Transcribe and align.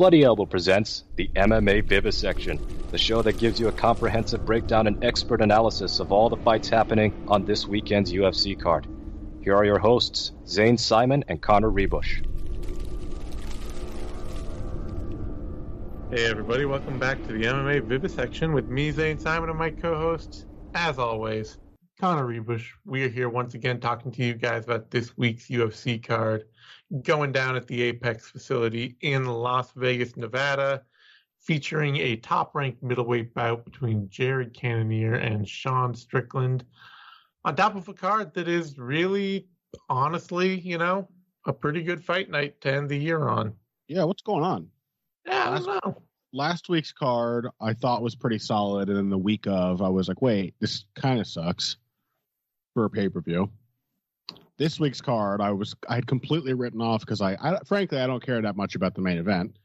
Bloody 0.00 0.22
Elbow 0.22 0.46
presents 0.46 1.04
the 1.16 1.28
MMA 1.36 1.86
Vivisection, 1.86 2.58
the 2.90 2.96
show 2.96 3.20
that 3.20 3.36
gives 3.36 3.60
you 3.60 3.68
a 3.68 3.72
comprehensive 3.72 4.46
breakdown 4.46 4.86
and 4.86 5.04
expert 5.04 5.42
analysis 5.42 6.00
of 6.00 6.10
all 6.10 6.30
the 6.30 6.38
fights 6.38 6.70
happening 6.70 7.12
on 7.28 7.44
this 7.44 7.66
weekend's 7.66 8.10
UFC 8.10 8.58
card. 8.58 8.86
Here 9.42 9.54
are 9.54 9.66
your 9.66 9.78
hosts, 9.78 10.32
Zane 10.46 10.78
Simon 10.78 11.22
and 11.28 11.42
Connor 11.42 11.70
Ruebusch. 11.70 12.24
Hey 16.10 16.24
everybody, 16.24 16.64
welcome 16.64 16.98
back 16.98 17.22
to 17.26 17.34
the 17.34 17.42
MMA 17.44 17.82
Vivisection 17.82 18.54
with 18.54 18.70
me, 18.70 18.92
Zane 18.92 19.18
Simon, 19.18 19.50
and 19.50 19.58
my 19.58 19.68
co-host, 19.68 20.46
as 20.72 20.98
always, 20.98 21.58
Connor 22.00 22.24
Ruebusch. 22.24 22.68
We 22.86 23.04
are 23.04 23.10
here 23.10 23.28
once 23.28 23.52
again 23.52 23.80
talking 23.80 24.12
to 24.12 24.24
you 24.24 24.32
guys 24.32 24.64
about 24.64 24.90
this 24.90 25.18
week's 25.18 25.48
UFC 25.48 26.02
card 26.02 26.46
going 27.02 27.32
down 27.32 27.56
at 27.56 27.66
the 27.66 27.82
Apex 27.82 28.28
facility 28.30 28.96
in 29.00 29.24
Las 29.24 29.72
Vegas, 29.72 30.16
Nevada, 30.16 30.82
featuring 31.38 31.96
a 31.96 32.16
top 32.16 32.54
ranked 32.54 32.82
middleweight 32.82 33.32
bout 33.34 33.64
between 33.64 34.08
Jared 34.08 34.52
Cannonier 34.52 35.14
and 35.14 35.48
Sean 35.48 35.94
Strickland. 35.94 36.64
On 37.44 37.54
top 37.54 37.76
of 37.76 37.88
a 37.88 37.94
card 37.94 38.34
that 38.34 38.48
is 38.48 38.78
really, 38.78 39.46
honestly, 39.88 40.60
you 40.60 40.78
know, 40.78 41.08
a 41.46 41.52
pretty 41.52 41.82
good 41.82 42.04
fight 42.04 42.28
night 42.28 42.60
to 42.60 42.72
end 42.72 42.88
the 42.88 42.98
year 42.98 43.28
on. 43.28 43.54
Yeah, 43.88 44.04
what's 44.04 44.22
going 44.22 44.44
on? 44.44 44.68
Yeah, 45.26 45.50
I 45.50 45.58
don't 45.58 45.84
know. 45.84 46.02
Last 46.32 46.68
week's 46.68 46.92
card 46.92 47.48
I 47.60 47.72
thought 47.72 48.02
was 48.02 48.14
pretty 48.14 48.38
solid, 48.38 48.88
and 48.88 48.98
then 48.98 49.10
the 49.10 49.18
week 49.18 49.46
of 49.46 49.82
I 49.82 49.88
was 49.88 50.06
like, 50.06 50.22
wait, 50.22 50.54
this 50.60 50.84
kind 50.94 51.18
of 51.18 51.26
sucks 51.26 51.76
for 52.74 52.84
a 52.84 52.90
pay 52.90 53.08
per 53.08 53.20
view 53.20 53.50
this 54.60 54.78
week's 54.78 55.00
card 55.00 55.40
I 55.40 55.50
was 55.50 55.74
I 55.88 55.94
had 55.96 56.06
completely 56.06 56.52
written 56.52 56.82
off 56.82 57.00
because 57.00 57.22
I, 57.22 57.32
I 57.40 57.58
frankly 57.64 57.98
I 57.98 58.06
don't 58.06 58.24
care 58.24 58.40
that 58.42 58.56
much 58.56 58.76
about 58.76 58.94
the 58.94 59.00
main 59.00 59.16
event. 59.16 59.56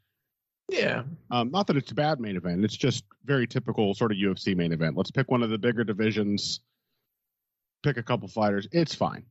Yeah. 0.69 1.03
Um, 1.29 1.51
not 1.51 1.67
that 1.67 1.77
it's 1.77 1.91
a 1.91 1.95
bad 1.95 2.19
main 2.19 2.37
event. 2.37 2.63
It's 2.63 2.77
just 2.77 3.03
very 3.25 3.45
typical 3.45 3.93
sort 3.93 4.13
of 4.13 4.17
UFC 4.17 4.55
main 4.55 4.71
event. 4.71 4.97
Let's 4.97 5.11
pick 5.11 5.29
one 5.29 5.43
of 5.43 5.49
the 5.49 5.57
bigger 5.57 5.83
divisions, 5.83 6.61
pick 7.83 7.97
a 7.97 8.03
couple 8.03 8.27
fighters. 8.29 8.67
It's 8.71 8.95
fine. 8.95 9.25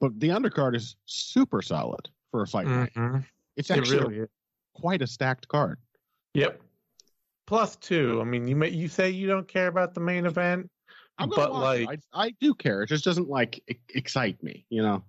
But 0.00 0.18
the 0.18 0.30
undercard 0.30 0.74
is 0.74 0.96
super 1.06 1.62
solid 1.62 2.10
for 2.32 2.42
a 2.42 2.46
fight 2.46 2.66
mm-hmm. 2.66 3.12
night. 3.12 3.22
It's 3.56 3.70
actually 3.70 3.96
it 3.96 4.06
really 4.08 4.26
quite 4.74 5.02
a 5.02 5.06
stacked 5.06 5.46
card. 5.46 5.78
Yep. 6.34 6.60
Plus 7.46 7.76
two. 7.76 8.18
I 8.20 8.24
mean, 8.24 8.48
you 8.48 8.56
may, 8.56 8.70
you 8.70 8.88
say 8.88 9.10
you 9.10 9.28
don't 9.28 9.46
care 9.46 9.68
about 9.68 9.94
the 9.94 10.00
main 10.00 10.26
event. 10.26 10.68
I'm 11.18 11.28
but 11.28 11.52
like 11.52 11.88
I, 11.88 12.24
I, 12.26 12.30
do 12.40 12.54
care. 12.54 12.82
It 12.82 12.88
just 12.88 13.04
doesn't 13.04 13.28
like 13.28 13.62
excite 13.94 14.42
me, 14.42 14.66
you 14.68 14.82
know. 14.82 15.04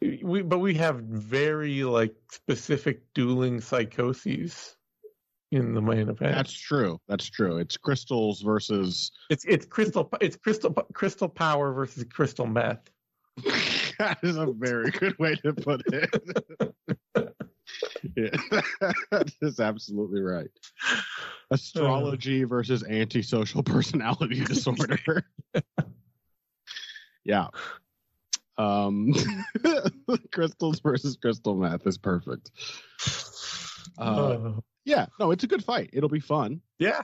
We 0.00 0.42
but 0.42 0.58
we 0.58 0.74
have 0.74 1.00
very 1.00 1.84
like 1.84 2.14
specific 2.30 3.02
dueling 3.14 3.60
psychoses 3.60 4.76
in 5.52 5.74
the 5.74 5.80
main 5.80 6.08
event. 6.08 6.34
That's 6.34 6.52
true. 6.52 6.98
That's 7.08 7.30
true. 7.30 7.58
It's 7.58 7.76
crystals 7.76 8.42
versus 8.42 9.12
it's 9.30 9.44
it's 9.44 9.66
crystal 9.66 10.08
it's 10.20 10.36
crystal 10.36 10.72
crystal 10.92 11.28
power 11.28 11.72
versus 11.72 12.04
crystal 12.12 12.46
meth. 12.46 12.90
that 13.98 14.18
is 14.22 14.36
a 14.36 14.46
very 14.46 14.90
good 14.90 15.18
way 15.18 15.36
to 15.36 15.52
put 15.52 15.82
it. 15.92 16.74
yeah, 18.16 18.28
that 19.10 19.32
is 19.40 19.60
absolutely 19.60 20.20
right. 20.20 20.50
Astrology 21.50 22.44
versus 22.44 22.84
antisocial 22.84 23.62
personality 23.62 24.44
disorder. 24.44 25.24
yeah. 27.24 27.48
Um, 28.56 29.12
crystals 30.30 30.80
versus 30.80 31.16
crystal 31.16 31.56
meth 31.56 31.86
is 31.86 31.98
perfect. 31.98 32.50
Uh, 33.98 34.52
yeah, 34.84 35.06
no, 35.18 35.30
it's 35.30 35.44
a 35.44 35.48
good 35.48 35.64
fight. 35.64 35.90
It'll 35.92 36.08
be 36.08 36.20
fun. 36.20 36.60
Yeah. 36.78 37.02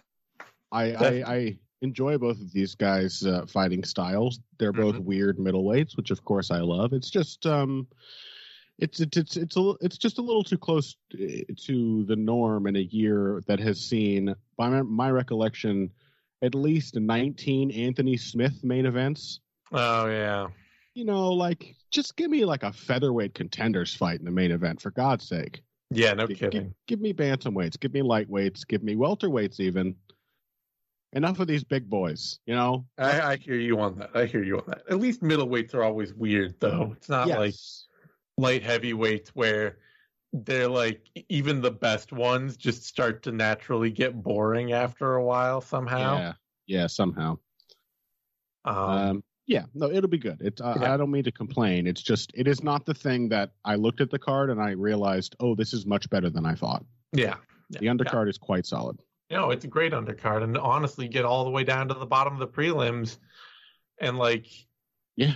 I, 0.72 0.92
I, 0.92 1.08
I 1.26 1.58
enjoy 1.82 2.18
both 2.18 2.40
of 2.40 2.52
these 2.52 2.74
guys' 2.74 3.24
uh, 3.24 3.46
fighting 3.46 3.84
styles. 3.84 4.40
They're 4.58 4.72
both 4.72 4.96
mm-hmm. 4.96 5.04
weird 5.04 5.38
middleweights, 5.38 5.96
which 5.96 6.10
of 6.10 6.24
course 6.24 6.50
I 6.50 6.58
love. 6.60 6.92
It's 6.92 7.10
just 7.10 7.46
um, 7.46 7.86
it's 8.80 9.00
it's 9.00 9.16
it's 9.16 9.36
it's 9.36 9.56
a, 9.56 9.74
it's 9.80 9.98
just 9.98 10.18
a 10.18 10.22
little 10.22 10.42
too 10.42 10.58
close 10.58 10.96
to 11.10 12.04
the 12.04 12.16
norm 12.16 12.66
in 12.66 12.76
a 12.76 12.80
year 12.80 13.42
that 13.46 13.60
has 13.60 13.80
seen, 13.80 14.34
by 14.56 14.68
my, 14.68 14.82
my 14.82 15.10
recollection, 15.10 15.90
at 16.42 16.54
least 16.54 16.96
19 16.96 17.70
Anthony 17.70 18.16
Smith 18.16 18.64
main 18.64 18.86
events. 18.86 19.40
Oh 19.72 20.06
yeah. 20.06 20.48
You 20.94 21.04
know, 21.04 21.30
like 21.30 21.76
just 21.90 22.16
give 22.16 22.30
me 22.30 22.44
like 22.44 22.62
a 22.62 22.72
featherweight 22.72 23.34
contenders 23.34 23.94
fight 23.94 24.18
in 24.18 24.24
the 24.24 24.30
main 24.30 24.50
event 24.50 24.80
for 24.80 24.90
God's 24.90 25.28
sake. 25.28 25.62
Yeah, 25.90 26.14
no 26.14 26.26
give, 26.26 26.38
kidding. 26.38 26.74
Give, 26.86 26.98
give 26.98 27.00
me 27.00 27.12
bantamweights, 27.12 27.78
give 27.78 27.92
me 27.92 28.00
lightweights, 28.00 28.66
give 28.66 28.82
me 28.82 28.96
welterweights 28.96 29.60
even. 29.60 29.94
Enough 31.12 31.40
of 31.40 31.48
these 31.48 31.64
big 31.64 31.90
boys, 31.90 32.38
you 32.46 32.54
know. 32.54 32.86
I, 32.96 33.20
I 33.32 33.36
hear 33.36 33.56
you 33.56 33.80
on 33.80 33.98
that. 33.98 34.10
I 34.14 34.26
hear 34.26 34.44
you 34.44 34.58
on 34.58 34.64
that. 34.68 34.82
At 34.88 35.00
least 35.00 35.22
middleweights 35.22 35.74
are 35.74 35.82
always 35.82 36.14
weird, 36.14 36.54
though. 36.60 36.94
It's 36.96 37.08
not 37.08 37.26
yes. 37.26 37.36
like 37.36 37.54
light 38.36 38.62
heavyweights 38.62 39.30
where 39.30 39.78
they're 40.32 40.68
like 40.68 41.08
even 41.28 41.60
the 41.60 41.70
best 41.70 42.12
ones 42.12 42.56
just 42.56 42.84
start 42.84 43.22
to 43.24 43.32
naturally 43.32 43.90
get 43.90 44.22
boring 44.22 44.72
after 44.72 45.14
a 45.14 45.24
while 45.24 45.60
somehow. 45.60 46.18
Yeah, 46.18 46.32
yeah, 46.66 46.86
somehow. 46.86 47.38
Um, 48.64 48.76
um 48.76 49.24
yeah, 49.46 49.64
no, 49.74 49.90
it'll 49.90 50.08
be 50.08 50.18
good. 50.18 50.38
It's 50.40 50.60
uh, 50.60 50.76
yeah. 50.80 50.94
I 50.94 50.96
don't 50.96 51.10
mean 51.10 51.24
to 51.24 51.32
complain. 51.32 51.88
It's 51.88 52.02
just 52.02 52.30
it 52.34 52.46
is 52.46 52.62
not 52.62 52.86
the 52.86 52.94
thing 52.94 53.28
that 53.30 53.50
I 53.64 53.74
looked 53.74 54.00
at 54.00 54.08
the 54.08 54.18
card 54.18 54.48
and 54.48 54.62
I 54.62 54.70
realized, 54.70 55.34
oh, 55.40 55.56
this 55.56 55.72
is 55.72 55.86
much 55.86 56.08
better 56.08 56.30
than 56.30 56.46
I 56.46 56.54
thought. 56.54 56.84
Yeah, 57.12 57.34
the 57.70 57.86
undercard 57.86 58.26
yeah. 58.26 58.30
is 58.30 58.38
quite 58.38 58.64
solid. 58.64 59.00
Know, 59.28 59.50
it's 59.50 59.64
a 59.64 59.68
great 59.68 59.92
undercard, 59.92 60.44
and 60.44 60.56
honestly, 60.56 61.08
get 61.08 61.24
all 61.24 61.44
the 61.44 61.50
way 61.50 61.64
down 61.64 61.88
to 61.88 61.94
the 61.94 62.06
bottom 62.06 62.32
of 62.32 62.38
the 62.38 62.46
prelims, 62.46 63.18
and 64.00 64.18
like, 64.18 64.46
yeah, 65.16 65.34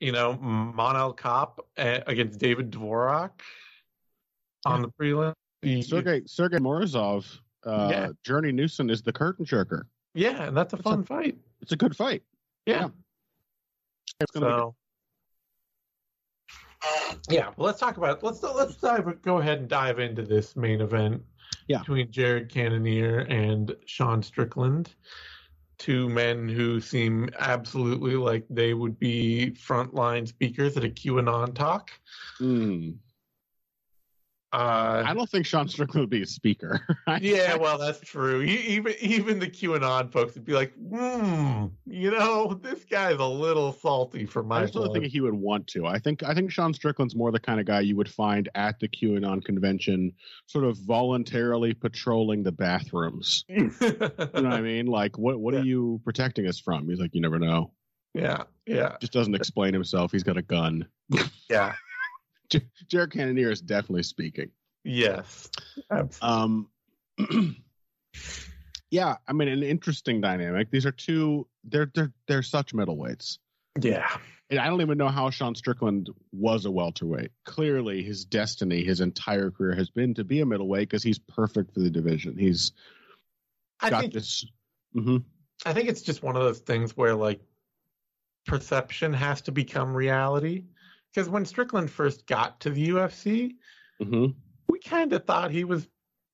you 0.00 0.12
know, 0.12 0.34
Manel 0.34 1.16
Kape 1.16 1.64
eh, 1.76 2.00
against 2.06 2.38
David 2.38 2.70
Dvorak 2.70 3.30
on 4.64 4.80
yeah. 4.80 4.86
the 4.86 5.34
prelim. 5.64 5.84
Sergey 5.84 6.22
Sergey 6.26 6.58
Morozov, 6.58 7.38
uh, 7.64 7.88
yeah. 7.90 8.08
Journey 8.24 8.52
Newson 8.52 8.90
is 8.90 9.02
the 9.02 9.12
curtain 9.12 9.44
jerker. 9.44 9.82
Yeah, 10.14 10.44
and 10.44 10.56
that's 10.56 10.72
a 10.72 10.76
fun 10.76 11.00
a, 11.00 11.04
fight. 11.04 11.36
It's 11.60 11.72
a 11.72 11.76
good 11.76 11.96
fight. 11.96 12.22
Yeah. 12.66 12.80
yeah. 12.80 12.88
It's 14.20 14.30
gonna 14.32 14.46
so, 14.46 14.74
yeah, 17.28 17.50
well, 17.56 17.66
let's 17.66 17.78
talk 17.78 17.96
about 17.96 18.22
let's 18.22 18.42
let's 18.42 18.76
dive 18.76 19.22
go 19.22 19.38
ahead 19.38 19.60
and 19.60 19.68
dive 19.68 19.98
into 19.98 20.22
this 20.22 20.56
main 20.56 20.80
event 20.80 21.22
yeah. 21.68 21.78
between 21.78 22.10
Jared 22.10 22.48
Cannonier 22.48 23.20
and 23.20 23.74
Sean 23.86 24.22
Strickland 24.22 24.94
two 25.82 26.08
men 26.08 26.48
who 26.48 26.80
seem 26.80 27.28
absolutely 27.40 28.14
like 28.14 28.44
they 28.48 28.72
would 28.72 29.00
be 29.00 29.50
frontline 29.58 30.28
speakers 30.28 30.76
at 30.76 30.84
a 30.84 30.88
QAnon 30.88 31.52
talk. 31.56 31.90
Mm. 32.40 32.94
Uh, 34.52 35.02
I 35.06 35.14
don't 35.14 35.30
think 35.30 35.46
Sean 35.46 35.66
Strickland 35.66 36.02
would 36.02 36.10
be 36.10 36.20
a 36.20 36.26
speaker. 36.26 36.86
yeah, 37.22 37.56
well, 37.56 37.78
that's 37.78 38.00
true. 38.00 38.42
even 38.42 38.94
even 39.00 39.38
the 39.38 39.46
QAnon 39.48 40.12
folks 40.12 40.34
would 40.34 40.44
be 40.44 40.52
like, 40.52 40.74
"Hmm, 40.74 41.68
you 41.86 42.10
know, 42.10 42.52
this 42.62 42.84
guy's 42.84 43.18
a 43.18 43.24
little 43.24 43.72
salty 43.72 44.26
for 44.26 44.42
my." 44.42 44.58
I 44.58 44.62
just 44.62 44.74
don't 44.74 44.92
think 44.92 45.06
he 45.06 45.22
would 45.22 45.32
want 45.32 45.66
to. 45.68 45.86
I 45.86 45.98
think 45.98 46.22
I 46.22 46.34
think 46.34 46.50
Sean 46.50 46.74
Strickland's 46.74 47.16
more 47.16 47.32
the 47.32 47.40
kind 47.40 47.60
of 47.60 47.66
guy 47.66 47.80
you 47.80 47.96
would 47.96 48.10
find 48.10 48.50
at 48.54 48.78
the 48.78 48.88
QAnon 48.88 49.42
convention, 49.42 50.12
sort 50.46 50.66
of 50.66 50.76
voluntarily 50.76 51.72
patrolling 51.72 52.42
the 52.42 52.52
bathrooms. 52.52 53.46
you 53.48 53.72
know 53.80 54.10
what 54.18 54.46
I 54.46 54.60
mean? 54.60 54.84
Like, 54.84 55.16
what 55.16 55.40
what 55.40 55.54
yeah. 55.54 55.60
are 55.60 55.64
you 55.64 56.00
protecting 56.04 56.46
us 56.46 56.60
from? 56.60 56.90
He's 56.90 57.00
like, 57.00 57.14
you 57.14 57.22
never 57.22 57.38
know. 57.38 57.72
Yeah, 58.12 58.42
yeah. 58.66 58.96
Just 59.00 59.14
doesn't 59.14 59.34
explain 59.34 59.72
himself. 59.72 60.12
He's 60.12 60.24
got 60.24 60.36
a 60.36 60.42
gun. 60.42 60.86
yeah. 61.48 61.72
Jared 62.88 63.12
Cannonier 63.12 63.50
is 63.50 63.60
definitely 63.60 64.02
speaking. 64.02 64.50
Yes. 64.84 65.48
Absolutely. 65.90 66.28
Um, 66.28 66.68
yeah, 68.90 69.16
I 69.26 69.32
mean, 69.32 69.48
an 69.48 69.62
interesting 69.62 70.20
dynamic. 70.20 70.70
These 70.70 70.86
are 70.86 70.92
two. 70.92 71.46
They're 71.64 71.90
they're 71.94 72.12
they're 72.26 72.42
such 72.42 72.74
middleweights. 72.74 73.38
Yeah. 73.80 74.08
And 74.50 74.60
I 74.60 74.66
don't 74.66 74.82
even 74.82 74.98
know 74.98 75.08
how 75.08 75.30
Sean 75.30 75.54
Strickland 75.54 76.10
was 76.30 76.66
a 76.66 76.70
welterweight. 76.70 77.30
Clearly, 77.46 78.02
his 78.02 78.26
destiny, 78.26 78.84
his 78.84 79.00
entire 79.00 79.50
career, 79.50 79.74
has 79.74 79.88
been 79.88 80.12
to 80.14 80.24
be 80.24 80.40
a 80.40 80.46
middleweight 80.46 80.90
because 80.90 81.02
he's 81.02 81.18
perfect 81.18 81.72
for 81.72 81.80
the 81.80 81.88
division. 81.88 82.36
He's 82.36 82.72
I 83.80 83.88
got 83.88 84.00
think, 84.02 84.12
this. 84.12 84.44
Mm-hmm. 84.94 85.18
I 85.64 85.72
think 85.72 85.88
it's 85.88 86.02
just 86.02 86.22
one 86.22 86.36
of 86.36 86.42
those 86.42 86.58
things 86.58 86.96
where 86.96 87.14
like 87.14 87.40
perception 88.44 89.14
has 89.14 89.40
to 89.42 89.52
become 89.52 89.96
reality 89.96 90.64
because 91.12 91.28
when 91.28 91.44
Strickland 91.44 91.90
first 91.90 92.26
got 92.26 92.60
to 92.60 92.70
the 92.70 92.88
UFC, 92.90 93.54
mm-hmm. 94.00 94.26
we 94.68 94.78
kind 94.80 95.12
of 95.12 95.24
thought 95.24 95.50
he 95.50 95.64
was, 95.64 95.86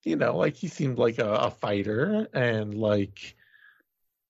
you 0.05 0.17
know, 0.17 0.37
like 0.37 0.55
he 0.55 0.69
seemed 0.69 0.99
like 0.99 1.19
a, 1.19 1.29
a 1.29 1.51
fighter 1.51 2.29
and 2.33 2.75
like 2.75 3.35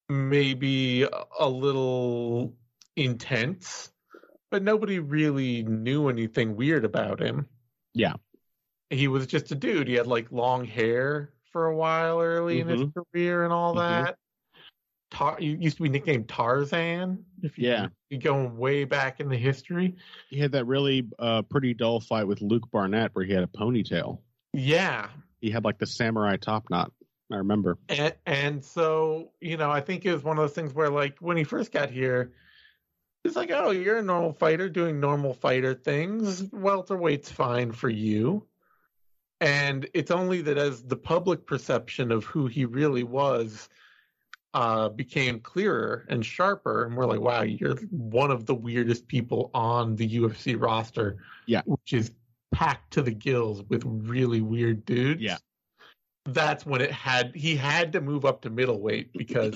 maybe 0.08 1.06
a 1.38 1.48
little 1.48 2.54
intense, 2.96 3.90
but 4.50 4.62
nobody 4.62 4.98
really 4.98 5.62
knew 5.62 6.08
anything 6.08 6.56
weird 6.56 6.84
about 6.84 7.20
him. 7.20 7.46
Yeah. 7.94 8.14
he 8.90 9.06
was 9.06 9.26
just 9.26 9.52
a 9.52 9.54
dude. 9.54 9.86
He 9.86 9.94
had 9.94 10.06
like 10.06 10.32
long 10.32 10.64
hair 10.64 11.34
for 11.52 11.66
a 11.66 11.76
while 11.76 12.22
early 12.22 12.60
in 12.60 12.68
his 12.68 12.80
Mhm. 12.80 12.94
career 12.94 13.44
and 13.44 13.52
all 13.52 13.74
Mhm. 13.74 13.78
that. 13.80 14.18
Tar- 15.10 15.38
you 15.40 15.56
used 15.58 15.76
to 15.78 15.82
be 15.82 15.88
nicknamed 15.88 16.28
Tarzan. 16.28 17.24
If 17.42 17.56
you, 17.58 17.68
Yeah. 17.68 17.86
you 18.10 18.18
going 18.18 18.56
way 18.58 18.84
back 18.84 19.20
in 19.20 19.28
the 19.28 19.36
history. 19.38 19.96
He 20.28 20.38
had 20.38 20.52
that 20.52 20.66
really 20.66 21.08
uh, 21.18 21.42
pretty 21.42 21.72
dull 21.74 22.00
fight 22.00 22.26
with 22.26 22.42
Luke 22.42 22.70
Barnatt 22.70 23.10
where 23.14 23.24
he 23.24 23.32
had 23.32 23.42
a 23.42 23.46
ponytail. 23.46 24.20
Yeah, 24.52 25.08
He 25.40 25.50
had 25.50 25.64
like 25.64 25.78
the 25.78 25.86
samurai 25.86 26.36
top 26.36 26.68
knot. 26.70 26.92
I 27.30 27.36
remember. 27.36 27.76
and 27.90 28.14
and 28.24 28.64
so 28.64 29.32
you 29.40 29.58
know, 29.58 29.70
I 29.70 29.80
think 29.82 30.06
it 30.06 30.12
was 30.12 30.24
one 30.24 30.38
of 30.38 30.42
those 30.42 30.54
things 30.54 30.72
where 30.74 30.88
like 30.90 31.18
when 31.20 31.36
he 31.36 31.44
first 31.44 31.72
got 31.72 31.90
here, 31.90 32.32
it's 33.24 33.36
like, 33.36 33.50
oh, 33.52 33.70
you're 33.70 33.98
a 33.98 34.02
normal 34.02 34.32
fighter 34.32 34.68
doing 34.70 34.98
normal 35.00 35.34
fighter 35.34 35.74
things. 35.74 36.42
Welterweight's 36.52 37.30
fine 37.30 37.72
for 37.72 37.90
you. 37.90 38.46
And 39.40 39.86
it's 39.94 40.10
only 40.10 40.40
that 40.42 40.56
as 40.58 40.82
the 40.82 40.96
public 40.96 41.46
perception 41.46 42.10
of 42.10 42.24
who 42.24 42.46
he 42.46 42.64
really 42.64 43.04
was 43.04 43.68
uh, 44.58 44.88
became 44.88 45.38
clearer 45.38 46.04
and 46.08 46.26
sharper, 46.26 46.84
and 46.84 46.96
we're 46.96 47.06
like, 47.06 47.20
wow, 47.20 47.42
you're 47.42 47.76
one 47.90 48.32
of 48.32 48.44
the 48.44 48.56
weirdest 48.56 49.06
people 49.06 49.52
on 49.54 49.94
the 49.94 50.18
UFC 50.18 50.60
roster. 50.60 51.18
Yeah. 51.46 51.62
Which 51.64 51.92
is 51.92 52.10
packed 52.50 52.94
to 52.94 53.02
the 53.02 53.12
gills 53.12 53.62
with 53.68 53.84
really 53.86 54.40
weird 54.40 54.84
dudes. 54.84 55.22
Yeah. 55.22 55.36
That's 56.26 56.66
when 56.66 56.80
it 56.80 56.90
had 56.90 57.36
he 57.36 57.54
had 57.54 57.92
to 57.92 58.00
move 58.00 58.24
up 58.24 58.42
to 58.42 58.50
middleweight 58.50 59.12
because 59.16 59.54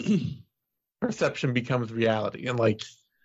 perception 1.01 1.53
becomes 1.53 1.93
reality. 1.93 2.47
And 2.47 2.57
like 2.57 2.81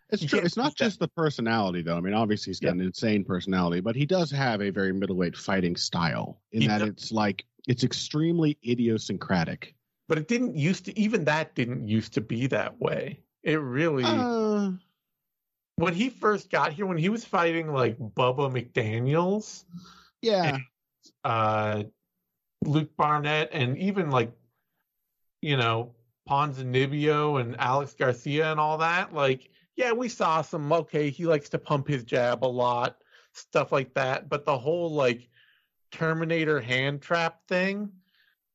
It's 0.10 0.26
true. 0.26 0.40
It's 0.40 0.58
not 0.58 0.74
just 0.74 0.98
the 0.98 1.10
personality, 1.10 1.84
though. 1.84 1.98
I 1.98 2.02
mean, 2.02 2.16
obviously 2.16 2.50
he's 2.50 2.60
got 2.60 2.74
an 2.74 2.82
insane 2.82 3.24
personality, 3.24 3.82
but 3.82 3.96
he 3.96 4.08
does 4.08 4.32
have 4.32 4.64
a 4.64 4.72
very 4.72 4.94
middleweight 4.94 5.38
fighting 5.38 5.76
style 5.76 6.42
in 6.52 6.62
He 6.62 6.68
that 6.70 6.80
does. 6.80 6.88
it's 6.90 7.12
like 7.12 7.46
it's 7.68 7.84
extremely 7.84 8.58
idiosyncratic. 8.68 9.76
But 10.08 10.18
it 10.18 10.28
didn't 10.28 10.56
used 10.56 10.86
to 10.86 10.98
even 10.98 11.26
that 11.26 11.56
didn't 11.56 11.88
used 11.88 12.14
to 12.14 12.22
be 12.22 12.48
that 12.48 12.80
way. 12.80 13.20
It 13.44 13.60
really 13.60 14.04
Uh, 14.04 14.72
when 15.76 15.94
he 15.94 16.10
first 16.10 16.50
got 16.50 16.74
here, 16.74 16.86
when 16.86 16.98
he 16.98 17.10
was 17.10 17.24
fighting 17.24 17.72
like 17.72 17.98
Bubba 18.00 18.52
McDaniels, 18.52 19.64
yeah, 20.22 20.58
uh, 21.24 21.84
Luke 22.66 22.90
Barnatt, 22.98 23.50
and 23.52 23.78
even 23.78 24.10
like, 24.10 24.32
you 25.42 25.56
know, 25.56 25.94
Ponzinibbio 26.28 27.40
and 27.40 27.56
Alex 27.60 27.94
Garcia 27.94 28.52
and 28.52 28.60
all 28.60 28.80
that, 28.80 29.14
like, 29.14 29.50
yeah, 29.76 29.92
we 29.92 30.10
saw 30.10 30.42
some, 30.42 30.74
okay, 30.74 31.10
he 31.10 31.26
likes 31.26 31.50
to 31.50 31.60
pump 31.60 31.88
his 31.88 32.04
jab 32.04 32.44
a 32.44 32.48
lot, 32.48 32.98
stuff 33.34 33.72
like 33.72 33.94
that. 33.94 34.28
But 34.28 34.46
the 34.46 34.58
whole 34.58 34.92
like 34.92 35.30
Terminator 35.92 36.60
hand 36.60 37.02
trap 37.02 37.40
thing, 37.48 37.92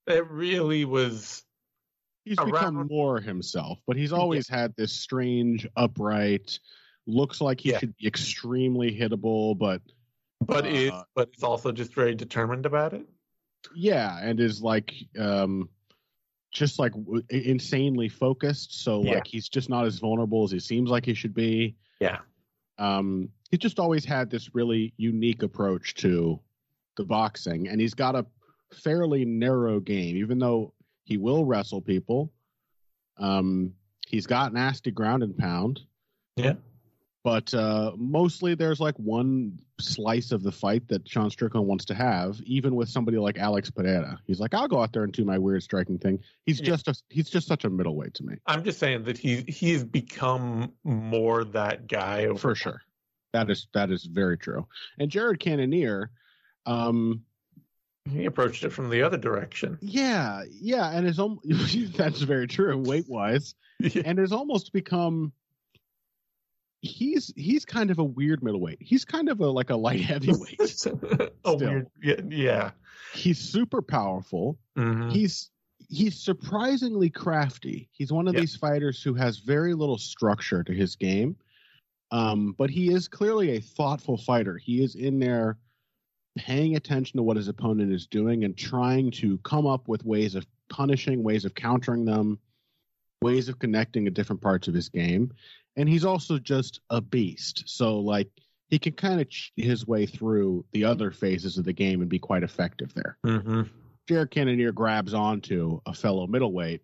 it 0.06 0.28
really 0.30 0.84
was, 0.84 1.42
he's 2.24 2.38
around- 2.38 2.50
become 2.52 2.86
more 2.90 3.20
himself, 3.20 3.78
but 3.86 3.96
he's 3.96 4.12
always 4.12 4.48
had 4.48 4.74
this 4.76 4.92
strange, 4.92 5.66
upright, 5.76 6.58
looks 7.06 7.40
like 7.40 7.60
he 7.60 7.70
Yeah. 7.70 7.78
should 7.78 7.96
be 7.96 8.06
extremely 8.06 8.96
hittable, 8.96 9.56
but 9.56 9.82
but 10.44 10.66
is, 10.66 10.90
Uh, 10.90 11.04
but 11.14 11.28
it's 11.32 11.44
also 11.44 11.70
just 11.70 11.94
very 11.94 12.16
determined 12.16 12.66
about 12.66 12.92
it. 12.94 13.06
yeah, 13.76 14.18
and 14.20 14.40
is 14.40 14.60
like 14.60 14.92
um 15.18 15.68
just 16.50 16.78
like 16.80 16.92
w- 16.92 17.22
insanely 17.30 18.08
focused. 18.08 18.74
So 18.82 19.02
Yeah. 19.04 19.14
like 19.14 19.26
he's 19.26 19.48
just 19.48 19.70
not 19.70 19.86
as 19.86 19.98
vulnerable 20.00 20.42
as 20.44 20.50
he 20.50 20.58
seems 20.60 20.90
like 20.90 21.06
he 21.06 21.14
should 21.14 21.32
be. 21.34 21.76
Yeah. 22.00 22.18
um, 22.78 23.28
he 23.50 23.58
just 23.58 23.78
always 23.78 24.04
had 24.04 24.28
this 24.30 24.54
really 24.54 24.92
unique 24.96 25.42
approach 25.42 25.94
to 25.96 26.40
the 26.96 27.04
boxing, 27.04 27.68
and 27.68 27.80
he's 27.80 27.94
got 27.94 28.16
a 28.16 28.26
fairly 28.74 29.24
narrow 29.24 29.80
game, 29.80 30.16
even 30.16 30.38
though 30.38 30.72
he 31.04 31.16
will 31.16 31.44
wrestle 31.44 31.80
people. 31.80 32.32
Um, 33.18 33.74
he's 34.06 34.26
got 34.26 34.52
nasty 34.52 34.90
ground 34.90 35.22
and 35.22 35.36
pound. 35.36 35.80
Yeah. 36.36 36.54
But 37.24 37.54
uh, 37.54 37.92
mostly 37.96 38.56
there's 38.56 38.80
like 38.80 38.96
one 38.96 39.60
slice 39.80 40.32
of 40.32 40.42
the 40.42 40.50
fight 40.50 40.88
that 40.88 41.08
Sean 41.08 41.30
Strickland 41.30 41.68
wants 41.68 41.84
to 41.84 41.94
have, 41.94 42.40
even 42.44 42.74
with 42.74 42.88
somebody 42.88 43.16
like 43.16 43.38
Alex 43.38 43.70
Pereira. 43.70 44.18
He's 44.26 44.40
like, 44.40 44.54
I'll 44.54 44.66
go 44.66 44.80
out 44.82 44.92
there 44.92 45.04
and 45.04 45.12
do 45.12 45.24
my 45.24 45.38
weird 45.38 45.62
striking 45.62 45.98
thing. 45.98 46.18
He's 46.46 46.58
Yeah. 46.58 46.66
just 46.66 46.88
a, 46.88 46.94
he's 47.10 47.30
just 47.30 47.46
such 47.46 47.64
a 47.64 47.70
middleweight 47.70 48.14
to 48.14 48.24
me. 48.24 48.34
I'm 48.46 48.64
just 48.64 48.80
saying 48.80 49.04
that 49.04 49.18
he 49.18 49.42
he's 49.46 49.84
become 49.84 50.72
more 50.82 51.44
that 51.44 51.86
guy 51.86 52.34
for 52.34 52.56
sure. 52.56 52.80
That 53.32 53.48
is 53.50 53.68
that 53.72 53.92
is 53.92 54.04
very 54.04 54.36
true. 54.36 54.66
And 54.98 55.08
Jared 55.08 55.38
Cannonier, 55.38 56.10
um, 56.66 57.22
He 58.10 58.24
approached 58.26 58.64
it 58.64 58.70
from 58.70 58.90
the 58.90 59.02
other 59.02 59.16
direction. 59.16 59.78
yeah, 59.80 60.42
yeah, 60.50 60.90
and 60.90 61.06
it's 61.06 61.18
almost 61.18 61.46
that's 61.96 62.20
very 62.20 62.46
true 62.48 62.76
weight 62.78 63.08
wise, 63.08 63.54
and 64.04 64.18
it's 64.18 64.32
almost 64.32 64.72
become. 64.72 65.32
He's 66.84 67.32
he's 67.36 67.64
kind 67.64 67.92
of 67.92 68.00
a 68.00 68.04
weird 68.04 68.42
middleweight. 68.42 68.78
He's 68.80 69.04
kind 69.04 69.28
of 69.28 69.40
a 69.40 69.46
like 69.46 69.70
a 69.70 69.76
light 69.76 70.00
heavyweight. 70.00 70.60
a 71.44 71.54
weird, 71.56 71.86
yeah, 72.02 72.14
yeah. 72.28 72.70
he's 73.14 73.38
super 73.38 73.80
powerful. 73.82 74.58
Mhm. 74.76 75.12
He's 75.12 75.50
he's 75.88 76.18
surprisingly 76.20 77.08
crafty. 77.08 77.88
He's 77.92 78.12
one 78.12 78.26
of 78.26 78.34
Yeah. 78.34 78.40
these 78.40 78.56
fighters 78.56 79.00
who 79.00 79.14
has 79.14 79.38
very 79.38 79.74
little 79.74 79.98
structure 79.98 80.64
to 80.64 80.72
his 80.72 80.96
game. 80.96 81.36
Um, 82.10 82.52
but 82.58 82.68
he 82.68 82.92
is 82.92 83.06
clearly 83.06 83.56
a 83.56 83.60
thoughtful 83.60 84.16
fighter. 84.16 84.58
He 84.58 84.82
is 84.82 84.96
in 84.96 85.20
there 85.20 85.58
paying 86.36 86.76
attention 86.76 87.18
to 87.18 87.22
what 87.22 87.36
his 87.36 87.48
opponent 87.48 87.92
is 87.92 88.06
doing 88.06 88.44
and 88.44 88.56
trying 88.56 89.10
to 89.10 89.38
come 89.38 89.66
up 89.66 89.88
with 89.88 90.04
ways 90.04 90.34
of 90.34 90.46
punishing, 90.68 91.22
ways 91.22 91.44
of 91.44 91.54
countering 91.54 92.04
them, 92.04 92.38
ways 93.20 93.48
of 93.48 93.58
connecting 93.58 94.06
at 94.06 94.14
different 94.14 94.40
parts 94.40 94.68
of 94.68 94.74
his 94.74 94.88
game. 94.88 95.32
And 95.76 95.88
he's 95.88 96.04
also 96.04 96.38
just 96.38 96.80
a 96.90 97.00
beast. 97.00 97.64
So 97.66 97.98
like 97.98 98.28
he 98.68 98.78
can 98.78 98.94
kind 98.94 99.20
of 99.20 99.28
cheat 99.28 99.52
his 99.64 99.86
way 99.86 100.06
through 100.06 100.64
the 100.72 100.84
other 100.84 101.10
phases 101.10 101.58
of 101.58 101.64
the 101.64 101.72
game 101.72 102.00
and 102.00 102.08
be 102.08 102.18
quite 102.18 102.42
effective 102.42 102.94
there. 102.94 103.18
Mhm. 103.24 103.68
Jared 104.08 104.30
Cannonier 104.30 104.72
grabs 104.72 105.14
onto 105.14 105.80
a 105.86 105.94
fellow 105.94 106.26
middleweight, 106.26 106.82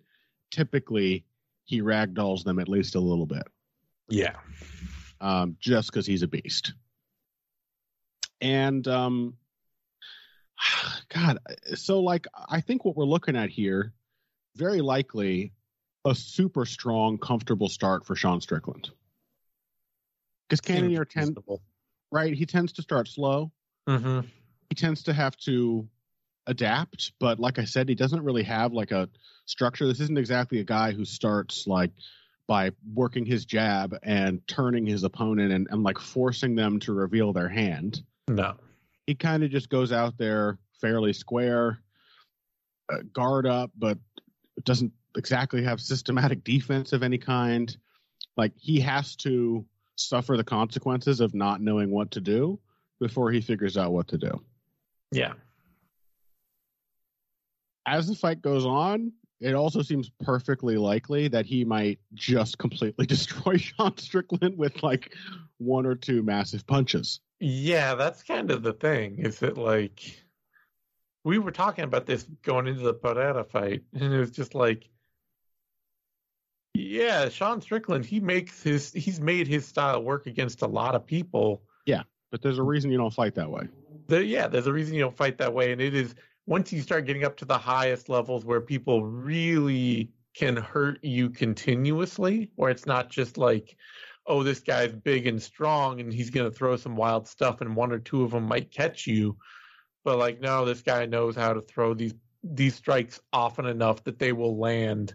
typically 0.50 1.25
he 1.65 1.81
ragdolls 1.81 2.45
them 2.45 2.59
at 2.59 2.69
least 2.69 2.95
a 2.95 3.00
little 3.00 3.27
bit, 3.27 3.47
Yeah. 4.09 4.37
um, 5.21 5.57
just 5.59 5.90
because 5.90 6.07
he's 6.07 6.23
a 6.23 6.28
beast. 6.28 6.75
And 8.40 8.87
um, 8.88 9.35
God, 11.09 11.38
so 11.75 12.00
like 12.00 12.26
I 12.49 12.61
think 12.61 12.85
what 12.85 12.97
we're 12.97 13.04
looking 13.04 13.37
at 13.37 13.50
here, 13.50 13.92
very 14.57 14.80
likely 14.80 15.52
a 16.04 16.14
super 16.14 16.64
strong, 16.64 17.18
comfortable 17.18 17.68
start 17.68 18.07
for 18.07 18.16
Sean 18.16 18.40
Strickland. 18.40 18.90
Because 20.49 20.61
Cannonier 20.61 21.04
tend 21.04 21.28
Reasonable. 21.28 21.62
right, 22.11 22.33
he 22.33 22.47
tends 22.47 22.73
to 22.75 22.83
start 22.83 23.09
slow. 23.09 23.52
Mhm. 23.88 24.26
he 24.68 24.75
tends 24.75 25.02
to 25.04 25.14
have 25.14 25.35
to 25.38 25.88
adapt 26.47 27.12
but 27.18 27.38
like 27.38 27.59
i 27.59 27.64
said 27.64 27.88
he 27.88 27.95
doesn't 27.95 28.23
really 28.23 28.42
have 28.42 28.73
like 28.73 28.90
a 28.90 29.09
structure 29.47 29.87
this 29.87 30.00
isn't 30.00 30.18
exactly 30.18 30.61
a 30.61 30.64
guy 30.64 30.92
who 30.92 31.04
starts 31.04 31.66
like 31.66 31.90
by 32.47 32.71
working 32.95 33.25
his 33.25 33.45
jab 33.45 33.97
and 34.02 34.47
turning 34.47 34.87
his 34.87 35.04
opponent 35.04 35.52
and, 35.52 35.68
and 35.71 35.83
like 35.83 35.99
forcing 35.99 36.54
them 36.54 36.80
to 36.80 36.92
reveal 36.92 37.33
their 37.33 37.49
hand 37.49 38.02
No. 38.28 38.54
he 39.06 39.14
kind 39.14 39.42
of 39.42 39.50
just 39.50 39.68
goes 39.70 39.90
out 39.92 40.16
there 40.18 40.58
fairly 40.80 41.12
square 41.12 41.80
uh, 42.92 42.99
guard 43.12 43.47
up 43.47 43.70
but 43.76 43.99
doesn't 44.64 44.92
exactly 45.16 45.62
have 45.64 45.80
systematic 45.80 46.44
defense 46.44 46.92
of 46.92 47.02
any 47.02 47.18
kind 47.18 47.76
like 48.37 48.52
he 48.56 48.78
has 48.80 49.16
to 49.16 49.64
suffer 49.97 50.37
the 50.37 50.44
consequences 50.44 51.20
of 51.20 51.35
not 51.35 51.61
knowing 51.61 51.90
what 51.90 52.11
to 52.12 52.20
do 52.20 52.58
before 53.00 53.30
he 53.32 53.40
figures 53.40 53.76
out 53.76 53.92
what 53.92 54.06
to 54.08 54.18
do 54.18 54.40
Yeah. 55.11 55.32
as 57.87 58.06
the 58.06 58.14
fight 58.14 58.42
goes 58.42 58.66
on, 58.66 59.12
it 59.40 59.54
also 59.54 59.82
seems 59.82 60.11
perfectly 60.20 60.76
likely 60.76 61.28
that 61.28 61.47
he 61.47 61.64
might 61.64 61.99
just 62.14 62.58
completely 62.58 63.06
destroy 63.14 63.56
Sean 63.56 63.97
Strickland 63.97 64.56
with 64.58 64.82
like 64.82 65.14
one 65.58 65.87
or 65.87 65.94
two 65.94 66.23
massive 66.23 66.66
punches. 66.66 67.20
Yeah, 67.40 67.95
that's 67.95 68.23
kind 68.23 68.50
of 68.50 68.62
the 68.62 68.73
thing. 68.73 69.18
Is 69.18 69.38
that 69.40 69.57
like 69.57 70.23
we 71.25 71.38
were 71.38 71.52
talking 71.52 71.85
about 71.85 72.07
this 72.07 72.25
going 72.42 72.66
into 72.66 72.83
the 72.83 72.95
Pereira 72.95 73.45
fight, 73.45 73.83
and 73.95 74.12
it 74.12 74.18
was 74.18 74.30
just 74.30 74.54
like, 74.54 74.88
yeah, 76.75 77.28
Sean 77.28 77.61
Strickland, 77.61 78.04
he 78.04 78.21
makes 78.21 78.62
his 78.62 78.92
he's 78.92 79.21
made 79.21 79.47
his 79.47 79.66
style 79.66 80.02
work 80.02 80.26
against 80.26 80.62
a 80.62 80.66
lot 80.66 80.95
of 80.95 81.07
people. 81.07 81.62
Yeah, 81.87 82.02
but 82.30 82.42
there's 82.42 82.59
a 82.59 82.62
reason 82.62 82.90
you 82.90 82.99
don't 82.99 83.14
fight 83.14 83.35
that 83.37 83.50
way. 83.50 83.68
There, 84.09 84.23
yeah, 84.23 84.49
there's 84.49 84.66
a 84.66 84.73
reason 84.73 84.95
you 84.95 85.02
don't 85.02 85.16
fight 85.16 85.38
that 85.38 85.52
way, 85.52 85.73
and 85.73 85.80
it 85.80 85.95
is 85.95 86.14
once 86.47 86.73
you 86.73 86.80
start 86.80 87.04
getting 87.04 87.25
up 87.25 87.37
to 87.37 87.45
the 87.45 87.59
highest 87.59 88.09
levels 88.09 88.45
where 88.45 88.61
people 88.61 89.04
really 89.04 90.11
can 90.35 90.57
hurt 90.57 91.02
you 91.04 91.28
continuously, 91.28 92.50
where 92.54 92.71
it's 92.71 92.87
not 92.87 93.11
just 93.11 93.37
like, 93.37 93.76
oh, 94.28 94.42
this 94.42 94.61
guy's 94.61 94.92
big 94.92 95.26
and 95.26 95.42
strong 95.42 96.00
and 96.00 96.12
he's 96.12 96.30
going 96.30 96.49
to 96.49 96.56
throw 96.56 96.76
some 96.76 96.97
wild 96.97 97.26
stuff, 97.26 97.61
and 97.61 97.75
one 97.75 97.92
or 97.92 97.99
two 97.99 98.23
of 98.23 98.30
them 98.30 98.44
might 98.44 98.70
catch 98.70 99.06
you. 99.06 99.37
but 100.04 100.18
like 100.18 100.40
no, 100.40 100.64
this 100.64 100.82
guy 100.82 101.06
knows 101.06 101.35
how 101.35 101.52
to 101.52 101.61
throw 101.62 101.94
these 101.94 102.14
these 102.44 102.75
strikes 102.75 103.20
often 103.32 103.66
enough 103.66 104.04
that 104.04 104.18
they 104.18 104.32
will 104.32 104.58
land 104.58 105.14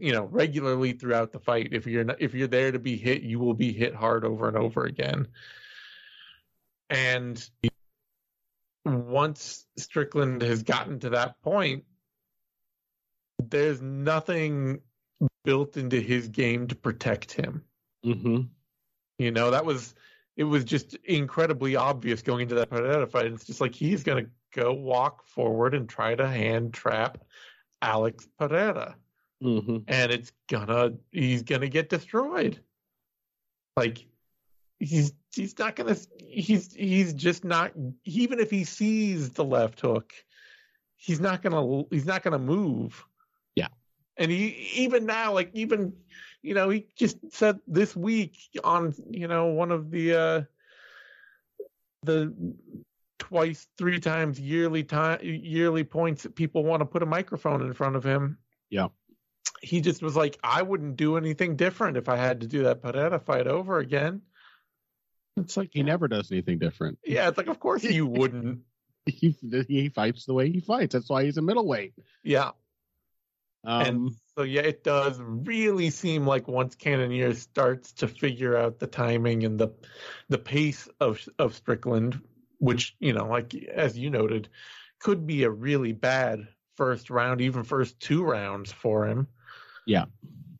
you 0.00 0.12
know 0.12 0.24
regularly 0.24 0.92
throughout 0.92 1.30
the 1.30 1.38
fight 1.38 1.68
if 1.72 1.86
you're 1.86 2.04
not, 2.04 2.20
if 2.20 2.34
you're 2.34 2.48
there 2.48 2.72
to 2.72 2.78
be 2.78 2.96
hit 2.96 3.22
you 3.22 3.38
will 3.38 3.54
be 3.54 3.72
hit 3.72 3.94
hard 3.94 4.24
over 4.24 4.48
and 4.48 4.56
over 4.56 4.84
again 4.84 5.28
and 6.90 7.48
once 8.84 9.64
strickland 9.78 10.42
has 10.42 10.62
gotten 10.62 10.98
to 10.98 11.10
that 11.10 11.40
point 11.42 11.84
there's 13.38 13.80
nothing 13.80 14.80
built 15.44 15.76
into 15.76 16.00
his 16.00 16.28
game 16.28 16.66
to 16.66 16.74
protect 16.74 17.32
him 17.32 17.62
mm-hmm. 18.04 18.42
you 19.18 19.30
know 19.30 19.50
that 19.50 19.64
was 19.64 19.94
it 20.36 20.44
was 20.44 20.64
just 20.64 20.96
incredibly 21.04 21.76
obvious 21.76 22.22
going 22.22 22.42
into 22.42 22.54
that 22.54 23.10
fight 23.10 23.26
it's 23.26 23.44
just 23.44 23.60
like 23.60 23.74
he's 23.74 24.02
gonna 24.02 24.26
go 24.54 24.72
walk 24.72 25.26
forward 25.26 25.74
and 25.74 25.88
try 25.88 26.14
to 26.14 26.26
hand 26.26 26.72
trap 26.72 27.18
alex 27.82 28.26
pereira 28.38 28.96
mm-hmm. 29.44 29.78
and 29.88 30.12
it's 30.12 30.32
gonna 30.48 30.92
he's 31.12 31.42
gonna 31.42 31.68
get 31.68 31.88
destroyed. 31.88 32.60
Like 33.76 34.06
he's 34.78 35.12
he's 35.34 35.58
not 35.58 35.76
gonna 35.76 35.96
he's 36.18 36.72
he's 36.72 37.12
just 37.12 37.44
not 37.44 37.72
even 38.04 38.40
if 38.40 38.50
he 38.50 38.64
sees 38.64 39.30
the 39.30 39.44
left 39.44 39.80
hook, 39.80 40.12
he's 40.96 41.20
not 41.20 41.42
gonna 41.42 41.84
he's 41.90 42.06
not 42.06 42.22
gonna 42.22 42.38
move. 42.38 43.04
And 44.16 44.30
he 44.30 44.48
even 44.76 45.06
now 45.06 45.32
like 45.32 45.50
even 45.54 45.94
you 46.42 46.54
know 46.54 46.68
he 46.68 46.86
just 46.96 47.16
said 47.32 47.58
this 47.66 47.96
week 47.96 48.36
on 48.62 48.94
you 49.10 49.28
know 49.28 49.46
one 49.46 49.72
of 49.72 49.90
the 49.90 50.14
uh 50.14 50.42
the 52.02 52.34
twice 53.18 53.66
three 53.78 53.98
times 53.98 54.38
yearly 54.38 54.84
time 54.84 55.18
yearly 55.22 55.84
points 55.84 56.22
that 56.24 56.36
people 56.36 56.62
want 56.62 56.80
to 56.80 56.86
put 56.86 57.02
a 57.02 57.06
microphone 57.06 57.62
in 57.62 57.72
front 57.72 57.96
of 57.96 58.04
him 58.04 58.38
yeah 58.68 58.88
he 59.64 59.80
just 59.80 60.02
was 60.02 60.16
like, 60.16 60.38
I 60.42 60.62
wouldn't 60.62 60.96
do 60.96 61.16
anything 61.16 61.56
different 61.56 61.96
if 61.96 62.08
I 62.08 62.16
had 62.16 62.40
to 62.40 62.46
do 62.46 62.64
that 62.64 62.82
Pereira 62.82 63.18
fight 63.18 63.46
over 63.46 63.78
again. 63.78 64.22
It's 65.36 65.56
like 65.56 65.70
he 65.72 65.80
yeah. 65.80 65.86
never 65.86 66.06
does 66.06 66.30
anything 66.30 66.58
different. 66.58 66.98
Yeah, 67.04 67.28
it's 67.28 67.38
like 67.38 67.48
of 67.48 67.58
course 67.58 67.82
you 67.82 68.06
wouldn't. 68.06 68.60
he 69.06 69.34
he 69.68 69.88
fights 69.88 70.26
the 70.26 70.34
way 70.34 70.50
he 70.50 70.60
fights. 70.60 70.92
That's 70.92 71.10
why 71.10 71.24
he's 71.24 71.38
a 71.38 71.42
middleweight. 71.42 71.94
Yeah. 72.22 72.50
Um, 73.64 73.86
and 73.86 74.10
so 74.36 74.44
yeah, 74.44 74.62
it 74.62 74.84
does 74.84 75.18
really 75.20 75.90
seem 75.90 76.26
like 76.26 76.48
once 76.48 76.74
Cannonier 76.74 77.34
starts 77.34 77.92
to 77.94 78.08
figure 78.08 78.56
out 78.56 78.78
the 78.78 78.86
timing 78.86 79.44
and 79.44 79.58
the 79.58 79.70
the 80.28 80.38
pace 80.38 80.88
of 81.00 81.26
of 81.38 81.54
Strickland, 81.54 82.20
which 82.58 82.96
you 83.00 83.12
know, 83.12 83.26
like 83.26 83.54
as 83.54 83.96
you 83.96 84.10
noted, 84.10 84.48
could 85.00 85.26
be 85.26 85.44
a 85.44 85.50
really 85.50 85.92
bad 85.92 86.46
first 86.76 87.10
round, 87.10 87.40
even 87.40 87.62
first 87.62 87.98
two 88.00 88.24
rounds 88.24 88.72
for 88.72 89.06
him. 89.06 89.28
Yeah. 89.86 90.06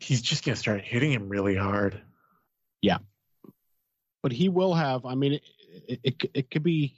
He's 0.01 0.23
just 0.23 0.45
going 0.45 0.55
to 0.55 0.61
start 0.61 0.83
hitting 0.83 1.13
him 1.13 1.29
really 1.29 1.57
hard. 1.57 2.01
Yeah. 2.81 2.99
But 4.23 4.33
he 4.33 4.49
will 4.49 4.75
have, 4.75 5.05
I 5.07 5.15
mean, 5.15 5.35
it, 5.35 5.43
it, 5.89 6.01
it, 6.03 6.31
it 6.35 6.51
could 6.51 6.63
be, 6.63 6.95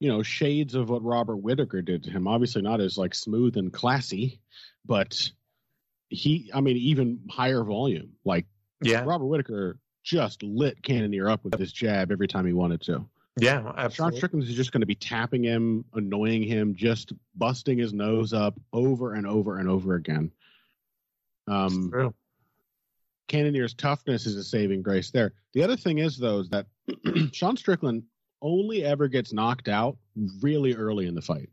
you 0.00 0.08
know, 0.08 0.22
shades 0.22 0.74
of 0.74 0.90
what 0.90 1.02
Robert 1.02 1.36
Whitaker 1.36 1.82
did 1.82 2.04
to 2.04 2.10
him. 2.10 2.28
Obviously 2.28 2.62
not 2.62 2.80
as 2.80 2.96
like 2.96 3.14
smooth 3.14 3.56
and 3.56 3.72
classy, 3.72 4.40
but 4.86 5.30
he, 6.08 6.50
I 6.54 6.60
mean, 6.60 6.76
even 6.76 7.20
higher 7.30 7.64
volume. 7.64 8.10
Like, 8.24 8.46
yeah, 8.80 9.04
Robert 9.04 9.26
Whitaker 9.26 9.78
just 10.04 10.42
lit 10.42 10.82
Cannonier 10.82 11.28
up 11.28 11.44
with 11.44 11.58
his 11.58 11.72
jab 11.72 12.12
every 12.12 12.28
time 12.28 12.46
he 12.46 12.52
wanted 12.52 12.80
to. 12.82 13.04
Yeah, 13.40 13.72
absolutely. 13.76 13.94
Sean 13.94 14.12
Strickland 14.16 14.48
is 14.48 14.54
just 14.54 14.72
going 14.72 14.80
to 14.80 14.86
be 14.86 14.94
tapping 14.94 15.44
him, 15.44 15.84
annoying 15.94 16.42
him, 16.42 16.74
just 16.74 17.12
busting 17.36 17.78
his 17.78 17.92
nose 17.92 18.32
up 18.32 18.58
over 18.72 19.14
and 19.14 19.26
over 19.26 19.58
and 19.58 19.68
over 19.68 19.94
again. 19.94 20.30
Um, 21.46 21.90
true. 21.90 22.14
Cannonier's 23.28 23.74
toughness 23.74 24.26
is 24.26 24.36
a 24.36 24.44
saving 24.44 24.82
grace 24.82 25.10
there. 25.10 25.34
The 25.52 25.62
other 25.62 25.76
thing 25.76 25.98
is, 25.98 26.16
though, 26.16 26.40
is 26.40 26.48
that 26.48 26.66
Sean 27.32 27.56
Strickland 27.56 28.04
only 28.42 28.84
ever 28.84 29.08
gets 29.08 29.32
knocked 29.32 29.68
out 29.68 29.96
really 30.40 30.74
early 30.74 31.06
in 31.06 31.14
the 31.14 31.22
fight. 31.22 31.48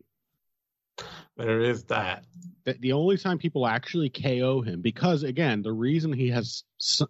There 1.37 1.59
is 1.59 1.83
that. 1.85 2.25
The, 2.63 2.73
the 2.73 2.93
only 2.93 3.17
time 3.17 3.37
people 3.37 3.67
actually 3.67 4.09
KO 4.09 4.61
him, 4.61 4.81
because 4.81 5.23
again, 5.23 5.61
the 5.61 5.73
reason 5.73 6.13
he 6.13 6.29
has 6.29 6.63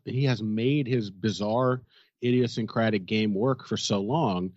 he 0.05 0.23
has 0.23 0.41
made 0.41 0.87
his 0.87 1.11
bizarre, 1.11 1.83
idiosyncratic 2.23 3.05
game 3.05 3.33
work 3.33 3.67
for 3.67 3.77
so 3.77 4.01
long 4.01 4.51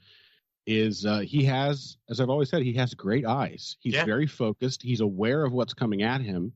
is 0.67 1.05
uh, 1.05 1.21
he 1.21 1.45
has, 1.45 1.99
as 2.09 2.21
I've 2.21 2.31
always 2.31 2.51
said, 2.51 2.63
he 2.63 2.75
has 2.75 2.95
great 2.95 3.27
eyes. 3.27 3.77
He's 3.81 3.95
yeah. 3.95 4.05
very 4.05 4.27
focused. 4.27 4.83
He's 4.83 5.01
aware 5.01 5.45
of 5.45 5.53
what's 5.53 5.75
coming 5.75 6.03
at 6.03 6.21
him 6.21 6.53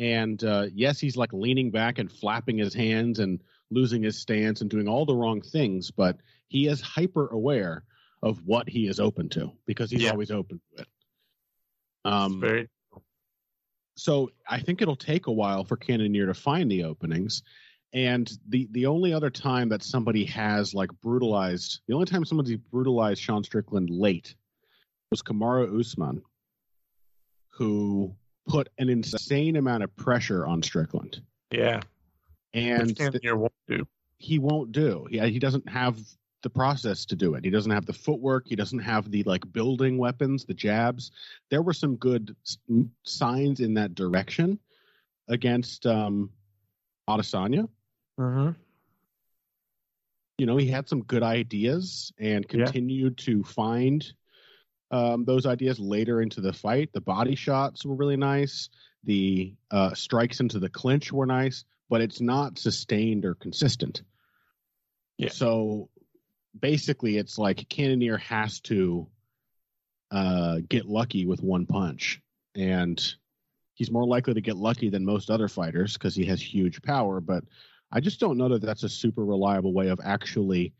and 0.00 0.42
uh, 0.42 0.66
yes, 0.72 0.98
he's 0.98 1.18
like 1.18 1.34
leaning 1.34 1.70
back 1.70 1.98
and 1.98 2.10
flapping 2.10 2.56
his 2.56 2.72
hands 2.72 3.18
and 3.18 3.38
losing 3.70 4.02
his 4.02 4.18
stance 4.18 4.62
and 4.62 4.70
doing 4.70 4.88
all 4.88 5.04
the 5.04 5.14
wrong 5.14 5.42
things, 5.42 5.90
but 5.90 6.16
he 6.50 6.66
is 6.66 6.80
hyper 6.82 7.28
aware 7.28 7.84
of 8.22 8.44
what 8.44 8.68
he 8.68 8.86
is 8.86 9.00
open 9.00 9.28
to 9.30 9.52
because 9.66 9.90
he's 9.90 10.02
yeah. 10.02 10.10
always 10.10 10.30
open 10.30 10.60
to 10.74 10.82
it. 10.82 10.88
Um, 12.04 12.40
very... 12.40 12.68
So 13.96 14.30
I 14.48 14.60
think 14.60 14.82
it'll 14.82 14.96
take 14.96 15.26
a 15.26 15.32
while 15.32 15.64
for 15.64 15.76
Cannonier 15.76 16.26
to 16.26 16.34
find 16.34 16.70
the 16.70 16.84
openings. 16.84 17.42
And 17.92 18.30
the 18.48 18.68
the 18.72 18.86
only 18.86 19.12
other 19.12 19.30
time 19.30 19.68
that 19.70 19.82
somebody 19.82 20.24
has 20.26 20.74
like 20.74 20.90
brutalized, 21.00 21.80
the 21.88 21.94
only 21.94 22.06
time 22.06 22.24
somebody 22.24 22.56
brutalized 22.56 23.20
Sean 23.20 23.42
Strickland 23.42 23.90
late 23.90 24.34
was 25.10 25.22
Kamaru 25.22 25.80
Usman, 25.80 26.22
who 27.48 28.14
put 28.48 28.68
an 28.78 28.88
insane 28.88 29.56
amount 29.56 29.82
of 29.82 29.94
pressure 29.96 30.46
on 30.46 30.62
Strickland. 30.62 31.20
Yeah. 31.50 31.80
And 32.54 32.96
th- 32.96 33.12
won't 33.24 33.52
do. 33.68 33.86
he 34.18 34.38
won't 34.38 34.72
do. 34.72 35.06
He, 35.10 35.18
he 35.18 35.38
doesn't 35.38 35.68
have 35.68 35.98
the 36.42 36.50
process 36.50 37.04
to 37.06 37.16
do 37.16 37.34
it. 37.34 37.44
He 37.44 37.50
doesn't 37.50 37.70
have 37.70 37.86
the 37.86 37.92
footwork. 37.92 38.46
He 38.46 38.56
doesn't 38.56 38.78
have 38.78 39.10
the 39.10 39.22
like 39.24 39.50
building 39.52 39.98
weapons, 39.98 40.44
the 40.44 40.54
jabs. 40.54 41.10
There 41.50 41.62
were 41.62 41.72
some 41.72 41.96
good 41.96 42.34
signs 43.04 43.60
in 43.60 43.74
that 43.74 43.94
direction 43.94 44.58
against 45.28 45.86
um, 45.86 46.30
Adesanya. 47.08 47.68
Mm-hmm. 48.18 48.50
You 50.38 50.46
know, 50.46 50.56
he 50.56 50.68
had 50.68 50.88
some 50.88 51.02
good 51.02 51.22
ideas 51.22 52.12
and 52.18 52.48
continued 52.48 53.20
yeah. 53.20 53.24
to 53.26 53.44
find 53.44 54.10
um, 54.90 55.24
those 55.24 55.46
ideas 55.46 55.78
later 55.78 56.22
into 56.22 56.40
the 56.40 56.52
fight. 56.52 56.90
The 56.92 57.00
body 57.00 57.34
shots 57.34 57.84
were 57.84 57.94
really 57.94 58.16
nice. 58.16 58.70
The 59.04 59.54
uh, 59.70 59.94
strikes 59.94 60.40
into 60.40 60.58
the 60.58 60.68
clinch 60.68 61.12
were 61.12 61.26
nice, 61.26 61.64
but 61.88 62.00
it's 62.00 62.20
not 62.20 62.58
sustained 62.58 63.24
or 63.24 63.34
consistent. 63.34 64.02
Yeah. 65.18 65.28
So 65.28 65.90
basically, 66.58 67.16
it's 67.16 67.38
like 67.38 67.68
Cannonier 67.68 68.18
has 68.18 68.60
to 68.60 69.08
uh, 70.10 70.58
get 70.68 70.86
lucky 70.86 71.26
with 71.26 71.42
one 71.42 71.66
punch, 71.66 72.20
and 72.54 73.00
he's 73.74 73.90
more 73.90 74.06
likely 74.06 74.34
to 74.34 74.40
get 74.40 74.56
lucky 74.56 74.90
than 74.90 75.04
most 75.04 75.30
other 75.30 75.48
fighters 75.48 75.94
because 75.94 76.14
he 76.14 76.24
has 76.26 76.40
huge 76.40 76.82
power. 76.82 77.20
But 77.20 77.44
I 77.92 78.00
just 78.00 78.20
don't 78.20 78.38
know 78.38 78.48
that 78.48 78.62
that's 78.62 78.84
a 78.84 78.88
super 78.88 79.24
reliable 79.24 79.72
way 79.72 79.88
of 79.88 80.00
actually 80.02 80.74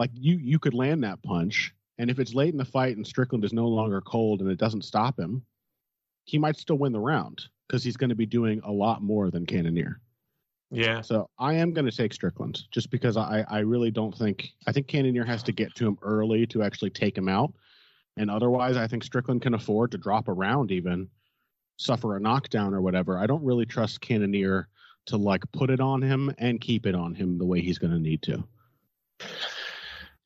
like 0.00 0.10
you 0.12 0.36
you 0.36 0.58
could 0.58 0.74
land 0.74 1.04
that 1.04 1.22
punch 1.22 1.72
and 1.98 2.10
if 2.10 2.18
it's 2.18 2.34
late 2.34 2.52
in 2.52 2.58
the 2.58 2.64
fight 2.64 2.96
and 2.96 3.06
Strickland 3.06 3.44
is 3.44 3.52
no 3.52 3.68
longer 3.68 4.00
cold 4.00 4.40
and 4.40 4.50
it 4.50 4.58
doesn't 4.58 4.84
stop 4.84 5.18
him, 5.18 5.44
he 6.24 6.38
might 6.38 6.56
still 6.56 6.76
win 6.76 6.92
the 6.92 7.00
round 7.00 7.46
because 7.66 7.84
he's 7.84 7.96
going 7.96 8.10
to 8.10 8.16
be 8.16 8.26
doing 8.26 8.60
a 8.64 8.72
lot 8.72 9.02
more 9.02 9.30
than 9.30 9.46
Cannonier. 9.46 10.00
Yeah. 10.70 11.00
So 11.02 11.28
I 11.38 11.54
am 11.54 11.72
going 11.72 11.84
to 11.84 11.96
take 11.96 12.12
Strickland 12.12 12.62
just 12.70 12.90
because 12.90 13.16
I, 13.16 13.44
I 13.48 13.60
really 13.60 13.90
don't 13.90 14.16
think 14.16 14.50
I 14.66 14.72
think 14.72 14.88
Cannonier 14.88 15.24
has 15.24 15.42
to 15.44 15.52
get 15.52 15.74
to 15.76 15.86
him 15.86 15.98
early 16.02 16.46
to 16.48 16.62
actually 16.62 16.90
take 16.90 17.16
him 17.16 17.28
out. 17.28 17.52
And 18.16 18.30
otherwise 18.30 18.76
I 18.76 18.86
think 18.86 19.04
Strickland 19.04 19.42
can 19.42 19.54
afford 19.54 19.92
to 19.92 19.98
drop 19.98 20.28
around 20.28 20.72
even, 20.72 21.08
suffer 21.76 22.16
a 22.16 22.20
knockdown 22.20 22.74
or 22.74 22.80
whatever. 22.80 23.18
I 23.18 23.26
don't 23.26 23.44
really 23.44 23.66
trust 23.66 24.00
Cannonier 24.00 24.68
to 25.06 25.16
like 25.16 25.42
put 25.52 25.70
it 25.70 25.80
on 25.80 26.02
him 26.02 26.34
and 26.38 26.60
keep 26.60 26.86
it 26.86 26.94
on 26.94 27.14
him 27.14 27.38
the 27.38 27.44
way 27.44 27.60
he's 27.60 27.78
going 27.78 27.92
to 27.92 27.98
need 27.98 28.22
to. 28.22 28.44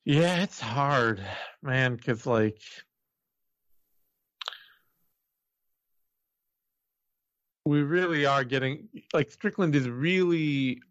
Yeah, 0.05 0.41
it's 0.41 0.59
hard, 0.59 1.21
man, 1.61 1.95
because 1.95 2.25
like 2.25 2.61
we 7.65 7.81
really 7.81 8.25
are 8.25 8.43
getting 8.43 8.87
like 9.13 9.31
Strickland 9.31 9.75
is 9.75 9.87
really 9.89 10.81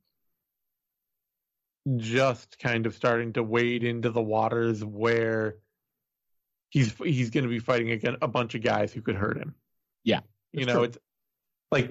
just 1.96 2.58
kind 2.58 2.86
of 2.86 2.94
starting 2.94 3.32
to 3.32 3.42
wade 3.42 3.84
into 3.84 4.10
the 4.10 4.22
waters 4.22 4.84
where 4.84 5.56
he's 6.70 6.94
he's 6.98 7.30
going 7.30 7.44
to 7.44 7.50
be 7.50 7.58
fighting 7.58 7.90
against 7.90 8.18
a 8.22 8.28
bunch 8.28 8.54
of 8.54 8.62
guys 8.62 8.92
who 8.92 9.00
could 9.00 9.16
hurt 9.16 9.38
him. 9.38 9.54
Yeah, 10.04 10.20
you 10.52 10.66
know, 10.66 10.74
true. 10.74 10.82
it's 10.84 10.98
like 11.70 11.90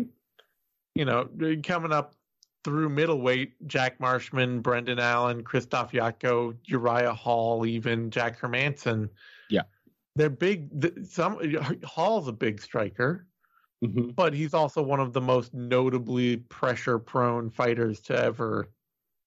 you 0.95 1.05
know 1.05 1.27
coming 1.63 1.91
up 1.91 2.13
through 2.63 2.89
middleweight, 2.89 3.67
Jack 3.67 3.99
Marshman, 3.99 4.61
Brendan 4.61 4.99
Allen, 4.99 5.43
Krzysztof 5.43 5.91
Jotko, 5.91 6.55
Uriah 6.65 7.13
Hall, 7.13 7.65
even 7.65 8.11
Jack 8.11 8.39
Hermansson. 8.39 9.09
Yeah. 9.49 9.61
they're 10.15 10.29
big. 10.29 11.05
Some 11.07 11.39
Hall's 11.85 12.27
a 12.27 12.33
big 12.33 12.61
striker, 12.61 13.25
mm-hmm. 13.83 14.09
but 14.09 14.33
he's 14.33 14.53
also 14.53 14.81
one 14.81 14.99
of 14.99 15.13
the 15.13 15.21
most 15.21 15.53
notably 15.53 16.37
pressure-prone 16.37 17.49
fighters 17.49 17.99
to 18.01 18.17
ever 18.17 18.69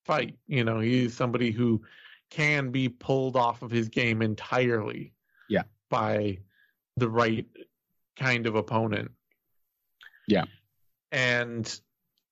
fight. 0.05 0.37
You 0.47 0.65
know, 0.65 0.81
he's 0.81 1.15
somebody 1.15 1.51
who 1.51 1.83
can 2.31 2.71
be 2.71 2.89
pulled 2.89 3.37
off 3.37 3.63
of 3.63 3.71
his 3.71 3.89
game 3.89 4.23
entirely. 4.23 5.13
Yeah. 5.49 5.63
By 5.89 6.39
the 6.97 7.09
right 7.09 7.47
kind 8.17 8.47
of 8.47 8.55
opponent. 8.55 9.11
Yeah. 10.29 10.45
And 11.11 11.81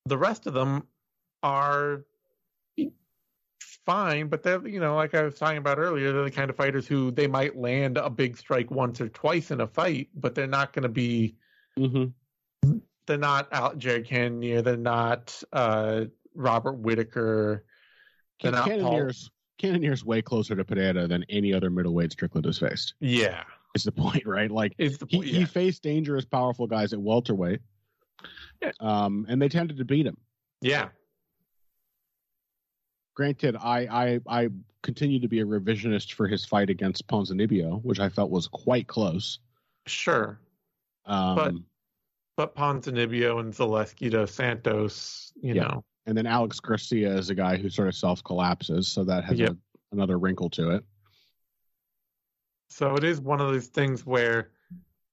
the 0.07 0.19
rest 0.19 0.47
of 0.47 0.55
them 0.55 0.87
are 1.43 2.05
fine, 3.85 4.29
but 4.29 4.43
they're 4.43 4.67
you 4.69 4.81
know, 4.81 4.95
like 4.95 5.15
I 5.15 5.23
was 5.23 5.35
talking 5.35 5.59
about 5.59 5.79
earlier, 5.79 6.13
they're 6.13 6.25
the 6.25 6.31
kind 6.31 6.51
of 6.51 6.57
fighters 6.57 6.87
who 6.87 7.11
they 7.11 7.27
might 7.27 7.57
land 7.57 7.97
a 7.97 8.11
big 8.11 8.37
strike 8.37 8.71
once 8.71 9.01
or 9.01 9.09
twice 9.09 9.51
in 9.51 9.61
a 9.61 9.67
fight, 9.67 10.09
but 10.15 10.35
they're 10.35 10.47
not 10.47 10.73
going 10.73 10.83
to 10.85 10.89
be. 10.89 11.37
Mm-hmm. 11.79 12.79
They're 13.07 13.19
not 13.19 13.49
out 13.53 13.79
Jared 13.79 14.07
Cannonier. 14.07 14.63
They're 14.63 14.77
not 14.77 15.43
uh, 15.53 16.05
Robert 16.35 16.79
Whitaker. 16.79 17.65
They're 18.43 18.53
not 18.53 18.69
Cannonier's, 18.69 19.31
Cannonier's 19.59 20.05
way 20.05 20.21
closer 20.23 20.55
to 20.55 20.65
Pineda 20.65 21.09
than 21.09 21.25
any 21.29 21.53
other 21.53 21.71
middleweight 21.71 22.13
Strickland 22.13 22.45
has 22.45 22.59
faced. 22.59 22.95
Yeah, 23.01 23.45
is 23.75 23.85
the 23.85 23.93
point, 23.93 24.27
right? 24.27 24.51
Like 24.51 24.77
the 24.77 24.91
point, 24.99 25.25
he, 25.25 25.33
yeah. 25.33 25.39
he 25.41 25.45
faced 25.47 25.83
dangerous, 25.83 26.25
powerful 26.25 26.67
guys 26.67 26.93
at 26.93 27.01
welterweight, 27.01 27.61
yeah. 28.63 28.73
um, 28.81 29.27
and 29.29 29.41
they 29.41 29.49
tended 29.49 29.79
to 29.79 29.85
beat 29.85 30.07
him. 30.07 30.17
Yeah, 30.61 30.89
Granted, 33.19 33.57
I, 33.57 33.81
I 33.91 34.21
I 34.29 34.49
continue 34.85 35.19
to 35.19 35.27
be 35.27 35.41
a 35.41 35.45
revisionist 35.45 36.13
for 36.13 36.29
his 36.29 36.45
fight 36.45 36.71
against 36.71 37.09
Ponzinibbio, 37.09 37.83
which 37.83 37.99
I 37.99 38.09
felt 38.09 38.31
was 38.31 38.47
quite 38.47 38.87
close. 38.87 39.41
Sure, 39.89 40.39
um, 41.09 41.35
but 41.35 41.55
but 42.37 42.55
Ponzinibbio 42.55 43.41
and 43.41 43.53
Zaleski 43.53 44.11
dos 44.11 44.33
Santos, 44.33 45.33
you 45.41 45.55
yeah. 45.55 45.63
know, 45.63 45.85
and 46.07 46.17
then 46.17 46.27
Alex 46.27 46.61
Garcia 46.61 47.13
is 47.17 47.31
a 47.31 47.35
guy 47.35 47.57
who 47.57 47.69
sort 47.69 47.89
of 47.89 47.95
self 47.95 48.23
collapses, 48.23 48.87
so 48.87 49.03
that 49.05 49.25
has 49.25 49.39
yep. 49.39 49.51
a, 49.51 49.57
another 49.93 50.19
wrinkle 50.19 50.49
to 50.51 50.71
it. 50.71 50.85
So 52.71 52.95
it 52.95 53.03
is 53.03 53.21
one 53.21 53.41
of 53.41 53.49
those 53.51 53.67
things 53.67 54.07
where 54.07 54.51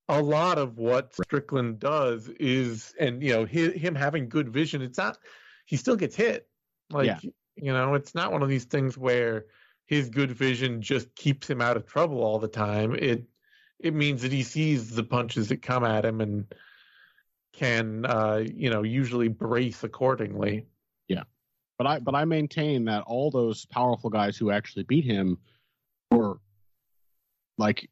a 0.08 0.22
lot 0.22 0.58
of 0.58 0.78
what 0.78 1.14
Strickland 1.14 1.80
does 1.80 2.28
is, 2.38 2.94
and 3.00 3.22
you 3.22 3.32
know, 3.32 3.44
his, 3.44 3.72
him 3.72 3.94
having 3.94 4.28
good 4.28 4.48
vision. 4.48 4.82
It's 4.82 4.98
not 4.98 5.18
he 5.64 5.76
still 5.76 5.96
gets 5.96 6.14
hit. 6.14 6.46
Like 6.90 7.06
yeah. 7.06 7.18
You 7.56 7.72
know, 7.72 7.94
it's 7.94 8.14
not 8.14 8.32
one 8.32 8.42
of 8.42 8.50
these 8.50 8.66
things 8.66 8.98
where 8.98 9.46
his 9.86 10.10
good 10.10 10.30
vision 10.30 10.82
just 10.82 11.14
keeps 11.14 11.48
him 11.48 11.62
out 11.62 11.76
of 11.76 11.86
trouble 11.86 12.22
all 12.22 12.38
the 12.38 12.48
time. 12.48 12.94
It 12.94 13.24
it 13.80 13.94
means 13.94 14.22
that 14.22 14.32
he 14.32 14.42
sees 14.42 14.90
the 14.90 15.02
punches 15.02 15.48
that 15.48 15.62
come 15.62 15.84
at 15.84 16.04
him 16.04 16.20
and 16.20 16.46
can 17.52 18.04
uh, 18.04 18.44
you 18.54 18.70
know 18.70 18.82
usually 18.82 19.28
brace 19.28 19.84
accordingly. 19.84 20.66
Yeah, 21.08 21.24
but 21.78 21.86
I 21.86 21.98
but 21.98 22.14
I 22.14 22.24
maintain 22.24 22.84
that 22.86 23.02
all 23.02 23.30
those 23.30 23.66
powerful 23.66 24.10
guys 24.10 24.36
who 24.36 24.50
actually 24.50 24.84
beat 24.84 25.04
him 25.04 25.38
were 26.10 26.38
like 27.58 27.88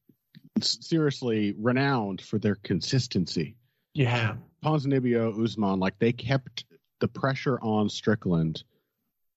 seriously 0.60 1.54
renowned 1.58 2.20
for 2.20 2.38
their 2.38 2.56
consistency. 2.56 3.56
Yeah, 3.94 4.36
Ponzinibbio, 4.64 5.42
Usman, 5.42 5.78
like 5.78 5.98
they 5.98 6.12
kept 6.12 6.64
the 7.00 7.08
pressure 7.08 7.58
on 7.60 7.88
Strickland 7.88 8.64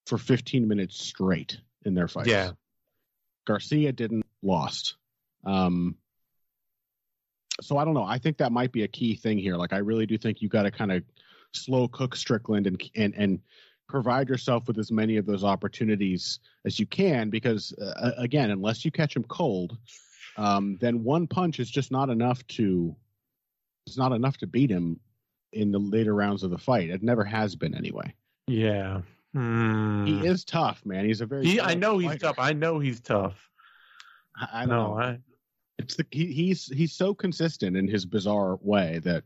for 0.05 0.17
15 0.17 0.67
minutes 0.67 1.01
straight 1.01 1.59
in 1.85 1.93
their 1.93 2.07
fights. 2.07 2.29
Yeah. 2.29 2.51
Garcia 3.45 3.91
didn't 3.91 4.25
lost. 4.41 4.95
Um, 5.45 5.95
so 7.61 7.77
I 7.77 7.85
don't 7.85 7.93
know. 7.93 8.03
I 8.03 8.17
think 8.17 8.37
that 8.37 8.51
might 8.51 8.71
be 8.71 8.83
a 8.83 8.87
key 8.87 9.15
thing 9.15 9.37
here. 9.37 9.55
Like 9.55 9.73
I 9.73 9.77
really 9.77 10.05
do 10.05 10.17
think 10.17 10.41
you 10.41 10.49
got 10.49 10.63
to 10.63 10.71
kind 10.71 10.91
of 10.91 11.03
slow 11.53 11.87
cook 11.87 12.15
Strickland 12.15 12.67
and 12.67 12.81
and 12.95 13.13
and 13.15 13.39
provide 13.87 14.27
yourself 14.27 14.67
with 14.67 14.77
as 14.77 14.91
many 14.91 15.17
of 15.17 15.25
those 15.25 15.43
opportunities 15.43 16.39
as 16.65 16.79
you 16.79 16.85
can 16.85 17.29
because 17.29 17.73
uh, 17.73 18.11
again, 18.17 18.51
unless 18.51 18.83
you 18.83 18.91
catch 18.91 19.15
him 19.15 19.23
cold, 19.23 19.77
um, 20.35 20.77
then 20.81 21.03
one 21.03 21.25
punch 21.25 21.59
is 21.59 21.69
just 21.69 21.91
not 21.91 22.09
enough 22.09 22.45
to 22.47 22.95
it's 23.85 23.97
not 23.97 24.11
enough 24.11 24.37
to 24.37 24.47
beat 24.47 24.69
him 24.69 24.99
in 25.53 25.71
the 25.71 25.79
later 25.79 26.13
rounds 26.13 26.43
of 26.43 26.51
the 26.51 26.57
fight. 26.57 26.89
It 26.89 27.01
never 27.01 27.23
has 27.23 27.55
been 27.55 27.73
anyway. 27.73 28.13
Yeah. 28.47 29.01
Hmm. 29.33 30.05
He 30.05 30.27
is 30.27 30.43
tough, 30.43 30.85
man. 30.85 31.05
He's 31.05 31.21
a 31.21 31.25
very. 31.25 31.45
He, 31.45 31.61
I 31.61 31.73
know 31.73 31.99
fighter. 31.99 32.11
he's 32.11 32.21
tough. 32.21 32.35
I 32.39 32.53
know 32.53 32.79
he's 32.79 32.99
tough. 32.99 33.35
I, 34.35 34.61
I 34.61 34.65
know. 34.65 34.99
I, 34.99 35.19
it's 35.77 35.95
the 35.95 36.05
he, 36.11 36.27
he's 36.27 36.65
he's 36.67 36.93
so 36.93 37.13
consistent 37.13 37.77
in 37.77 37.87
his 37.87 38.05
bizarre 38.05 38.57
way 38.61 38.99
that 39.03 39.23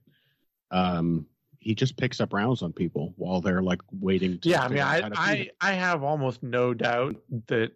um 0.72 1.26
he 1.60 1.76
just 1.76 1.96
picks 1.96 2.20
up 2.20 2.34
rounds 2.34 2.64
on 2.64 2.74
people 2.74 3.14
while 3.18 3.40
they're 3.40 3.62
like 3.62 3.82
waiting. 3.92 4.40
To, 4.40 4.50
yeah, 4.50 4.64
I 4.64 4.68
mean, 4.68 4.80
I 4.80 5.10
I, 5.16 5.50
I 5.62 5.72
have 5.74 6.04
almost 6.04 6.42
no 6.42 6.74
doubt 6.74 7.18
that 7.48 7.72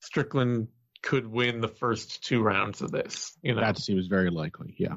Strickland 0.00 0.66
could 1.00 1.26
win 1.26 1.60
the 1.60 1.68
first 1.68 2.24
two 2.24 2.42
rounds 2.42 2.82
of 2.82 2.90
this. 2.90 3.38
You 3.42 3.54
know, 3.54 3.60
that 3.60 3.78
seems 3.78 4.08
very 4.08 4.30
likely. 4.30 4.74
Yeah. 4.76 4.96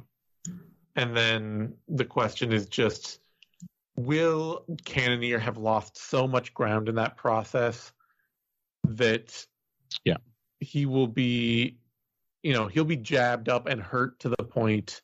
And 0.96 1.16
then 1.16 1.76
the 1.88 2.06
question 2.06 2.52
is 2.52 2.66
just 2.66 3.20
will 3.96 4.66
Cannonier 4.84 5.38
have 5.38 5.58
lost 5.58 5.98
so 5.98 6.28
much 6.28 6.54
ground 6.56 6.90
in 6.90 6.96
that 6.96 7.16
process 7.16 7.92
that 8.86 9.46
yeah 10.04 10.18
he 10.60 10.88
will 10.88 11.08
be 11.08 11.78
you 12.44 12.54
know 12.54 12.68
he'll 12.68 12.84
be 12.84 12.98
jabbed 12.98 13.50
up 13.50 13.68
and 13.68 13.82
hurt 13.82 14.20
to 14.20 14.30
the 14.30 14.44
point 14.44 15.02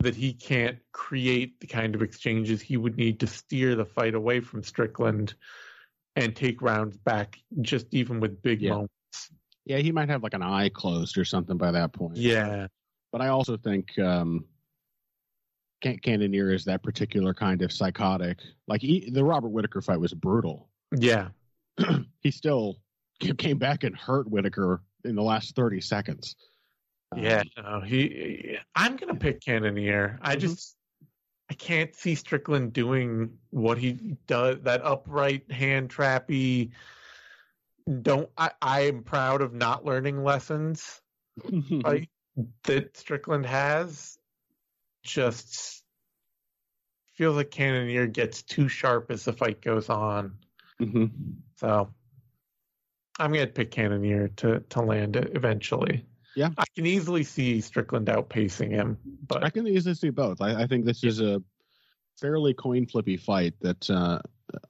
that 0.00 0.14
he 0.14 0.32
can't 0.32 0.78
create 0.92 1.60
the 1.60 1.66
kind 1.66 1.94
of 1.94 2.02
exchanges 2.02 2.60
he 2.60 2.76
would 2.76 2.96
need 2.96 3.20
to 3.20 3.26
steer 3.26 3.74
the 3.74 3.84
fight 3.84 4.14
away 4.14 4.40
from 4.40 4.62
Strickland 4.62 5.34
and 6.16 6.34
take 6.34 6.62
rounds 6.62 6.96
back 6.96 7.36
just 7.60 7.86
even 7.92 8.18
with 8.18 8.42
big 8.42 8.62
yeah. 8.62 8.70
moments. 8.70 9.30
Yeah, 9.66 9.76
he 9.78 9.92
might 9.92 10.08
have 10.08 10.22
like 10.22 10.32
an 10.32 10.42
eye 10.42 10.70
closed 10.70 11.18
or 11.18 11.24
something 11.24 11.58
by 11.58 11.72
that 11.72 11.92
point. 11.92 12.16
Yeah. 12.16 12.68
But 13.12 13.20
I 13.20 13.28
also 13.28 13.56
think 13.56 13.98
um 13.98 14.46
can't 15.80 16.02
Cannonier 16.02 16.52
is 16.52 16.64
that 16.66 16.82
particular 16.82 17.34
kind 17.34 17.62
of 17.62 17.72
psychotic. 17.72 18.38
Like 18.66 18.82
he, 18.82 19.10
the 19.10 19.24
Robert 19.24 19.48
Whitaker 19.48 19.80
fight 19.80 20.00
was 20.00 20.12
brutal. 20.12 20.68
Yeah, 20.96 21.28
he 22.20 22.30
still 22.30 22.78
came 23.38 23.58
back 23.58 23.84
and 23.84 23.96
hurt 23.96 24.30
Whitaker 24.30 24.82
in 25.04 25.14
the 25.14 25.22
last 25.22 25.54
thirty 25.54 25.80
seconds. 25.80 26.36
Yeah, 27.16 27.42
um, 27.56 27.64
no, 27.64 27.80
he. 27.80 28.56
I'm 28.74 28.96
gonna 28.96 29.14
pick 29.14 29.40
Cannonier. 29.40 30.18
I 30.22 30.32
mm-hmm. 30.32 30.40
just 30.40 30.76
I 31.50 31.54
can't 31.54 31.94
see 31.94 32.14
Strickland 32.14 32.72
doing 32.72 33.38
what 33.50 33.78
he 33.78 34.16
does. 34.26 34.58
That 34.62 34.84
upright 34.84 35.50
hand 35.50 35.90
trappy. 35.90 36.70
Don't 38.02 38.30
I? 38.38 38.52
I 38.62 38.80
am 38.82 39.02
proud 39.02 39.42
of 39.42 39.52
not 39.52 39.84
learning 39.84 40.22
lessons. 40.22 41.00
right, 41.84 42.08
that 42.64 42.96
Strickland 42.96 43.46
has 43.46 44.18
just 45.02 45.82
feels 47.14 47.36
like 47.36 47.50
Cannonier 47.50 48.06
gets 48.06 48.42
too 48.42 48.68
sharp 48.68 49.10
as 49.10 49.24
the 49.24 49.32
fight 49.32 49.60
goes 49.60 49.88
on. 49.88 50.36
Mm-hmm. 50.80 51.06
So 51.56 51.90
I'm 53.20 53.32
going 53.32 53.46
to 53.46 53.52
pick 53.52 53.70
Cannonier 53.70 54.28
to, 54.28 54.60
to 54.60 54.80
land 54.80 55.16
it 55.16 55.32
eventually. 55.34 56.04
Yeah. 56.34 56.50
I 56.56 56.64
can 56.74 56.86
easily 56.86 57.24
see 57.24 57.60
Strickland 57.60 58.06
outpacing 58.06 58.70
him, 58.70 58.98
but 59.26 59.44
I 59.44 59.50
can 59.50 59.66
easily 59.66 59.94
see 59.94 60.10
both. 60.10 60.40
I, 60.40 60.62
I 60.62 60.66
think 60.66 60.84
this 60.84 61.04
is 61.04 61.20
a 61.20 61.42
fairly 62.20 62.54
coin 62.54 62.86
flippy 62.86 63.16
fight 63.16 63.54
that 63.60 63.90
uh, 63.90 64.20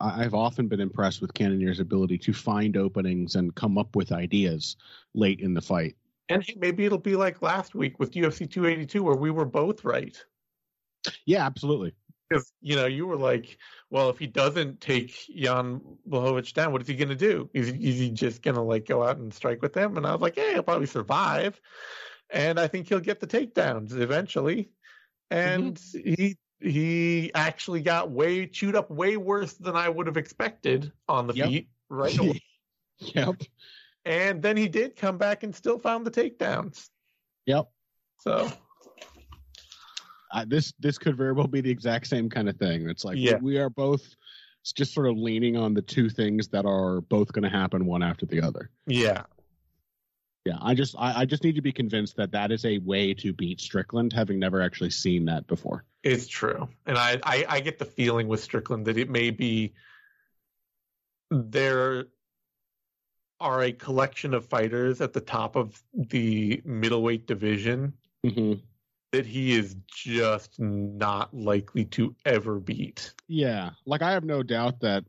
I've 0.00 0.34
often 0.34 0.68
been 0.68 0.80
impressed 0.80 1.20
with 1.20 1.34
Cannonier's 1.34 1.80
ability 1.80 2.18
to 2.18 2.32
find 2.32 2.76
openings 2.76 3.34
and 3.34 3.54
come 3.54 3.78
up 3.78 3.94
with 3.94 4.12
ideas 4.12 4.76
late 5.14 5.40
in 5.40 5.54
the 5.54 5.60
fight. 5.60 5.96
And 6.28 6.44
maybe 6.56 6.84
it'll 6.84 6.98
be 6.98 7.16
like 7.16 7.42
last 7.42 7.74
week 7.74 7.98
with 7.98 8.12
UFC 8.12 8.50
282 8.50 9.02
where 9.02 9.16
we 9.16 9.30
were 9.30 9.44
both 9.44 9.84
right. 9.84 10.16
Yeah, 11.24 11.44
absolutely. 11.44 11.94
Because 12.30 12.52
you 12.60 12.76
know 12.76 12.86
you 12.86 13.06
were 13.06 13.16
like, 13.16 13.58
well, 13.90 14.08
if 14.08 14.18
he 14.18 14.26
doesn't 14.26 14.80
take 14.80 15.14
Jan 15.36 15.80
Blachowicz 16.08 16.52
down, 16.54 16.72
what 16.72 16.80
is 16.80 16.88
he 16.88 16.94
going 16.94 17.08
to 17.08 17.16
do? 17.16 17.50
Is, 17.52 17.68
is 17.68 17.98
he 17.98 18.10
just 18.10 18.42
going 18.42 18.54
to 18.54 18.62
like 18.62 18.86
go 18.86 19.02
out 19.02 19.16
and 19.18 19.34
strike 19.34 19.60
with 19.60 19.72
them? 19.72 19.96
And 19.96 20.06
I 20.06 20.12
was 20.12 20.20
like, 20.20 20.36
yeah, 20.36 20.52
he'll 20.52 20.62
probably 20.62 20.86
survive, 20.86 21.60
and 22.30 22.60
I 22.60 22.68
think 22.68 22.88
he'll 22.88 23.00
get 23.00 23.20
the 23.20 23.26
takedowns 23.26 23.98
eventually. 24.00 24.70
And 25.30 25.74
mm-hmm. 25.74 26.14
he 26.14 26.38
he 26.60 27.34
actually 27.34 27.82
got 27.82 28.10
way 28.10 28.46
chewed 28.46 28.76
up 28.76 28.90
way 28.90 29.16
worse 29.16 29.54
than 29.54 29.76
I 29.76 29.88
would 29.88 30.06
have 30.06 30.16
expected 30.16 30.92
on 31.08 31.26
the 31.26 31.34
yep. 31.34 31.48
feet 31.48 31.68
right 31.88 32.16
away. 32.16 32.40
yep 32.98 33.36
and 34.04 34.42
then 34.42 34.56
he 34.56 34.68
did 34.68 34.96
come 34.96 35.18
back 35.18 35.42
and 35.42 35.54
still 35.54 35.78
found 35.78 36.06
the 36.06 36.10
takedowns. 36.10 36.88
Yep. 37.46 37.68
So 38.20 38.50
uh, 40.32 40.44
this 40.46 40.72
this 40.78 40.98
could 40.98 41.16
very 41.16 41.32
well 41.32 41.46
be 41.46 41.60
the 41.60 41.70
exact 41.70 42.06
same 42.06 42.28
kind 42.28 42.48
of 42.48 42.56
thing. 42.56 42.88
It's 42.88 43.04
like 43.04 43.16
yeah. 43.18 43.36
we, 43.36 43.54
we 43.54 43.58
are 43.58 43.70
both 43.70 44.02
just 44.74 44.92
sort 44.92 45.08
of 45.08 45.16
leaning 45.16 45.56
on 45.56 45.74
the 45.74 45.82
two 45.82 46.10
things 46.10 46.48
that 46.48 46.66
are 46.66 47.00
both 47.00 47.32
going 47.32 47.44
to 47.44 47.48
happen 47.48 47.86
one 47.86 48.02
after 48.02 48.26
the 48.26 48.42
other. 48.42 48.70
Yeah. 48.86 49.22
Yeah, 50.46 50.56
I 50.60 50.74
just 50.74 50.96
I, 50.98 51.20
I 51.20 51.24
just 51.26 51.44
need 51.44 51.56
to 51.56 51.62
be 51.62 51.72
convinced 51.72 52.16
that 52.16 52.32
that 52.32 52.50
is 52.50 52.64
a 52.64 52.78
way 52.78 53.12
to 53.14 53.32
beat 53.34 53.60
Strickland, 53.60 54.12
having 54.14 54.38
never 54.38 54.62
actually 54.62 54.90
seen 54.90 55.26
that 55.26 55.46
before. 55.46 55.84
It's 56.02 56.26
true, 56.26 56.66
and 56.86 56.96
I, 56.96 57.20
I 57.22 57.44
I 57.46 57.60
get 57.60 57.78
the 57.78 57.84
feeling 57.84 58.26
with 58.26 58.42
Strickland 58.42 58.86
that 58.86 58.96
it 58.96 59.10
may 59.10 59.30
be 59.32 59.74
there 61.30 62.06
are 63.38 63.62
a 63.62 63.72
collection 63.72 64.32
of 64.32 64.46
fighters 64.46 65.02
at 65.02 65.12
the 65.12 65.20
top 65.20 65.56
of 65.56 65.82
the 65.92 66.62
middleweight 66.64 67.26
division 67.26 67.92
Mm-hmm. 68.24 68.60
That 69.12 69.26
he 69.26 69.56
is 69.56 69.76
just 69.88 70.58
not 70.60 71.34
likely 71.34 71.84
to 71.84 72.14
ever 72.24 72.60
beat. 72.60 73.12
Yeah, 73.28 73.70
like 73.86 74.02
I 74.02 74.12
have 74.12 74.24
no 74.24 74.42
doubt 74.42 74.80
that 74.80 75.04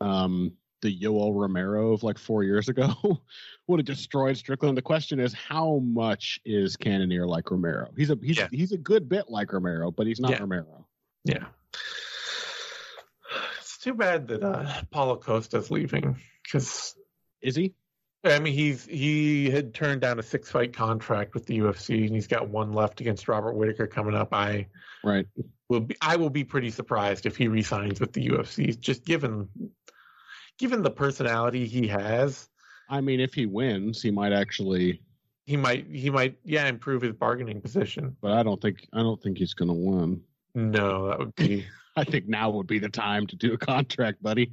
um, 0.00 0.52
the 0.82 0.96
Yoel 0.96 1.34
Romero 1.34 1.92
of 1.92 2.02
like 2.02 2.18
four 2.18 2.42
years 2.44 2.68
ago 2.68 2.92
would 3.66 3.80
have 3.80 3.86
destroyed 3.86 4.36
Strickland. 4.36 4.76
The 4.76 4.82
question 4.82 5.20
is, 5.20 5.32
how 5.32 5.78
much 5.84 6.40
is 6.44 6.76
Cannonier 6.76 7.26
like 7.26 7.50
Romero? 7.50 7.90
He's 7.96 8.10
a 8.10 8.18
he's 8.22 8.38
Yeah. 8.38 8.48
he's 8.50 8.72
a 8.72 8.78
good 8.78 9.08
bit 9.08 9.28
like 9.28 9.52
Romero, 9.52 9.90
but 9.90 10.06
he's 10.06 10.20
not 10.20 10.32
Yeah. 10.32 10.40
Romero. 10.40 10.86
Yeah. 11.24 11.46
It's 13.60 13.78
too 13.78 13.94
bad 13.94 14.26
that 14.28 14.42
uh, 14.42 14.82
Paulo 14.90 15.16
Costa's 15.16 15.70
leaving 15.70 16.16
because 16.42 16.96
Is 17.40 17.54
he? 17.54 17.74
I 18.24 18.38
mean 18.40 18.52
he's 18.54 18.84
he 18.86 19.48
had 19.50 19.74
turned 19.74 20.00
down 20.00 20.18
a 20.18 20.22
six 20.22 20.50
fight 20.50 20.72
contract 20.72 21.34
with 21.34 21.46
the 21.46 21.58
UFC 21.58 22.06
and 22.06 22.14
he's 22.14 22.26
got 22.26 22.48
one 22.48 22.72
left 22.72 23.00
against 23.00 23.28
Robert 23.28 23.54
Whitaker 23.54 23.86
coming 23.86 24.14
up. 24.14 24.32
I 24.34 24.66
Right. 25.04 25.26
will 25.68 25.80
be 25.80 25.96
I 26.02 26.16
will 26.16 26.30
be 26.30 26.42
pretty 26.44 26.70
surprised 26.70 27.26
if 27.26 27.36
he 27.36 27.46
resigns 27.48 28.00
with 28.00 28.12
the 28.12 28.28
UFC 28.28 28.78
just 28.78 29.04
given 29.04 29.48
given 30.58 30.82
the 30.82 30.90
personality 30.90 31.66
he 31.66 31.86
has. 31.86 32.48
I 32.90 33.00
mean, 33.00 33.20
if 33.20 33.34
he 33.34 33.46
wins, 33.46 34.02
he 34.02 34.10
might 34.10 34.32
actually, 34.32 35.00
He 35.46 35.56
might 35.56 35.86
he 35.86 36.10
might 36.10 36.36
yeah 36.44 36.66
improve 36.66 37.02
his 37.02 37.12
bargaining 37.12 37.60
position. 37.60 38.16
but 38.20 38.32
I 38.32 38.42
don't 38.42 38.60
think 38.60 38.88
I 38.92 38.98
don't 38.98 39.22
think 39.22 39.38
he's 39.38 39.54
going 39.54 39.68
to 39.68 39.74
win. 39.74 40.20
No, 40.54 41.08
that 41.08 41.18
would 41.20 41.34
be 41.36 41.64
I 41.96 42.02
think 42.04 42.26
now 42.28 42.50
would 42.50 42.66
be 42.66 42.78
the 42.80 42.88
time 42.88 43.26
to 43.28 43.36
do 43.36 43.52
a 43.52 43.58
contract, 43.58 44.20
buddy. 44.22 44.52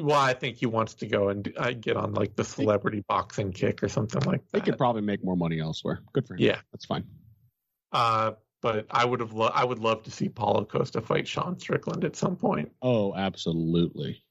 Well. 0.00 0.20
I 0.20 0.34
think 0.34 0.56
he 0.56 0.66
wants 0.66 0.94
to 0.94 1.06
go 1.06 1.28
and 1.28 1.52
uh, 1.56 1.72
get 1.72 1.96
on 1.96 2.14
like 2.14 2.34
the 2.36 2.44
celebrity 2.44 3.04
boxing 3.08 3.52
kick 3.52 3.82
or 3.82 3.88
something 3.88 4.22
like 4.22 4.40
He 4.52 4.58
that. 4.58 4.64
could 4.64 4.78
probably 4.78 5.02
make 5.02 5.24
more 5.24 5.36
money 5.36 5.60
elsewhere. 5.60 6.00
Good 6.12 6.26
for 6.26 6.34
him. 6.34 6.40
Yeah. 6.40 6.60
that's 6.72 6.86
fine. 6.86 7.04
Uh, 7.92 8.32
but 8.60 8.86
I 8.90 9.04
would 9.04 9.20
have 9.20 9.32
lo- 9.32 9.50
I 9.54 9.64
would 9.64 9.78
love 9.78 10.02
to 10.04 10.10
see 10.10 10.28
Paulo 10.28 10.64
Costa 10.64 11.00
fight 11.00 11.28
Sean 11.28 11.58
Strickland 11.58 12.04
at 12.04 12.16
some 12.16 12.36
point. 12.36 12.72
Oh, 12.82 13.14
absolutely, 13.14 14.24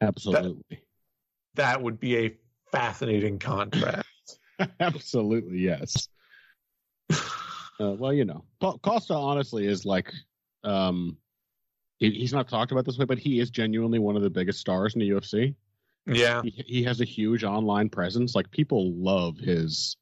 absolutely, 0.00 0.82
That 1.54 1.82
would 1.82 2.00
be 2.00 2.16
a 2.26 2.36
fascinating 2.72 3.38
contrast. 3.38 4.08
absolutely, 4.80 5.58
yes. 5.58 6.08
Uh, 7.80 7.90
well, 7.90 8.12
you 8.12 8.24
know, 8.24 8.44
Co- 8.60 8.78
Costa 8.78 9.14
honestly 9.14 9.66
is 9.66 9.84
like, 9.84 10.12
um, 10.62 11.16
he's 11.98 12.32
not 12.32 12.48
talked 12.48 12.72
about 12.72 12.84
this 12.84 12.98
way, 12.98 13.04
but 13.04 13.18
he 13.18 13.40
is 13.40 13.50
genuinely 13.50 13.98
one 13.98 14.16
of 14.16 14.22
the 14.22 14.30
biggest 14.30 14.60
stars 14.60 14.94
in 14.94 15.00
the 15.00 15.10
UFC. 15.10 15.54
yeah, 16.06 16.42
He, 16.42 16.50
he 16.66 16.82
has 16.84 17.00
a 17.00 17.04
huge 17.04 17.44
online 17.44 17.88
presence. 17.88 18.34
Like 18.34 18.50
people 18.50 18.92
love 18.94 19.38
his 19.38 19.96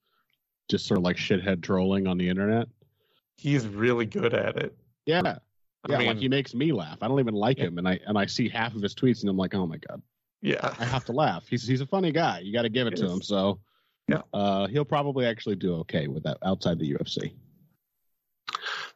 just 0.69 0.87
sort 0.87 0.99
of 0.99 1.05
like 1.05 1.17
shithead 1.17 1.63
trolling 1.63 2.07
on 2.07 2.17
the 2.19 2.29
internet. 2.29 2.69
he's 3.37 3.67
really 3.67 4.07
good 4.07 4.33
at 4.35 4.57
it. 4.57 4.77
Yeah, 5.07 5.21
I 5.25 5.39
yeah. 5.89 5.99
mean, 5.99 6.07
like 6.09 6.19
he 6.19 6.29
makes 6.29 6.55
me 6.55 6.73
laugh. 6.73 6.99
I 7.03 7.09
don't 7.09 7.21
even 7.21 7.35
like 7.35 7.59
Yeah. 7.59 7.65
him, 7.67 7.79
and 7.79 7.89
I 7.89 7.99
and 8.07 8.17
I 8.17 8.27
see 8.27 8.49
half 8.49 8.75
of 8.75 8.83
his 8.83 8.95
tweets, 8.95 9.21
and 9.23 9.29
I'm 9.29 9.37
like, 9.37 9.55
oh 9.55 9.67
my 9.67 9.77
god, 9.79 10.01
yeah, 10.41 10.75
I 10.79 10.85
have 10.85 11.05
to 11.07 11.13
laugh. 11.13 11.45
He's 11.49 11.67
he's 11.67 11.81
a 11.81 11.87
funny 11.87 12.13
guy. 12.13 12.39
You 12.41 12.53
got 12.53 12.63
to 12.63 12.69
give 12.69 12.87
it 12.87 12.97
to 12.97 13.03
Yes. 13.05 13.13
him. 13.13 13.23
So, 13.23 13.61
Yeah. 14.09 14.23
uh, 14.33 14.69
he'll 14.69 14.85
probably 14.85 15.27
actually 15.27 15.57
do 15.57 15.75
okay 15.77 16.07
with 16.07 16.23
that 16.23 16.39
outside 16.45 16.79
the 16.79 16.95
UFC. 16.95 17.35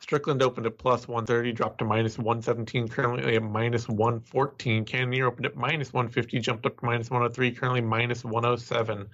Strickland 0.00 0.42
opened 0.42 0.66
at 0.66 0.78
plus 0.78 1.08
130, 1.08 1.52
dropped 1.52 1.78
to 1.78 1.84
minus 1.84 2.18
117, 2.18 2.88
currently 2.88 3.36
at 3.36 3.42
minus 3.42 3.88
114. 3.88 4.84
Cannonier 4.84 5.26
opened 5.26 5.46
at 5.46 5.56
minus 5.56 5.92
150, 5.92 6.38
jumped 6.40 6.66
up 6.66 6.78
to 6.78 6.86
minus 6.86 7.10
103, 7.10 7.52
currently 7.52 7.80
minus 7.80 8.24
107. 8.24 9.08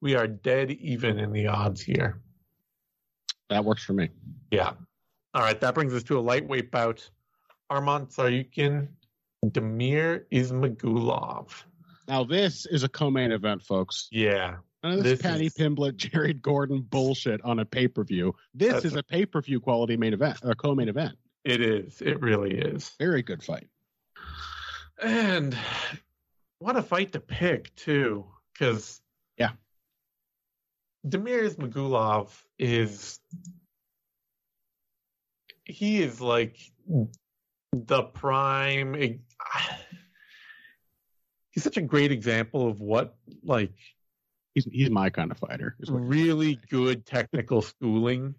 We 0.00 0.14
are 0.14 0.26
dead 0.26 0.72
even 0.72 1.18
in 1.18 1.32
the 1.32 1.46
odds 1.46 1.80
here. 1.80 2.20
That 3.48 3.64
works 3.64 3.84
for 3.84 3.92
me. 3.92 4.10
Yeah. 4.50 4.72
All 5.34 5.42
right, 5.42 5.60
that 5.60 5.74
brings 5.74 5.94
us 5.94 6.02
to 6.04 6.18
a 6.18 6.20
lightweight 6.20 6.70
bout. 6.70 7.08
Arman 7.70 8.12
Tsarukyan, 8.14 8.88
Damir 9.44 10.24
Ismagulov. 10.32 11.50
Now 12.08 12.24
this 12.24 12.66
is 12.66 12.84
a 12.84 12.88
co-main 12.88 13.32
event, 13.32 13.62
folks. 13.62 14.08
Yeah. 14.12 14.56
None 14.86 14.98
of 14.98 15.04
this, 15.04 15.18
This 15.18 15.22
Paddy 15.22 15.46
is- 15.46 15.54
Pimblett, 15.54 15.96
Jared 15.96 16.40
Gordon 16.40 16.80
bullshit 16.82 17.40
on 17.42 17.58
a 17.58 17.64
pay-per-view. 17.64 18.32
This 18.54 18.68
That's- 18.68 18.84
is 18.84 18.94
a 18.94 19.02
pay-per-view 19.02 19.58
quality 19.60 19.96
main 19.96 20.12
event 20.14 20.38
a 20.42 20.54
co-main 20.54 20.88
event. 20.88 21.18
It 21.44 21.60
is. 21.60 22.00
It 22.02 22.20
really 22.20 22.54
is. 22.56 22.92
Very 23.00 23.22
good 23.22 23.42
fight. 23.42 23.68
And 25.02 25.58
what 26.60 26.76
a 26.76 26.82
fight 26.82 27.12
to 27.12 27.20
pick, 27.20 27.74
too. 27.74 28.26
Because. 28.52 29.00
Yeah. 29.36 29.52
Damir 31.04 31.50
Ismagulov 31.50 32.30
is. 32.58 33.18
He 35.64 36.00
is 36.00 36.20
like 36.20 36.58
the 37.72 38.04
prime. 38.04 38.94
He's 41.50 41.64
such 41.64 41.76
a 41.76 41.82
great 41.82 42.12
example 42.12 42.68
of 42.68 42.80
what, 42.80 43.16
like, 43.42 43.72
He's 44.56 44.64
he's 44.72 44.90
my 44.90 45.10
kind 45.10 45.30
of 45.30 45.36
fighter. 45.36 45.76
really 45.86 46.58
good 46.70 47.04
technical 47.04 47.60
schooling 47.72 48.34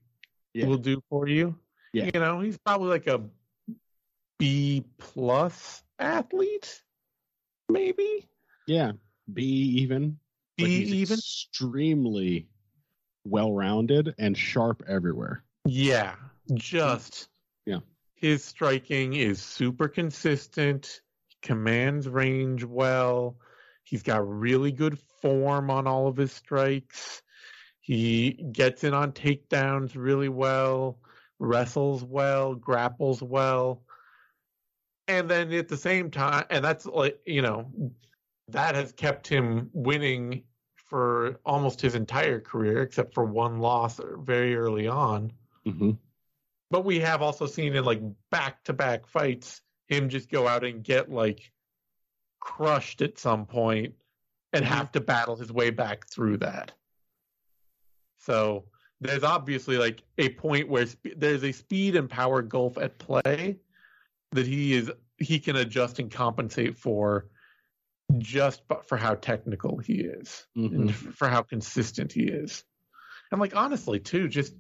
Yeah. 0.55 0.65
will 0.65 0.79
do 0.79 0.99
for 1.11 1.27
you. 1.27 1.55
Yeah. 1.93 2.09
You 2.11 2.19
know, 2.19 2.39
he's 2.39 2.57
probably 2.57 2.89
like 2.89 3.05
a 3.05 3.21
B 4.39 4.83
plus 4.97 5.83
athlete, 5.99 6.81
maybe 7.69 8.27
Yeah, 8.65 8.93
B 9.31 9.43
even. 9.43 10.17
B 10.57 10.63
even. 10.65 11.19
extremely 11.19 12.47
well-rounded 13.23 14.15
and 14.17 14.35
sharp 14.35 14.81
everywhere. 14.87 15.43
Yeah, 15.65 16.15
just 16.55 17.29
Yeah. 17.67 17.79
His 18.15 18.43
striking 18.43 19.13
is 19.13 19.39
super 19.39 19.87
consistent. 19.87 21.01
Commands 21.43 22.07
range 22.09 22.63
well. 22.63 23.37
He's 23.87 24.03
got 24.03 24.27
really 24.27 24.73
good 24.73 24.99
form 25.21 25.69
on 25.71 25.87
all 25.87 26.07
of 26.07 26.17
his 26.17 26.33
strikes. 26.33 27.21
He 27.79 28.33
gets 28.51 28.83
in 28.83 28.93
on 28.93 29.13
takedowns 29.13 29.95
really 29.95 30.27
well, 30.27 30.99
wrestles 31.39 32.03
well, 32.03 32.53
grapples 32.53 33.23
well. 33.23 33.81
And 35.07 35.29
then 35.29 35.53
at 35.53 35.69
the 35.69 35.77
same 35.77 36.11
time, 36.11 36.43
and 36.49 36.65
that's 36.65 36.85
like, 36.85 37.17
you 37.25 37.41
know, 37.41 37.71
that 38.49 38.75
has 38.75 38.91
kept 38.91 39.25
him 39.25 39.69
winning 39.71 40.43
for 40.75 41.39
almost 41.45 41.79
his 41.79 41.95
entire 41.95 42.41
career, 42.41 42.81
except 42.81 43.13
for 43.13 43.23
one 43.23 43.59
loss 43.59 44.01
very 44.17 44.57
early 44.57 44.89
on. 44.89 45.31
hmm 45.65 45.91
But 46.69 46.83
we 46.83 46.99
have 46.99 47.21
also 47.21 47.45
seen 47.45 47.73
in 47.73 47.85
like 47.85 48.01
back 48.31 48.65
to 48.65 48.73
back 48.73 49.07
fights 49.07 49.61
him 49.87 50.09
just 50.09 50.29
go 50.29 50.45
out 50.45 50.65
and 50.65 50.83
get 50.83 51.09
like 51.09 51.53
crushed 52.39 53.01
at 53.01 53.17
some 53.17 53.45
point 53.45 53.95
and 54.53 54.63
Mhm. 54.63 54.69
have 54.69 54.91
to 54.93 55.01
battle 55.01 55.35
his 55.35 55.51
way 55.51 55.69
back 55.69 56.07
through 56.07 56.37
that. 56.37 56.71
So 58.17 58.65
there's 58.99 59.23
obviously 59.23 59.77
like 59.77 60.03
a 60.17 60.29
point 60.29 60.67
where 60.69 60.85
sp- 60.89 61.15
there's 61.17 61.43
a 61.43 61.51
speed 61.51 61.95
and 61.95 62.09
power 62.09 62.41
gulf 62.41 62.77
at 62.77 62.97
play 62.97 63.59
that 64.31 64.47
he 64.47 64.73
is 64.73 64.91
he 65.17 65.39
can 65.39 65.55
adjust 65.55 65.99
and 65.99 66.11
compensate 66.11 66.77
for 66.77 67.29
just 68.17 68.67
but 68.67 68.87
for 68.87 68.97
how 68.97 69.15
technical 69.15 69.77
he 69.77 70.01
is 70.01 70.47
hmm 70.55 70.67
and 70.67 70.95
for 70.95 71.27
how 71.27 71.41
consistent 71.41 72.11
he 72.11 72.23
is. 72.23 72.63
And 73.31 73.41
like 73.41 73.55
honestly 73.55 73.99
too, 73.99 74.27
just 74.27 74.53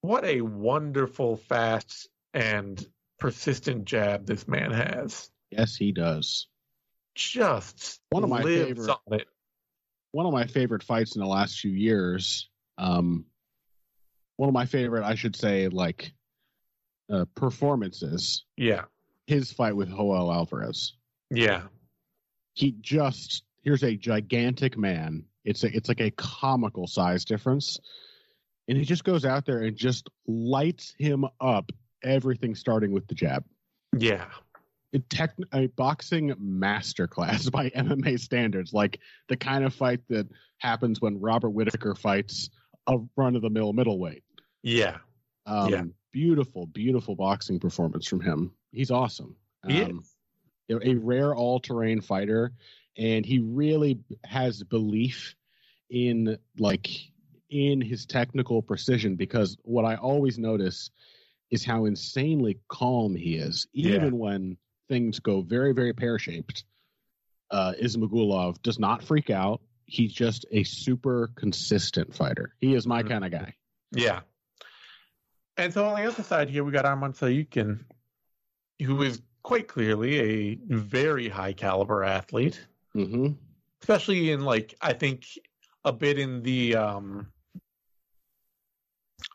what 0.00 0.24
a 0.24 0.40
wonderful, 0.40 1.36
fast 1.36 2.08
and 2.32 2.84
persistent 3.18 3.84
jab 3.84 4.26
this 4.26 4.46
man 4.46 4.70
has. 4.70 5.30
Yes, 5.50 5.76
he 5.76 5.92
does. 5.92 6.48
Just 7.14 8.00
One 8.10 8.24
of 8.24 8.30
my 8.30 8.42
favorite- 8.42 8.90
on 8.90 9.20
one 10.12 10.26
of 10.26 10.32
my 10.32 10.46
favorite 10.46 10.82
fights 10.82 11.14
in 11.14 11.20
the 11.20 11.28
last 11.28 11.60
few 11.60 11.70
years. 11.70 12.48
Um, 12.78 13.26
one 14.36 14.48
of 14.48 14.54
my 14.54 14.66
favorite, 14.66 15.04
I 15.04 15.14
should 15.14 15.36
say, 15.36 15.68
like 15.68 16.12
uh, 17.10 17.26
performances. 17.34 18.44
Yeah. 18.56 18.84
His 19.26 19.52
fight 19.52 19.76
with 19.76 19.88
Joel 19.90 20.32
Alvarez. 20.32 20.94
Yeah. 21.30 21.62
He 22.54 22.74
just 22.80 23.44
here's 23.62 23.82
a 23.82 23.96
gigantic 23.96 24.78
man. 24.78 25.24
It's 25.44 25.64
a, 25.64 25.74
it's 25.74 25.88
like 25.88 26.00
a 26.00 26.10
comical 26.12 26.86
size 26.86 27.24
difference, 27.24 27.78
and 28.68 28.78
he 28.78 28.84
just 28.84 29.04
goes 29.04 29.24
out 29.24 29.44
there 29.46 29.62
and 29.62 29.76
just 29.76 30.08
lights 30.26 30.94
him 30.98 31.24
up. 31.40 31.70
Everything 32.02 32.54
starting 32.54 32.92
with 32.92 33.06
the 33.08 33.14
jab. 33.14 33.44
Yeah. 33.96 34.26
A, 34.96 34.98
tech, 35.14 35.36
a 35.52 35.66
boxing 35.68 36.32
masterclass 36.34 37.50
by 37.58 37.70
MMA 37.70 38.18
standards, 38.18 38.72
like 38.72 38.98
the 39.28 39.36
kind 39.36 39.64
of 39.64 39.74
fight 39.74 40.00
that 40.08 40.26
happens 40.58 41.00
when 41.00 41.20
Robert 41.20 41.50
Whitaker 41.50 41.94
fights 41.94 42.50
a 42.86 42.98
run 43.16 43.36
of 43.36 43.42
the 43.42 43.50
mill 43.50 43.72
middleweight. 43.72 44.22
Yeah. 44.62 44.98
Um, 45.46 45.72
Yeah. 45.72 45.84
Beautiful, 46.12 46.66
beautiful 46.66 47.14
boxing 47.14 47.60
performance 47.60 48.06
from 48.06 48.20
him. 48.22 48.52
He's 48.72 48.90
awesome. 48.90 49.36
He 49.66 49.82
Um, 49.82 50.00
is. 50.70 50.82
a 50.82 50.94
rare 50.94 51.34
all 51.34 51.60
terrain 51.60 52.00
fighter, 52.00 52.52
and 52.96 53.24
he 53.26 53.38
really 53.40 53.98
has 54.24 54.62
belief 54.62 55.36
in 55.90 56.38
like 56.58 56.88
in 57.50 57.80
his 57.82 58.06
technical 58.06 58.62
precision 58.62 59.14
because 59.14 59.56
what 59.62 59.84
I 59.84 59.96
always 59.96 60.38
notice 60.38 60.90
is 61.50 61.64
how 61.64 61.84
insanely 61.84 62.58
calm 62.68 63.14
he 63.14 63.34
is, 63.36 63.66
even 63.74 64.04
Yeah. 64.04 64.10
when 64.10 64.56
things 64.88 65.18
go 65.20 65.42
very, 65.42 65.72
very 65.72 65.92
pear 65.92 66.18
shaped. 66.18 66.64
Uh, 67.50 67.72
Ismagulov 67.80 68.60
does 68.62 68.78
not 68.78 69.02
freak 69.02 69.30
out. 69.30 69.60
He's 69.86 70.12
just 70.12 70.44
a 70.50 70.64
super 70.64 71.30
consistent 71.36 72.14
fighter. 72.14 72.54
He 72.60 72.74
is 72.74 72.86
my 72.86 73.02
Mhm. 73.02 73.08
kind 73.08 73.24
of 73.24 73.30
guy. 73.30 73.54
Yeah. 73.92 74.20
And 75.56 75.72
so 75.72 75.86
on 75.86 76.00
the 76.00 76.08
other 76.08 76.22
side 76.22 76.50
here, 76.50 76.64
we 76.64 76.72
got 76.72 76.84
Arman 76.84 77.14
Tsarukyan, 77.16 77.84
who 78.84 79.02
is 79.02 79.22
quite 79.42 79.68
clearly 79.68 80.18
a 80.20 80.54
very 80.74 81.28
high 81.28 81.52
caliber 81.52 82.02
athlete, 82.04 82.66
hmm 82.92 83.32
especially 83.80 84.32
in 84.32 84.40
like 84.40 84.74
I 84.80 84.92
think 84.92 85.26
a 85.84 85.92
bit 85.92 86.18
in 86.18 86.42
the 86.42 86.74
um 86.74 87.32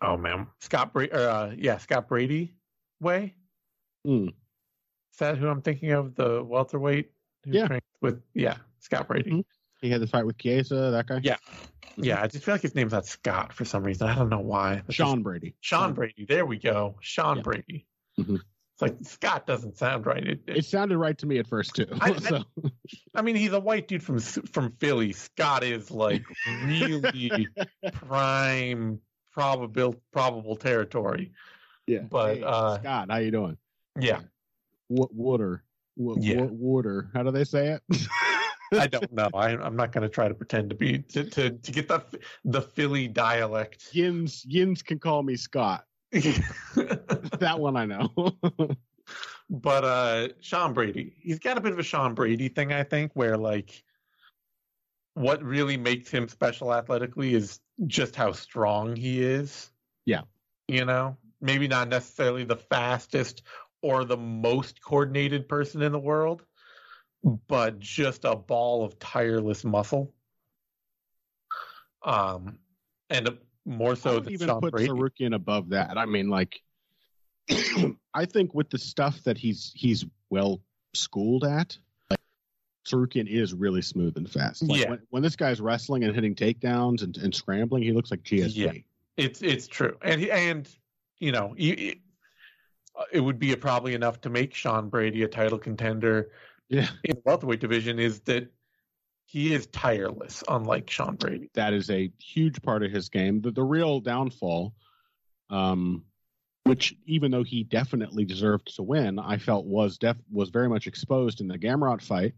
oh 0.01 0.17
man 0.17 0.47
Scott 0.59 0.91
Brady 0.91 1.13
uh 1.13 1.51
yeah 1.57 1.77
Scott 1.77 2.09
Brady 2.09 2.53
way. 2.99 3.33
Mm. 4.05 4.33
Is 5.12 5.17
that 5.17 5.38
who 5.38 5.47
I'm 5.47 5.62
thinking 5.62 5.91
of? 5.91 6.15
The 6.15 6.43
welterweight 6.43 7.12
who 7.45 7.52
Yeah. 7.52 7.67
trained 7.67 7.82
with 8.02 8.21
yeah 8.34 8.58
Scott 8.80 9.08
Brady. 9.08 9.32
Mhm. 9.32 9.43
He 9.82 9.89
had 9.89 10.02
the 10.02 10.08
fight 10.08 10.26
with 10.26 10.38
Chiesa, 10.38 10.91
that 10.91 11.08
guy. 11.08 11.21
Yeah. 11.24 11.38
Yeah, 11.97 12.21
I 12.21 12.28
just 12.28 12.45
feel 12.45 12.54
like 12.54 12.62
his 12.62 12.76
name's 12.76 12.93
not 12.93 13.06
Scott 13.06 13.52
for 13.52 13.65
some 13.65 13.84
reason. 13.84 14.08
I 14.08 14.15
don't 14.15 14.30
know 14.30 14.39
why. 14.39 14.76
That's 14.76 14.88
just- 14.88 14.97
Sean 14.97 15.24
Brady. 15.24 15.56
Sean 15.60 15.93
Brady. 15.93 16.26
There 16.28 16.45
we 16.45 16.58
go. 16.58 16.95
Sean 17.02 17.38
Yeah. 17.38 17.43
Brady. 17.43 17.88
Mhm. 18.19 18.36
It's 18.74 18.82
like 18.82 18.95
Scott 19.04 19.45
doesn't 19.45 19.78
sound 19.78 20.06
right. 20.06 20.26
It, 20.26 20.41
it- 20.47 20.58
It 20.58 20.65
sounded 20.65 20.97
right 20.97 21.17
to 21.17 21.26
me 21.26 21.38
at 21.39 21.47
first 21.47 21.76
too. 21.76 21.88
I- 22.00 22.12
I- 22.12 22.17
so 22.19 22.43
I 23.13 23.21
mean, 23.21 23.36
he's 23.36 23.52
a 23.54 23.60
white 23.60 23.88
dude 23.88 24.04
from 24.04 24.19
from 24.19 24.71
Philly. 24.80 25.12
Scott 25.13 25.63
is 25.63 25.91
like 25.91 26.24
really 26.65 27.47
prime 27.93 29.00
probable 29.32 29.95
probable 30.12 30.56
territory. 30.56 31.32
yeah. 31.88 32.00
but, 32.00 32.38
Hey, 32.38 32.43
uh, 32.43 32.78
Scott, 32.80 33.10
how 33.12 33.17
you 33.17 33.32
doing? 33.32 33.58
Yeah, 34.00 34.21
Water. 34.91 35.63
Wa- 35.95 36.15
Yeah. 36.19 36.41
wa- 36.41 36.45
Water. 36.51 37.10
How 37.13 37.23
do 37.23 37.32
they 37.32 37.43
say 37.43 37.69
it? 37.69 37.82
I 38.73 38.88
don't 38.88 39.12
know. 39.12 39.30
I, 39.34 39.49
I'm 39.49 39.75
not 39.75 39.91
going 39.91 40.04
to 40.04 40.10
try 40.10 40.30
to 40.30 40.34
pretend 40.34 40.69
to 40.69 40.75
be 40.75 40.99
to 40.99 41.23
to, 41.25 41.49
to 41.51 41.71
get 41.71 41.88
the 41.89 42.01
the 42.45 42.62
Philly 42.62 43.08
dialect. 43.08 43.89
Yins 43.93 44.45
Yins 44.45 44.82
can 44.82 44.97
call 44.99 45.23
me 45.23 45.36
Scott. 45.36 45.86
That 47.39 47.56
one 47.60 47.75
I 47.75 47.86
know. 47.86 48.10
but 49.49 49.84
uh 49.84 50.27
Sean 50.41 50.73
Brady, 50.73 51.13
he's 51.21 51.39
got 51.39 51.58
a 51.58 51.62
bit 51.62 51.73
of 51.73 51.80
a 51.80 51.84
Sean 51.84 52.13
Brady 52.13 52.47
thing, 52.49 52.71
I 52.71 52.84
think, 52.84 53.12
where 53.13 53.36
like 53.38 53.84
what 55.15 55.43
really 55.43 55.75
makes 55.77 56.10
him 56.10 56.27
special 56.30 56.73
athletically 56.73 57.34
is 57.34 57.60
just 57.88 58.15
how 58.15 58.32
strong 58.32 58.95
he 58.95 59.21
is. 59.21 59.69
Yeah. 60.06 60.21
You 60.67 60.86
know, 60.86 61.17
maybe 61.41 61.67
not 61.67 61.89
necessarily 61.89 62.43
the 62.45 62.56
fastest 62.56 63.41
or 63.82 64.06
the 64.06 64.17
most 64.17 64.82
coordinated 64.84 65.48
person 65.48 65.82
in 65.82 65.91
the 65.91 66.00
world, 66.00 66.44
but 67.48 67.80
just 67.80 68.26
a 68.26 68.36
ball 68.36 68.84
of 68.84 69.00
tireless 69.00 69.63
muscle. 69.63 70.13
Um, 72.04 72.60
and 73.10 73.38
more 73.65 73.96
so 73.96 74.20
than 74.20 74.34
even 74.34 74.48
Sean 74.48 74.62
put 74.62 74.72
Brady. 74.72 74.89
Tsarukyan 74.89 75.36
above 75.36 75.70
that. 75.70 75.98
I 75.98 76.06
mean, 76.06 76.30
like, 76.30 76.62
I 78.13 78.26
think 78.26 78.54
with 78.54 78.70
the 78.70 78.78
stuff 78.78 79.22
that 79.24 79.38
he's 79.38 79.72
he's 79.76 80.06
well 80.30 80.62
schooled 80.94 81.44
at, 81.44 81.78
like, 82.10 82.20
Tsarukyan 82.88 83.28
is 83.28 83.54
really 83.54 83.82
smooth 83.82 84.17
and 84.17 84.30
fast. 84.30 84.63
Like, 84.63 84.82
Yeah. 84.82 84.89
When, 84.91 85.00
when 85.10 85.24
this 85.24 85.36
guy's 85.36 85.62
wrestling 85.62 86.04
and 86.04 86.13
hitting 86.15 86.36
takedowns 86.36 87.04
and, 87.04 87.15
and 87.17 87.34
scrambling, 87.34 87.84
he 87.84 87.91
looks 87.91 88.12
like 88.12 88.24
GSP. 88.24 88.56
Yeah. 88.56 88.72
It's 89.17 89.41
it's 89.41 89.67
true, 89.67 89.98
and 90.02 90.22
he, 90.22 90.32
and 90.32 90.67
you 91.20 91.32
know, 91.32 91.54
you, 91.58 91.96
it, 92.99 93.08
it 93.13 93.19
would 93.19 93.39
be 93.39 93.56
probably 93.56 93.93
enough 93.93 94.21
to 94.21 94.30
make 94.30 94.54
Sean 94.54 94.89
Brady 94.89 95.23
a 95.23 95.27
title 95.27 95.58
contender 95.60 96.32
Yeah. 96.69 96.88
in 97.04 97.15
the 97.15 97.21
welterweight 97.25 97.60
division. 97.60 97.99
Is 97.99 98.19
that 98.21 98.51
he 99.25 99.54
is 99.54 99.67
tireless, 99.67 100.43
unlike 100.49 100.89
Sean 100.89 101.15
Brady. 101.15 101.49
that 101.54 101.73
is 101.73 101.89
a 101.89 102.12
huge 102.19 102.62
part 102.62 102.84
of 102.84 102.91
his 102.91 103.08
game. 103.10 103.39
The, 103.41 103.51
the 103.51 103.63
real 103.63 103.99
downfall, 104.01 104.73
um, 105.49 106.04
which 106.65 106.95
even 107.06 107.32
though 107.32 107.43
he 107.43 107.63
definitely 107.63 108.25
deserved 108.25 108.75
to 108.75 108.84
win, 108.84 109.19
I 109.19 109.38
felt 109.38 109.65
was 109.65 109.97
def 109.97 110.17
was 110.32 110.49
very 110.49 110.67
much 110.69 110.86
exposed 110.88 111.39
in 111.41 111.47
the 111.47 111.58
Gamrot 111.58 112.01
fight. 112.01 112.34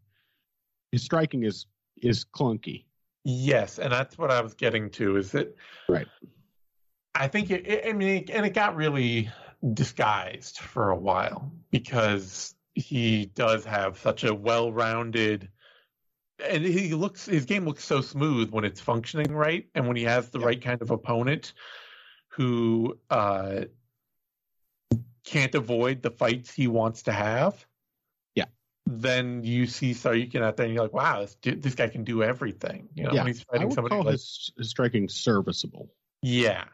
His 0.91 1.03
striking 1.03 1.43
is 1.43 1.65
is 2.01 2.25
clunky. 2.25 2.85
Yes, 3.25 3.79
and 3.79 3.91
that's 3.91 4.17
what 4.17 4.29
I 4.31 4.41
was 4.41 4.53
getting 4.53 4.89
to. 4.91 5.15
Is 5.17 5.31
that 5.31 5.55
Right. 5.87 6.07
I 7.15 7.27
think 7.27 7.51
it, 7.51 7.65
it, 7.67 7.87
I 7.87 7.93
mean, 7.93 8.25
and 8.31 8.45
it 8.45 8.53
got 8.53 8.75
really 8.75 9.29
disguised 9.73 10.57
for 10.59 10.89
a 10.89 10.95
while 10.97 11.51
because 11.71 12.55
he 12.75 13.27
does 13.27 13.63
have 13.65 13.97
such 13.99 14.23
a 14.23 14.33
well-rounded, 14.33 15.47
and 16.43 16.65
he 16.65 16.93
looks 16.93 17.25
his 17.25 17.45
game 17.45 17.65
looks 17.65 17.83
so 17.85 18.01
smooth 18.01 18.49
when 18.49 18.65
it's 18.65 18.81
functioning 18.81 19.31
right, 19.31 19.67
and 19.75 19.87
when 19.87 19.95
he 19.95 20.03
has 20.03 20.29
the 20.29 20.39
Yeah. 20.39 20.45
right 20.47 20.61
kind 20.61 20.81
of 20.81 20.91
opponent 20.91 21.53
who 22.29 22.97
uh, 23.09 23.65
can't 25.23 25.55
avoid 25.55 26.01
the 26.01 26.11
fights 26.11 26.51
he 26.53 26.67
wants 26.67 27.03
to 27.03 27.13
have. 27.13 27.65
Yeah. 28.35 28.45
Then 28.85 29.43
you 29.43 29.67
see 29.67 29.91
Tsarukyan 29.91 30.41
out 30.41 30.57
there, 30.57 30.65
and 30.65 30.73
you're 30.73 30.83
like, 30.83 30.93
"Wow, 30.93 31.21
this, 31.21 31.37
this 31.43 31.75
guy 31.75 31.87
can 31.87 32.03
do 32.03 32.23
everything." 32.23 32.89
You 32.95 33.03
know, 33.03 33.11
Yeah, 33.13 33.19
when 33.23 33.27
he's 33.27 33.45
I 33.49 33.53
fighting 33.53 33.67
would 33.69 33.75
somebody 33.75 33.95
call 33.95 34.03
like 34.03 34.13
his, 34.13 34.51
his 34.57 34.69
striking 34.69 35.07
serviceable. 35.07 35.89
yeah. 36.21 36.65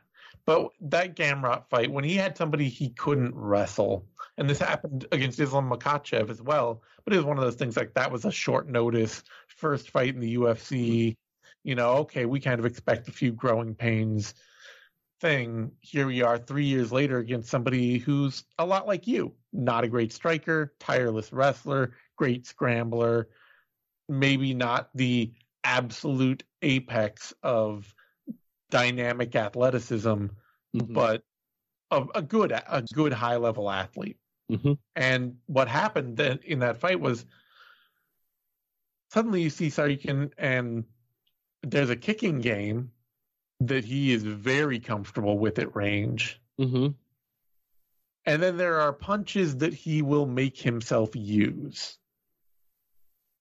But 0.49 0.71
that 0.81 1.15
Gamrot 1.15 1.69
fight, 1.69 1.91
when 1.91 2.03
he 2.03 2.15
had 2.15 2.35
somebody 2.35 2.69
he 2.69 2.89
couldn't 2.89 3.35
wrestle, 3.35 4.07
and 4.35 4.49
this 4.49 4.57
happened 4.57 5.05
against 5.11 5.39
Islam 5.39 5.69
Makhachev 5.69 6.31
as 6.31 6.41
well, 6.41 6.81
but 7.05 7.13
it 7.13 7.17
was 7.17 7.25
one 7.27 7.37
of 7.37 7.43
those 7.43 7.53
things 7.53 7.77
like 7.77 7.93
that 7.93 8.11
was 8.11 8.25
a 8.25 8.31
short 8.31 8.67
notice, 8.67 9.23
first 9.45 9.91
fight 9.91 10.15
in 10.15 10.19
the 10.19 10.37
UFC. 10.37 11.17
You 11.63 11.75
know, 11.75 11.97
okay, 11.97 12.25
we 12.25 12.39
kind 12.39 12.59
of 12.59 12.65
expect 12.65 13.07
a 13.07 13.11
few 13.11 13.31
growing 13.31 13.75
pains 13.75 14.33
thing. 15.21 15.73
Here 15.81 16.07
we 16.07 16.23
are 16.23 16.39
three 16.39 16.65
years 16.65 16.91
later 16.91 17.19
against 17.19 17.51
somebody 17.51 17.99
who's 17.99 18.43
a 18.57 18.65
lot 18.65 18.87
like 18.87 19.05
you. 19.05 19.35
Not 19.53 19.83
a 19.83 19.87
great 19.87 20.11
striker, 20.11 20.73
tireless 20.79 21.31
wrestler, 21.31 21.93
great 22.15 22.47
scrambler, 22.47 23.29
maybe 24.07 24.55
not 24.55 24.89
the 24.95 25.31
absolute 25.63 26.41
apex 26.63 27.35
of 27.43 27.93
dynamic 28.69 29.35
athleticism, 29.35 30.27
Mhm. 30.75 30.93
but 30.93 31.23
a, 31.91 32.05
a 32.15 32.21
good 32.21 32.51
a 32.51 32.83
good 32.93 33.13
high 33.13 33.37
level 33.37 33.69
athlete. 33.69 34.17
Mhm. 34.51 34.77
And 34.95 35.39
what 35.47 35.67
happened 35.67 36.17
then 36.17 36.39
in 36.43 36.59
that 36.59 36.77
fight 36.77 36.99
was 36.99 37.25
suddenly 39.11 39.41
you 39.41 39.49
see 39.49 39.67
Tsarukyan 39.67 40.31
and 40.37 40.85
there's 41.63 41.89
a 41.89 41.95
kicking 41.95 42.39
game 42.39 42.91
that 43.59 43.83
he 43.83 44.13
is 44.13 44.23
very 44.23 44.79
comfortable 44.79 45.37
with 45.37 45.59
at 45.59 45.75
range. 45.75 46.39
Mhm. 46.59 46.95
And 48.25 48.43
then 48.43 48.57
there 48.57 48.79
are 48.79 48.93
punches 48.93 49.57
that 49.57 49.73
he 49.73 50.01
will 50.01 50.25
make 50.25 50.57
himself 50.57 51.15
use. 51.15 51.97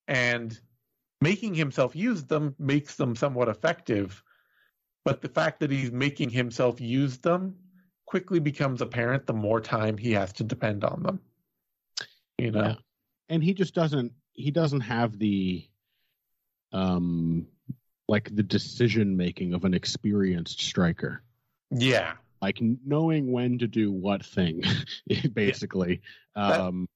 And 0.06 0.58
making 1.20 1.54
himself 1.54 1.94
use 1.94 2.24
them 2.24 2.54
makes 2.58 2.96
them 2.96 3.14
somewhat 3.14 3.48
effective. 3.48 4.22
But 5.08 5.22
the 5.22 5.28
fact 5.30 5.60
that 5.60 5.70
he's 5.70 5.90
making 5.90 6.28
himself 6.28 6.82
use 6.82 7.16
them 7.16 7.56
quickly 8.04 8.40
becomes 8.40 8.82
apparent 8.82 9.26
the 9.26 9.32
more 9.32 9.58
time 9.58 9.96
he 9.96 10.12
has 10.12 10.34
to 10.34 10.44
depend 10.44 10.84
on 10.84 11.02
them. 11.02 11.20
You 12.36 12.50
know? 12.50 12.60
Yeah. 12.60 12.74
and 13.30 13.42
he 13.42 13.54
just 13.54 13.74
doesn't 13.74 14.12
he 14.34 14.50
doesn't 14.50 14.82
have 14.82 15.18
the 15.18 15.66
um 16.74 17.46
like 18.06 18.34
the 18.36 18.42
decision 18.42 19.16
making 19.16 19.54
of 19.54 19.64
an 19.64 19.72
experienced 19.72 20.60
striker 20.60 21.22
Yeah. 21.70 22.12
like 22.42 22.58
knowing 22.60 23.32
when 23.32 23.56
to 23.60 23.66
do 23.66 23.90
what 23.90 24.22
thing 24.26 24.62
basically 25.32 26.02
That- 26.36 26.60
um 26.60 26.86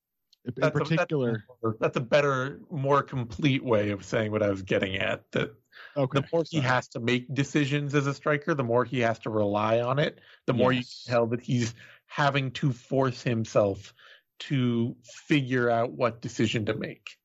in 0.44 0.52
That's 0.56 0.76
a- 0.76 0.78
particular 0.78 1.44
that's 1.80 1.96
a 1.96 2.00
better, 2.00 2.60
more 2.70 3.02
complete 3.02 3.64
way 3.64 3.88
of 3.90 4.04
saying 4.04 4.32
what 4.32 4.42
I 4.42 4.50
was 4.50 4.60
getting 4.62 4.96
at. 4.96 5.30
That 5.32 5.54
okay 5.96 6.20
the 6.20 6.26
more 6.32 6.44
he 6.48 6.58
sorry. 6.58 6.68
has 6.68 6.88
to 6.88 7.00
make 7.00 7.32
decisions 7.34 7.94
as 7.94 8.06
a 8.06 8.14
striker, 8.14 8.54
the 8.54 8.64
more 8.64 8.84
he 8.84 9.00
has 9.00 9.18
to 9.20 9.30
rely 9.30 9.80
on 9.80 9.98
it, 9.98 10.20
the 10.46 10.54
more 10.54 10.72
Yes. 10.72 11.04
you 11.06 11.12
can 11.12 11.14
tell 11.18 11.26
that 11.28 11.40
he's 11.40 11.74
having 12.06 12.50
to 12.52 12.72
force 12.72 13.22
himself 13.22 13.94
to 14.40 14.96
figure 15.04 15.70
out 15.70 15.92
what 15.92 16.20
decision 16.20 16.66
to 16.66 16.74
make. 16.74 17.16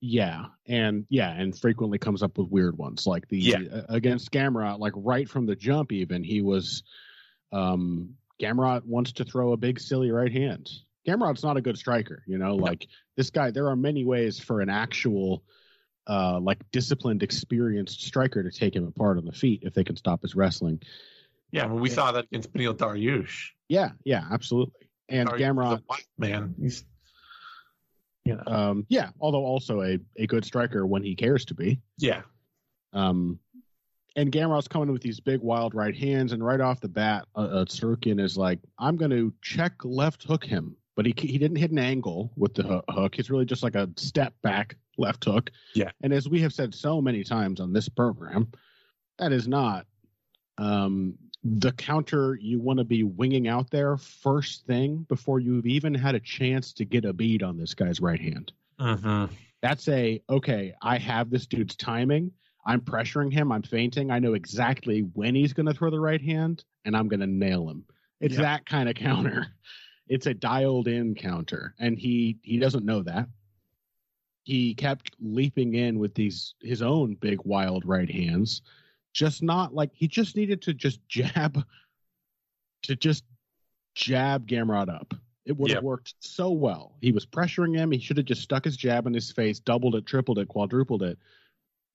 Yeah, 0.00 0.46
and 0.66 1.06
yeah, 1.10 1.30
and 1.30 1.56
frequently 1.56 1.98
comes 1.98 2.22
up 2.24 2.36
with 2.36 2.48
weird 2.48 2.76
ones 2.76 3.06
like 3.06 3.28
the 3.28 3.38
Yeah. 3.38 3.60
uh, 3.72 3.82
against 3.88 4.32
Gamrot. 4.32 4.80
Like 4.80 4.94
right 4.96 5.28
from 5.28 5.46
the 5.46 5.54
jump, 5.54 5.92
even 5.92 6.24
he 6.24 6.42
was. 6.42 6.82
Um, 7.52 8.14
Gamrot 8.40 8.84
wants 8.84 9.12
to 9.12 9.24
throw 9.24 9.52
a 9.52 9.56
big 9.56 9.78
silly 9.78 10.10
right 10.10 10.32
hand. 10.32 10.68
Gamrot's 11.06 11.44
not 11.44 11.56
a 11.56 11.60
good 11.60 11.78
striker, 11.78 12.24
you 12.26 12.38
know. 12.38 12.56
Like 12.56 12.88
this 13.16 13.30
guy, 13.30 13.50
there 13.52 13.68
are 13.68 13.76
many 13.76 14.04
ways 14.04 14.40
for 14.40 14.60
an 14.60 14.68
actual, 14.68 15.44
uh, 16.08 16.38
like 16.40 16.58
disciplined, 16.72 17.22
experienced 17.22 18.02
striker 18.02 18.42
to 18.42 18.50
take 18.50 18.74
him 18.74 18.86
apart 18.86 19.18
on 19.18 19.24
the 19.24 19.32
feet 19.32 19.60
if 19.62 19.74
they 19.74 19.84
can 19.84 19.96
stop 19.96 20.22
his 20.22 20.34
wrestling. 20.34 20.80
Yeah, 21.52 21.66
mean, 21.68 21.80
we 21.80 21.88
Yeah. 21.90 21.94
saw 21.94 22.12
that 22.12 22.24
against 22.24 22.52
Beneil 22.52 22.74
Dariush. 22.74 23.50
Yeah, 23.68 23.92
yeah, 24.04 24.26
absolutely. 24.30 24.88
And 25.08 25.28
Dariush 25.28 25.40
Gamrot, 25.40 25.82
man, 26.18 26.54
he's 26.60 26.84
you 28.24 28.36
know, 28.36 28.42
um, 28.46 28.86
yeah, 28.88 29.10
although 29.20 29.44
also 29.44 29.82
a 29.82 29.98
a 30.16 30.26
good 30.26 30.44
striker 30.44 30.86
when 30.86 31.02
he 31.02 31.14
cares 31.16 31.44
to 31.46 31.54
be. 31.54 31.80
yeah, 31.98 32.22
Um, 32.92 33.38
and 34.14 34.30
Gamrot's 34.30 34.68
coming 34.68 34.92
with 34.92 35.02
these 35.02 35.18
big 35.20 35.40
wild 35.40 35.74
right 35.74 35.96
hands, 35.96 36.32
and 36.32 36.44
right 36.44 36.60
off 36.60 36.80
the 36.80 36.88
bat, 36.88 37.24
uh, 37.34 37.38
uh, 37.38 37.64
Tsarukyan 37.64 38.20
is 38.20 38.36
like, 38.36 38.60
"I'm 38.78 38.96
going 38.96 39.10
to 39.10 39.32
check 39.42 39.72
left 39.84 40.22
hook 40.22 40.44
him," 40.44 40.76
but 40.94 41.04
he 41.06 41.14
he 41.16 41.36
didn't 41.38 41.56
hit 41.56 41.70
an 41.72 41.78
angle 41.80 42.30
with 42.36 42.54
the 42.54 42.82
hook. 42.88 43.18
It's 43.18 43.28
really 43.30 43.46
just 43.46 43.62
like 43.62 43.74
a 43.74 43.88
step 43.96 44.34
back 44.42 44.76
left 44.98 45.24
hook. 45.24 45.50
Yeah. 45.74 45.90
And 46.02 46.12
as 46.12 46.28
we 46.28 46.40
have 46.40 46.52
said 46.52 46.74
so 46.74 47.00
many 47.00 47.24
times 47.24 47.60
on 47.60 47.72
this 47.72 47.88
program, 47.88 48.48
that 49.18 49.32
is 49.32 49.48
not 49.48 49.86
um, 50.58 51.16
the 51.44 51.72
counter 51.72 52.36
you 52.40 52.60
want 52.60 52.78
to 52.78 52.84
be 52.84 53.02
winging 53.02 53.48
out 53.48 53.70
there 53.70 53.96
first 53.96 54.64
thing 54.66 55.04
before 55.08 55.40
you've 55.40 55.66
even 55.66 55.94
had 55.94 56.14
a 56.14 56.20
chance 56.20 56.72
to 56.72 56.84
get 56.84 57.04
a 57.04 57.12
bead 57.12 57.42
on 57.42 57.56
this 57.56 57.74
guy's 57.74 58.00
right 58.00 58.20
hand 58.20 58.52
mm-hmm. 58.80 59.32
that's 59.60 59.88
a 59.88 60.22
okay 60.30 60.72
i 60.82 60.96
have 60.96 61.30
this 61.30 61.46
dude's 61.46 61.74
timing 61.74 62.30
i'm 62.64 62.80
pressuring 62.80 63.32
him 63.32 63.50
i'm 63.50 63.62
feinting 63.62 64.10
i 64.10 64.20
know 64.20 64.34
exactly 64.34 65.00
when 65.00 65.34
he's 65.34 65.52
going 65.52 65.66
to 65.66 65.74
throw 65.74 65.90
the 65.90 65.98
right 65.98 66.22
hand 66.22 66.64
and 66.84 66.96
i'm 66.96 67.08
going 67.08 67.20
to 67.20 67.26
nail 67.26 67.68
him 67.68 67.84
it's 68.20 68.34
Yeah. 68.34 68.42
that 68.42 68.66
kind 68.66 68.88
of 68.88 68.94
counter 68.94 69.48
it's 70.08 70.26
a 70.26 70.34
dialed 70.34 70.86
in 70.86 71.16
counter 71.16 71.74
and 71.80 71.98
he 71.98 72.38
he 72.42 72.58
doesn't 72.58 72.84
know 72.84 73.02
that 73.02 73.26
he 74.44 74.74
kept 74.74 75.14
leaping 75.20 75.74
in 75.74 75.98
with 75.98 76.14
these 76.14 76.54
his 76.60 76.82
own 76.82 77.14
big 77.14 77.40
wild 77.44 77.84
right 77.84 78.10
hands 78.10 78.62
just 79.12 79.42
not 79.42 79.74
like 79.74 79.90
he 79.92 80.08
just 80.08 80.36
needed 80.36 80.62
to 80.62 80.74
just 80.74 81.00
jab 81.08 81.62
to 82.82 82.96
just 82.96 83.24
jab 83.94 84.46
Gamrot 84.48 84.88
up. 84.88 85.14
It 85.44 85.56
would 85.56 85.70
have 85.70 85.76
Yep. 85.78 85.82
worked 85.84 86.14
so 86.20 86.50
well. 86.50 86.96
He 87.00 87.12
was 87.12 87.26
pressuring 87.26 87.76
him. 87.76 87.90
He 87.90 87.98
should 87.98 88.16
have 88.16 88.26
just 88.26 88.42
stuck 88.42 88.64
his 88.64 88.76
jab 88.76 89.06
in 89.06 89.14
his 89.14 89.30
face, 89.30 89.60
doubled 89.60 89.94
it, 89.96 90.06
tripled 90.06 90.38
it, 90.38 90.48
quadrupled 90.48 91.02
it, 91.02 91.18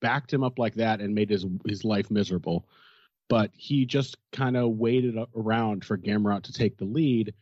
backed 0.00 0.32
him 0.32 0.44
up 0.44 0.58
like 0.58 0.74
that, 0.74 1.00
and 1.00 1.14
made 1.14 1.30
his 1.30 1.44
his 1.66 1.84
life 1.84 2.10
miserable. 2.10 2.68
But 3.28 3.50
he 3.54 3.84
just 3.84 4.16
kind 4.32 4.56
of 4.56 4.78
waited 4.78 5.16
around 5.36 5.84
for 5.84 5.98
Gamrot 5.98 6.42
to 6.44 6.52
take 6.52 6.76
the 6.78 6.84
lead, 6.84 7.34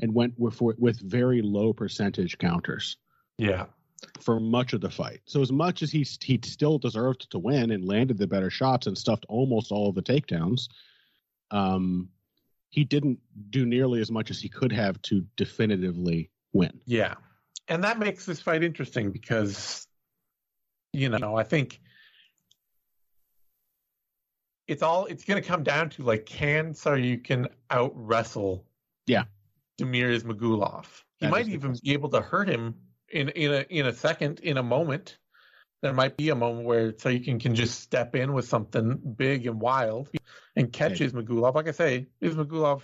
and 0.00 0.14
went 0.14 0.38
with 0.38 0.60
with 0.60 1.00
very 1.00 1.40
low 1.40 1.72
percentage 1.72 2.36
counters 2.38 2.96
yeah, 3.38 3.66
for 4.20 4.40
much 4.40 4.72
of 4.72 4.80
the 4.80 4.90
fight. 4.90 5.20
So 5.26 5.42
as 5.42 5.52
much 5.52 5.82
as 5.82 5.90
he 5.90 6.06
he 6.22 6.40
still 6.44 6.78
deserved 6.78 7.30
to 7.30 7.38
win 7.38 7.70
and 7.70 7.84
landed 7.84 8.18
the 8.18 8.26
better 8.26 8.50
shots 8.50 8.86
and 8.86 8.96
stuffed 8.96 9.26
almost 9.28 9.72
all 9.72 9.88
of 9.88 9.94
the 9.94 10.02
takedowns, 10.02 10.68
um, 11.50 12.08
he 12.70 12.84
didn't 12.84 13.18
do 13.50 13.66
nearly 13.66 14.00
as 14.00 14.10
much 14.10 14.30
as 14.30 14.40
he 14.40 14.48
could 14.48 14.72
have 14.72 15.00
to 15.02 15.24
definitively 15.36 16.30
win. 16.52 16.80
yeah, 16.86 17.14
and 17.68 17.84
that 17.84 17.98
makes 17.98 18.24
this 18.24 18.40
fight 18.40 18.62
interesting 18.62 19.10
because 19.10 19.86
you 20.92 21.08
know 21.08 21.36
I 21.36 21.42
think 21.44 21.80
it's 24.66 24.82
all 24.82 25.06
it's 25.06 25.24
going 25.24 25.42
to 25.42 25.46
come 25.46 25.62
down 25.62 25.90
to 25.90 26.02
like 26.02 26.26
can 26.26 26.72
Tsarukyan 26.72 27.48
out 27.70 27.92
wrestle 27.94 28.64
Yeah. 29.06 29.24
Damir 29.80 30.14
Ismagulov. 30.16 30.84
He 31.18 31.26
That 31.26 31.30
might 31.30 31.48
even 31.48 31.74
be 31.82 31.92
able 31.92 32.08
to 32.10 32.20
hurt 32.20 32.48
him 32.48 32.74
in 33.10 33.28
in 33.30 33.52
a 33.52 33.66
in 33.68 33.86
a 33.86 33.92
second 33.92 34.40
in 34.40 34.56
a 34.56 34.62
moment. 34.62 35.16
There 35.82 35.94
might 35.94 36.18
be 36.18 36.28
a 36.28 36.34
moment 36.34 36.66
where 36.66 36.92
Tsarukyan 36.92 37.40
can 37.40 37.54
just 37.54 37.80
step 37.80 38.14
in 38.14 38.34
with 38.34 38.46
something 38.46 38.98
big 39.16 39.46
and 39.46 39.58
wild 39.58 40.10
and 40.54 40.70
catch 40.70 41.00
Okay. 41.00 41.06
Ismagulov. 41.08 41.54
Like 41.54 41.68
I 41.68 41.70
say, 41.70 42.06
is 42.20 42.34
Ismagulov, 42.34 42.82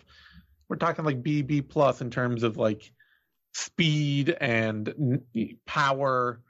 we're 0.69 0.77
talking 0.77 1.05
like 1.05 1.23
BB 1.23 1.69
plus 1.69 2.01
in 2.01 2.11
terms 2.11 2.43
of 2.43 2.57
like 2.57 2.91
speed 3.53 4.31
and 4.41 5.21
power 5.67 6.41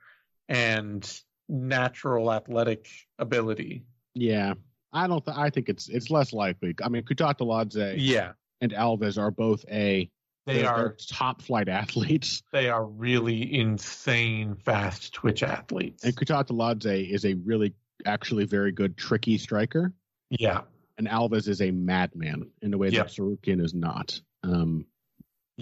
and 0.49 1.21
natural 1.49 2.33
athletic 2.33 2.89
ability. 3.19 3.85
Yeah, 4.15 4.55
I 4.93 5.07
don't. 5.07 5.25
Th- 5.25 5.37
I 5.37 5.51
think 5.51 5.69
it's 5.69 5.89
it's 5.89 6.11
less 6.11 6.33
likely. 6.33 6.75
I 6.83 6.89
mean, 6.89 7.03
Kutateladze 7.03 7.97
Yeah, 7.99 8.33
and 8.61 8.73
Alves 8.73 9.19
are 9.19 9.31
both 9.31 9.65
a 9.71 10.09
they 10.47 10.59
they're- 10.59 10.69
are 10.69 10.77
they're 10.77 10.97
top 11.09 11.43
flight 11.43 11.69
athletes, 11.69 12.43
they 12.53 12.69
are 12.71 12.85
really 12.85 13.53
insane 13.55 14.57
fast 14.57 15.13
twitch 15.13 15.43
athletes. 15.43 16.05
and 16.05 16.17
Kutateladze 16.17 17.11
is 17.11 17.25
a 17.25 17.35
really 17.35 17.75
actually 18.05 18.45
very 18.45 18.73
good 18.73 18.97
tricky 18.97 19.39
striker. 19.39 19.93
Yeah, 20.31 20.63
and 20.99 21.07
Alves 21.09 21.49
is 21.49 21.61
a 21.61 21.71
madman 21.71 22.51
in 22.63 22.73
a 22.75 22.79
way 22.79 22.89
Yep. 22.89 23.07
that 23.09 23.13
Tsarukyan 23.15 23.63
is 23.65 23.75
not. 23.75 24.21
Um, 24.43 24.87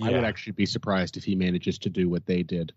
I 0.02 0.10
would 0.10 0.24
actually 0.24 0.54
be 0.54 0.66
surprised 0.66 1.16
if 1.16 1.22
he 1.24 1.36
manages 1.36 1.78
to 1.80 1.88
do 1.90 2.08
what 2.08 2.26
they 2.26 2.42
did 2.42 2.72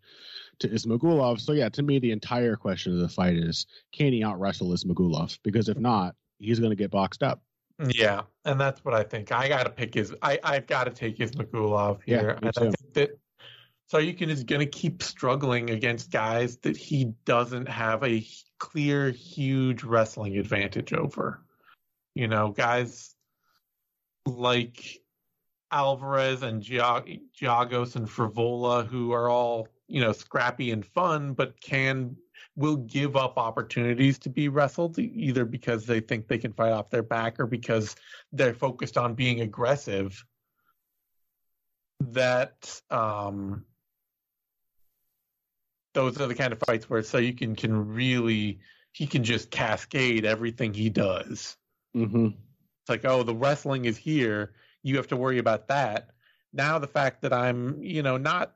to 0.59 0.69
Ismagulov. 0.69 1.39
So 1.41 1.53
yeah, 1.53 1.69
to 1.69 1.81
me, 1.81 1.97
the 1.97 2.11
entire 2.11 2.55
question 2.55 2.93
of 2.93 2.99
the 2.99 3.09
fight 3.09 3.35
is 3.37 3.65
can 3.91 4.13
he 4.13 4.23
out 4.23 4.39
wrestle 4.39 4.69
Ismagulov? 4.69 5.39
Because 5.43 5.67
if 5.67 5.77
not, 5.79 6.15
he's 6.37 6.59
going 6.59 6.69
to 6.69 6.75
get 6.75 6.91
boxed 6.91 7.23
up. 7.23 7.41
Yeah, 7.79 8.21
and 8.43 8.59
that's 8.59 8.83
what 8.83 8.93
I 8.95 9.03
think. 9.03 9.31
I 9.31 9.47
got 9.47 9.63
to 9.63 9.69
pick 9.69 9.93
his. 9.93 10.13
I 10.21 10.39
I've 10.43 10.65
got 10.65 10.85
to 10.85 10.91
take 10.91 11.17
Ismagulov 11.19 11.99
Yeah, 12.05 12.19
here, 12.19 12.27
me 12.41 12.47
and 12.47 12.51
I 12.57 12.59
too. 12.59 12.71
think 12.71 12.93
that 12.93 13.19
Tsarukyan 13.91 14.29
is 14.29 14.43
going 14.43 14.61
to 14.61 14.65
keep 14.65 15.03
struggling 15.03 15.69
against 15.69 16.11
guys 16.11 16.57
that 16.57 16.75
he 16.75 17.13
doesn't 17.25 17.69
have 17.69 18.03
a 18.03 18.25
clear, 18.57 19.11
huge 19.11 19.83
wrestling 19.83 20.37
advantage 20.37 20.91
over. 20.91 21.43
You 22.15 22.27
know, 22.27 22.49
guys 22.49 23.13
like 24.25 24.99
Alvarez 25.71 26.41
and 26.41 26.61
Gia- 26.61 27.03
Giagos 27.39 27.95
and 27.95 28.07
Frevola, 28.07 28.87
who 28.87 29.11
are 29.11 29.29
all 29.29 29.67
you 29.87 30.01
know 30.01 30.13
scrappy 30.13 30.71
and 30.71 30.83
fun, 30.83 31.33
but 31.33 31.61
can 31.61 32.17
will 32.55 32.77
give 32.77 33.15
up 33.15 33.37
opportunities 33.37 34.17
to 34.19 34.29
be 34.29 34.49
wrestled 34.49 34.97
either 34.99 35.45
because 35.45 35.85
they 35.85 35.99
think 35.99 36.27
they 36.27 36.37
can 36.37 36.53
fight 36.53 36.71
off 36.71 36.89
their 36.89 37.03
back 37.03 37.39
or 37.39 37.45
because 37.45 37.95
they're 38.31 38.53
focused 38.53 38.97
on 38.97 39.13
being 39.13 39.41
aggressive. 39.41 40.23
That 41.99 42.81
um, 42.89 43.65
those 45.93 46.19
are 46.19 46.27
the 46.27 46.35
kind 46.35 46.53
of 46.53 46.59
fights 46.59 46.89
where 46.89 47.01
Tsarukyan 47.01 47.57
can 47.57 47.87
really 47.87 48.59
he 48.91 49.05
can 49.05 49.23
just 49.23 49.51
cascade 49.51 50.25
everything 50.25 50.73
he 50.73 50.89
does. 50.89 51.55
Mm-hmm. 51.95 52.27
It's 52.27 52.89
like, 52.89 53.05
oh, 53.05 53.21
the 53.21 53.35
wrestling 53.35 53.85
is 53.85 53.97
here. 53.97 54.53
You 54.81 54.97
have 54.97 55.07
to 55.09 55.17
worry 55.17 55.37
about 55.37 55.67
that. 55.67 56.09
Now 56.53 56.79
the 56.79 56.87
fact 56.87 57.21
that 57.21 57.31
I'm, 57.31 57.81
you 57.83 58.01
know, 58.01 58.17
not 58.17 58.55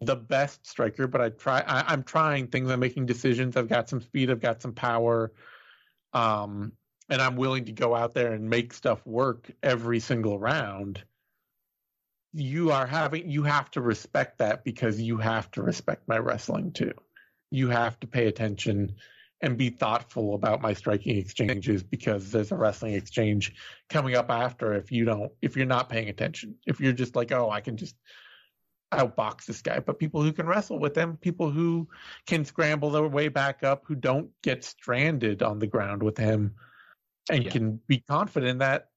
the 0.00 0.16
best 0.16 0.66
striker, 0.66 1.06
but 1.06 1.20
I 1.20 1.30
try. 1.30 1.60
I, 1.60 1.92
I'm 1.92 2.02
trying 2.02 2.48
things. 2.48 2.70
I'm 2.70 2.80
making 2.80 3.06
decisions. 3.06 3.56
I've 3.56 3.68
got 3.68 3.88
some 3.88 4.00
speed. 4.00 4.30
I've 4.30 4.40
got 4.40 4.62
some 4.62 4.72
power. 4.72 5.32
Um, 6.12 6.72
and 7.08 7.22
I'm 7.22 7.36
willing 7.36 7.64
to 7.66 7.72
go 7.72 7.94
out 7.94 8.14
there 8.14 8.32
and 8.32 8.48
make 8.48 8.72
stuff 8.72 9.04
work 9.06 9.50
every 9.62 10.00
single 10.00 10.38
round. 10.38 11.02
You 12.32 12.70
are 12.70 12.86
having. 12.86 13.30
You 13.30 13.42
have 13.44 13.70
to 13.72 13.80
respect 13.80 14.38
that 14.38 14.64
because 14.64 15.00
you 15.00 15.18
have 15.18 15.50
to 15.52 15.62
respect 15.62 16.06
my 16.06 16.18
wrestling 16.18 16.72
too. 16.72 16.92
You 17.50 17.68
have 17.68 17.98
to 18.00 18.06
pay 18.06 18.26
attention 18.26 18.94
and 19.40 19.56
be 19.56 19.70
thoughtful 19.70 20.34
about 20.34 20.60
my 20.60 20.72
striking 20.74 21.16
exchanges 21.16 21.82
because 21.82 22.30
there's 22.30 22.52
a 22.52 22.56
wrestling 22.56 22.94
exchange 22.94 23.54
coming 23.88 24.16
up 24.16 24.30
after 24.30 24.74
if 24.74 24.90
you 24.90 25.04
don't 25.04 25.30
if 25.40 25.56
you're 25.56 25.64
not 25.64 25.88
paying 25.88 26.08
attention 26.08 26.56
if 26.66 26.80
you're 26.80 26.92
just 26.92 27.14
like 27.14 27.30
oh 27.30 27.48
i 27.48 27.60
can 27.60 27.76
just 27.76 27.94
outbox 28.92 29.44
this 29.44 29.60
guy 29.60 29.78
but 29.80 29.98
people 29.98 30.22
who 30.22 30.32
can 30.32 30.46
wrestle 30.46 30.78
with 30.78 30.96
him 30.96 31.16
people 31.18 31.50
who 31.50 31.86
can 32.26 32.44
scramble 32.44 32.90
their 32.90 33.06
way 33.06 33.28
back 33.28 33.62
up 33.62 33.84
who 33.86 33.94
don't 33.94 34.30
get 34.42 34.64
stranded 34.64 35.42
on 35.42 35.58
the 35.58 35.66
ground 35.66 36.02
with 36.02 36.16
him 36.16 36.54
and 37.30 37.44
Yeah. 37.44 37.50
can 37.50 37.80
be 37.86 37.98
confident 37.98 38.60
that 38.60 38.88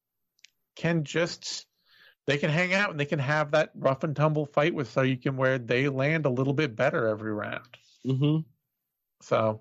can 0.76 1.04
just 1.04 1.66
they 2.26 2.38
can 2.38 2.48
hang 2.50 2.72
out 2.72 2.90
and 2.90 2.98
they 2.98 3.04
can 3.04 3.18
have 3.18 3.50
that 3.50 3.70
rough 3.74 4.02
and 4.04 4.16
tumble 4.16 4.46
fight 4.46 4.74
with 4.74 4.88
Tsarukyan 4.94 5.36
where 5.36 5.58
they 5.58 5.88
land 5.88 6.24
a 6.24 6.30
little 6.30 6.54
bit 6.54 6.74
better 6.74 7.06
every 7.08 7.32
round 7.34 7.68
Mm-hmm. 8.06 8.38
so 9.20 9.60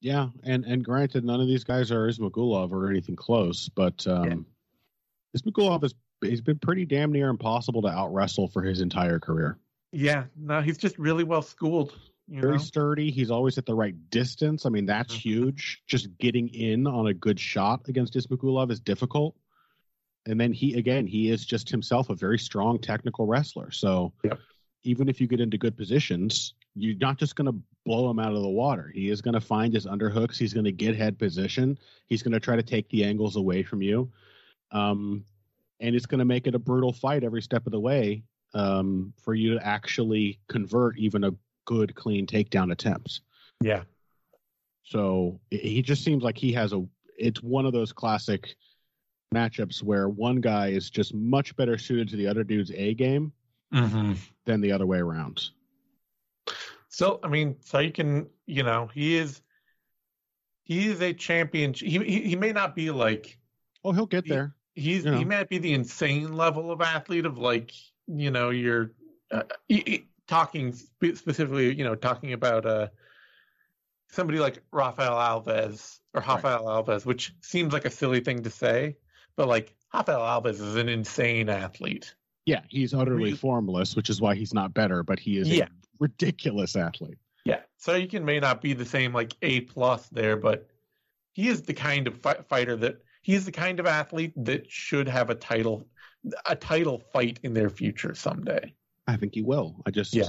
Yeah, 0.00 0.30
and 0.42 0.64
and 0.64 0.84
granted, 0.84 1.24
none 1.24 1.40
of 1.40 1.46
these 1.46 1.62
guys 1.62 1.92
are 1.92 2.08
Ismagulov 2.08 2.72
or 2.72 2.90
anything 2.90 3.14
close, 3.14 3.68
but 3.68 4.04
um, 4.08 4.44
Ismagulov 5.36 5.82
has 5.82 5.94
he's 6.30 6.40
been 6.40 6.58
pretty 6.58 6.84
damn 6.86 7.12
near 7.12 7.28
impossible 7.28 7.82
to 7.82 7.88
out 7.88 8.12
wrestle 8.12 8.48
for 8.48 8.62
his 8.62 8.80
entire 8.80 9.18
career. 9.18 9.58
Yeah, 9.92 10.24
no, 10.36 10.60
he's 10.62 10.78
just 10.78 10.98
really 10.98 11.24
well 11.24 11.42
schooled. 11.42 11.94
Very 12.28 12.52
know? 12.52 12.58
sturdy. 12.58 13.10
He's 13.10 13.30
always 13.30 13.58
at 13.58 13.66
the 13.66 13.74
right 13.74 13.94
distance. 14.10 14.64
I 14.64 14.70
mean, 14.70 14.86
that's 14.86 15.14
Mhm. 15.14 15.18
huge. 15.18 15.82
Just 15.86 16.16
getting 16.18 16.48
in 16.48 16.86
on 16.86 17.08
a 17.08 17.14
good 17.14 17.38
shot 17.38 17.88
against 17.88 18.14
Ismagulov 18.14 18.70
is 18.70 18.80
difficult. 18.80 19.36
And 20.26 20.40
then 20.40 20.52
he 20.52 20.74
again, 20.74 21.06
he 21.06 21.30
is 21.30 21.44
just 21.44 21.68
himself 21.68 22.08
a 22.08 22.14
very 22.14 22.38
strong 22.38 22.78
technical 22.78 23.26
wrestler. 23.26 23.70
So 23.72 24.12
Yep. 24.24 24.38
even 24.84 25.08
if 25.08 25.20
you 25.20 25.26
get 25.26 25.40
into 25.40 25.58
good 25.58 25.76
positions, 25.76 26.54
you're 26.74 26.96
not 26.96 27.18
just 27.18 27.36
going 27.36 27.52
to 27.52 27.60
blow 27.84 28.08
him 28.08 28.18
out 28.18 28.32
of 28.32 28.40
the 28.40 28.48
water. 28.48 28.90
He 28.94 29.10
is 29.10 29.20
going 29.20 29.34
to 29.34 29.40
find 29.40 29.74
his 29.74 29.84
underhooks. 29.84 30.38
He's 30.38 30.54
going 30.54 30.64
to 30.64 30.72
get 30.72 30.96
head 30.96 31.18
position. 31.18 31.76
He's 32.06 32.22
going 32.22 32.32
to 32.32 32.40
try 32.40 32.56
to 32.56 32.62
take 32.62 32.88
the 32.88 33.04
angles 33.04 33.36
away 33.36 33.62
from 33.62 33.82
you. 33.82 34.10
Um, 34.70 35.24
and 35.82 35.94
it's 35.96 36.06
going 36.06 36.20
to 36.20 36.24
make 36.24 36.46
it 36.46 36.54
a 36.54 36.58
brutal 36.58 36.92
fight 36.92 37.24
every 37.24 37.42
step 37.42 37.66
of 37.66 37.72
the 37.72 37.80
way 37.80 38.22
um, 38.54 39.12
for 39.20 39.34
you 39.34 39.54
to 39.54 39.66
actually 39.66 40.38
convert 40.48 40.96
even 40.96 41.24
a 41.24 41.32
good, 41.64 41.94
clean 41.94 42.26
takedown 42.26 42.72
attempts. 42.72 43.20
Yeah, 43.60 43.82
So 44.84 45.40
he 45.50 45.82
just 45.82 46.02
seems 46.04 46.22
like 46.22 46.38
he 46.38 46.52
has 46.52 46.72
a. 46.72 46.84
It's 47.16 47.42
one 47.42 47.66
of 47.66 47.72
those 47.72 47.92
classic 47.92 48.56
matchups 49.32 49.82
where 49.82 50.08
one 50.08 50.40
guy 50.40 50.68
is 50.68 50.90
just 50.90 51.14
much 51.14 51.54
better 51.56 51.78
suited 51.78 52.08
to 52.08 52.16
the 52.16 52.26
other 52.26 52.42
dude's 52.42 52.72
A 52.72 52.94
game 52.94 53.32
mm-hmm. 53.72 54.14
than 54.46 54.60
the 54.60 54.72
other 54.72 54.86
way 54.86 54.98
around. 54.98 55.50
So 56.88 57.20
I 57.22 57.28
mean, 57.28 57.54
Tsarukyan, 57.54 58.26
you 58.46 58.62
know, 58.64 58.90
he 58.92 59.16
is, 59.16 59.42
he 60.64 60.88
is 60.88 61.00
a 61.00 61.12
champion. 61.12 61.72
He 61.72 61.98
he, 61.98 62.22
he 62.22 62.36
may 62.36 62.52
not 62.52 62.74
be 62.74 62.90
like 62.90 63.38
Oh, 63.84 63.92
he'll 63.92 64.06
get 64.06 64.24
He- 64.24 64.30
there. 64.30 64.54
He's 64.74 65.04
You 65.04 65.10
know. 65.12 65.18
he 65.18 65.24
might 65.24 65.48
be 65.48 65.58
the 65.58 65.74
insane 65.74 66.32
level 66.34 66.70
of 66.72 66.80
athlete 66.80 67.26
of 67.26 67.38
like 67.38 67.72
you 68.06 68.30
know 68.30 68.50
you're 68.50 68.92
uh, 69.30 69.42
talking 70.26 70.72
spe- 70.72 71.14
specifically 71.16 71.74
you 71.74 71.84
know 71.84 71.94
talking 71.94 72.32
about 72.32 72.66
uh 72.66 72.88
somebody 74.08 74.38
like 74.38 74.62
Rafael 74.72 75.14
Alves 75.16 75.98
or 76.14 76.20
Right. 76.20 76.28
Rafael 76.28 76.64
Alves 76.66 77.04
which 77.06 77.34
seems 77.40 77.72
like 77.72 77.84
a 77.84 77.90
silly 77.90 78.20
thing 78.20 78.42
to 78.42 78.50
say 78.50 78.96
but 79.36 79.48
like 79.48 79.74
Rafael 79.94 80.20
Alves 80.20 80.60
is 80.60 80.76
an 80.76 80.88
insane 80.88 81.48
athlete 81.48 82.14
Yeah, 82.46 82.62
he's 82.68 82.92
utterly 82.94 83.24
Really- 83.24 83.36
formless, 83.36 83.94
which 83.96 84.10
is 84.10 84.20
why 84.20 84.34
he's 84.34 84.52
not 84.52 84.74
better. 84.74 85.02
But 85.04 85.18
he 85.20 85.38
is 85.38 85.48
Yeah. 85.48 85.66
a 85.66 85.68
ridiculous 86.00 86.76
athlete. 86.76 87.18
yeah 87.44 87.60
Tsarukyan 87.80 88.24
may 88.24 88.40
not 88.40 88.60
be 88.62 88.72
the 88.72 88.84
same 88.86 89.12
like 89.12 89.32
A 89.42 89.60
plus 89.62 90.08
there 90.08 90.36
but 90.36 90.66
he 91.32 91.48
is 91.48 91.62
the 91.62 91.74
kind 91.74 92.06
of 92.06 92.18
fi- 92.20 92.42
fighter 92.48 92.76
that 92.76 93.02
he's 93.22 93.44
the 93.44 93.52
kind 93.52 93.80
of 93.80 93.86
athlete 93.86 94.32
that 94.36 94.70
should 94.70 95.08
have 95.08 95.30
a 95.30 95.34
title 95.34 95.86
a 96.46 96.54
title 96.54 97.02
fight 97.12 97.40
in 97.42 97.54
their 97.54 97.70
future 97.70 98.14
someday 98.14 98.74
I 99.06 99.16
think 99.16 99.34
he 99.34 99.42
will. 99.42 99.82
I 99.84 99.90
just. 99.90 100.14
Yeah. 100.14 100.28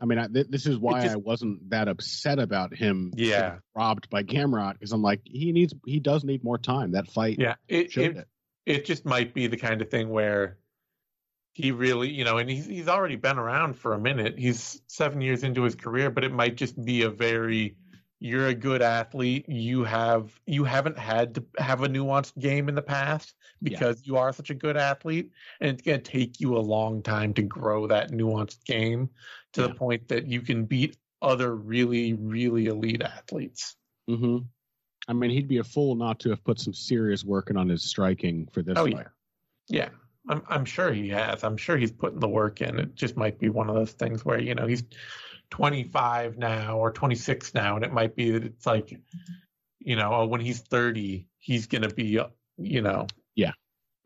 I 0.00 0.04
mean, 0.06 0.18
I, 0.18 0.26
th- 0.26 0.48
this 0.50 0.66
is 0.66 0.76
why 0.76 1.02
just- 1.02 1.14
I 1.14 1.16
wasn't 1.16 1.70
that 1.70 1.86
upset 1.88 2.38
about 2.40 2.74
him. 2.74 3.12
Yeah. 3.16 3.58
robbed 3.76 4.10
by 4.10 4.24
Gamrot 4.24 4.72
because 4.74 4.92
I'm 4.92 5.02
like, 5.02 5.20
he 5.24 5.52
needs, 5.52 5.72
he 5.86 6.00
does 6.00 6.24
need 6.24 6.42
more 6.42 6.58
time. 6.58 6.90
That 6.92 7.06
fight 7.08 7.38
Yeah, 7.38 7.54
it, 7.68 7.96
it. 7.96 8.28
it 8.66 8.84
just 8.84 9.04
might 9.06 9.32
be 9.34 9.46
the 9.46 9.56
kind 9.56 9.80
of 9.80 9.88
thing 9.88 10.10
where 10.10 10.58
he 11.52 11.70
really, 11.70 12.10
you 12.10 12.24
know, 12.24 12.36
and 12.38 12.50
he's 12.50 12.66
he's 12.66 12.88
already 12.88 13.16
been 13.16 13.38
around 13.38 13.74
for 13.78 13.94
a 13.94 13.98
minute. 13.98 14.36
He's 14.38 14.82
seven 14.88 15.20
years 15.22 15.44
into 15.44 15.62
his 15.62 15.74
career, 15.76 16.10
but 16.10 16.24
it 16.24 16.32
might 16.32 16.56
just 16.56 16.84
be 16.84 17.02
a 17.02 17.10
very 17.10 17.76
you're 18.20 18.46
a 18.48 18.54
good 18.54 18.82
athlete. 18.82 19.48
You 19.48 19.84
have 19.84 20.38
you 20.46 20.64
haven't 20.64 20.98
had 20.98 21.34
to 21.34 21.44
have 21.58 21.82
a 21.82 21.88
nuanced 21.88 22.38
game 22.38 22.68
in 22.68 22.74
the 22.74 22.82
past 22.82 23.34
because 23.62 24.06
you 24.06 24.16
are 24.16 24.32
such 24.32 24.50
a 24.50 24.54
good 24.54 24.76
athlete, 24.76 25.30
and 25.60 25.70
it's 25.70 25.82
going 25.82 26.00
to 26.00 26.10
take 26.10 26.40
you 26.40 26.56
a 26.56 26.60
long 26.60 27.02
time 27.02 27.34
to 27.34 27.42
grow 27.42 27.86
that 27.86 28.10
nuanced 28.10 28.64
game 28.64 29.10
to 29.52 29.62
Yeah. 29.62 29.66
the 29.68 29.74
point 29.74 30.08
that 30.08 30.26
you 30.26 30.40
can 30.40 30.64
beat 30.64 30.96
other 31.22 31.54
really 31.54 32.12
really 32.14 32.66
elite 32.66 33.02
athletes. 33.02 33.76
hmm 34.08 34.38
I 35.08 35.12
mean, 35.12 35.30
he'd 35.30 35.46
be 35.46 35.58
a 35.58 35.64
fool 35.64 35.94
not 35.94 36.18
to 36.20 36.30
have 36.30 36.42
put 36.42 36.58
some 36.58 36.74
serious 36.74 37.24
work 37.24 37.50
in 37.50 37.56
on 37.56 37.68
his 37.68 37.84
striking 37.84 38.48
for 38.48 38.62
this 38.62 38.76
Oh, 38.76 38.86
yeah. 38.86 39.04
Yeah, 39.68 39.88
I'm 40.28 40.42
I'm 40.48 40.64
sure 40.64 40.92
he 40.92 41.08
has. 41.10 41.44
I'm 41.44 41.56
sure 41.56 41.76
he's 41.76 41.92
putting 41.92 42.20
the 42.20 42.28
work 42.28 42.60
in. 42.60 42.78
It 42.78 42.94
just 42.94 43.16
might 43.16 43.38
be 43.38 43.48
one 43.48 43.68
of 43.68 43.74
those 43.74 43.92
things 43.92 44.24
where 44.24 44.40
you 44.40 44.54
know 44.54 44.66
he's 44.66 44.84
25 45.50 46.38
now 46.38 46.78
or 46.78 46.90
26 46.92 47.54
now, 47.54 47.76
and 47.76 47.84
it 47.84 47.92
might 47.92 48.16
be 48.16 48.30
that 48.32 48.44
it's 48.44 48.66
like, 48.66 48.98
you 49.80 49.96
know, 49.96 50.12
oh, 50.12 50.26
when 50.26 50.40
he's 50.40 50.60
30, 50.60 51.26
he's 51.38 51.66
gonna 51.66 51.88
be, 51.88 52.18
uh, 52.18 52.26
you 52.58 52.82
know, 52.82 53.06
Yeah. 53.34 53.52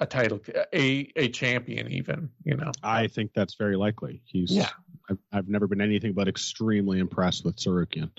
a 0.00 0.06
title, 0.06 0.40
a 0.72 1.10
a 1.16 1.28
champion, 1.28 1.90
even, 1.90 2.30
you 2.44 2.56
know. 2.56 2.72
I 2.82 3.06
think 3.06 3.32
that's 3.34 3.54
very 3.54 3.76
likely. 3.76 4.22
He's. 4.24 4.50
Yeah. 4.50 4.70
I've, 5.08 5.18
I've 5.32 5.48
never 5.48 5.66
been 5.66 5.80
anything 5.80 6.12
but 6.12 6.28
extremely 6.28 7.00
impressed 7.00 7.44
with 7.44 7.56
Tsarukyan. 7.56 8.10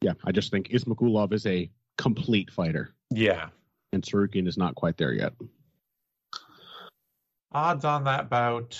Yeah, 0.00 0.14
I 0.24 0.32
just 0.32 0.50
think 0.50 0.68
Ismagulov 0.70 1.32
is 1.32 1.46
a 1.46 1.70
complete 1.96 2.50
fighter, 2.50 2.94
Yeah. 3.10 3.50
and 3.92 4.02
Tsarukyan 4.02 4.48
is 4.48 4.56
not 4.56 4.74
quite 4.74 4.96
there 4.96 5.12
yet. 5.12 5.34
Odds 7.52 7.84
on 7.84 8.04
that 8.04 8.28
bout, 8.28 8.78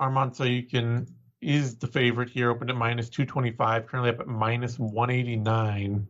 Arman 0.00 0.34
Tsarukyan 0.34 1.08
is 1.44 1.76
the 1.76 1.86
favorite 1.86 2.30
here, 2.30 2.50
opened 2.50 2.70
at 2.70 2.76
minus 2.76 3.08
225, 3.10 3.86
currently 3.86 4.10
up 4.10 4.20
at 4.20 4.26
minus 4.26 4.78
189. 4.78 6.06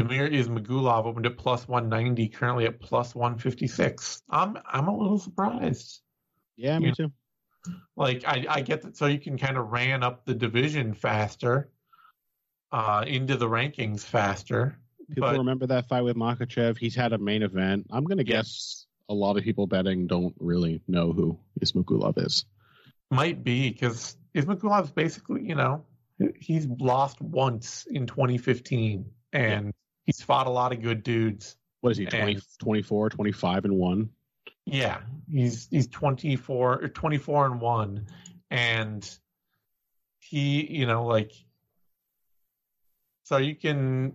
Damir 0.00 0.32
Ismagulov 0.32 1.04
opened 1.04 1.26
at 1.26 1.36
plus 1.36 1.68
190, 1.68 2.28
currently 2.28 2.64
at 2.66 2.80
plus 2.80 3.14
156. 3.14 4.22
I'm 4.30 4.56
I'm 4.66 4.88
a 4.88 4.96
little 4.96 5.18
surprised. 5.18 6.00
Yeah, 6.56 6.78
me 6.78 6.86
Yeah. 6.88 6.92
too. 6.92 7.12
Like 7.96 8.24
I, 8.26 8.46
I 8.48 8.60
get 8.62 8.82
that 8.82 8.94
Tsarukyan 8.94 9.38
kind 9.38 9.56
of 9.56 9.70
ran 9.70 10.02
up 10.02 10.24
the 10.24 10.34
division 10.34 10.94
faster, 10.94 11.70
uh, 12.72 13.04
into 13.06 13.36
the 13.36 13.46
rankings 13.46 14.00
faster. 14.00 14.78
People 15.10 15.28
but 15.28 15.38
remember 15.38 15.66
that 15.66 15.88
fight 15.88 16.02
with 16.02 16.16
Makhachev. 16.16 16.78
He's 16.78 16.94
had 16.94 17.12
a 17.12 17.18
main 17.18 17.42
event. 17.42 17.86
I'm 17.90 18.04
going 18.04 18.18
to 18.18 18.26
Yeah. 18.26 18.36
guess 18.38 18.86
a 19.08 19.14
lot 19.14 19.36
of 19.36 19.44
people 19.44 19.66
betting 19.66 20.06
don't 20.06 20.34
really 20.40 20.80
know 20.88 21.12
who 21.12 21.38
Ismagulov 21.60 22.24
is. 22.24 22.46
Might 23.12 23.44
be 23.44 23.70
because 23.70 24.16
Ismagulov's 24.34 24.90
basically, 24.90 25.46
you 25.46 25.54
know, 25.54 25.84
he's 26.40 26.66
lost 26.66 27.20
once 27.20 27.86
in 27.90 28.06
2015 28.06 29.04
and 29.34 29.74
he's 30.04 30.22
fought 30.22 30.46
a 30.46 30.50
lot 30.50 30.72
of 30.72 30.80
good 30.80 31.02
dudes. 31.02 31.56
What 31.82 31.90
is 31.90 31.98
he, 31.98 32.06
20, 32.06 32.34
And- 32.34 32.42
24, 32.58 33.10
25 33.10 33.64
and 33.66 33.76
1? 33.76 34.08
Yeah, 34.64 35.02
he's 35.28 35.68
he's 35.70 35.88
24 35.88 36.84
or 36.84 36.88
24 36.88 37.46
and 37.46 37.60
1 37.60 38.06
and 38.50 39.18
he, 40.20 40.66
you 40.78 40.86
know, 40.86 41.04
like 41.04 41.32
Tsarukyan 43.28 44.14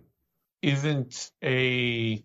isn't 0.62 1.30
a 1.44 2.24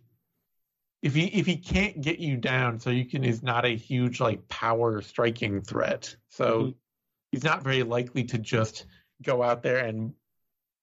if 1.04 1.14
he 1.14 1.26
if 1.26 1.46
he 1.46 1.58
can't 1.58 2.02
get 2.02 2.18
you 2.20 2.38
down 2.38 2.80
Tsarukyan 2.80 3.26
is 3.26 3.44
not 3.44 3.66
a 3.66 3.76
huge 3.76 4.22
like 4.22 4.48
power 4.48 5.02
striking 5.02 5.62
threat. 5.62 6.16
So 6.30 6.62
Mhm. 6.62 6.76
he's 7.34 7.44
not 7.44 7.62
very 7.62 7.84
likely 7.84 8.24
to 8.24 8.38
just 8.38 8.86
go 9.22 9.44
out 9.44 9.62
there 9.64 9.86
and 9.86 10.16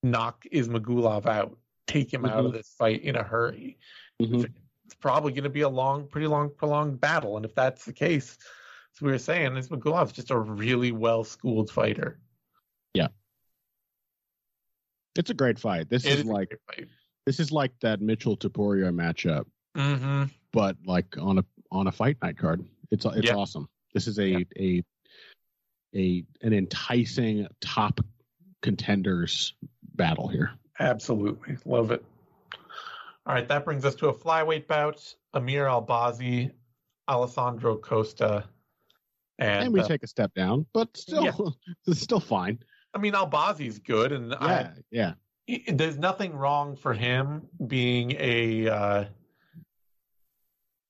knock 0.03 0.45
Ismagulov 0.53 1.25
out, 1.25 1.59
take 1.87 2.13
him 2.13 2.27
out 2.27 2.45
of 2.45 2.53
Mhm. 2.53 2.53
this 2.53 2.75
fight 2.79 3.03
in 3.03 3.17
a 3.17 3.23
hurry. 3.23 3.79
Mhm. 4.21 4.53
It's 4.85 4.95
probably 4.95 5.33
going 5.33 5.45
to 5.45 5.51
be 5.51 5.63
a 5.63 5.69
long, 5.69 6.07
pretty 6.07 6.27
long, 6.27 6.51
prolonged 6.55 7.01
battle. 7.01 7.37
And 7.37 7.47
if 7.47 7.55
that's 7.55 7.87
the 7.87 7.93
case, 7.93 8.37
as 8.95 9.01
we 9.01 9.11
were 9.11 9.19
saying, 9.19 9.53
Ismagulov's 9.53 10.13
just 10.13 10.31
a 10.31 10.39
really 10.39 10.93
well 10.93 11.25
schooled 11.25 11.71
fighter. 11.71 12.21
Yeah, 12.93 13.09
it's 15.15 15.31
a 15.31 15.35
great 15.35 15.59
fight. 15.59 15.89
This 15.89 16.05
is 16.05 16.21
is 16.21 16.25
like 16.27 16.61
this 17.25 17.41
is 17.41 17.51
like 17.53 17.73
that 17.81 18.03
Mitchell 18.03 18.37
Topuria 18.37 18.93
matchup, 18.93 19.47
Mm-hmm. 19.77 20.25
but 20.53 20.77
like 20.85 21.17
on 21.19 21.39
a 21.39 21.45
on 21.71 21.87
a 21.87 21.93
fight 21.93 22.17
night 22.23 22.37
card. 22.37 22.65
It's 22.91 23.05
it's 23.05 23.27
Yeah. 23.29 23.35
awesome. 23.35 23.69
This 23.95 24.07
is 24.09 24.19
a 24.19 24.29
Yeah. 24.29 24.39
a 24.59 24.83
a 25.95 26.25
an 26.43 26.53
enticing 26.53 27.47
top 27.61 28.01
contenders 28.63 29.55
battle 29.95 30.29
here. 30.29 30.51
Absolutely. 30.79 31.57
Love 31.65 31.91
it. 31.91 32.05
All 33.27 33.35
right, 33.35 33.47
that 33.49 33.65
brings 33.65 33.85
us 33.85 33.95
to 33.97 34.09
a 34.09 34.15
flyweight 34.15 34.67
bout. 34.67 35.15
Amir 35.35 35.67
Albazi, 35.67 36.51
Alessandro 37.09 37.77
Costa. 37.77 38.45
And, 39.39 39.65
And, 39.67 39.73
we 39.73 39.81
uh, 39.81 39.87
take 39.89 40.03
a 40.03 40.07
step 40.07 40.35
down, 40.35 40.67
but 40.73 40.97
still 40.97 41.25
Yeah. 41.25 41.33
it's 41.87 42.01
still 42.01 42.21
fine. 42.21 42.59
I 42.95 42.99
mean, 42.99 43.13
Albazi's 43.13 43.79
good, 43.79 44.11
and 44.13 44.35
I, 44.35 44.73
Yeah, 44.91 45.15
yeah. 45.47 45.63
there's 45.73 45.97
nothing 45.99 46.35
wrong 46.35 46.75
for 46.77 46.93
him 46.93 47.47
being 47.69 48.13
a 48.19 48.69
uh, 48.69 49.05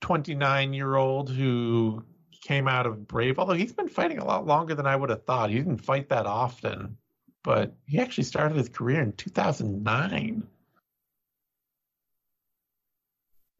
29 0.01 0.72
year 0.72 0.96
old 0.96 1.30
who 1.30 2.05
came 2.40 2.66
out 2.66 2.86
of 2.86 3.07
Brave, 3.07 3.38
although 3.38 3.53
he's 3.55 3.72
been 3.72 3.88
fighting 3.88 4.18
a 4.18 4.24
lot 4.24 4.46
longer 4.46 4.74
than 4.74 4.86
I 4.86 4.96
would 4.96 5.11
have 5.11 5.24
thought. 5.24 5.51
He 5.51 5.57
didn't 5.57 5.78
fight 5.84 6.09
that 6.09 6.26
often, 6.26 6.96
but 7.44 7.74
he 7.86 7.98
actually 7.98 8.24
started 8.24 8.57
his 8.57 8.68
career 8.68 9.03
in 9.03 9.12
2009. 9.12 10.46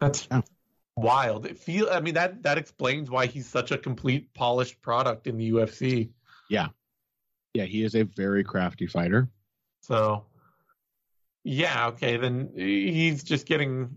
That's 0.01 0.27
Oh. 0.31 0.43
wild. 0.97 1.45
It 1.47 1.59
feel 1.59 1.89
I 1.91 2.01
mean 2.01 2.15
that 2.15 2.43
that 2.43 2.57
explains 2.59 3.11
why 3.11 3.27
he's 3.27 3.47
such 3.47 3.71
a 3.71 3.79
complete 3.79 4.33
polished 4.33 4.81
product 4.81 5.27
in 5.27 5.37
the 5.37 5.51
UFC. 5.51 6.11
Yeah, 6.49 6.69
Yeah, 7.55 7.65
he 7.65 7.85
is 7.85 7.95
a 7.95 8.05
very 8.05 8.43
crafty 8.45 8.87
fighter. 8.87 9.29
So, 9.83 10.25
yeah, 11.45 11.89
okay, 11.89 12.17
then 12.17 12.51
he's 12.55 13.23
just 13.25 13.47
getting. 13.47 13.95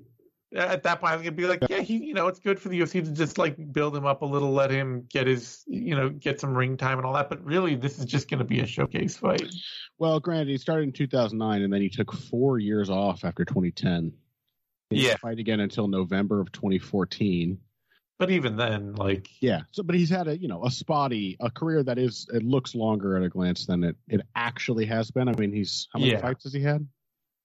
At 0.56 0.84
that 0.84 1.00
point, 1.02 1.14
I'm 1.14 1.20
gonna 1.20 1.32
be 1.32 1.48
like, 1.48 1.64
yeah, 1.68 1.80
he, 1.80 1.98
you 1.98 2.14
know, 2.14 2.28
it's 2.28 2.40
good 2.40 2.60
for 2.60 2.70
the 2.70 2.80
UFC 2.80 3.04
to 3.04 3.12
just 3.12 3.38
like 3.40 3.56
build 3.74 3.96
him 3.96 4.06
up 4.06 4.22
a 4.22 4.26
little, 4.26 4.52
let 4.52 4.70
him 4.70 5.06
get 5.10 5.26
his, 5.26 5.64
you 5.68 5.96
know, 5.96 6.10
get 6.10 6.40
some 6.40 6.56
ring 6.56 6.78
time 6.78 7.00
and 7.00 7.08
all 7.08 7.14
that. 7.14 7.30
But 7.30 7.44
really, 7.44 7.76
this 7.76 7.98
is 7.98 8.06
just 8.06 8.30
gonna 8.30 8.44
be 8.44 8.60
a 8.60 8.66
showcase 8.68 9.18
fight. 9.18 9.52
Well, 9.98 10.20
granted, 10.20 10.50
he 10.50 10.58
started 10.58 10.84
in 10.84 10.92
2009, 10.92 11.62
and 11.64 11.74
then 11.74 11.82
he 11.82 11.90
took 11.90 12.12
four 12.14 12.60
years 12.60 12.90
off 12.90 13.24
after 13.24 13.44
2010. 13.46 14.14
He 14.92 15.08
Yeah. 15.08 15.16
fight 15.18 15.40
again 15.40 15.60
until 15.60 15.88
November 15.88 16.40
of 16.40 16.52
2014. 16.52 17.58
But 18.20 18.30
even 18.30 18.56
then, 18.56 18.94
like, 18.94 19.28
Yeah. 19.42 19.62
So, 19.72 19.82
but 19.82 19.96
he's 19.96 20.10
had 20.10 20.28
a 20.28 20.38
you 20.38 20.48
know 20.48 20.64
a 20.64 20.70
spotty 20.70 21.36
a 21.40 21.50
career 21.50 21.82
that 21.84 21.98
is 21.98 22.28
it 22.32 22.44
looks 22.44 22.76
longer 22.76 23.18
at 23.18 23.24
a 23.24 23.30
glance 23.30 23.66
than 23.66 23.84
it 23.84 23.96
it 24.08 24.22
actually 24.36 24.86
has 24.86 25.10
been. 25.10 25.28
I 25.28 25.34
mean, 25.36 25.52
he's 25.52 25.88
how 25.92 26.00
many 26.00 26.12
Yeah. 26.12 26.22
fights 26.22 26.44
has 26.44 26.54
he 26.54 26.62
had? 26.62 26.88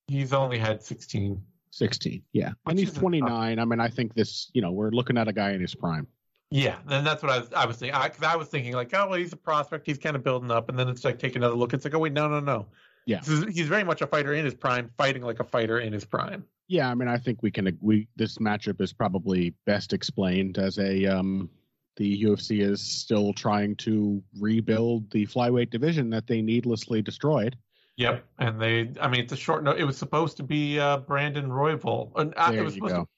he's 0.08 0.32
only 0.32 0.58
had 0.58 0.82
16. 0.82 1.42
16. 1.78 2.22
Yeah. 2.32 2.48
Which 2.48 2.56
and 2.72 2.78
he's 2.78 2.88
isn't 2.90 3.00
29. 3.00 3.58
I 3.58 3.64
mean, 3.64 3.80
I 3.80 3.88
think 3.88 4.14
this 4.14 4.50
you 4.52 4.62
know 4.62 4.72
we're 4.72 4.90
looking 4.90 5.16
at 5.16 5.28
a 5.28 5.32
guy 5.32 5.52
in 5.52 5.60
his 5.60 5.74
prime. 5.74 6.06
Yeah, 6.50 6.78
and 6.88 7.06
that's 7.06 7.22
what 7.22 7.30
I 7.30 7.38
was, 7.40 7.52
I 7.52 7.66
was 7.66 7.76
thinking. 7.76 7.94
I, 7.94 8.08
'cause 8.08 8.22
I 8.22 8.34
was 8.36 8.48
thinking 8.48 8.72
like, 8.72 8.90
oh, 8.94 9.08
well, 9.08 9.18
he's 9.18 9.32
a 9.34 9.36
prospect. 9.36 9.86
He's 9.86 9.98
kind 9.98 10.16
of 10.16 10.24
building 10.24 10.50
up, 10.50 10.70
and 10.70 10.78
then 10.78 10.88
it's 10.88 11.04
like 11.04 11.18
take 11.18 11.36
another 11.36 11.54
look. 11.54 11.74
It's 11.74 11.84
like, 11.84 11.94
oh 11.94 11.98
wait, 11.98 12.12
no, 12.14 12.26
no, 12.28 12.40
no. 12.40 12.66
Yeah. 13.06 13.18
This 13.20 13.28
is- 13.28 13.54
he's 13.54 13.68
very 13.68 13.84
much 13.84 14.00
a 14.02 14.06
fighter 14.06 14.32
in 14.34 14.44
his 14.44 14.54
prime, 14.54 14.90
fighting 14.96 15.22
like 15.22 15.40
a 15.40 15.44
fighter 15.44 15.78
in 15.80 15.92
his 15.92 16.04
prime. 16.04 16.44
Yeah. 16.68 16.90
I 16.90 16.94
mean, 16.94 17.08
I 17.08 17.18
think 17.18 17.42
we 17.42 17.50
can 17.50 17.76
we 17.80 18.08
this 18.16 18.38
matchup 18.38 18.80
is 18.80 18.92
probably 18.92 19.54
best 19.66 19.92
explained 19.92 20.58
as 20.58 20.78
a 20.78 21.06
um 21.06 21.48
the 21.96 22.22
UFC 22.24 22.60
is 22.62 22.80
still 22.80 23.32
trying 23.32 23.74
to 23.76 24.22
rebuild 24.38 25.10
the 25.10 25.26
flyweight 25.26 25.68
division 25.70 26.10
that 26.10 26.26
they 26.28 26.40
needlessly 26.40 27.02
destroyed. 27.02 27.56
Yep, 27.98 28.24
and 28.38 28.60
they, 28.60 28.92
I 29.00 29.08
mean, 29.08 29.20
it's 29.22 29.32
a 29.32 29.36
short 29.36 29.64
note. 29.64 29.76
It 29.78 29.84
was 29.84 29.98
supposed 29.98 30.36
to 30.38 30.44
be 30.44 30.78
uh, 30.78 30.98
Brandon 30.98 31.48
Royval. 31.48 32.12
Uh, 32.16 32.22
it 32.22 32.52
There 32.52 32.62
was 32.64 32.74
you 32.76 32.78
supposed 32.80 32.94
go. 32.94 33.00
be 33.02 33.08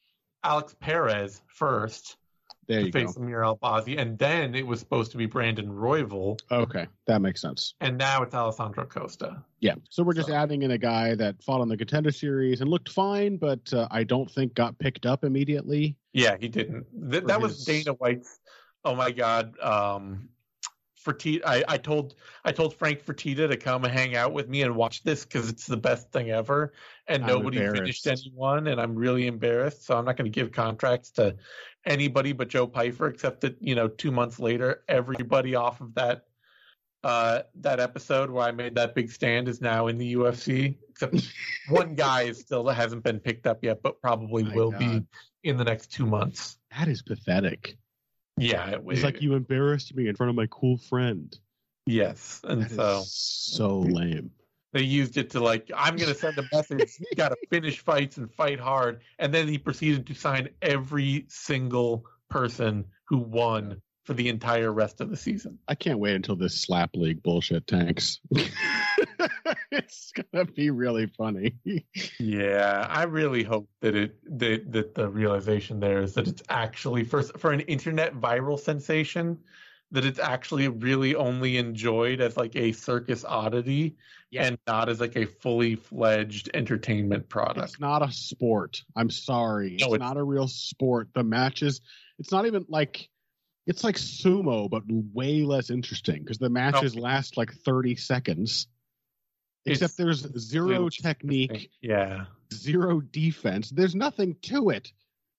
Alex 0.42 0.74
Perez 0.80 1.42
first 1.48 2.16
There 2.66 2.82
to 2.84 2.90
go. 2.90 2.98
face 3.00 3.14
Amir 3.18 3.40
Albazi, 3.42 3.98
and 4.00 4.18
then 4.18 4.54
it 4.54 4.66
was 4.66 4.80
supposed 4.80 5.10
to 5.12 5.18
be 5.18 5.26
Brandon 5.26 5.68
Royval, 5.68 6.40
Okay, 6.50 6.86
that 7.06 7.20
makes 7.20 7.42
sense. 7.42 7.74
and 7.82 7.98
now 7.98 8.22
it's 8.22 8.34
Alessandro 8.34 8.86
Costa. 8.86 9.44
Yeah. 9.60 9.74
So 9.90 10.02
we're 10.02 10.14
just 10.14 10.28
So- 10.28 10.34
adding 10.34 10.62
in 10.62 10.70
a 10.70 10.78
guy 10.78 11.14
that 11.14 11.42
fought 11.42 11.60
on 11.60 11.68
the 11.68 11.76
contender 11.76 12.10
series 12.10 12.62
and 12.62 12.70
looked 12.70 12.88
fine, 12.88 13.36
but 13.36 13.70
uh, 13.74 13.86
I 13.90 14.02
don't 14.04 14.30
think 14.30 14.54
got 14.54 14.78
picked 14.78 15.04
up 15.04 15.24
immediately. 15.24 15.94
Yeah, 16.14 16.38
he 16.40 16.48
didn't. 16.48 16.86
Th- 17.10 17.24
that 17.24 17.38
was 17.40 17.66
Dana 17.66 17.92
White's. 17.92 18.40
Oh 18.82 18.94
my 18.94 19.10
God. 19.10 19.58
Um, 19.60 20.30
Fertitta, 21.04 21.40
I, 21.44 21.64
I 21.68 21.76
told 21.76 22.14
I 22.44 22.52
told 22.52 22.74
Frank 22.74 23.04
Fertitta 23.04 23.48
to 23.48 23.56
come 23.56 23.84
and 23.84 23.92
hang 23.92 24.16
out 24.16 24.32
with 24.32 24.48
me 24.48 24.62
and 24.62 24.74
watch 24.76 25.02
this 25.02 25.24
because 25.24 25.48
it's 25.48 25.66
the 25.66 25.76
best 25.76 26.10
thing 26.12 26.30
ever, 26.30 26.72
and 27.06 27.22
I'm 27.22 27.28
nobody 27.28 27.58
finished 27.58 28.06
anyone, 28.06 28.66
and 28.66 28.80
I'm 28.80 28.94
really 28.94 29.26
embarrassed. 29.26 29.86
So 29.86 29.96
I'm 29.96 30.04
not 30.04 30.16
going 30.16 30.30
to 30.30 30.34
give 30.34 30.52
contracts 30.52 31.10
to 31.12 31.36
anybody 31.86 32.32
but 32.32 32.48
Joe 32.48 32.66
Pfeiffer, 32.66 33.08
except 33.08 33.40
that 33.42 33.56
you 33.60 33.74
know 33.74 33.88
two 33.88 34.10
months 34.10 34.38
later, 34.38 34.84
everybody 34.88 35.54
off 35.54 35.80
of 35.80 35.94
that 35.94 36.24
uh 37.02 37.40
that 37.54 37.80
episode 37.80 38.30
where 38.30 38.44
I 38.44 38.50
made 38.50 38.74
that 38.74 38.94
big 38.94 39.10
stand 39.10 39.48
is 39.48 39.60
now 39.60 39.86
in 39.86 39.96
the 39.96 40.14
UFC, 40.14 40.76
except 40.90 41.16
one 41.70 41.94
guy 41.94 42.22
is 42.22 42.40
still 42.40 42.68
hasn't 42.68 43.04
been 43.04 43.20
picked 43.20 43.46
up 43.46 43.64
yet, 43.64 43.82
but 43.82 44.00
probably 44.00 44.44
My 44.44 44.54
will 44.54 44.70
God. 44.70 44.78
be 44.80 45.02
in 45.44 45.56
the 45.56 45.64
next 45.64 45.92
two 45.92 46.06
months. 46.06 46.58
That 46.76 46.88
is 46.88 47.02
pathetic. 47.02 47.78
Yeah, 48.36 48.70
it, 48.70 48.82
It's 48.88 49.02
like 49.02 49.20
you 49.22 49.34
embarrassed 49.34 49.94
me 49.94 50.08
in 50.08 50.16
front 50.16 50.30
of 50.30 50.36
my 50.36 50.46
cool 50.50 50.78
friend. 50.78 51.36
Yes, 51.86 52.40
and 52.44 52.62
That 52.62 52.70
so 52.70 53.02
so 53.06 53.78
lame. 53.80 54.30
they 54.72 54.82
used 54.82 55.16
it 55.16 55.30
to 55.30 55.40
like, 55.40 55.70
I'm 55.76 55.96
going 55.96 56.08
to 56.12 56.14
send 56.18 56.38
a 56.38 56.44
message. 56.52 56.96
you 57.00 57.06
got 57.16 57.30
to 57.30 57.36
finish 57.50 57.80
fights 57.80 58.16
and 58.16 58.32
fight 58.32 58.60
hard, 58.60 59.00
and 59.18 59.34
then 59.34 59.48
he 59.48 59.58
proceeded 59.58 60.06
to 60.08 60.14
sign 60.14 60.50
every 60.62 61.26
single 61.28 62.06
person 62.28 62.86
who 63.08 63.18
won 63.18 63.82
for 64.04 64.14
the 64.14 64.28
entire 64.28 64.72
rest 64.72 65.00
of 65.00 65.10
the 65.10 65.16
season. 65.16 65.58
I 65.68 65.74
can't 65.74 65.98
wait 65.98 66.14
until 66.14 66.36
this 66.36 66.60
slap 66.60 66.90
league 66.94 67.22
bullshit 67.22 67.66
tanks. 67.66 68.20
it's 69.70 70.12
gonna 70.12 70.44
be 70.44 70.70
really 70.70 71.06
funny. 71.06 71.54
Yeah, 72.18 72.86
I 72.88 73.04
really 73.04 73.42
hope 73.42 73.68
that 73.80 73.94
it 73.94 74.16
that 74.38 74.72
that 74.72 74.94
the 74.94 75.08
realization 75.08 75.80
there 75.80 76.00
is 76.02 76.14
that 76.14 76.28
it's 76.28 76.42
actually 76.48 77.04
for 77.04 77.22
for 77.22 77.52
an 77.52 77.60
internet 77.60 78.14
viral 78.14 78.58
sensation 78.58 79.38
that 79.92 80.04
it's 80.04 80.20
actually 80.20 80.68
really 80.68 81.14
only 81.16 81.56
enjoyed 81.56 82.20
as 82.20 82.36
like 82.36 82.54
a 82.54 82.70
circus 82.72 83.24
oddity 83.24 83.96
Yeah. 84.30 84.44
and 84.46 84.58
not 84.66 84.88
as 84.88 85.00
like 85.00 85.16
a 85.16 85.26
fully 85.26 85.74
fledged 85.74 86.48
entertainment 86.54 87.28
product. 87.28 87.70
It's 87.70 87.80
not 87.80 88.00
a 88.08 88.12
sport. 88.12 88.82
I'm 88.94 89.10
sorry. 89.10 89.70
No, 89.80 89.86
it's, 89.86 89.94
it's- 89.94 90.00
not 90.00 90.16
a 90.16 90.22
real 90.22 90.46
sport. 90.46 91.08
The 91.12 91.24
matches, 91.24 91.80
it's 92.18 92.30
not 92.30 92.46
even 92.46 92.66
like 92.68 93.08
it's 93.66 93.84
like 93.84 93.96
sumo, 93.96 94.68
but 94.70 94.82
way 94.88 95.42
less 95.42 95.70
interesting 95.70 96.20
because 96.20 96.38
the 96.38 96.50
matches 96.50 96.96
last 96.96 97.36
like 97.36 97.52
30 97.52 97.96
seconds. 97.96 98.66
Except 99.66 99.96
there's 99.96 100.26
zero 100.38 100.88
technique, 100.88 101.70
Yeah. 101.82 102.24
zero 102.52 103.00
defense. 103.00 103.70
There's 103.70 103.94
nothing 103.94 104.36
to 104.42 104.70
it. 104.70 104.92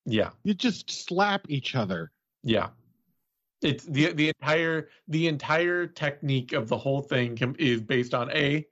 Yeah. 0.06 0.32
You 0.44 0.54
just 0.54 0.90
slap 0.90 1.46
each 1.50 1.76
other. 1.76 2.12
Yeah. 2.44 2.70
It's 3.62 3.86
the 3.86 4.14
the 4.14 4.30
entire 4.30 4.90
the 5.08 5.28
entire 5.28 5.86
technique 5.88 6.54
of 6.54 6.68
the 6.68 6.78
whole 6.78 7.02
thing 7.02 7.36
can, 7.36 7.56
is 7.56 7.82
based 7.82 8.14
on 8.14 8.32
a 8.32 8.66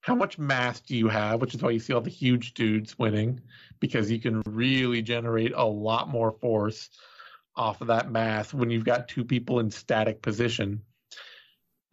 how 0.00 0.16
much 0.16 0.36
mass 0.36 0.80
do 0.80 0.96
you 0.96 1.08
have, 1.08 1.40
which 1.40 1.54
is 1.54 1.62
why 1.62 1.70
you 1.70 1.78
see 1.78 1.92
all 1.92 2.00
the 2.00 2.10
huge 2.10 2.54
dudes 2.54 2.98
winning 2.98 3.40
because 3.78 4.10
you 4.10 4.18
can 4.18 4.42
really 4.46 5.00
generate 5.00 5.52
a 5.54 5.64
lot 5.64 6.08
more 6.08 6.32
force 6.32 6.90
off 7.54 7.80
of 7.80 7.86
that 7.86 8.10
mass 8.10 8.52
when 8.52 8.68
you've 8.70 8.84
got 8.84 9.06
two 9.06 9.24
people 9.24 9.60
in 9.60 9.70
static 9.70 10.20
position. 10.22 10.82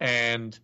And 0.00 0.58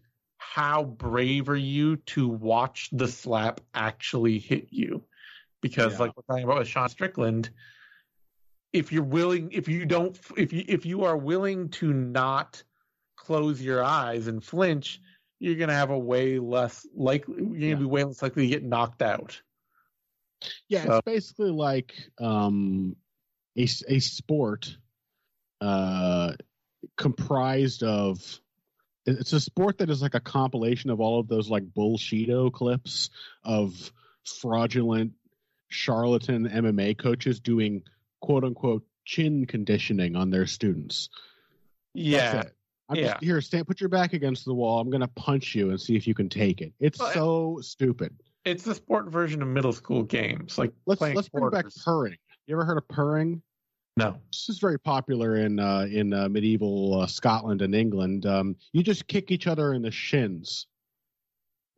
how 0.55 0.85
brave 0.85 1.49
are 1.49 1.57
you 1.57 1.97
to 1.97 2.29
watch 2.29 2.89
the 2.93 3.09
slap 3.09 3.61
actually 3.75 4.39
hit 4.39 4.69
you? 4.71 5.03
Because 5.61 5.95
Yeah. 5.95 5.99
like 5.99 6.17
we're 6.17 6.23
talking 6.23 6.45
about 6.45 6.59
with 6.61 6.69
Sean 6.69 6.89
Strickland, 6.89 7.51
if 8.73 8.93
you're 8.93 9.03
willing 9.03 9.51
if 9.53 9.69
you 9.69 9.87
don't 9.87 10.19
if 10.37 10.53
you 10.53 10.65
if 10.69 10.87
you 10.87 11.05
are 11.05 11.17
willing 11.17 11.69
to 11.71 11.93
not 11.93 12.63
close 13.17 13.61
your 13.61 13.83
eyes 13.83 14.27
and 14.29 14.43
flinch 14.45 15.01
you're 15.39 15.55
going 15.55 15.69
to 15.69 15.75
have 15.75 15.91
a 15.91 15.99
way 15.99 16.39
less 16.39 16.87
likely 16.95 17.37
you're 17.37 17.55
to 17.55 17.67
Yeah. 17.69 17.75
be 17.77 17.85
way 17.85 18.05
less 18.05 18.21
likely 18.23 18.43
to 18.45 18.49
get 18.49 18.63
knocked 18.65 19.03
out 19.03 19.41
Yeah, 20.69 20.85
So- 20.85 20.97
it's 20.99 21.05
basically 21.05 21.51
like 21.51 21.95
um, 22.21 22.95
a 23.57 23.67
sport 23.67 24.77
uh, 25.63 26.35
comprised 26.99 27.83
of. 27.83 28.41
It's 29.07 29.33
a 29.33 29.41
sport 29.41 29.79
that 29.79 29.89
is 29.91 30.03
like 30.03 30.15
a 30.15 30.21
compilation 30.21 30.91
of 30.91 31.01
all 31.01 31.21
of 31.21 31.29
those 31.29 31.49
like 31.49 31.65
bullshido 31.65 32.53
clips 32.53 33.11
of 33.45 33.93
fraudulent 34.25 35.13
charlatan 35.69 36.49
MMA 36.49 36.99
coaches 36.99 37.39
doing 37.41 37.83
quote 38.21 38.45
unquote 38.45 38.85
chin 39.05 39.47
conditioning 39.47 40.17
on 40.17 40.31
their 40.31 40.47
students. 40.47 41.09
yeah. 41.95 42.45
I'm 42.89 42.97
Yeah. 42.97 43.15
just 43.15 43.25
here. 43.25 43.41
Stand, 43.41 43.67
put 43.67 43.81
your 43.81 43.89
back 43.89 44.13
against 44.13 44.45
the 44.45 44.55
wall. 44.55 44.79
I'm 44.81 44.91
gonna 44.91 45.09
punch 45.09 45.57
you 45.57 45.71
and 45.71 45.81
see 45.81 45.97
if 45.97 46.07
you 46.07 46.15
can 46.15 46.29
take 46.29 46.61
it. 46.61 46.73
It's 46.79 46.99
Well, 47.01 47.13
so 47.13 47.59
stupid. 47.61 48.15
it's 48.45 48.63
the 48.63 48.77
sport 48.77 49.11
version 49.11 49.43
of 49.43 49.49
middle 49.49 49.73
school 49.73 50.05
games 50.05 50.57
like 50.57 50.73
Let's 50.87 51.01
let's 51.01 51.29
bring 51.29 51.51
back 51.51 51.67
purring. 51.85 52.17
You 52.47 52.55
ever 52.55 52.65
heard 52.65 52.79
of 52.79 52.87
purring? 52.87 53.43
No 53.97 54.17
this 54.33 54.49
is 54.49 54.59
very 54.59 54.79
popular 54.79 55.37
in 55.37 55.59
uh, 55.59 55.87
in 55.91 56.13
uh, 56.13 56.29
medieval 56.29 57.01
uh, 57.03 57.07
Scotland 57.07 57.63
and 57.63 57.75
England. 57.75 58.27
Um, 58.27 58.57
you 58.73 58.83
just 58.83 59.07
kick 59.07 59.31
each 59.31 59.47
other 59.47 59.73
in 59.75 59.83
the 59.83 59.91
shins 59.91 60.67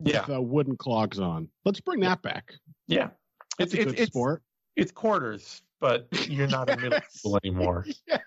yeah 0.03 0.21
with 0.25 0.35
uh, 0.37 0.41
wooden 0.41 0.75
clogs 0.77 1.19
on. 1.19 1.47
Let's 1.65 1.81
bring 1.81 1.99
that 2.01 2.21
back. 2.21 2.53
yeah 2.87 3.09
That's 3.57 3.73
it's 3.73 3.83
a 3.83 3.85
good 3.85 3.99
it's, 3.99 4.11
sport. 4.11 4.43
it's 4.75 4.91
quarters 4.91 5.61
but 5.81 6.07
you're 6.29 6.47
not 6.47 6.69
in 6.69 6.81
middle 6.81 6.99
school 7.09 7.37
anymore 7.43 7.85
yeah. 8.07 8.17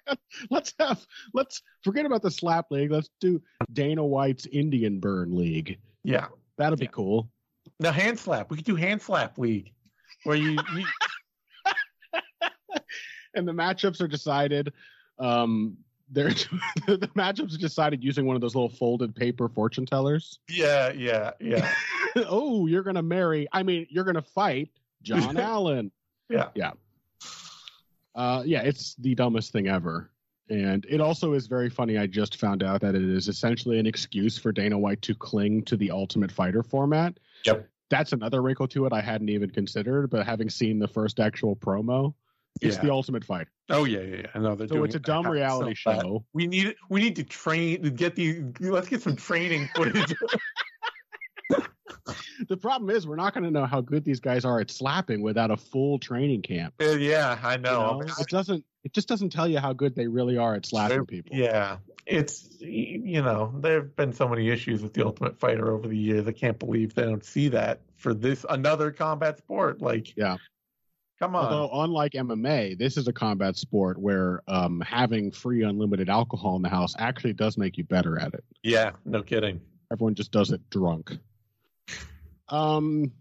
Let's 0.51 0.73
have 0.81 1.05
let's 1.35 1.61
forget 1.85 2.07
about 2.07 2.23
the 2.23 2.31
slap 2.31 2.67
league. 2.71 2.91
Let's 2.91 3.11
do 3.21 3.43
Dana 3.75 4.03
White's 4.05 4.47
Indian 4.47 5.01
Burn 5.01 5.37
League. 5.37 5.79
yeah 6.05 6.27
That'll 6.59 6.79
be 6.79 6.87
cool. 6.87 7.29
now 7.81 7.93
hand 7.93 8.19
slap 8.19 8.51
we 8.51 8.57
could 8.57 8.65
do 8.65 8.75
hand 8.77 9.03
slap 9.03 9.37
league 9.39 9.73
where 10.25 10.37
you, 10.37 10.53
you 10.75 10.87
And 13.35 13.47
the 13.47 13.53
matchups 13.53 14.01
are 14.01 14.09
decided. 14.09 14.73
Um, 15.19 15.77
they're 16.11 16.29
the 16.87 17.11
matchups 17.17 17.55
are 17.55 17.59
decided 17.59 18.05
using 18.05 18.27
one 18.27 18.37
of 18.37 18.43
those 18.43 18.55
little 18.55 18.69
folded 18.69 19.15
paper 19.15 19.49
fortune 19.49 19.87
tellers. 19.87 20.41
yeah 20.49 20.93
yeah 20.93 21.31
yeah 21.41 21.73
oh, 22.17 22.67
you're 22.67 22.83
gonna 22.83 23.03
marry. 23.03 23.49
I 23.53 23.63
mean, 23.63 23.87
you're 23.91 24.05
gonna 24.05 24.23
fight 24.23 24.71
John 25.03 25.37
Allen. 25.39 25.91
Yeah. 26.29 26.49
Yeah. 26.55 26.73
Uh, 28.15 28.43
yeah, 28.45 28.61
it's 28.61 28.95
the 28.97 29.15
dumbest 29.15 29.53
thing 29.53 29.69
ever. 29.69 30.11
And 30.51 30.85
it 30.89 31.01
also 31.01 31.33
is 31.33 31.47
very 31.47 31.71
funny. 31.71 31.97
I 31.97 32.07
just 32.07 32.37
found 32.37 32.63
out 32.63 32.83
that 32.83 32.95
it 32.95 33.03
is 33.03 33.29
essentially 33.29 33.79
an 33.79 33.87
excuse 33.87 34.37
for 34.37 34.53
Dana 34.53 34.79
White 34.79 35.01
to 35.03 35.15
cling 35.15 35.63
to 35.65 35.77
the 35.77 35.91
Ultimate 35.91 36.31
Fighter 36.31 36.63
format. 36.63 37.19
Yep. 37.47 37.69
That's 37.89 38.13
another 38.13 38.43
wrinkle 38.43 38.69
to 38.69 38.85
it 38.87 38.93
I 38.93 39.01
hadn't 39.01 39.29
even 39.29 39.51
considered, 39.51 40.11
but 40.11 40.27
having 40.27 40.51
seen 40.51 40.79
the 40.79 40.89
first 40.89 41.21
actual 41.21 41.57
promo, 41.57 42.15
it's 42.61 42.77
Yeah. 42.77 42.83
the 42.83 42.91
Ultimate 42.93 43.25
Fighter. 43.25 43.51
Oh 43.71 43.85
yeah, 43.85 44.01
yeah, 44.01 44.17
yeah. 44.17 44.27
I 44.35 44.39
know 44.39 44.55
they're 44.55 44.69
So 44.69 44.75
doing 44.77 44.87
it's 44.87 44.95
a 44.97 45.01
dumb 45.01 45.27
reality 45.27 45.75
show. 45.75 46.25
We 46.35 46.47
need 46.47 46.75
we 46.91 47.01
need 47.01 47.17
to 47.17 47.25
train 47.25 47.83
to 47.83 47.91
get 47.91 48.15
the 48.17 48.45
Let's 48.61 48.89
get 48.89 49.03
some 49.03 49.17
training 49.17 49.69
footage. 49.75 50.15
The 52.49 52.57
problem 52.57 52.91
is 52.91 53.07
we're 53.07 53.15
not 53.17 53.33
going 53.35 53.45
to 53.45 53.51
know 53.51 53.65
how 53.67 53.81
good 53.81 54.05
these 54.05 54.19
guys 54.19 54.45
are 54.45 54.59
at 54.59 54.71
slapping 54.71 55.23
without 55.23 55.53
a 55.53 55.57
full 55.57 56.01
training 56.01 56.43
camp. 56.43 56.75
Uh, 56.83 56.91
yeah, 56.97 57.39
I 57.41 57.53
you 57.55 57.61
know. 57.61 57.71
know? 57.71 58.01
I 58.01 58.05
mean, 58.05 58.15
It 58.19 58.29
doesn't. 58.29 58.65
It 58.83 58.93
just 58.93 59.07
doesn't 59.07 59.31
tell 59.31 59.47
you 59.47 59.61
how 59.61 59.73
good 59.73 59.95
they 59.95 60.09
really 60.09 60.37
are 60.37 60.55
at 60.57 60.67
slapping 60.67 60.97
Sure. 60.97 61.05
people. 61.05 61.37
Yeah, 61.37 61.77
it's 62.05 62.49
you 62.61 63.23
know 63.23 63.55
there 63.61 63.75
have 63.83 63.95
been 63.95 64.13
so 64.13 64.27
many 64.29 64.49
issues 64.49 64.83
with 64.83 64.93
the 64.95 65.07
Ultimate 65.07 65.39
Fighter 65.39 65.71
over 65.73 65.87
the 65.87 65.97
years. 65.97 66.27
I 66.27 66.33
can't 66.33 66.59
believe 66.59 66.95
they 66.95 67.03
don't 67.05 67.25
see 67.25 67.47
that 67.49 67.81
for 67.97 68.13
this 68.13 68.45
another 68.51 68.91
combat 68.91 69.39
sport. 69.39 69.81
Like, 69.81 70.17
Yeah. 70.17 70.39
Come 71.23 71.37
on. 71.37 71.45
Although, 71.45 71.83
unlike 71.83 72.13
MMA, 72.13 72.79
this 72.79 72.97
is 72.97 73.07
a 73.09 73.13
combat 73.13 73.57
sport 73.57 73.99
where 73.99 74.43
um, 74.49 74.81
having 74.81 75.31
free 75.31 75.63
unlimited 75.63 76.09
alcohol 76.09 76.57
in 76.57 76.63
the 76.63 76.69
house 76.69 76.95
actually 76.99 77.33
does 77.33 77.57
make 77.57 77.79
you 77.79 77.85
better 77.85 78.19
at 78.19 78.35
it. 78.35 78.45
yeah, 78.63 78.93
no 79.05 79.23
kidding. 79.23 79.61
Everyone 79.93 80.15
just 80.15 80.33
does 80.33 80.51
it 80.51 80.61
drunk. 80.71 81.17
Um. 82.49 83.13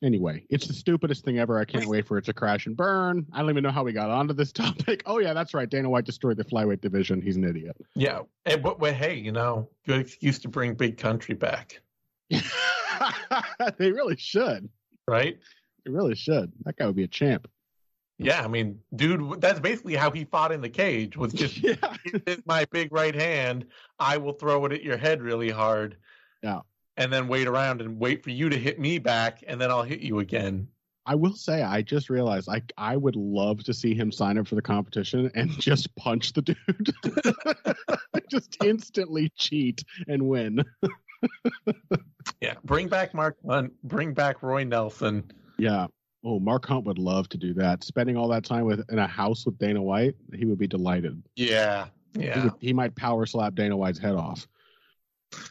Anyway, 0.00 0.44
it's 0.48 0.68
the 0.68 0.74
stupidest 0.74 1.24
thing 1.24 1.40
ever. 1.40 1.58
I 1.58 1.64
can't 1.64 1.86
wait 1.86 2.06
for 2.06 2.18
it 2.18 2.26
to 2.26 2.32
crash 2.32 2.66
and 2.66 2.76
burn. 2.76 3.26
I 3.32 3.40
don't 3.40 3.50
even 3.50 3.64
know 3.64 3.72
how 3.72 3.82
we 3.82 3.92
got 3.92 4.10
onto 4.10 4.32
this 4.32 4.52
topic. 4.64 5.02
Oh 5.06 5.18
yeah, 5.18 5.34
that's 5.34 5.54
right. 5.54 5.68
Dana 5.68 5.90
White 5.90 6.04
destroyed 6.04 6.36
the 6.36 6.44
flyweight 6.44 6.80
division. 6.80 7.20
He's 7.20 7.36
an 7.36 7.42
idiot. 7.42 7.76
Yeah, 7.96 8.20
and, 8.46 8.62
but, 8.62 8.78
but 8.78 8.94
hey, 8.94 9.16
you 9.16 9.32
know, 9.32 9.68
good 9.86 9.98
excuse 9.98 10.38
to 10.40 10.48
bring 10.48 10.74
Big 10.74 10.98
Country 10.98 11.34
back, 11.34 11.80
they 12.30 13.90
really 13.90 14.16
should. 14.16 14.68
right? 15.08 15.38
They 15.88 15.94
really 15.94 16.14
should. 16.14 16.52
That 16.64 16.76
guy 16.76 16.86
would 16.86 16.96
be 16.96 17.04
a 17.04 17.08
champ. 17.08 17.48
Yeah, 18.18 18.44
I 18.44 18.48
mean, 18.48 18.80
dude, 18.94 19.40
that's 19.40 19.60
basically 19.60 19.94
how 19.94 20.10
he 20.10 20.24
fought 20.24 20.52
in 20.52 20.60
the 20.60 20.68
cage. 20.68 21.16
Was 21.16 21.32
just 21.32 21.56
yeah. 21.62 21.76
my 22.44 22.66
big 22.70 22.92
right 22.92 23.14
hand. 23.14 23.66
I 23.98 24.18
will 24.18 24.32
throw 24.32 24.66
it 24.66 24.72
at 24.72 24.82
your 24.82 24.98
head 24.98 25.22
really 25.22 25.50
hard. 25.50 25.96
Yeah. 26.42 26.60
And 26.96 27.12
then 27.12 27.28
wait 27.28 27.46
around 27.46 27.80
and 27.80 27.98
wait 27.98 28.24
for 28.24 28.30
you 28.30 28.48
to 28.50 28.58
hit 28.58 28.78
me 28.78 28.98
back, 28.98 29.42
and 29.46 29.60
then 29.60 29.70
I'll 29.70 29.84
hit 29.84 30.00
you 30.00 30.18
again. 30.18 30.68
I 31.06 31.14
will 31.14 31.34
say, 31.34 31.62
I 31.62 31.80
just 31.80 32.10
realized 32.10 32.50
I 32.50 32.60
I 32.76 32.96
would 32.96 33.16
love 33.16 33.64
to 33.64 33.72
see 33.72 33.94
him 33.94 34.12
sign 34.12 34.36
up 34.36 34.46
for 34.46 34.56
the 34.56 34.62
competition 34.62 35.30
and 35.34 35.50
just 35.58 35.94
punch 35.94 36.34
the 36.34 36.42
dude, 36.42 36.92
just 38.30 38.58
instantly 38.62 39.32
cheat 39.36 39.82
and 40.06 40.28
win. 40.28 40.64
Yeah. 42.40 42.54
Bring 42.64 42.88
back 42.88 43.14
Mark 43.14 43.38
Hunt. 43.48 43.72
Bring 43.82 44.12
back 44.12 44.42
Roy 44.42 44.64
Nelson. 44.64 45.32
Yeah. 45.58 45.86
Oh, 46.24 46.40
Mark 46.40 46.66
Hunt 46.66 46.84
would 46.84 46.98
love 46.98 47.28
to 47.30 47.36
do 47.38 47.54
that. 47.54 47.84
Spending 47.84 48.16
all 48.16 48.28
that 48.28 48.44
time 48.44 48.64
with 48.64 48.84
in 48.90 48.98
a 48.98 49.06
house 49.06 49.46
with 49.46 49.58
Dana 49.58 49.82
White, 49.82 50.14
he 50.34 50.44
would 50.44 50.58
be 50.58 50.66
delighted. 50.66 51.22
Yeah. 51.36 51.86
He, 52.16 52.24
Yeah. 52.26 52.44
would, 52.44 52.52
he 52.60 52.72
might 52.72 52.94
power 52.96 53.24
slap 53.26 53.54
Dana 53.54 53.76
White's 53.76 53.98
head 53.98 54.14
off. 54.14 54.46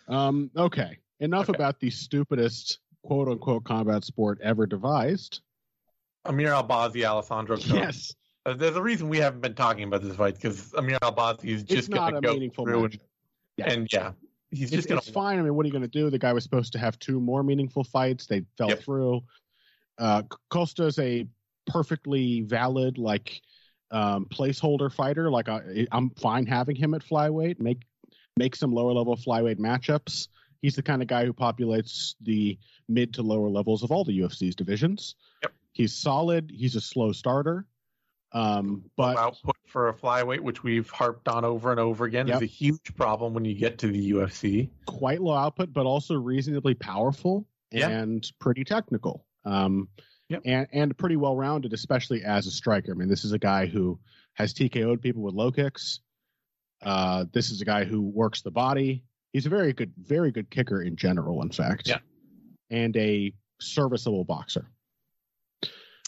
Um. 0.08 0.50
Okay. 0.58 0.98
Enough 1.20 1.50
Okay. 1.50 1.58
about 1.58 1.80
the 1.80 1.90
stupidest 1.90 2.80
quote 3.04 3.28
unquote 3.28 3.64
combat 3.64 4.04
sport 4.04 4.40
ever 4.44 4.66
devised. 4.66 5.42
Amir 6.26 6.50
Albazi, 6.52 7.06
Alessandro. 7.06 7.56
Costa. 7.56 7.76
Yes. 7.76 8.14
Uh, 8.46 8.54
There's 8.54 8.76
a 8.76 8.82
reason 8.82 9.08
we 9.10 9.18
haven't 9.18 9.42
been 9.42 9.54
talking 9.56 9.84
about 9.84 10.02
this 10.04 10.16
fight 10.16 10.36
because 10.36 10.74
Amir 10.74 10.98
Albazi 11.02 11.46
is 11.46 11.64
just 11.64 11.90
going 11.92 12.16
a 12.16 12.22
to 12.22 12.28
go 12.28 12.34
meaningful 12.34 12.66
through 12.66 12.86
and, 12.86 13.00
Yeah. 13.58 13.72
and 13.74 13.88
yeah, 13.92 14.12
he's 14.52 14.64
it's, 14.64 14.72
just 14.72 14.88
going 14.90 15.00
it's 15.00 15.10
fine. 15.10 15.40
I 15.40 15.42
mean, 15.42 15.56
what 15.56 15.66
are 15.66 15.68
you 15.68 15.72
going 15.74 15.82
to 15.84 15.88
do? 15.88 16.10
The 16.10 16.20
guy 16.20 16.34
was 16.34 16.44
supposed 16.44 16.74
to 16.74 16.80
have 16.80 16.98
two 17.00 17.20
more 17.22 17.44
meaningful 17.44 17.84
fights. 17.84 18.26
They 18.28 18.44
fell 18.58 18.70
Yep. 18.70 18.80
through. 18.84 19.22
Uh, 19.98 20.24
Costa 20.50 20.86
is 20.86 21.00
a 21.00 21.28
perfectly 21.66 22.42
valid 22.42 22.98
like 22.98 23.42
um, 23.92 24.26
placeholder 24.26 24.92
fighter. 24.92 25.30
Like 25.32 25.50
I, 25.50 25.88
I'm 25.92 26.10
fine 26.12 26.46
having 26.46 26.76
him 26.76 26.94
at 26.94 27.04
flyweight. 27.04 27.60
Make 27.60 27.82
make 28.36 28.56
some 28.56 28.72
lower 28.72 28.94
level 28.94 29.16
flyweight 29.16 29.58
matchups. 29.58 30.28
He's 30.62 30.76
the 30.76 30.84
kind 30.84 31.02
of 31.02 31.08
guy 31.08 31.26
who 31.26 31.34
populates 31.34 32.16
the 32.22 32.58
mid 32.90 33.14
to 33.16 33.22
lower 33.22 33.50
levels 33.50 33.84
of 33.84 33.92
all 33.92 34.04
the 34.04 34.20
UFC's 34.20 34.56
divisions. 34.56 35.16
Yep. 35.44 35.54
He's 35.74 35.94
solid. 35.94 36.52
He's 36.54 36.76
a 36.76 36.82
slow 36.82 37.12
starter. 37.12 37.66
Um, 38.34 38.84
but 38.98 39.18
output 39.18 39.56
for 39.68 39.88
a 39.88 39.94
flyweight, 39.94 40.42
which 40.42 40.62
we've 40.62 40.90
harped 40.90 41.28
on 41.28 41.46
over 41.46 41.72
and 41.72 41.80
over 41.80 42.06
again, 42.06 42.28
Yep. 42.28 42.36
is 42.38 42.42
a 42.42 42.46
huge 42.46 42.96
problem 42.96 43.34
when 43.34 43.46
you 43.46 43.54
get 43.56 43.78
to 43.80 43.88
the 43.88 44.12
UFC. 44.12 44.70
quite 44.86 45.22
low 45.22 45.34
output, 45.36 45.72
but 45.72 45.86
also 45.86 46.16
reasonably 46.16 46.74
powerful 46.74 47.48
and 47.72 48.30
pretty 48.40 48.64
technical. 48.64 49.26
Um, 49.46 49.90
Yep. 50.30 50.42
and, 50.46 50.68
and 50.74 50.98
pretty 50.98 51.16
well 51.16 51.38
rounded, 51.38 51.72
especially 51.72 52.24
as 52.24 52.48
a 52.48 52.52
striker. 52.52 52.92
I 52.92 52.96
mean, 52.96 53.08
this 53.08 53.24
is 53.24 53.32
a 53.32 53.40
guy 53.40 53.66
who 53.66 53.98
has 54.34 54.54
TKO'd 54.54 55.02
people 55.02 55.22
with 55.24 55.34
low 55.34 55.52
kicks. 55.52 56.02
Uh, 56.82 57.26
this 57.32 57.50
is 57.50 57.62
a 57.62 57.66
guy 57.66 57.86
who 57.86 58.02
works 58.02 58.42
the 58.42 58.52
body. 58.52 59.06
He's 59.32 59.46
a 59.46 59.50
very 59.50 59.72
good, 59.72 59.94
very 59.98 60.32
good 60.32 60.50
kicker 60.50 60.82
in 60.82 60.98
general, 60.98 61.42
in 61.44 61.50
fact. 61.50 61.88
Yeah. 61.88 62.00
And 62.70 62.96
a 62.98 63.34
serviceable 63.62 64.26
boxer. 64.26 64.70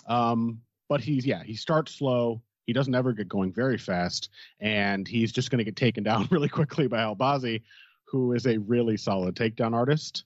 Um, 0.06 0.62
but 0.90 1.02
he's 1.02 1.26
yeah, 1.26 1.44
he 1.44 1.56
starts 1.56 1.96
slow. 1.96 2.42
He 2.66 2.74
doesn't 2.74 2.94
ever 2.94 3.14
get 3.14 3.28
going 3.30 3.54
very 3.54 3.78
fast, 3.78 4.30
and 4.60 5.08
he's 5.08 5.32
just 5.32 5.50
going 5.50 5.60
to 5.60 5.64
get 5.64 5.76
taken 5.76 6.04
down 6.04 6.28
really 6.32 6.50
quickly 6.50 6.88
by 6.88 7.00
Albazi, 7.00 7.62
who 8.06 8.34
is 8.34 8.46
a 8.46 8.58
really 8.58 8.98
solid 8.98 9.36
takedown 9.36 9.74
artist. 9.74 10.26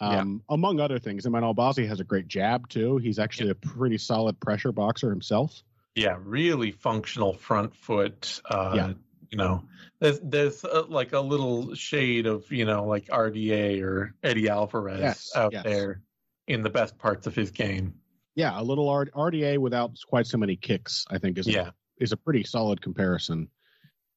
Um, 0.00 0.42
Among 0.50 0.78
other 0.80 0.98
things, 0.98 1.26
I 1.26 1.30
mean, 1.30 1.42
Albazi 1.42 1.88
has 1.88 2.00
a 2.00 2.04
great 2.04 2.28
jab 2.28 2.68
too. 2.68 2.98
He's 2.98 3.18
actually 3.18 3.50
a 3.50 3.54
pretty 3.54 3.98
solid 3.98 4.38
pressure 4.40 4.72
boxer 4.72 5.08
himself. 5.10 5.62
Yeah, 5.94 6.16
really 6.20 6.72
functional 6.72 7.32
front 7.32 7.74
foot. 7.74 8.40
Uh, 8.44 8.72
Yeah. 8.74 8.92
You 9.32 9.38
know, 9.38 9.64
there's 9.98 10.20
there's 10.20 10.64
uh, 10.64 10.84
like 10.88 11.12
a 11.12 11.18
little 11.18 11.74
shade 11.74 12.26
of 12.26 12.52
you 12.52 12.64
know 12.64 12.84
like 12.84 13.06
RDA 13.08 13.82
or 13.82 14.14
Eddie 14.22 14.48
Alvarez 14.48 15.00
Yes, 15.00 15.32
out 15.34 15.52
yes. 15.52 15.64
there 15.64 16.00
in 16.46 16.62
the 16.62 16.70
best 16.70 16.96
parts 16.96 17.26
of 17.26 17.34
his 17.34 17.50
game. 17.50 17.94
Yeah, 18.36 18.58
a 18.58 18.62
little 18.62 18.88
R- 18.88 19.06
RDA 19.06 19.58
without 19.58 19.98
quite 20.06 20.28
so 20.28 20.38
many 20.38 20.54
kicks, 20.54 21.06
I 21.10 21.18
think, 21.18 21.38
is 21.38 21.48
Yeah, 21.48 21.70
a 22.00 22.16
pretty 22.16 22.44
solid 22.44 22.80
comparison. 22.80 23.48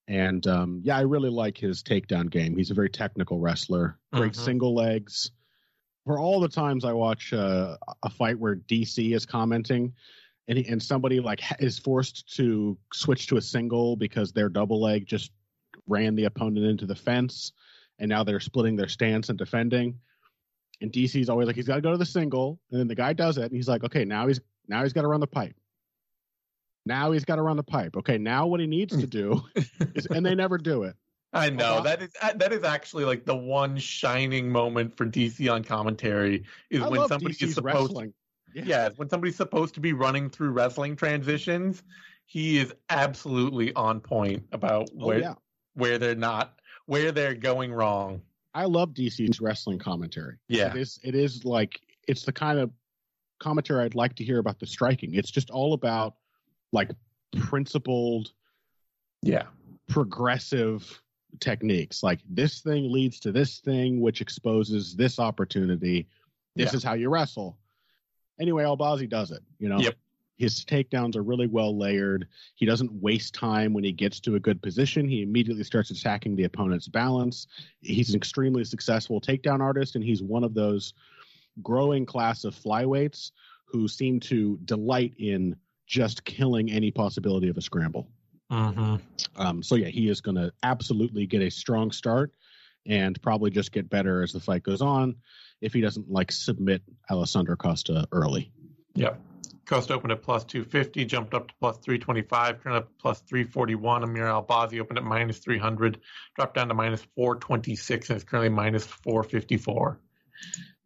And 0.08 0.46
um, 0.46 0.82
yeah, 0.84 0.98
I 0.98 1.02
really 1.02 1.30
like 1.32 1.58
his 1.58 1.82
takedown 1.82 2.30
game. 2.30 2.56
He's 2.56 2.70
a 2.70 2.76
very 2.76 2.90
technical 2.92 3.40
wrestler. 3.40 3.98
Great 4.14 4.34
Mhm. 4.34 4.46
single 4.46 4.76
legs. 4.76 5.32
For 6.06 6.20
all 6.20 6.40
the 6.40 6.50
times 6.50 6.86
I 6.86 6.94
watch 6.94 7.34
uh, 7.34 7.78
a 8.04 8.10
fight 8.10 8.40
where 8.40 8.56
DC 8.56 9.14
is 9.14 9.26
commenting, 9.26 9.94
and 10.48 10.58
he, 10.58 10.68
and 10.68 10.82
somebody 10.82 11.20
like 11.20 11.40
ha- 11.40 11.56
is 11.60 11.78
forced 11.78 12.36
to 12.38 12.78
switch 12.94 13.28
to 13.28 13.38
a 13.38 13.42
single 13.42 13.96
because 13.96 14.32
their 14.32 14.50
double 14.50 14.82
leg 14.82 15.06
just 15.06 15.32
ran 15.88 16.16
the 16.16 16.26
opponent 16.26 16.66
into 16.66 16.86
the 16.86 16.96
fence, 16.96 17.52
and 18.00 18.10
now 18.10 18.24
they're 18.24 18.40
splitting 18.40 18.76
their 18.76 18.88
stance 18.88 19.30
and 19.30 19.38
defending. 19.38 20.00
And 20.82 20.92
DC's 20.92 21.30
always 21.30 21.48
like, 21.48 21.58
he's 21.58 21.68
got 21.68 21.76
to 21.76 21.82
go 21.82 21.92
to 21.92 21.98
the 21.98 22.06
single, 22.06 22.60
and 22.72 22.80
then 22.80 22.88
the 22.88 22.96
guy 22.96 23.14
does 23.14 23.38
it, 23.38 23.44
and 23.44 23.52
he's 23.54 23.68
like, 23.68 23.84
okay, 23.84 24.06
now 24.06 24.28
he's 24.28 24.40
now 24.68 24.84
he's 24.84 24.94
got 24.94 25.02
to 25.02 25.08
run 25.08 25.20
the 25.20 25.28
pipe. 25.28 25.56
Now 26.86 27.12
he's 27.12 27.26
got 27.26 27.36
to 27.36 27.42
run 27.42 27.58
the 27.58 27.64
pipe. 27.64 27.98
Okay, 27.98 28.18
now 28.18 28.48
what 28.48 28.60
he 28.60 28.68
needs 28.68 28.98
to 28.98 29.08
do 29.08 29.42
is, 29.96 30.06
and 30.08 30.26
they 30.26 30.34
never 30.34 30.58
do 30.58 30.84
it. 30.84 30.96
I 31.34 31.50
know 31.50 31.76
Uh-huh. 31.76 31.82
that 31.84 32.02
is 32.02 32.10
uh, 32.22 32.34
that 32.34 32.52
is 32.54 32.64
actually 32.64 33.06
like 33.06 33.26
the 33.26 33.36
one 33.36 33.78
shining 33.78 34.50
moment 34.52 34.96
for 34.98 35.06
DC 35.06 35.52
on 35.52 35.64
commentary 35.64 36.44
is 36.70 36.82
I 36.82 36.88
when 36.90 37.08
somebody 37.08 37.36
DC's 37.36 37.50
is 37.50 37.56
supposed 37.56 37.92
wrestling. 37.92 38.14
yeah. 38.54 38.90
when 38.96 39.10
somebody's 39.10 39.36
supposed 39.36 39.74
to 39.76 39.80
be 39.80 39.94
running 39.94 40.30
through 40.30 40.50
wrestling 40.52 40.96
transitions, 40.96 41.84
he 42.26 42.58
is 42.58 42.74
absolutely 42.90 43.74
on 43.76 44.00
point 44.00 44.44
about 44.54 44.90
Oh 45.00 45.06
where 45.06 45.20
yeah, 45.20 45.34
where 45.76 45.98
they're 46.00 46.16
not 46.16 46.60
where 46.88 47.12
they're 47.12 47.36
going 47.36 47.72
wrong. 47.72 48.22
I 48.56 48.66
love 48.66 48.96
DC's 48.96 49.40
wrestling 49.40 49.78
commentary. 49.78 50.38
Yeah. 50.48 50.72
It 50.72 50.78
is. 50.78 51.00
It 51.04 51.14
is 51.14 51.46
like 51.46 51.80
it's 52.08 52.24
the 52.24 52.32
kind 52.34 52.58
of 52.58 52.72
commentary 53.40 53.86
I'd 53.86 53.94
like 53.94 54.16
to 54.16 54.24
hear 54.24 54.40
about 54.40 54.60
the 54.60 54.66
striking. 54.66 55.14
It's 55.14 55.30
just 55.30 55.52
all 55.52 55.74
about 55.74 56.16
like 56.74 56.90
principled, 57.38 58.32
Yeah. 59.22 59.44
progressive 59.88 61.00
techniques. 61.40 62.04
Like 62.04 62.20
this 62.30 62.62
thing 62.62 62.92
leads 62.92 63.20
to 63.22 63.32
this 63.32 63.60
thing, 63.60 64.02
which 64.02 64.22
exposes 64.22 64.96
this 64.96 65.20
opportunity. 65.20 66.08
This 66.56 66.72
Yeah. 66.74 66.78
is 66.78 66.84
how 66.84 66.94
you 66.94 67.10
wrestle. 67.10 67.58
Anyway, 68.40 68.64
Albazi 68.64 69.08
does 69.10 69.32
it. 69.32 69.44
You 69.60 69.70
know. 69.70 69.80
Yep. 69.80 69.98
His 70.38 70.64
takedowns 70.64 71.18
are 71.18 71.22
really 71.22 71.48
well 71.48 71.78
layered. 71.78 72.26
He 72.56 72.66
doesn't 72.66 72.94
waste 72.94 73.34
time 73.34 73.74
when 73.74 73.84
he 73.84 73.92
gets 73.92 74.22
to 74.22 74.36
a 74.36 74.40
good 74.40 74.62
position. 74.62 75.06
He 75.06 75.22
immediately 75.22 75.66
starts 75.66 75.92
attacking 75.92 76.38
the 76.38 76.46
opponent's 76.46 76.88
balance. 76.88 77.48
He's 77.82 78.10
an 78.12 78.16
extremely 78.16 78.64
successful 78.64 79.20
takedown 79.20 79.60
artist, 79.60 79.96
and 79.96 80.04
he's 80.04 80.24
one 80.24 80.46
of 80.46 80.54
those 80.54 80.94
growing 81.62 82.06
class 82.06 82.46
of 82.46 82.56
flyweights 82.56 83.32
who 83.66 83.90
seem 83.90 84.22
to 84.22 84.58
delight 84.64 85.14
in 85.18 85.58
just 85.88 86.24
killing 86.24 86.72
any 86.72 86.90
possibility 86.90 87.50
of 87.50 87.58
a 87.58 87.62
scramble. 87.62 88.10
Mm-hmm. 88.52 88.96
Um, 89.42 89.64
so 89.64 89.76
yeah, 89.76 89.88
he 89.88 90.10
is 90.10 90.22
going 90.22 90.36
to 90.36 90.52
absolutely 90.64 91.26
get 91.26 91.42
a 91.42 91.52
strong 91.52 91.92
start 91.92 92.32
and 92.86 93.22
probably 93.22 93.52
just 93.52 93.72
get 93.72 93.90
better 93.90 94.24
as 94.24 94.32
the 94.32 94.40
fight 94.40 94.64
goes 94.64 94.82
on 94.82 95.16
if 95.62 95.74
he 95.74 95.82
doesn't 95.82 96.10
like 96.10 96.32
submit 96.32 96.82
Alessandro 97.10 97.56
Costa 97.56 98.08
early. 98.12 98.52
Yep. 98.96 99.22
Costa 99.66 99.94
opened 99.94 100.12
at 100.12 100.24
plus 100.24 100.44
250, 100.46 101.06
jumped 101.06 101.36
up 101.36 101.48
to 101.50 101.54
plus 101.60 101.78
325, 101.78 102.64
turned 102.64 102.76
up 102.76 102.88
to 102.88 102.94
plus 103.00 103.20
341. 103.22 104.04
Amir 104.04 104.26
Albazi 104.26 104.80
opened 104.80 104.98
at 104.98 105.04
minus 105.04 105.38
300, 105.38 106.00
dropped 106.36 106.56
down 106.56 106.70
to 106.70 106.74
minus 106.74 107.04
426, 107.16 108.10
and 108.10 108.18
is 108.18 108.24
currently 108.24 108.50
minus 108.50 108.86
454. 108.86 110.00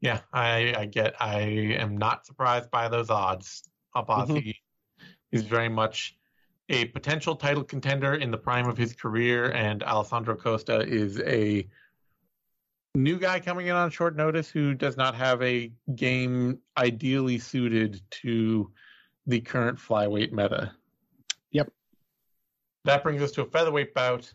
Yeah, 0.02 0.20
I, 0.34 0.74
I 0.78 0.86
get. 0.88 1.16
I 1.22 1.40
am 1.80 1.98
not 1.98 2.26
surprised 2.26 2.70
by 2.72 2.90
those 2.90 3.10
odds. 3.10 3.64
Albazi 3.96 4.28
mm-hmm. 4.28 5.06
is 5.32 5.44
very 5.44 5.70
much 5.70 6.18
a 6.70 6.86
potential 6.86 7.36
title 7.36 7.64
contender 7.64 8.16
in 8.16 8.32
the 8.32 8.38
prime 8.38 8.68
of 8.68 8.78
his 8.78 8.94
career, 8.94 9.52
and 9.52 9.84
Alessandro 9.84 10.36
Costa 10.36 10.82
is 10.82 11.20
a 11.22 11.68
new 12.96 13.18
guy 13.18 13.40
coming 13.40 13.68
in 13.68 13.76
on 13.76 13.90
short 13.90 14.16
notice 14.16 14.50
who 14.50 14.74
does 14.74 14.98
not 14.98 15.16
have 15.16 15.42
a 15.42 15.72
game 15.96 16.60
ideally 16.78 17.40
suited 17.40 18.02
to 18.12 18.72
the 19.26 19.42
current 19.42 19.78
flyweight 19.78 20.32
meta. 20.32 20.72
Yep. 21.52 21.72
That 22.86 23.04
brings 23.04 23.22
us 23.22 23.32
to 23.32 23.42
a 23.42 23.46
featherweight 23.46 23.94
bout. 23.94 24.32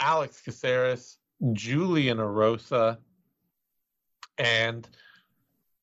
Alex 0.00 0.40
Caceres, 0.42 1.18
Julian 1.52 2.18
Erosa, 2.18 2.98
and 4.38 4.88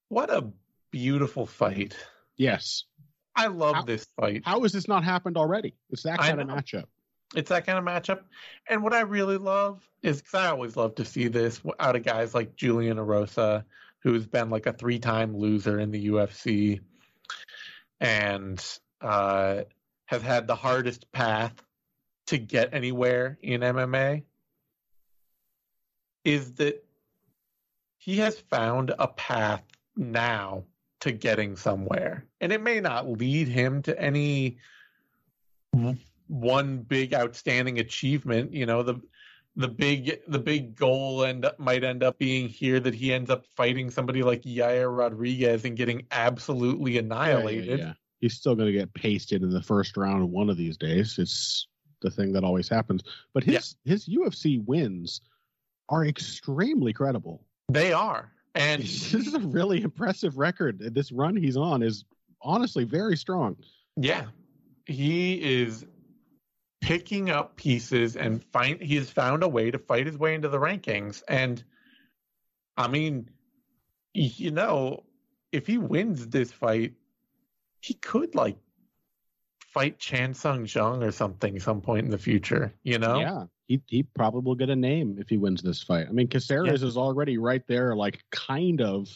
what 0.09 0.29
a 0.29 0.51
beautiful 0.91 1.45
fight. 1.45 1.95
Yes. 2.35 2.85
I 3.39 3.47
love 3.47 3.75
how, 3.75 3.81
this 3.83 4.05
fight. 4.19 4.41
How 4.45 4.61
has 4.61 4.71
this 4.71 4.87
not 4.87 5.03
happened 5.03 5.37
already? 5.37 5.73
It's 5.89 6.03
that 6.03 6.19
kind 6.19 6.41
of 6.41 6.47
matchup. 6.47 6.85
It's 7.35 7.49
that 7.49 7.65
kind 7.65 7.77
of 7.77 7.85
matchup. 7.85 8.21
And 8.67 8.83
what 8.83 8.93
I 8.93 9.01
really 9.01 9.37
love 9.37 9.81
is 10.01 10.17
because 10.17 10.33
I 10.33 10.47
always 10.47 10.75
love 10.75 10.95
to 10.95 11.05
see 11.05 11.27
this 11.27 11.61
out 11.79 11.95
of 11.95 12.03
guys 12.03 12.33
like 12.33 12.55
Julian 12.55 12.97
Erosa, 12.97 13.63
who's 13.99 14.25
been 14.25 14.49
like 14.49 14.65
a 14.65 14.73
three 14.73 14.99
time 14.99 15.37
loser 15.37 15.79
in 15.79 15.91
the 15.91 16.07
UFC 16.07 16.81
and 17.99 18.63
uh, 19.01 19.61
has 20.05 20.21
had 20.21 20.47
the 20.47 20.55
hardest 20.55 21.11
path 21.11 21.53
to 22.27 22.37
get 22.37 22.73
anywhere 22.73 23.37
in 23.41 23.61
MMA. 23.61 24.23
Is 26.25 26.53
that 26.55 26.83
he 27.97 28.17
has 28.17 28.39
found 28.39 28.93
a 28.97 29.07
path 29.07 29.63
now 29.95 30.63
to 31.01 31.11
getting 31.11 31.55
somewhere. 31.55 32.25
And 32.41 32.51
it 32.51 32.61
may 32.61 32.79
not 32.79 33.09
lead 33.09 33.47
him 33.47 33.81
to 33.83 33.99
any 33.99 34.57
one 36.27 36.79
big 36.79 37.13
outstanding 37.13 37.79
achievement. 37.79 38.53
You 38.53 38.65
know, 38.65 38.83
the 38.83 39.01
the 39.55 39.67
big 39.67 40.19
the 40.27 40.39
big 40.39 40.75
goal 40.75 41.23
and 41.23 41.45
might 41.57 41.83
end 41.83 42.03
up 42.03 42.17
being 42.17 42.47
here 42.47 42.79
that 42.79 42.93
he 42.93 43.13
ends 43.13 43.29
up 43.29 43.45
fighting 43.55 43.89
somebody 43.89 44.23
like 44.23 44.43
Yair 44.43 44.95
Rodriguez 44.95 45.65
and 45.65 45.75
getting 45.75 46.05
absolutely 46.11 46.97
annihilated. 46.97 47.67
Yeah, 47.67 47.75
yeah, 47.75 47.85
yeah. 47.85 47.93
He's 48.21 48.33
still 48.35 48.55
going 48.55 48.71
to 48.71 48.77
get 48.77 48.93
pasted 48.93 49.43
in 49.43 49.49
the 49.49 49.61
first 49.61 49.95
round 49.97 50.29
one 50.29 50.49
of 50.49 50.57
these 50.57 50.77
days. 50.77 51.17
It's 51.17 51.67
the 52.01 52.11
thing 52.11 52.33
that 52.33 52.43
always 52.43 52.69
happens. 52.69 53.03
But 53.33 53.43
his 53.43 53.75
his 53.85 54.07
UFC 54.07 54.63
wins 54.65 55.21
are 55.89 56.05
extremely 56.05 56.93
credible. 56.93 57.43
They 57.69 57.93
are. 57.93 58.31
And 58.55 58.81
this 58.83 59.13
is 59.13 59.33
a 59.33 59.39
really 59.39 59.81
impressive 59.81 60.37
record. 60.37 60.79
This 60.79 61.11
run 61.11 61.35
he's 61.35 61.57
on 61.57 61.81
is 61.81 62.05
honestly 62.41 62.83
very 62.83 63.17
strong. 63.17 63.57
Yeah. 63.95 64.25
He 64.85 65.61
is 65.61 65.85
picking 66.81 67.29
up 67.29 67.55
pieces 67.55 68.15
and 68.15 68.43
find 68.45 68.81
he 68.81 68.95
has 68.95 69.09
found 69.09 69.43
a 69.43 69.47
way 69.47 69.69
to 69.69 69.77
fight 69.77 70.05
his 70.05 70.17
way 70.17 70.33
into 70.33 70.47
the 70.47 70.57
rankings 70.57 71.21
and 71.27 71.63
i 72.77 72.87
mean 72.87 73.29
you 74.13 74.49
know 74.49 75.03
if 75.51 75.67
he 75.67 75.77
wins 75.77 76.27
this 76.27 76.51
fight 76.51 76.93
he 77.81 77.93
could 77.95 78.33
like 78.33 78.57
fight 79.73 79.99
Chan 79.99 80.33
Sung 80.33 80.67
Jung 80.67 81.03
or 81.03 81.11
something 81.11 81.59
some 81.59 81.81
point 81.81 82.05
in 82.05 82.11
the 82.11 82.17
future, 82.17 82.73
you 82.83 82.97
know? 82.97 83.19
Yeah. 83.19 83.45
He 83.67 83.81
he 83.87 84.03
probably 84.03 84.41
will 84.41 84.55
get 84.55 84.69
a 84.69 84.75
name 84.75 85.17
if 85.19 85.29
he 85.29 85.37
wins 85.37 85.61
this 85.61 85.83
fight. 85.83 86.07
I 86.09 86.11
mean, 86.11 86.27
Caceres 86.27 86.81
yeah. 86.81 86.87
is 86.87 86.97
already 86.97 87.37
right 87.37 87.61
there, 87.67 87.95
like 87.95 88.23
kind 88.31 88.81
of 88.81 89.07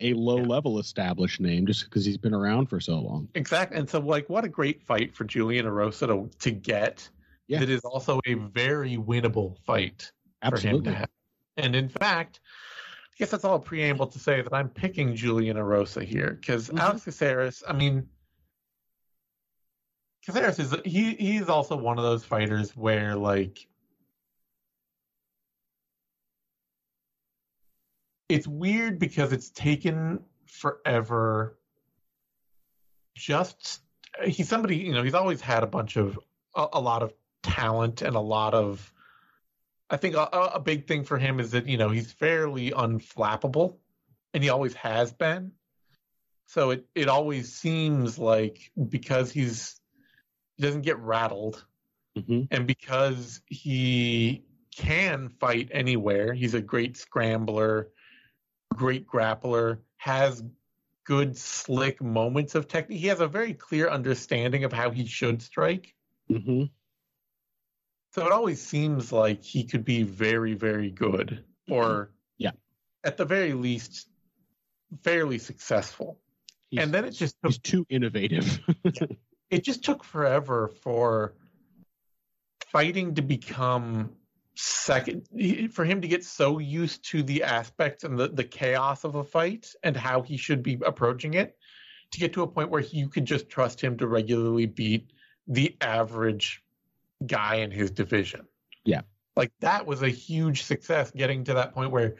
a 0.00 0.12
low 0.12 0.38
yeah. 0.38 0.46
level 0.46 0.78
established 0.78 1.40
name 1.40 1.66
just 1.66 1.84
because 1.84 2.04
he's 2.04 2.18
been 2.18 2.34
around 2.34 2.66
for 2.66 2.80
so 2.80 2.98
long. 2.98 3.28
Exactly. 3.34 3.78
And 3.78 3.88
so 3.88 4.00
like 4.00 4.28
what 4.28 4.44
a 4.44 4.48
great 4.48 4.82
fight 4.82 5.14
for 5.14 5.24
Julian 5.24 5.64
Erosa 5.66 6.06
to, 6.08 6.30
to 6.40 6.50
get. 6.50 7.08
Yeah. 7.46 7.60
That 7.60 7.68
is 7.68 7.82
also 7.82 8.20
a 8.26 8.34
very 8.34 8.96
winnable 8.96 9.58
fight 9.66 10.10
Absolutely. 10.42 10.70
for 10.70 10.76
him 10.76 10.84
to 10.84 10.98
have. 10.98 11.08
And 11.56 11.76
in 11.76 11.88
fact, 11.88 12.40
I 12.44 13.14
guess 13.18 13.30
that's 13.30 13.44
all 13.44 13.58
preamble 13.58 14.08
to 14.08 14.18
say 14.18 14.42
that 14.42 14.52
I'm 14.52 14.68
picking 14.68 15.14
Julian 15.14 15.56
Erosa 15.56 16.02
here 16.02 16.36
because 16.40 16.68
mm-hmm. 16.68 16.78
Alex 16.78 17.04
Caceres, 17.04 17.62
I 17.68 17.72
mean, 17.72 18.08
Caceres 20.26 20.58
is 20.58 20.74
he 20.84 21.14
he's 21.14 21.48
also 21.48 21.76
one 21.76 21.98
of 21.98 22.04
those 22.04 22.24
fighters 22.24 22.76
where 22.76 23.14
like 23.14 23.66
it's 28.28 28.46
weird 28.46 28.98
because 28.98 29.32
it's 29.32 29.50
taken 29.50 30.20
forever. 30.46 31.58
Just 33.16 33.82
he's 34.24 34.48
somebody 34.48 34.76
you 34.76 34.92
know 34.92 35.02
he's 35.02 35.14
always 35.14 35.40
had 35.40 35.62
a 35.62 35.66
bunch 35.66 35.96
of 35.96 36.18
a, 36.54 36.66
a 36.74 36.80
lot 36.80 37.02
of 37.02 37.12
talent 37.42 38.00
and 38.00 38.16
a 38.16 38.20
lot 38.20 38.54
of 38.54 38.92
i 39.90 39.96
think 39.96 40.14
a, 40.14 40.22
a, 40.54 40.60
big 40.60 40.86
thing 40.86 41.04
for 41.04 41.18
him 41.18 41.40
is 41.40 41.50
that 41.50 41.68
you 41.68 41.76
know 41.76 41.90
he's 41.90 42.10
fairly 42.10 42.70
unflappable 42.70 43.76
and 44.34 44.42
he 44.42 44.50
always 44.50 44.74
has 44.74 45.12
been. 45.12 45.52
So 46.46 46.70
it 46.70 46.84
it 46.94 47.08
always 47.08 47.54
seems 47.54 48.18
like 48.18 48.70
because 48.88 49.32
he's 49.32 49.80
he 50.56 50.62
doesn't 50.62 50.82
get 50.82 50.98
rattled 50.98 51.64
mm-hmm. 52.16 52.42
and 52.50 52.66
because 52.66 53.40
he 53.46 54.44
can 54.74 55.28
fight 55.28 55.68
anywhere 55.72 56.32
he's 56.34 56.54
a 56.54 56.60
great 56.60 56.96
scrambler 56.96 57.90
great 58.74 59.06
grappler, 59.06 59.78
has 59.96 60.42
good 61.04 61.36
slick 61.36 62.02
moments 62.02 62.54
of 62.54 62.68
technique. 62.68 63.00
He 63.00 63.06
has 63.08 63.20
a 63.20 63.28
very 63.28 63.54
clear 63.54 63.88
understanding 63.88 64.64
of 64.64 64.72
how 64.72 64.90
he 64.90 65.06
should 65.06 65.42
strike. 65.42 65.94
Mm-hmm. 66.30 66.64
So 68.12 68.26
it 68.26 68.32
always 68.32 68.60
seems 68.60 69.12
like 69.12 69.42
he 69.42 69.64
could 69.64 69.84
be 69.84 70.02
very, 70.02 70.54
very 70.54 70.90
good, 70.90 71.44
or 71.68 72.12
yeah, 72.38 72.52
at 73.02 73.16
the 73.16 73.24
very 73.24 73.54
least, 73.54 74.08
fairly 75.02 75.38
successful. 75.38 76.20
He's, 76.70 76.80
and 76.80 76.94
then 76.94 77.04
it 77.04 77.10
just 77.10 77.34
took, 77.42 77.50
he's 77.50 77.58
too 77.58 77.84
innovative. 77.88 78.60
yeah, 78.84 79.06
it 79.50 79.64
just 79.64 79.84
took 79.84 80.04
forever 80.04 80.68
for 80.82 81.34
fighting 82.72 83.14
to 83.14 83.22
become 83.22 84.10
second 84.56 85.26
for 85.72 85.84
him 85.84 86.00
to 86.00 86.08
get 86.08 86.24
so 86.24 86.58
used 86.58 87.04
to 87.04 87.22
the 87.22 87.42
aspects 87.42 88.04
and 88.04 88.18
the, 88.18 88.28
the 88.28 88.44
chaos 88.44 89.04
of 89.04 89.16
a 89.16 89.24
fight 89.24 89.68
and 89.82 89.96
how 89.96 90.22
he 90.22 90.36
should 90.36 90.62
be 90.62 90.78
approaching 90.86 91.34
it 91.34 91.56
to 92.12 92.20
get 92.20 92.32
to 92.32 92.42
a 92.42 92.46
point 92.46 92.70
where 92.70 92.82
you 92.82 93.08
could 93.08 93.24
just 93.24 93.48
trust 93.48 93.80
him 93.80 93.96
to 93.96 94.06
regularly 94.06 94.66
beat 94.66 95.12
the 95.48 95.76
average 95.80 96.62
guy 97.26 97.56
in 97.56 97.70
his 97.70 97.90
division. 97.90 98.46
Yeah. 98.84 99.00
Like 99.36 99.52
that 99.60 99.86
was 99.86 100.02
a 100.02 100.08
huge 100.08 100.62
success 100.62 101.10
getting 101.10 101.44
to 101.44 101.54
that 101.54 101.74
point 101.74 101.90
where 101.90 102.14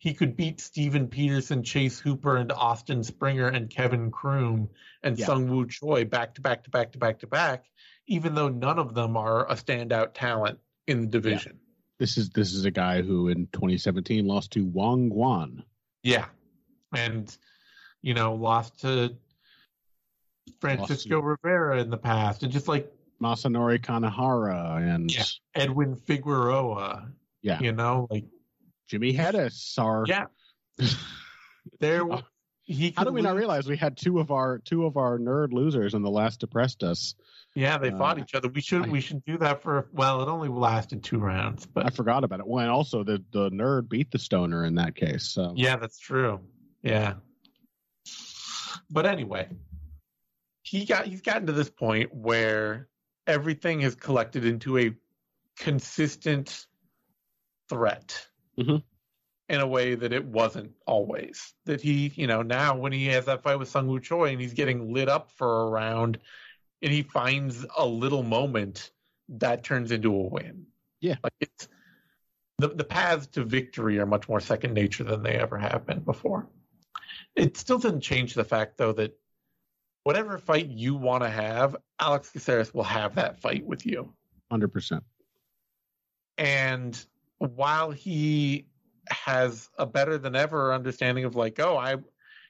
he 0.00 0.14
could 0.14 0.34
beat 0.34 0.60
Steven 0.60 1.08
Peterson, 1.08 1.62
Chase 1.62 2.00
Hooper, 2.00 2.38
and 2.38 2.50
Austin 2.52 3.04
Springer 3.04 3.48
and 3.48 3.68
Kevin 3.68 4.10
Croom 4.10 4.70
and 5.02 5.18
yeah. 5.18 5.26
Sung 5.26 5.46
Woo 5.46 5.66
Choi 5.66 6.06
back 6.06 6.34
to 6.36 6.40
back 6.40 6.64
to 6.64 6.70
back 6.70 6.92
to 6.92 6.98
back 6.98 7.18
to 7.18 7.26
back, 7.26 7.66
even 8.06 8.34
though 8.34 8.48
none 8.48 8.78
of 8.78 8.94
them 8.94 9.18
are 9.18 9.46
a 9.50 9.54
standout 9.54 10.14
talent 10.14 10.58
in 10.86 11.02
the 11.02 11.06
division. 11.06 11.52
Yeah. 11.52 11.74
This 11.98 12.16
is 12.16 12.30
this 12.30 12.54
is 12.54 12.64
a 12.64 12.70
guy 12.70 13.02
who 13.02 13.28
in 13.28 13.46
2017 13.52 14.26
lost 14.26 14.52
to 14.52 14.64
Wang 14.64 15.10
Guan. 15.10 15.64
Yeah, 16.02 16.24
and 16.96 17.36
you 18.00 18.14
know 18.14 18.36
lost 18.36 18.80
to 18.80 19.14
Francisco 20.62 20.92
lost 20.94 21.08
to... 21.08 21.20
Rivera 21.20 21.78
in 21.78 21.90
the 21.90 21.98
past, 21.98 22.42
and 22.42 22.50
just 22.50 22.68
like 22.68 22.90
Masanori 23.22 23.78
Kanehara 23.78 24.78
and 24.94 25.14
yeah. 25.14 25.24
Edwin 25.54 25.94
Figueroa. 25.94 27.12
Yeah, 27.42 27.60
you 27.60 27.72
know, 27.72 28.06
like 28.10 28.24
Jimmy 28.90 29.14
Hettes 29.14 29.78
are. 29.78 30.04
Yeah, 30.06 30.26
there. 31.80 32.02
He 32.64 32.92
How 32.96 33.04
did 33.04 33.14
we 33.14 33.20
lose. 33.20 33.28
not 33.28 33.36
realize 33.36 33.68
we 33.68 33.76
had 33.76 33.96
two 33.96 34.18
of 34.18 34.30
our 34.30 34.58
two 34.58 34.84
of 34.84 34.96
our 34.96 35.18
nerd 35.18 35.52
losers 35.52 35.94
in 35.94 36.02
the 36.02 36.10
last 36.10 36.40
depressed 36.40 36.82
us? 36.82 37.14
Yeah, 37.54 37.78
they 37.78 37.90
fought 37.90 38.18
uh, 38.18 38.22
each 38.22 38.34
other. 38.34 38.48
We 38.48 38.60
should 38.60 38.86
I, 38.86 38.88
we 38.88 39.00
should 39.00 39.24
do 39.24 39.38
that 39.38 39.62
for 39.62 39.88
well, 39.92 40.22
it 40.22 40.28
only 40.28 40.48
lasted 40.48 41.02
two 41.02 41.18
rounds, 41.18 41.66
but 41.66 41.86
I 41.86 41.90
forgot 41.90 42.22
about 42.24 42.40
it. 42.40 42.46
Well, 42.46 42.62
and 42.62 42.70
also 42.70 43.02
the 43.04 43.22
the 43.32 43.50
nerd 43.50 43.88
beat 43.88 44.10
the 44.10 44.18
stoner 44.18 44.64
in 44.64 44.76
that 44.76 44.94
case. 44.94 45.28
So 45.28 45.54
yeah, 45.56 45.76
that's 45.76 45.98
true. 45.98 46.40
Yeah, 46.82 47.14
but 48.90 49.06
anyway, 49.06 49.48
he 50.62 50.84
got 50.84 51.06
he's 51.06 51.22
gotten 51.22 51.46
to 51.46 51.52
this 51.52 51.70
point 51.70 52.14
where 52.14 52.88
everything 53.26 53.80
has 53.80 53.94
collected 53.94 54.44
into 54.44 54.78
a 54.78 54.92
consistent 55.56 56.66
threat 57.68 58.26
Mhm. 58.60 58.82
in 59.48 59.60
a 59.60 59.66
way 59.66 59.94
that 59.96 60.12
it 60.12 60.24
wasn't 60.24 60.72
always. 60.86 61.54
That 61.64 61.80
he, 61.80 62.08
you 62.14 62.26
know, 62.26 62.42
now 62.42 62.76
when 62.76 62.92
he 62.92 63.06
has 63.06 63.24
that 63.24 63.42
fight 63.42 63.58
with 63.58 63.68
Sung 63.68 63.88
Woo 63.88 63.98
Choi 63.98 64.30
and 64.30 64.40
he's 64.40 64.54
getting 64.54 64.92
lit 64.92 65.08
up 65.08 65.30
for 65.32 65.62
a 65.62 65.70
round 65.70 66.18
and 66.82 66.92
he 66.92 67.02
finds 67.02 67.66
a 67.76 67.84
little 67.86 68.22
moment 68.22 68.92
that 69.28 69.64
turns 69.64 69.90
into 69.90 70.14
a 70.14 70.28
win. 70.28 70.66
Yeah. 71.00 71.16
Like 71.22 71.34
it's 71.40 71.68
the 72.58 72.68
the 72.68 72.84
paths 72.84 73.26
to 73.28 73.44
victory 73.44 73.98
are 73.98 74.06
much 74.06 74.28
more 74.28 74.40
second 74.40 74.74
nature 74.74 75.04
than 75.04 75.22
they 75.22 75.34
ever 75.34 75.56
have 75.58 75.86
been 75.86 76.00
before. 76.00 76.48
It 77.34 77.56
still 77.56 77.78
doesn't 77.78 78.02
change 78.02 78.34
the 78.34 78.44
fact 78.44 78.76
though 78.76 78.92
that 78.92 79.18
whatever 80.04 80.38
fight 80.38 80.66
you 80.66 80.94
want 80.94 81.22
to 81.22 81.30
have, 81.30 81.76
Alex 81.98 82.30
Caceres 82.30 82.72
will 82.74 82.84
have 82.84 83.14
that 83.16 83.40
fight 83.40 83.64
with 83.64 83.86
you. 83.86 84.14
Hundred 84.50 84.72
percent. 84.72 85.04
And 86.38 87.02
while 87.40 87.90
he 87.90 88.66
has 89.08 89.68
a 89.78 89.86
better 89.86 90.18
than 90.18 90.36
ever 90.36 90.72
understanding 90.72 91.24
of 91.24 91.34
like, 91.34 91.58
oh, 91.58 91.76
I, 91.76 91.96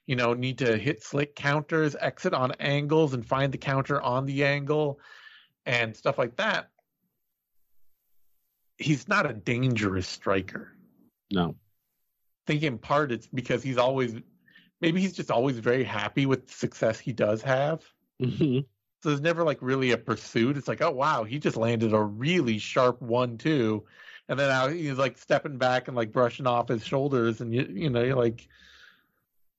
you 0.07 0.17
know, 0.17 0.35
need 0.35 0.59
to 0.59 0.77
hit 0.77 1.03
slick 1.03 1.35
counters, 1.37 1.97
exit 1.99 2.35
on 2.35 2.53
angles, 2.59 3.15
and 3.15 3.25
find 3.25 3.53
the 3.53 3.59
counter 3.59 4.03
on 4.03 4.27
the 4.27 4.45
angle, 4.45 4.99
and 5.65 5.97
stuff 5.97 6.19
like 6.19 6.37
that. 6.37 6.69
He's 8.79 9.07
not 9.09 9.31
a 9.31 9.33
dangerous 9.33 10.09
striker. 10.09 10.73
No. 11.31 11.51
I 11.51 11.55
think 12.47 12.65
in 12.65 12.79
part 12.79 13.13
it's 13.13 13.29
because 13.29 13.63
he's 13.63 13.79
always, 13.79 14.17
maybe 14.81 15.01
he's 15.01 15.13
just 15.13 15.31
always 15.31 15.59
very 15.59 15.85
happy 15.85 16.27
with 16.27 16.49
the 16.49 16.53
success 16.53 16.99
he 16.99 17.13
does 17.13 17.43
have. 17.43 17.85
Mhm. 18.21 18.65
So 19.03 19.09
there's 19.09 19.21
never 19.21 19.45
like 19.45 19.59
really 19.61 19.93
a 19.93 19.99
pursuit. 19.99 20.57
It's 20.57 20.69
like, 20.69 20.83
oh 20.83 20.91
wow, 20.91 21.25
he 21.25 21.39
just 21.39 21.57
landed 21.57 21.93
a 21.93 22.03
really 22.03 22.59
sharp 22.59 23.01
one 23.01 23.39
two, 23.39 23.85
and 24.31 24.39
then 24.39 24.49
now 24.49 24.69
he's 24.69 24.97
like 24.97 25.19
stepping 25.19 25.59
back 25.59 25.89
and 25.89 25.97
like 25.97 26.13
brushing 26.13 26.47
off 26.47 26.69
his 26.69 26.85
shoulders, 26.87 27.41
and 27.41 27.53
you 27.53 27.67
you 27.69 27.91
know 27.91 28.03
you're 28.03 28.17
like, 28.17 28.49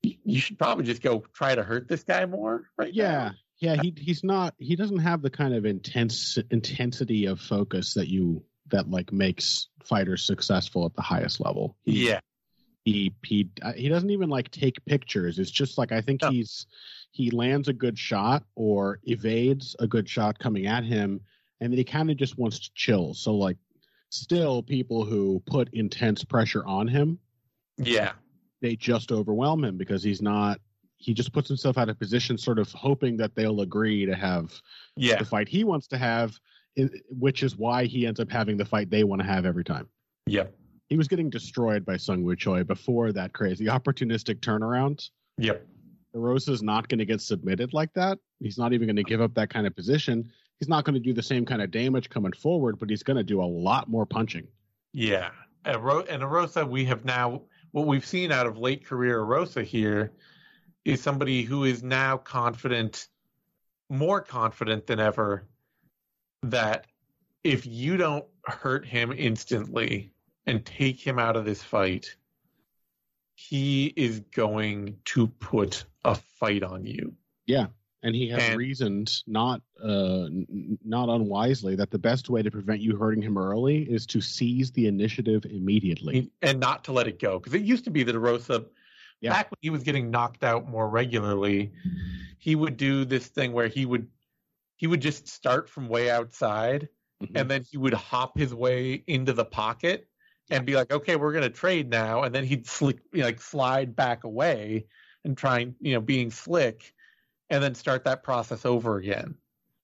you 0.01 0.39
should 0.39 0.57
probably 0.57 0.85
just 0.85 1.01
go 1.01 1.23
try 1.33 1.53
to 1.53 1.61
hurt 1.61 1.87
this 1.87 2.03
guy 2.03 2.25
more, 2.25 2.63
right? 2.77 2.95
now. 2.95 3.03
Yeah. 3.03 3.31
Yeah, 3.59 3.75
he 3.79 3.93
he's 3.95 4.23
not 4.23 4.55
he 4.57 4.75
doesn't 4.75 4.97
have 4.99 5.21
the 5.21 5.29
kind 5.29 5.53
of 5.53 5.67
intense 5.67 6.39
intensity 6.49 7.27
of 7.27 7.39
focus 7.39 7.93
that 7.93 8.07
you 8.07 8.43
that 8.71 8.89
like 8.89 9.13
makes 9.13 9.67
fighters 9.83 10.25
successful 10.25 10.87
at 10.87 10.95
the 10.95 11.03
highest 11.03 11.39
level. 11.39 11.75
He, 11.83 12.07
yeah, 12.09 12.21
he 12.85 13.13
he 13.23 13.49
uh, 13.61 13.73
he 13.73 13.87
doesn't 13.87 14.09
even 14.09 14.29
like 14.31 14.49
take 14.49 14.83
pictures. 14.85 15.37
It's 15.37 15.51
just 15.51 15.77
like 15.77 15.91
I 15.91 16.01
think 16.01 16.23
No. 16.23 16.31
he's 16.31 16.65
he 17.11 17.29
lands 17.29 17.67
a 17.67 17.73
good 17.73 17.99
shot 17.99 18.45
or 18.55 18.99
evades 19.03 19.75
a 19.77 19.85
good 19.85 20.09
shot 20.09 20.39
coming 20.39 20.65
at 20.65 20.83
him, 20.83 21.21
and 21.59 21.71
then 21.71 21.77
he 21.77 21.83
kind 21.83 22.09
of 22.09 22.17
just 22.17 22.39
wants 22.39 22.57
to 22.61 22.71
chill. 22.73 23.13
So 23.13 23.35
like, 23.35 23.57
still 24.11 24.61
people 24.61 25.05
who 25.05 25.41
put 25.47 25.69
intense 25.73 26.23
pressure 26.23 26.63
on 26.65 26.87
him, 26.87 27.17
yeah, 27.77 28.11
they 28.61 28.75
just 28.75 29.11
overwhelm 29.11 29.63
him 29.63 29.77
because 29.77 30.03
he's 30.03 30.21
not. 30.21 30.59
He 30.97 31.15
just 31.15 31.33
puts 31.33 31.47
himself 31.47 31.79
out 31.79 31.89
of 31.89 31.97
position, 31.97 32.37
sort 32.37 32.59
of 32.59 32.71
hoping 32.73 33.17
that 33.17 33.33
they'll 33.33 33.61
agree 33.61 34.05
to 34.05 34.13
have 34.13 34.53
yeah, 34.95 35.17
the 35.17 35.25
fight 35.25 35.47
he 35.47 35.63
wants 35.63 35.87
to 35.87 35.97
have, 35.97 36.37
which 37.09 37.41
is 37.41 37.57
why 37.57 37.85
he 37.85 38.05
ends 38.05 38.19
up 38.19 38.29
having 38.29 38.55
the 38.57 38.65
fight 38.65 38.91
they 38.91 39.03
want 39.03 39.19
to 39.19 39.27
have 39.27 39.45
every 39.47 39.63
time 39.63 39.89
yep, 40.27 40.53
he 40.89 40.97
was 40.97 41.07
getting 41.07 41.29
destroyed 41.29 41.85
by 41.85 41.97
Sung 41.97 42.23
Woo 42.23 42.35
Choi 42.35 42.63
before 42.63 43.11
that 43.13 43.33
crazy 43.33 43.65
opportunistic 43.65 44.41
turnaround. 44.41 45.09
yep, 45.37 45.65
Rosa's 46.13 46.61
not 46.61 46.87
going 46.87 46.99
to 46.99 47.05
get 47.05 47.21
submitted 47.21 47.73
like 47.73 47.93
that. 47.93 48.19
He's 48.39 48.57
not 48.57 48.73
even 48.73 48.87
going 48.87 48.97
to 48.97 49.03
give 49.03 49.21
up 49.21 49.33
that 49.35 49.49
kind 49.49 49.65
of 49.65 49.75
position. 49.75 50.31
He's 50.61 50.69
not 50.69 50.85
going 50.85 50.93
to 50.93 50.99
do 50.99 51.11
the 51.11 51.23
same 51.23 51.43
kind 51.43 51.59
of 51.59 51.71
damage 51.71 52.07
coming 52.11 52.33
forward, 52.33 52.77
but 52.77 52.87
he's 52.87 53.01
going 53.01 53.17
to 53.17 53.23
do 53.23 53.41
a 53.41 53.43
lot 53.43 53.89
more 53.89 54.05
punching. 54.05 54.47
yeah. 54.93 55.31
And 55.65 55.83
Ro- 55.83 56.05
and 56.07 56.21
Erosa, 56.21 56.67
we 56.67 56.85
have 56.85 57.03
now 57.03 57.41
what 57.71 57.87
we've 57.87 58.05
seen 58.05 58.31
out 58.31 58.45
of 58.45 58.57
late 58.57 58.85
career 58.85 59.19
Erosa 59.19 59.63
here 59.63 60.11
is 60.85 61.01
somebody 61.01 61.41
who 61.43 61.63
is 61.63 61.81
now 61.83 62.17
confident, 62.17 63.07
more 63.89 64.21
confident 64.21 64.85
than 64.87 64.99
ever, 64.99 65.47
that 66.43 66.85
if 67.43 67.65
you 67.65 67.97
don't 67.97 68.25
hurt 68.45 68.85
him 68.85 69.11
instantly 69.11 70.13
and 70.47 70.65
take 70.65 70.99
him 70.99 71.19
out 71.19 71.35
of 71.35 71.45
this 71.45 71.61
fight, 71.63 72.15
he 73.35 73.93
is 73.95 74.19
going 74.19 74.97
to 75.05 75.27
put 75.27 75.85
a 76.05 76.15
fight 76.15 76.63
on 76.63 76.85
you. 76.85 77.13
Yeah, 77.45 77.67
and 78.03 78.15
he 78.15 78.27
has 78.29 78.41
And- 78.43 78.57
reasoned 78.57 79.23
not 79.27 79.61
uh, 79.83 80.25
n- 80.25 80.77
not 80.83 81.09
unwisely 81.09 81.75
that 81.75 81.91
the 81.91 81.99
best 81.99 82.29
way 82.29 82.41
to 82.41 82.51
prevent 82.51 82.81
you 82.81 82.95
hurting 82.97 83.21
him 83.21 83.37
early 83.37 83.83
is 83.83 84.05
to 84.07 84.21
seize 84.21 84.71
the 84.71 84.87
initiative 84.87 85.45
immediately. 85.45 86.31
and 86.41 86.59
not 86.59 86.83
to 86.85 86.91
let 86.91 87.07
it 87.07 87.19
go. 87.19 87.39
Because 87.39 87.53
it 87.53 87.61
used 87.61 87.83
to 87.85 87.89
be 87.91 88.03
that 88.03 88.15
Erosa, 88.15 88.65
Yeah. 89.21 89.31
back 89.31 89.51
when 89.51 89.57
he 89.61 89.69
was 89.69 89.83
getting 89.83 90.09
knocked 90.09 90.43
out 90.43 90.67
more 90.67 90.89
regularly, 90.89 91.71
he 92.39 92.55
would 92.55 92.77
do 92.77 93.05
this 93.05 93.27
thing 93.27 93.51
where 93.53 93.67
he 93.67 93.85
would 93.85 94.07
he 94.77 94.87
would 94.87 94.99
just 95.01 95.27
start 95.27 95.69
from 95.69 95.87
way 95.87 96.09
outside 96.09 96.89
Mhm. 97.21 97.31
and 97.35 97.51
then 97.51 97.63
he 97.69 97.77
would 97.77 97.93
hop 97.93 98.35
his 98.35 98.51
way 98.51 99.03
into 99.05 99.31
the 99.31 99.45
pocket 99.45 100.07
and 100.49 100.65
be 100.65 100.73
like, 100.75 100.91
okay, 100.91 101.15
we're 101.17 101.33
gonna 101.33 101.51
trade 101.51 101.87
now, 101.87 102.23
and 102.23 102.33
then 102.33 102.43
he'd 102.43 102.65
slick 102.65 102.97
you 103.13 103.19
know, 103.19 103.25
like 103.27 103.39
slide 103.39 103.95
back 103.95 104.23
away 104.23 104.87
and 105.23 105.37
trying 105.37 105.75
you 105.79 105.93
know 105.93 106.01
being 106.01 106.31
slick, 106.31 106.95
and 107.51 107.61
then 107.61 107.75
start 107.75 108.05
that 108.05 108.23
process 108.23 108.65
over 108.65 108.97
again. 108.97 109.35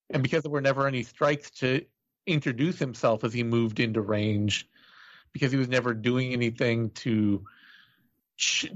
And 0.10 0.24
because 0.24 0.42
there 0.42 0.52
were 0.52 0.62
never 0.62 0.88
any 0.88 1.04
strikes 1.04 1.52
to 1.60 1.86
introduce 2.26 2.80
himself 2.80 3.24
as 3.26 3.34
he 3.34 3.44
moved 3.44 3.80
into 3.80 4.02
range, 4.02 4.68
because 5.34 5.52
he 5.52 5.58
was 5.58 5.68
never 5.68 5.94
doing 5.94 6.34
anything 6.34 6.90
to 6.92 7.46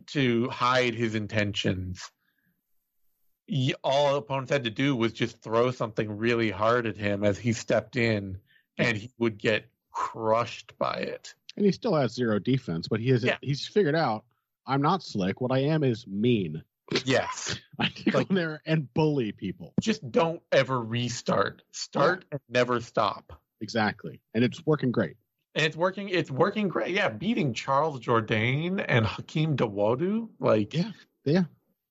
to 0.08 0.50
hide 0.50 0.94
his 0.94 1.16
intentions. 1.16 2.12
All 3.84 4.16
opponents 4.16 4.52
had 4.52 4.64
to 4.64 4.70
do 4.70 4.96
was 4.96 5.14
just 5.14 5.42
throw 5.42 5.72
something 5.72 6.18
really 6.18 6.50
hard 6.52 6.86
at 6.88 6.98
him 6.98 7.24
as 7.24 7.38
he 7.38 7.54
stepped 7.54 7.96
in, 7.96 8.38
and 8.78 8.98
he 8.98 9.12
would 9.20 9.38
get 9.38 9.66
crushed 9.92 10.78
by 10.78 10.96
it. 10.96 11.34
and 11.58 11.66
he 11.66 11.72
still 11.74 11.94
has 11.96 12.14
zero 12.14 12.40
defense, 12.40 12.88
but 12.88 13.00
he 13.02 13.10
has 13.10 13.24
Yeah. 13.24 13.38
he's 13.42 13.68
figured 13.68 13.96
out 13.96 14.26
I'm 14.66 14.82
not 14.82 15.04
slick. 15.04 15.42
What 15.42 15.52
I 15.52 15.60
am 15.60 15.84
is 15.84 16.08
mean. 16.08 16.64
Yes, 17.06 17.58
I 17.80 17.88
can 17.90 18.14
Like- 18.14 18.28
go 18.30 18.36
there 18.36 18.62
and 18.66 18.94
bully 18.94 19.32
people. 19.32 19.74
just 19.82 20.10
don't 20.12 20.42
ever 20.52 20.80
restart. 20.82 21.62
Start 21.72 22.26
and 22.32 22.42
never 22.50 22.82
stop. 22.82 23.40
Exactly. 23.62 24.22
And 24.34 24.44
it's 24.44 24.66
working 24.66 24.92
great. 24.92 25.16
And 25.56 25.66
it's 25.66 25.76
working. 25.76 26.10
It's 26.10 26.32
working 26.32 26.68
great. 26.68 26.94
Yeah, 26.96 27.10
beating 27.10 27.54
Charles 27.54 28.00
Jourdain 28.00 28.84
and 28.88 29.06
Hakeem 29.06 29.56
Dawodu. 29.58 30.30
Like, 30.40 30.74
Yeah, 30.74 30.92
yeah. 31.26 31.44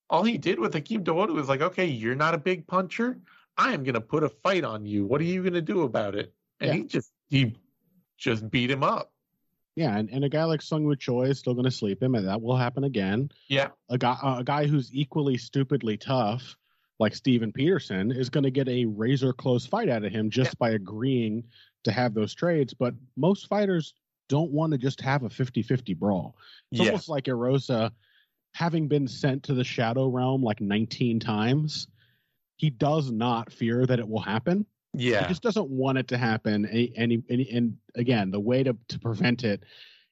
All 0.09 0.24
he 0.24 0.38
did 0.38 0.59
with 0.59 0.72
Hakeem 0.74 1.05
Dawodu 1.05 1.34
was 1.34 1.49
like, 1.49 1.61
okay, 1.61 1.84
you're 1.86 2.16
not 2.16 2.34
a 2.34 2.38
big 2.38 2.66
puncher. 2.66 3.18
I 3.57 3.72
am 3.74 3.84
going 3.84 3.95
to 3.95 4.01
put 4.01 4.24
a 4.24 4.28
fight 4.28 4.64
on 4.64 4.84
you. 4.86 5.05
What 5.07 5.20
are 5.20 5.24
you 5.24 5.43
going 5.43 5.53
to 5.55 5.62
do 5.62 5.82
about 5.82 6.14
it? 6.16 6.32
And 6.59 6.68
Yeah. 6.68 6.74
he 6.76 6.82
just 6.84 7.12
he 7.28 7.55
just 8.18 8.51
beat 8.51 8.70
him 8.70 8.82
up. 8.82 9.12
Yeah, 9.77 9.97
and, 9.97 10.11
and 10.11 10.25
a 10.25 10.29
guy 10.29 10.45
like 10.45 10.62
Sung 10.62 10.85
Woo 10.85 10.97
Choi 10.97 11.25
is 11.25 11.39
still 11.39 11.55
going 11.55 11.64
to 11.64 11.71
sleep 11.71 12.03
him, 12.03 12.14
and 12.14 12.27
that 12.27 12.43
will 12.43 12.57
happen 12.57 12.85
again. 12.85 13.31
Yeah, 13.49 13.68
A 13.89 13.97
guy, 13.97 14.16
uh, 14.23 14.39
a 14.41 14.45
guy 14.45 14.66
who's 14.66 14.93
equally 14.93 15.39
stupidly 15.39 15.97
tough, 15.97 16.57
like 16.99 17.14
Steven 17.14 17.53
Peterson, 17.53 18.11
is 18.11 18.29
going 18.29 18.45
to 18.45 18.51
get 18.51 18.68
a 18.68 18.85
razor 18.85 19.33
close 19.33 19.66
fight 19.66 19.89
out 19.89 20.05
of 20.05 20.12
him 20.12 20.29
just 20.31 20.59
by 20.59 20.71
agreeing 20.71 21.45
to 21.85 21.93
have 21.93 22.14
those 22.14 22.35
trades. 22.35 22.75
But 22.75 22.95
most 23.16 23.47
fighters 23.47 23.95
don't 24.29 24.53
want 24.53 24.73
to 24.73 24.79
just 24.79 25.01
have 25.01 25.23
a 25.23 25.31
50 25.31 25.62
50 25.62 25.95
brawl. 25.95 26.37
It's 26.71 26.81
yeah, 26.81 26.89
almost 26.89 27.09
like 27.09 27.25
Erosa, 27.25 27.91
having 28.55 28.89
been 28.89 29.09
sent 29.09 29.45
to 29.45 29.55
the 29.55 29.64
Shadow 29.64 30.09
Realm 30.09 30.43
like 30.43 30.61
19 30.61 31.21
times, 31.21 31.89
he 32.57 32.71
does 32.71 33.11
not 33.11 33.53
fear 33.53 33.87
that 33.87 33.99
it 33.99 34.09
will 34.09 34.21
happen. 34.21 34.66
Yeah, 34.93 35.22
he 35.22 35.28
just 35.28 35.43
doesn't 35.43 35.68
want 35.68 35.99
it 35.99 36.09
to 36.09 36.18
happen. 36.18 36.64
And, 36.64 36.93
and, 36.97 37.24
and, 37.28 37.41
and 37.41 37.76
again, 37.95 38.30
the 38.30 38.41
way 38.41 38.62
to, 38.62 38.76
to 38.88 38.99
prevent 38.99 39.45
it 39.45 39.62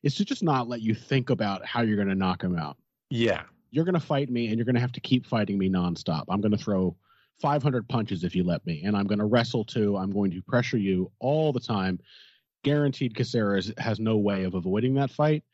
is 0.03 0.15
to 0.17 0.25
just 0.25 0.43
not 0.43 0.69
let 0.69 0.81
you 0.81 0.95
think 0.95 1.31
about 1.31 1.65
how 1.67 1.83
you're 1.83 1.97
going 1.97 2.09
to 2.09 2.15
knock 2.15 2.43
him 2.43 2.57
out. 2.57 2.77
yeah, 3.11 3.43
You're 3.71 3.85
going 3.85 3.95
to 3.95 4.01
fight 4.01 4.31
me 4.31 4.49
and 4.49 4.57
you're 4.57 4.65
going 4.65 4.77
to 4.77 4.81
have 4.81 4.93
to 4.93 5.01
keep 5.01 5.27
fighting 5.27 5.59
me 5.59 5.69
nonstop. 5.69 6.25
I'm 6.29 6.41
going 6.41 6.53
to 6.53 6.59
throw 6.59 6.97
500 7.41 7.89
punches 7.89 8.25
if 8.25 8.35
you 8.35 8.45
let 8.45 8.65
me, 8.67 8.83
and 8.85 8.97
I'm 8.97 9.07
going 9.07 9.19
to 9.19 9.25
wrestle 9.25 9.65
too. 9.65 9.97
I'm 9.97 10.11
going 10.11 10.31
to 10.31 10.43
pressure 10.43 10.79
you 10.79 11.11
all 11.19 11.53
the 11.53 11.61
time. 11.61 11.99
Guaranteed 12.65 13.15
Caceres 13.15 13.73
has 13.79 13.99
no 14.01 14.17
way 14.17 14.45
of 14.45 14.55
avoiding 14.55 14.95
that 14.95 15.11
fight. 15.11 15.45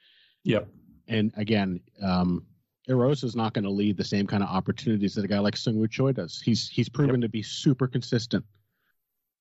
yep, 0.45 0.68
And 1.09 1.33
again, 1.37 1.81
um, 2.03 2.47
Eros 2.89 3.22
is 3.22 3.35
not 3.35 3.55
going 3.55 3.64
to 3.64 3.70
lead 3.70 3.97
the 3.97 4.05
same 4.05 4.27
kind 4.27 4.43
of 4.43 4.49
opportunities 4.49 5.14
that 5.14 5.25
a 5.25 5.29
guy 5.29 5.39
like 5.39 5.57
Sung 5.57 5.79
Woo 5.79 5.89
Choi 5.89 6.12
does. 6.12 6.41
He's 6.41 6.68
he's 6.68 6.89
proven 6.89 7.20
to 7.22 7.29
be 7.29 7.43
super 7.43 7.87
consistent. 7.87 8.45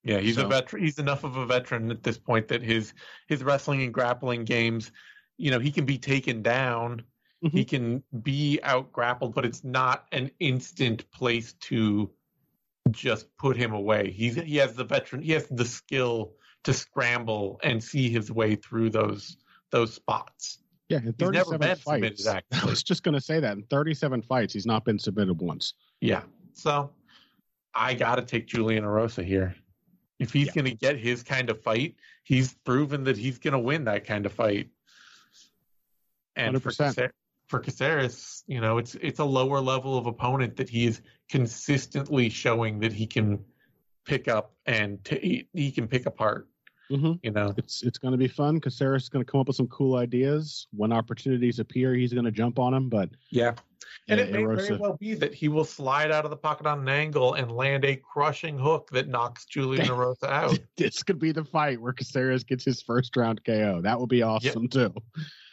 Yeah. 0.03 0.19
He's 0.19 0.35
So- 0.35 0.45
a 0.45 0.49
veteran. 0.49 0.83
He's 0.83 0.99
enough 0.99 1.23
of 1.23 1.35
a 1.35 1.45
veteran 1.45 1.91
at 1.91 2.03
this 2.03 2.17
point 2.17 2.47
that 2.49 2.61
his 2.61 2.93
his 3.27 3.43
wrestling 3.43 3.81
and 3.81 3.93
grappling 3.93 4.45
games, 4.45 4.91
you 5.37 5.51
know, 5.51 5.59
he 5.59 5.71
can 5.71 5.85
be 5.85 5.97
taken 5.97 6.41
down. 6.41 7.03
He 7.41 7.49
mm-hmm. 7.49 7.63
can 7.63 8.03
be 8.21 8.59
out 8.63 8.91
grappled, 8.93 9.35
but 9.35 9.45
it's 9.45 9.63
not 9.63 10.05
an 10.13 10.31
instant 10.39 11.09
place 11.11 11.53
to 11.53 12.09
just 12.91 13.35
put 13.37 13.57
him 13.57 13.73
away. 13.73 14.11
He's 14.11 14.35
he 14.35 14.57
has 14.57 14.75
the 14.75 14.85
veteran, 14.85 15.21
he 15.21 15.31
has 15.33 15.47
the 15.47 15.65
skill 15.65 16.33
to 16.63 16.73
scramble 16.73 17.59
and 17.63 17.83
see 17.83 18.09
his 18.09 18.31
way 18.31 18.55
through 18.55 18.89
those 18.89 19.37
those 19.71 19.93
spots. 19.93 20.59
Yeah, 20.89 20.99
in 20.99 21.15
He's 21.17 21.31
never 21.31 21.57
37 21.57 22.01
been 22.01 22.15
fights. 22.15 22.27
I 22.63 22.65
was 22.65 22.83
just 22.83 23.03
going 23.03 23.15
to 23.15 23.21
say 23.21 23.39
that 23.39 23.57
in 23.57 23.63
37 23.63 24.21
fights, 24.21 24.53
he's 24.53 24.65
not 24.65 24.85
been 24.85 24.99
submitted 24.99 25.41
once. 25.41 25.73
Yeah. 26.01 26.23
So 26.53 26.91
I 27.73 27.93
got 27.93 28.15
to 28.15 28.21
take 28.21 28.47
Julian 28.47 28.83
Erosa 28.83 29.25
here. 29.25 29.55
If 30.19 30.31
he's 30.31 30.47
Yeah. 30.47 30.53
going 30.53 30.65
to 30.65 30.75
get 30.75 30.97
his 30.97 31.23
kind 31.23 31.49
of 31.49 31.61
fight, 31.61 31.95
he's 32.23 32.53
proven 32.53 33.03
that 33.05 33.17
he's 33.17 33.39
going 33.39 33.53
to 33.53 33.59
win 33.59 33.85
that 33.85 34.05
kind 34.05 34.25
of 34.25 34.33
fight. 34.33 34.69
And 36.35 36.61
for 36.61 36.69
100%. 36.71 36.95
Cacer- 36.95 37.13
for 37.47 37.59
Caceres, 37.59 38.43
you 38.47 38.61
know, 38.61 38.77
it's 38.77 38.95
it's 38.95 39.19
a 39.19 39.25
lower 39.25 39.59
level 39.59 39.97
of 39.97 40.05
opponent 40.07 40.55
that 40.55 40.69
he 40.69 40.85
is 40.85 41.01
consistently 41.29 42.29
showing 42.29 42.79
that 42.79 42.93
he 42.93 43.05
can 43.05 43.43
pick 44.05 44.27
up 44.27 44.55
and 44.65 45.03
t- 45.03 45.47
he 45.53 45.71
can 45.71 45.87
pick 45.87 46.05
apart. 46.05 46.47
Mm-hmm. 46.93 47.13
You 47.23 47.31
know, 47.31 47.53
It's 47.57 47.81
it's 47.81 47.97
going 47.97 48.11
to 48.11 48.17
be 48.17 48.27
fun 48.27 48.55
because 48.55 48.77
Sarah's 48.77 49.09
going 49.09 49.25
to 49.25 49.31
come 49.31 49.41
up 49.41 49.47
with 49.47 49.55
some 49.55 49.67
cool 49.67 49.95
ideas. 49.95 50.67
When 50.71 50.93
opportunities 50.93 51.59
appear, 51.59 51.95
he's 51.95 52.13
going 52.13 52.25
to 52.25 52.31
jump 52.31 52.59
on 52.59 52.73
them. 52.73 52.87
But 52.89 53.09
yeah. 53.29 53.53
And 54.07 54.19
Yeah, 54.19 54.25
it 54.25 54.31
may 54.31 54.43
very 54.43 54.77
well 54.77 54.97
be 54.97 55.13
that 55.15 55.33
he 55.33 55.47
will 55.47 55.65
slide 55.65 56.11
out 56.11 56.25
of 56.25 56.31
the 56.31 56.37
pocket 56.37 56.67
on 56.67 56.79
an 56.79 56.89
angle 56.89 57.33
and 57.33 57.51
land 57.51 57.85
a 57.85 57.95
crushing 57.95 58.57
hook 58.57 58.89
that 58.91 59.07
knocks 59.07 59.45
Julian 59.45 59.87
Erosa 59.87 60.23
out. 60.29 60.59
this 60.77 61.03
could 61.03 61.19
be 61.19 61.31
the 61.31 61.43
fight 61.43 61.81
where 61.81 61.93
Caceres 61.93 62.43
gets 62.43 62.63
his 62.63 62.81
first 62.81 63.15
round 63.15 63.43
KO. 63.43 63.81
That 63.81 63.99
would 63.99 64.09
be 64.09 64.21
awesome 64.21 64.67
too. 64.67 64.93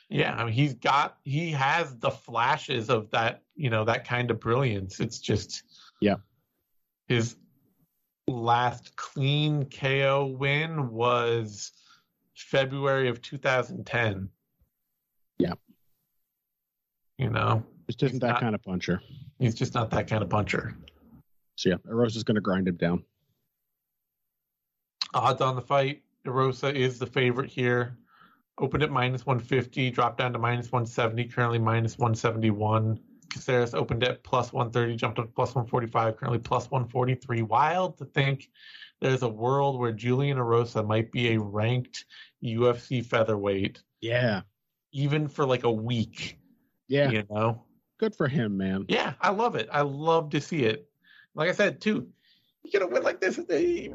Yeah, 0.09 0.35
I 0.35 0.45
mean 0.45 0.53
he's 0.53 0.75
got 0.75 1.19
he 1.23 1.53
has 1.53 1.97
the 1.99 2.11
flashes 2.11 2.91
of 2.91 3.11
that, 3.13 3.43
you 3.55 3.71
know, 3.71 3.85
that 3.85 4.07
kind 4.07 4.31
of 4.31 4.41
brilliance. 4.41 5.01
It's 5.01 5.21
just 5.21 5.63
Yeah. 6.01 6.17
His 7.09 7.37
last 8.33 8.97
clean 8.97 9.65
KO 9.67 10.27
win 10.39 10.91
was 10.91 11.73
February 12.35 13.09
of 13.09 13.21
2010. 13.23 14.29
Yeah. 15.39 15.53
You 17.19 17.31
know, 17.31 17.63
Just 17.89 18.03
isn't 18.03 18.21
that 18.21 18.29
not- 18.33 18.41
kind 18.41 18.55
of 18.55 18.63
puncher. 18.63 19.03
he's 19.39 19.55
just 19.55 19.75
not 19.75 19.91
that 19.91 20.09
kind 20.09 20.23
of 20.23 20.31
puncher. 20.31 20.77
So 21.57 21.69
yeah, 21.71 21.77
Erosa's 21.87 22.25
going 22.25 22.37
to 22.37 22.41
grind 22.41 22.67
him 22.69 22.77
down. 22.77 23.05
Odds 25.13 25.41
on 25.41 25.57
the 25.57 25.63
fight, 25.63 26.03
Erosa 26.27 26.73
is 26.75 26.99
the 26.99 27.07
favorite 27.07 27.51
here. 27.51 27.97
Opened 28.59 28.83
at 28.83 28.91
minus 28.91 29.27
150, 29.27 29.91
dropped 29.91 30.19
down 30.19 30.33
to 30.35 30.39
minus 30.39 30.71
170, 30.71 31.25
currently 31.29 31.59
minus 31.59 31.99
171. 31.99 33.01
Caceres 33.31 33.75
opened 33.75 34.05
at 34.05 34.23
plus 34.25 34.53
130, 34.53 34.97
jumped 34.97 35.19
up 35.19 35.27
to 35.27 35.33
plus 35.33 35.55
145, 35.55 36.17
currently 36.17 36.39
plus 36.39 36.71
143. 36.71 37.43
Wild 37.43 37.99
to 37.99 38.05
think 38.05 38.51
there's 39.01 39.23
a 39.23 39.29
world 39.29 39.79
where 39.79 39.93
Julian 39.93 40.37
Erosa 40.39 40.87
might 40.87 41.11
be 41.13 41.33
a 41.35 41.41
ranked 41.41 42.05
UFC 42.45 43.05
featherweight, 43.05 43.83
Yeah, 44.01 44.43
even 44.93 45.29
for 45.29 45.47
like 45.47 45.65
a 45.65 45.71
week. 45.73 46.39
yeah, 46.89 47.11
You 47.11 47.25
know? 47.31 47.65
good 47.99 48.15
for 48.15 48.29
him, 48.29 48.57
man. 48.57 48.85
Yeah, 48.89 49.15
I 49.21 49.31
love 49.31 49.55
it. 49.57 49.69
I 49.73 49.83
love 49.83 50.31
to 50.31 50.41
see 50.41 50.65
it. 50.65 50.89
Like 51.35 51.49
I 51.49 51.53
said, 51.53 51.81
too, 51.81 52.09
you 52.63 52.71
get 52.71 52.83
a 52.83 52.87
win 52.87 53.03
like 53.03 53.21
this. 53.21 53.37
They, 53.37 53.93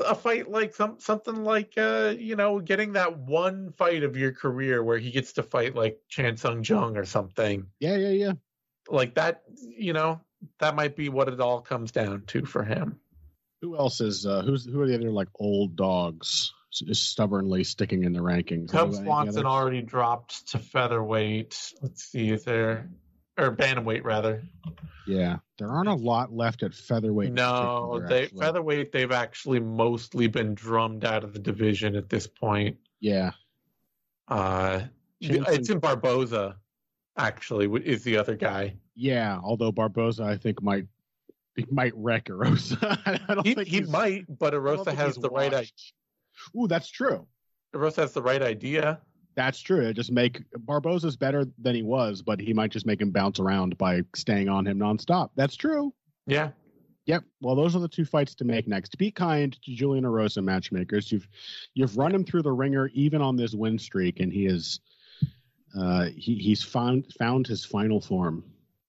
a 0.00 0.14
fight 0.14 0.50
like 0.50 0.74
some 0.74 0.96
something 0.98 1.44
like 1.44 1.74
uh, 1.76 2.14
you 2.18 2.36
know 2.36 2.60
getting 2.60 2.92
that 2.92 3.18
one 3.18 3.72
fight 3.72 4.02
of 4.02 4.16
your 4.16 4.32
career 4.32 4.82
where 4.82 4.98
he 4.98 5.10
gets 5.10 5.34
to 5.34 5.42
fight 5.42 5.74
like 5.74 5.98
Chan 6.08 6.36
Sung 6.38 6.62
Jung 6.64 6.96
or 6.96 7.04
something 7.04 7.66
Yeah, 7.80 7.96
yeah, 7.96 8.08
yeah. 8.10 8.32
like 8.88 9.14
that. 9.14 9.42
You 9.60 9.92
know 9.92 10.20
that 10.58 10.74
might 10.74 10.96
be 10.96 11.08
what 11.08 11.28
it 11.28 11.40
all 11.40 11.60
comes 11.60 11.92
down 11.92 12.24
to 12.28 12.44
for 12.44 12.62
him. 12.64 12.98
Who 13.60 13.76
else 13.76 14.00
is? 14.00 14.26
Uh, 14.26 14.42
who's 14.42 14.64
who 14.64 14.80
are 14.80 14.86
the 14.88 14.94
other 14.94 15.10
like 15.10 15.28
old 15.38 15.76
dogs 15.76 16.52
s- 16.72 16.98
stubbornly 16.98 17.62
sticking 17.64 18.02
in 18.04 18.12
the 18.12 18.20
rankings? 18.20 18.70
Cub 18.70 18.92
Swanson 18.92 19.46
already 19.46 19.82
dropped 19.82 20.48
to 20.50 20.58
featherweight. 20.58 21.74
Let's 21.80 22.02
see, 22.04 22.30
is 22.30 22.42
there 22.44 22.90
or 23.38 23.54
bantamweight 23.54 24.04
rather? 24.04 24.42
Yeah, 25.06 25.38
there 25.58 25.68
aren't 25.68 25.88
a 25.88 25.94
lot 25.94 26.32
left 26.32 26.62
at 26.62 26.74
featherweight. 26.74 27.32
No, 27.32 28.00
they 28.08 28.24
actually. 28.24 28.40
featherweight. 28.40 28.92
They've 28.92 29.10
actually 29.10 29.60
mostly 29.60 30.26
been 30.28 30.54
drummed 30.54 31.04
out 31.04 31.24
of 31.24 31.32
the 31.32 31.38
division 31.40 31.96
at 31.96 32.08
this 32.08 32.26
point. 32.26 32.76
Yeah, 33.00 33.32
Uh, 34.28 34.82
Jansen- 35.20 35.54
Edson 35.54 35.78
Barboza, 35.80 36.56
actually, 37.16 37.66
is 37.84 38.04
the 38.04 38.16
other 38.16 38.36
guy. 38.36 38.76
yeah. 38.94 39.38
Although 39.42 39.72
Barboza, 39.72 40.22
I 40.24 40.36
think 40.36 40.62
might 40.62 40.86
he 41.56 41.66
might 41.70 41.92
wreck 41.96 42.26
Erosa. 42.26 42.98
I 43.28 43.34
don't 43.34 43.46
He, 43.46 43.54
think 43.54 43.68
he 43.68 43.80
might, 43.82 44.24
but 44.38 44.54
Erosa 44.54 44.94
has 44.94 45.16
the 45.16 45.28
right. 45.30 45.52
I- 45.52 45.58
washed. 45.58 45.94
Ooh, 46.56 46.66
that's 46.68 46.88
true. 46.88 47.26
Erosa 47.74 47.96
has 47.96 48.12
the 48.12 48.22
right 48.22 48.40
idea. 48.42 49.00
That's 49.34 49.60
true. 49.60 49.80
It 49.80 49.94
just 49.94 50.12
make 50.12 50.42
Barboza's 50.66 51.16
better 51.16 51.46
than 51.58 51.74
he 51.74 51.82
was, 51.82 52.22
but 52.22 52.40
he 52.40 52.52
might 52.52 52.70
just 52.70 52.86
make 52.86 53.00
him 53.00 53.10
bounce 53.10 53.40
around 53.40 53.78
by 53.78 54.02
staying 54.14 54.48
on 54.48 54.66
him 54.66 54.78
nonstop. 54.78 55.30
That's 55.36 55.56
true. 55.56 55.92
Yeah, 56.26 56.50
Yep. 57.06 57.24
Well, 57.40 57.56
those 57.56 57.74
are 57.74 57.80
the 57.80 57.88
two 57.88 58.04
fights 58.04 58.34
to 58.36 58.44
make 58.44 58.68
next. 58.68 58.96
Be 58.96 59.10
kind 59.10 59.52
to 59.52 59.74
Julian 59.74 60.04
Erosa, 60.04 60.42
matchmakers. 60.42 61.10
You've 61.10 61.26
you've 61.74 61.96
run 61.96 62.14
him 62.14 62.24
through 62.24 62.42
the 62.42 62.52
ringer 62.52 62.88
even 62.94 63.20
on 63.20 63.36
this 63.36 63.54
win 63.54 63.78
streak, 63.78 64.20
and 64.20 64.32
he 64.32 64.46
is 64.46 64.80
uh, 65.76 66.06
he 66.16 66.36
he's 66.36 66.62
found 66.62 67.12
found 67.18 67.46
his 67.46 67.64
final 67.64 68.00
form. 68.00 68.44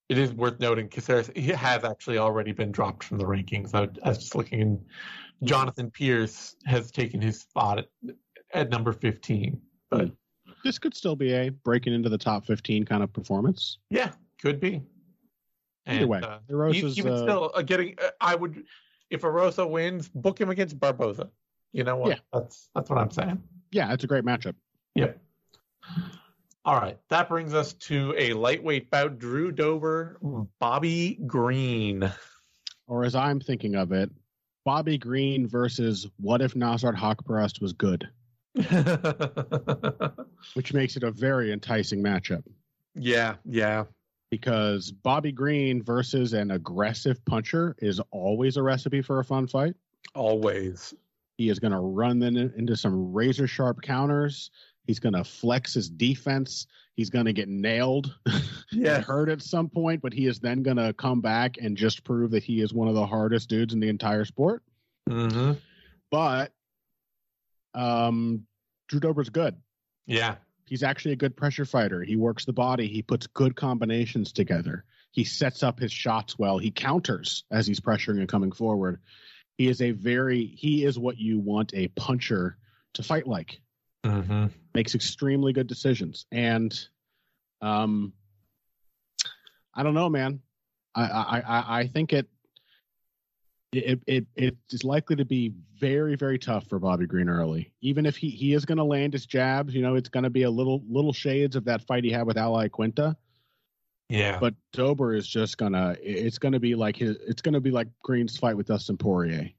it 0.10 0.18
is 0.20 0.32
worth 0.34 0.60
noting 0.60 0.90
Caceres 0.90 1.32
he 1.36 1.48
has 1.48 1.84
actually 1.84 2.20
already 2.20 2.52
been 2.52 2.72
dropped 2.72 3.04
from 3.04 3.18
the 3.18 3.26
rankings. 3.26 3.74
I, 3.74 3.90
I 4.06 4.10
was 4.10 4.20
just 4.20 4.36
looking, 4.36 4.62
and 4.62 4.86
Jonathan 5.44 5.90
Pearce 5.90 6.56
has 6.66 6.92
taken 6.92 7.20
his 7.20 7.40
spot 7.42 7.80
at, 7.80 7.88
at 8.54 8.70
number 8.70 8.94
fifteen. 8.94 9.60
But 9.90 10.12
This 10.64 10.80
could 10.80 10.96
still 10.96 11.16
be 11.16 11.34
a 11.34 11.50
breaking 11.50 11.94
into 11.94 12.10
the 12.10 12.18
top 12.18 12.46
fifteen 12.46 12.84
kind 12.86 13.04
of 13.04 13.12
performance. 13.14 13.80
yeah, 13.90 14.12
could 14.42 14.60
be. 14.60 14.82
Either 15.86 16.00
And, 16.02 16.10
way, 16.10 16.20
uh, 16.22 16.40
Erosa's 16.50 16.98
even 16.98 17.12
uh, 17.14 17.18
still 17.24 17.52
uh, 17.54 17.62
getting 17.62 17.96
uh, 18.02 18.10
i 18.22 18.36
would 18.36 18.64
if 19.10 19.22
Erosa 19.24 19.70
wins 19.70 20.08
book 20.08 20.40
him 20.40 20.50
against 20.50 20.80
barboza 20.80 21.30
you 21.74 21.84
know 21.84 21.98
what 21.98 22.10
Yeah. 22.10 22.20
that's 22.32 22.70
that's 22.74 22.90
what 22.90 23.00
i'm 23.00 23.12
saying 23.12 23.44
yeah, 23.74 23.92
it's 23.92 24.06
a 24.06 24.08
great 24.08 24.24
matchup. 24.24 24.56
yep 24.96 25.20
all 26.64 26.76
right 26.80 26.98
that 27.10 27.28
brings 27.28 27.54
us 27.54 27.74
to 27.74 28.16
a 28.18 28.32
lightweight 28.32 28.90
bout 28.92 29.20
drew 29.20 29.52
dober 29.52 30.18
bobby 30.62 31.20
green 31.28 32.10
Or 32.88 33.04
as 33.04 33.14
I'm 33.16 33.40
thinking 33.42 33.76
of 33.76 33.92
it, 33.94 34.10
Bobby 34.66 34.98
Green 34.98 35.48
versus 35.48 36.08
what 36.20 36.42
if 36.42 36.54
Nasrat 36.54 36.96
Haqparast 36.96 37.62
was 37.62 37.72
good, 37.74 38.08
which 40.54 40.74
makes 40.74 40.96
it 40.98 41.04
a 41.04 41.12
very 41.12 41.52
enticing 41.52 42.02
matchup. 42.04 42.44
yeah 42.96 43.36
yeah 43.46 43.86
because 44.30 44.92
Bobby 44.92 45.32
Green 45.32 45.84
versus 45.84 46.34
an 46.34 46.50
aggressive 46.52 47.24
puncher 47.26 47.76
is 47.80 48.00
always 48.12 48.58
a 48.58 48.64
recipe 48.64 49.02
for 49.04 49.20
a 49.20 49.24
fun 49.24 49.46
fight. 49.48 49.76
always 50.16 50.94
He 51.38 51.50
is 51.50 51.60
going 51.60 51.72
to 51.74 51.80
run 51.80 52.18
them 52.20 52.36
in- 52.38 52.54
into 52.58 52.76
some 52.76 53.14
razor 53.14 53.46
sharp 53.48 53.82
counters. 53.84 54.50
He's 54.88 55.00
going 55.00 55.14
to 55.14 55.24
flex 55.24 55.74
his 55.76 55.88
defense. 55.90 56.66
He's 56.96 57.10
going 57.12 57.26
to 57.26 57.34
get 57.34 57.48
nailed, 57.48 58.16
Yeah. 58.72 59.02
hurt 59.02 59.30
at 59.30 59.42
some 59.44 59.70
point, 59.70 60.02
but 60.02 60.14
he 60.14 60.26
is 60.28 60.40
then 60.40 60.62
going 60.64 60.78
to 60.78 60.94
come 60.94 61.22
back 61.22 61.58
and 61.62 61.78
just 61.78 62.04
prove 62.04 62.32
that 62.32 62.44
he 62.44 62.60
is 62.62 62.74
one 62.74 62.88
of 62.88 62.96
the 62.96 63.06
hardest 63.06 63.50
dudes 63.50 63.74
in 63.76 63.80
the 63.80 63.88
entire 63.90 64.26
sport. 64.26 64.64
mm-hmm. 65.10 65.54
But 66.12 66.52
um, 67.74 68.46
Drew 68.88 69.00
Dober's 69.00 69.30
good. 69.30 69.56
yeah 70.06 70.36
He's 70.66 70.84
actually 70.84 71.12
a 71.12 71.18
good 71.18 71.36
pressure 71.36 71.66
fighter. 71.66 72.02
He 72.02 72.16
works 72.16 72.46
the 72.46 72.54
body. 72.54 72.88
He 72.88 73.02
puts 73.02 73.28
good 73.28 73.56
combinations 73.56 74.32
together. 74.32 74.86
He 75.12 75.24
sets 75.24 75.62
up 75.62 75.80
his 75.80 75.92
shots 75.92 76.40
well. 76.40 76.58
He 76.58 76.72
counters 76.72 77.44
as 77.52 77.68
he's 77.68 77.80
pressuring 77.80 78.20
and 78.20 78.28
coming 78.28 78.52
forward. 78.52 79.02
He 79.58 79.68
is 79.68 79.82
a 79.82 79.92
very 79.92 80.46
he 80.46 80.84
is 80.84 80.98
what 80.98 81.18
you 81.18 81.40
want 81.40 81.74
a 81.76 81.90
puncher 81.90 82.58
to 82.94 83.04
fight 83.04 83.28
like. 83.28 83.62
mm-hmm. 84.04 84.48
Makes 84.74 84.96
extremely 84.96 85.54
good 85.54 85.68
decisions. 85.68 86.26
And 86.32 86.74
um 87.62 88.14
I 89.76 89.84
don't 89.84 89.94
know, 89.94 90.10
man. 90.10 90.40
I 90.96 91.04
I 91.04 91.40
I, 91.40 91.80
I 91.80 91.88
think 91.88 92.14
it 92.14 92.28
it, 93.76 94.00
it 94.08 94.26
it 94.36 94.58
is 94.72 94.84
likely 94.84 95.16
to 95.16 95.26
be 95.26 95.54
very 95.80 96.16
very 96.16 96.40
tough 96.40 96.68
for 96.68 96.80
Bobby 96.80 97.06
Green 97.06 97.30
early. 97.30 97.74
Even 97.82 98.06
if 98.06 98.16
he 98.16 98.30
he 98.30 98.54
is 98.54 98.66
going 98.66 98.78
to 98.78 98.84
land 98.84 99.14
his 99.14 99.26
jabs, 99.26 99.74
you 99.74 99.82
know, 99.82 99.96
it's 99.96 100.10
going 100.10 100.24
to 100.24 100.30
be 100.30 100.44
a 100.44 100.50
little 100.50 100.82
little 100.88 101.14
shades 101.14 101.56
of 101.56 101.66
that 101.66 101.82
fight 101.82 102.04
he 102.04 102.12
had 102.12 102.26
with 102.26 102.38
Al 102.38 102.54
Iaquinta. 102.54 103.16
yeah 104.10 104.40
But 104.40 104.56
Dober 104.72 105.14
is 105.14 105.28
just 105.28 105.58
gonna 105.58 105.96
it's 106.02 106.38
going 106.38 106.54
to 106.54 106.60
be 106.60 106.76
like 106.76 106.96
his 106.96 107.18
it's 107.28 107.42
going 107.42 107.54
to 107.54 107.62
be 107.62 107.72
like 107.72 107.88
Green's 108.02 108.38
fight 108.38 108.58
with 108.58 108.68
Dustin 108.68 108.98
Poirier. 108.98 109.50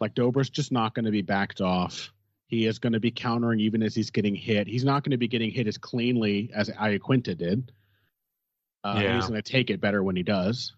Like 0.00 0.14
Dober's 0.14 0.50
just 0.50 0.72
not 0.72 0.94
going 0.94 1.04
to 1.04 1.10
be 1.12 1.22
backed 1.22 1.60
off. 1.60 2.12
He 2.48 2.66
is 2.66 2.78
going 2.78 2.94
to 2.94 3.00
be 3.00 3.10
countering 3.10 3.60
even 3.60 3.82
as 3.82 3.94
he's 3.94 4.10
getting 4.10 4.34
hit. 4.34 4.66
He's 4.66 4.84
not 4.84 5.04
going 5.04 5.10
to 5.10 5.18
be 5.18 5.28
getting 5.28 5.50
hit 5.50 5.66
as 5.66 5.76
cleanly 5.76 6.50
as 6.54 6.70
Iaquinta 6.70 7.36
did. 7.36 7.70
Uh, 8.82 9.00
Yeah. 9.02 9.16
He's 9.16 9.26
going 9.26 9.40
to 9.40 9.52
take 9.52 9.70
it 9.70 9.80
better 9.80 10.02
when 10.02 10.16
he 10.16 10.22
does. 10.22 10.74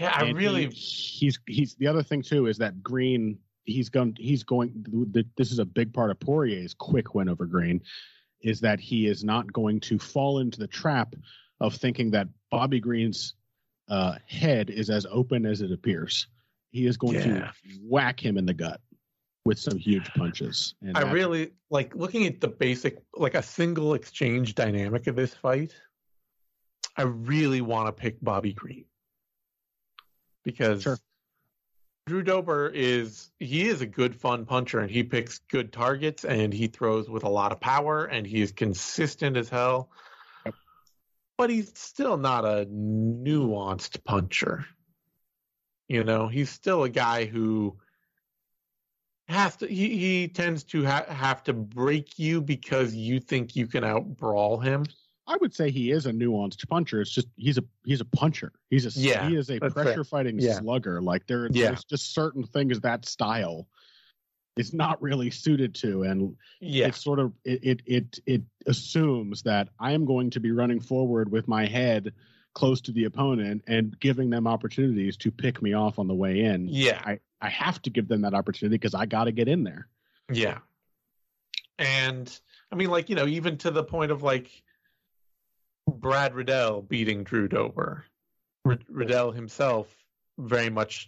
Yeah, 0.00 0.12
I 0.16 0.24
And 0.26 0.36
really. 0.38 0.66
he- 0.70 0.70
he's 0.70 1.38
he's 1.46 1.74
the 1.76 1.86
other 1.86 2.02
thing 2.02 2.22
too 2.22 2.46
is 2.46 2.58
that 2.58 2.82
Green 2.82 3.38
he's 3.64 3.88
going 3.90 4.16
he's 4.18 4.42
going 4.42 4.72
this 5.36 5.52
is 5.52 5.58
a 5.58 5.64
big 5.64 5.92
part 5.92 6.10
of 6.10 6.18
Poirier's 6.18 6.74
quick 6.74 7.14
win 7.14 7.28
over 7.28 7.44
Green 7.46 7.82
is 8.42 8.60
that 8.60 8.80
he 8.80 9.06
is 9.06 9.22
not 9.22 9.52
going 9.52 9.78
to 9.80 9.98
fall 9.98 10.38
into 10.38 10.58
the 10.58 10.66
trap 10.66 11.14
of 11.60 11.74
thinking 11.74 12.10
that 12.12 12.26
Bobby 12.50 12.80
Green's 12.80 13.34
uh, 13.88 14.14
head 14.26 14.70
is 14.70 14.88
as 14.88 15.04
open 15.10 15.44
as 15.44 15.60
it 15.60 15.70
appears. 15.72 16.26
He 16.70 16.86
is 16.86 16.96
going 16.96 17.16
Yeah. 17.16 17.22
to 17.24 17.52
whack 17.82 18.18
him 18.24 18.38
in 18.38 18.46
the 18.46 18.54
gut 18.54 18.80
with 19.44 19.58
some 19.58 19.76
huge 19.76 20.08
punches. 20.14 20.74
And 20.80 20.96
I 20.96 21.10
really 21.12 21.50
like 21.68 21.94
looking 21.94 22.24
at 22.26 22.40
the 22.40 22.48
basic, 22.48 23.02
like 23.14 23.34
a 23.34 23.42
single 23.42 23.92
exchange 23.94 24.54
dynamic 24.54 25.06
of 25.06 25.16
this 25.16 25.34
fight. 25.34 25.74
I 26.96 27.02
really 27.02 27.60
want 27.60 27.88
to 27.88 27.92
pick 27.92 28.22
Bobby 28.22 28.52
Green 28.54 28.84
because 30.44 30.82
Sure. 30.82 30.98
Drew 32.06 32.22
Dober 32.22 32.68
is 32.68 33.30
he 33.38 33.68
is 33.68 33.82
a 33.82 33.86
good 33.86 34.16
fun 34.16 34.44
puncher 34.44 34.80
and 34.80 34.90
he 34.90 35.04
picks 35.04 35.38
good 35.38 35.72
targets 35.72 36.24
and 36.24 36.52
he 36.52 36.66
throws 36.66 37.08
with 37.08 37.22
a 37.22 37.28
lot 37.28 37.52
of 37.52 37.60
power 37.60 38.04
and 38.04 38.26
he 38.26 38.40
is 38.40 38.50
consistent 38.52 39.36
as 39.36 39.48
hell. 39.48 39.90
But 41.38 41.50
he's 41.50 41.70
still 41.78 42.16
not 42.16 42.44
a 42.44 42.66
nuanced 42.66 44.02
puncher. 44.04 44.66
You 45.88 46.04
know, 46.04 46.28
he's 46.28 46.50
still 46.50 46.82
a 46.84 46.88
guy 46.88 47.26
who 47.26 47.78
has 49.28 49.56
to 49.56 49.66
he, 49.66 49.96
he 49.96 50.28
tends 50.28 50.64
to 50.64 50.84
ha- 50.84 51.06
have 51.08 51.44
to 51.44 51.52
break 51.52 52.18
you 52.18 52.40
because 52.42 52.94
you 52.94 53.20
think 53.20 53.56
you 53.56 53.66
can 53.66 53.84
out 53.84 54.16
brawl 54.16 54.58
him. 54.58 54.84
I 55.30 55.36
would 55.40 55.54
say 55.54 55.70
he 55.70 55.92
is 55.92 56.06
a 56.06 56.10
nuanced 56.12 56.68
puncher. 56.68 57.00
It's 57.00 57.10
just 57.12 57.28
he's 57.36 57.56
a 57.56 57.62
he's 57.84 58.00
a 58.00 58.04
puncher. 58.04 58.52
He's 58.68 58.84
a 58.84 59.00
Yeah, 59.00 59.28
he 59.28 59.36
is 59.36 59.48
a 59.48 59.60
that's 59.60 59.72
fair. 59.74 59.84
pressure 59.84 60.02
fighting 60.04 60.40
Yeah. 60.40 60.54
slugger. 60.58 61.00
Like 61.00 61.24
there 61.28 61.46
Yeah. 61.52 61.66
there's 61.68 61.84
just 61.84 62.12
certain 62.12 62.42
things 62.42 62.80
that 62.80 63.06
style 63.06 63.68
is 64.56 64.74
not 64.74 65.00
really 65.00 65.30
suited 65.30 65.72
to, 65.76 66.02
and 66.02 66.36
Yeah. 66.60 66.88
it's 66.88 67.00
sort 67.02 67.20
of 67.20 67.32
it 67.44 67.60
it 67.62 67.82
it, 67.86 68.18
it 68.26 68.42
assumes 68.66 69.42
that 69.42 69.68
I 69.78 69.92
am 69.92 70.04
going 70.04 70.30
to 70.30 70.40
be 70.40 70.50
running 70.50 70.80
forward 70.80 71.30
with 71.30 71.46
my 71.46 71.64
head 71.64 72.12
close 72.54 72.80
to 72.80 72.90
the 72.90 73.04
opponent 73.04 73.62
and 73.68 73.96
giving 74.00 74.30
them 74.30 74.48
opportunities 74.48 75.16
to 75.18 75.30
pick 75.30 75.62
me 75.62 75.74
off 75.74 76.00
on 76.00 76.08
the 76.08 76.14
way 76.14 76.40
in. 76.40 76.66
Yeah. 76.66 77.00
I 77.04 77.20
I 77.40 77.48
have 77.50 77.80
to 77.82 77.90
give 77.90 78.08
them 78.08 78.22
that 78.22 78.34
opportunity 78.34 78.74
because 78.76 78.94
I 78.94 79.06
got 79.06 79.24
to 79.24 79.32
get 79.32 79.46
in 79.46 79.62
there. 79.62 79.86
Yeah. 80.32 80.58
And 81.78 82.36
I 82.72 82.74
mean, 82.74 82.90
like, 82.90 83.08
you 83.08 83.14
know, 83.14 83.26
even 83.28 83.56
to 83.58 83.70
the 83.70 83.84
point 83.84 84.10
of 84.10 84.22
like 84.24 84.50
Brad 85.90 86.34
Riddell 86.34 86.82
beating 86.82 87.24
Drew 87.24 87.48
Dober. 87.48 88.04
R- 88.64 88.78
Riddell 88.88 89.32
himself, 89.32 89.94
very 90.38 90.70
much 90.70 91.06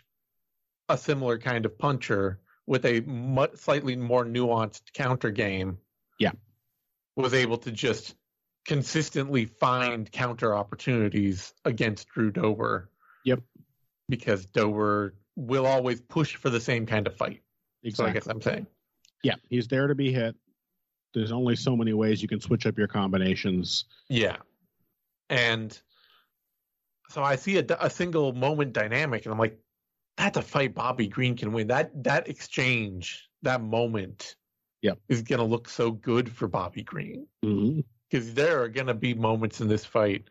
a 0.88 0.96
similar 0.98 1.38
kind 1.38 1.64
of 1.66 1.78
puncher 1.78 2.40
with 2.66 2.84
a 2.84 3.00
mu- 3.00 3.46
slightly 3.54 3.96
more 3.96 4.24
nuanced 4.24 4.92
counter 4.92 5.30
game. 5.30 5.78
Yeah. 6.18 6.32
Was 7.16 7.34
able 7.34 7.58
to 7.58 7.70
just 7.72 8.14
consistently 8.66 9.44
find 9.46 10.10
counter 10.10 10.54
opportunities 10.54 11.52
against 11.64 12.08
Drew 12.08 12.30
Dober. 12.30 12.90
Yep. 13.24 13.40
Because 14.08 14.46
Dober 14.46 15.14
will 15.36 15.66
always 15.66 16.00
push 16.00 16.36
for 16.36 16.50
the 16.50 16.60
same 16.60 16.86
kind 16.86 17.06
of 17.06 17.16
fight. 17.16 17.42
So 17.84 18.04
I 18.04 18.10
Exactly. 18.10 18.12
guess 18.14 18.26
I'm 18.28 18.40
saying. 18.42 18.66
Yeah, 19.24 19.34
he's 19.50 19.66
there 19.68 19.86
to 19.88 19.94
be 19.94 20.12
hit. 20.12 20.36
There's 21.14 21.32
only 21.32 21.56
so 21.56 21.76
many 21.76 21.92
ways 21.92 22.22
you 22.22 22.28
can 22.28 22.40
switch 22.40 22.64
up 22.66 22.78
your 22.78 22.86
combinations. 22.88 23.84
Yeah. 24.08 24.36
And 25.32 25.80
so 27.08 27.22
I 27.22 27.36
see 27.36 27.56
a, 27.56 27.64
a 27.80 27.88
single 27.88 28.34
moment 28.34 28.74
dynamic, 28.74 29.24
and 29.24 29.32
I'm 29.32 29.38
like, 29.38 29.58
that's 30.18 30.36
a 30.36 30.42
fight 30.42 30.74
Bobby 30.74 31.08
Green 31.08 31.36
can 31.38 31.52
win. 31.54 31.68
That 31.68 32.04
that 32.04 32.28
exchange, 32.28 33.30
that 33.40 33.62
moment, 33.62 34.36
Yep. 34.82 34.98
is 35.08 35.22
gonna 35.22 35.44
look 35.44 35.68
so 35.70 35.90
good 35.90 36.30
for 36.30 36.48
Bobby 36.48 36.82
Green 36.82 37.26
Mm-hmm. 37.44 37.80
because 38.10 38.34
there 38.34 38.60
are 38.62 38.68
gonna 38.68 38.92
be 38.94 39.14
moments 39.14 39.62
in 39.62 39.68
this 39.68 39.86
fight 39.86 40.28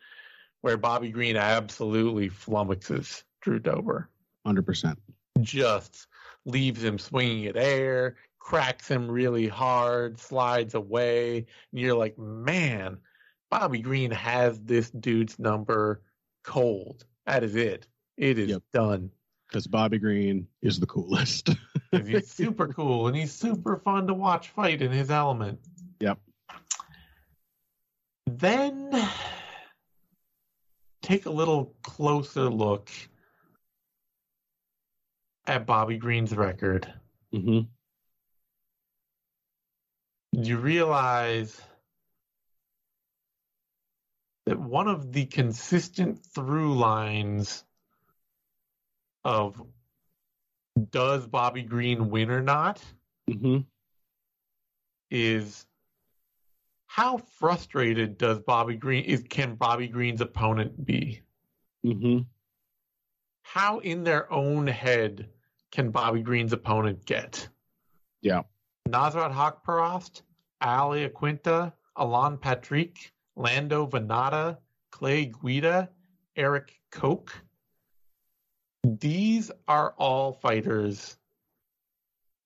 where 0.62 0.78
Bobby 0.78 1.10
Green 1.10 1.36
absolutely 1.36 2.30
flummoxes 2.30 3.24
Drew 3.42 3.58
Dober, 3.58 4.08
Hundred 4.46 4.68
percent. 4.68 5.00
just 5.40 6.06
leaves 6.46 6.84
him 6.84 7.00
swinging 7.00 7.48
at 7.48 7.58
air, 7.58 8.18
cracks 8.38 8.88
him 8.88 9.10
really 9.10 9.48
hard, 9.48 10.20
slides 10.20 10.76
away, 10.76 11.38
and 11.72 11.82
you're 11.82 11.96
like, 11.98 12.20
man, 12.20 13.00
Bobby 13.52 13.80
Green 13.82 14.10
has 14.12 14.60
this 14.62 14.90
dude's 14.90 15.38
number 15.38 16.02
cold. 16.44 17.06
That 17.28 17.44
is 17.44 17.56
it. 17.56 17.86
It 18.18 18.40
is 18.40 18.50
Yep. 18.50 18.64
done. 18.74 19.12
Because 19.48 19.68
Bobby 19.68 20.00
Green 20.00 20.48
is 20.62 20.80
the 20.80 20.88
coolest. 20.88 21.50
He's 21.92 22.32
super 22.32 22.70
cool 22.70 23.08
and 23.08 23.16
he's 23.18 23.34
super 23.34 23.76
fun 23.76 24.08
to 24.08 24.14
watch 24.14 24.50
fight 24.52 24.82
in 24.82 24.92
his 24.92 25.12
element. 25.12 25.60
Yep. 26.00 26.18
Then 28.28 29.10
take 31.02 31.26
a 31.26 31.30
little 31.30 31.76
closer 31.84 32.50
look 32.50 32.90
at 35.46 35.66
Bobby 35.66 35.98
Green's 35.98 36.34
record. 36.34 36.92
mm-hmm. 37.34 37.68
you 40.42 40.58
realize 40.58 41.60
that 44.46 44.60
one 44.60 44.88
of 44.88 45.12
the 45.12 45.26
consistent 45.26 46.24
through 46.34 46.78
lines 46.78 47.64
of 49.24 49.62
does 50.90 51.28
Bobby 51.28 51.64
Green 51.64 52.10
win 52.10 52.32
or 52.32 52.42
not 52.42 52.82
Mm-hmm. 53.30 53.60
is 55.10 55.66
how 56.88 57.18
frustrated 57.18 58.18
does 58.18 58.40
Bobby 58.40 58.76
Green 58.76 59.06
is 59.06 59.24
can 59.30 59.56
Bobby 59.56 59.88
Green's 59.88 60.20
opponent 60.22 60.84
be? 60.86 61.22
Mm-hmm. 61.86 62.24
How 63.44 63.80
in 63.80 64.04
their 64.04 64.32
own 64.34 64.68
head 64.68 65.30
can 65.72 65.92
Bobby 65.92 66.22
Green's 66.22 66.52
opponent 66.52 67.06
get? 67.06 67.48
Yeah. 68.22 68.42
Nasrat 68.90 69.34
Haqparast, 69.34 70.24
Al 70.60 70.90
Iaquinta, 70.90 71.72
Alan 71.98 72.38
Patrick, 72.38 73.14
Lando 73.36 73.88
Vannata, 73.88 74.58
Clay 74.92 75.26
Guida, 75.26 75.90
Eric 76.36 76.80
Koch. 76.92 77.32
These 78.84 79.52
are 79.68 79.94
all 79.98 80.34
fighters 80.34 81.18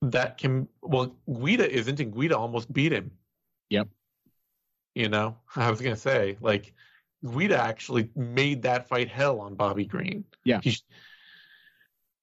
that 0.01 0.37
can. 0.37 0.67
Well, 0.81 1.15
Guida 1.27 1.71
isn't, 1.71 1.99
and 1.99 2.13
Guida 2.13 2.37
almost 2.37 2.71
beat 2.71 2.91
him. 2.91 3.11
Yep. 3.69 3.87
You 4.95 5.09
know, 5.09 5.37
I 5.55 5.69
was 5.69 5.81
going 5.81 5.95
to 5.95 6.01
say, 6.01 6.37
like, 6.41 6.73
Guida 7.25 7.57
actually 7.57 8.09
made 8.15 8.61
that 8.63 8.87
fight 8.87 9.09
hell 9.09 9.39
on 9.39 9.55
Bobby 9.55 9.85
Green. 9.85 10.25
Yeah. 10.43 10.59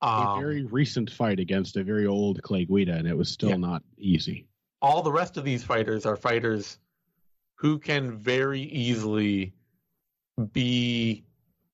A 0.02 0.06
um, 0.06 0.40
very 0.40 0.64
recent 0.64 1.10
fight 1.10 1.39
against 1.40 1.76
a 1.76 1.84
very 1.84 2.06
old 2.06 2.43
Clay 2.43 2.64
Guida, 2.64 2.93
and 2.94 3.09
it 3.09 3.16
was 3.16 3.28
still 3.30 3.51
Yeah. 3.51 3.56
not 3.56 3.82
easy. 3.98 4.47
all 4.82 5.01
the 5.01 5.12
rest 5.12 5.36
of 5.36 5.44
these 5.44 5.62
fighters 5.62 6.05
are 6.05 6.16
fighters 6.16 6.78
who 7.62 7.78
can 7.78 8.10
very 8.18 8.62
easily 8.62 9.52
be 10.52 11.22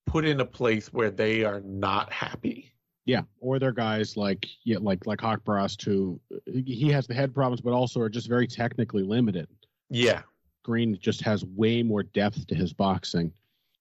put 0.05 0.27
in 0.27 0.41
a 0.41 0.45
place 0.45 0.93
where 0.93 1.11
they 1.11 1.45
are 1.45 1.61
not 1.63 2.13
happy. 2.13 2.71
Yeah, 3.07 3.23
or 3.41 3.59
they're 3.59 3.73
guys 3.73 4.15
like 4.15 4.47
yeah, 4.65 4.77
like 4.83 5.07
like 5.07 5.19
Haqparast, 5.21 5.83
who 5.83 6.21
he 6.45 6.91
has 6.91 7.07
the 7.07 7.15
head 7.15 7.35
problems, 7.35 7.63
but 7.63 7.73
also 7.73 8.01
are 8.01 8.11
just 8.11 8.29
very 8.29 8.47
technically 8.47 9.03
limited. 9.03 9.49
Yeah. 9.89 10.21
Green 10.63 10.99
just 11.01 11.23
has 11.23 11.47
way 11.47 11.83
more 11.83 12.03
depth 12.03 12.47
to 12.49 12.55
his 12.55 12.75
boxing. 12.75 13.33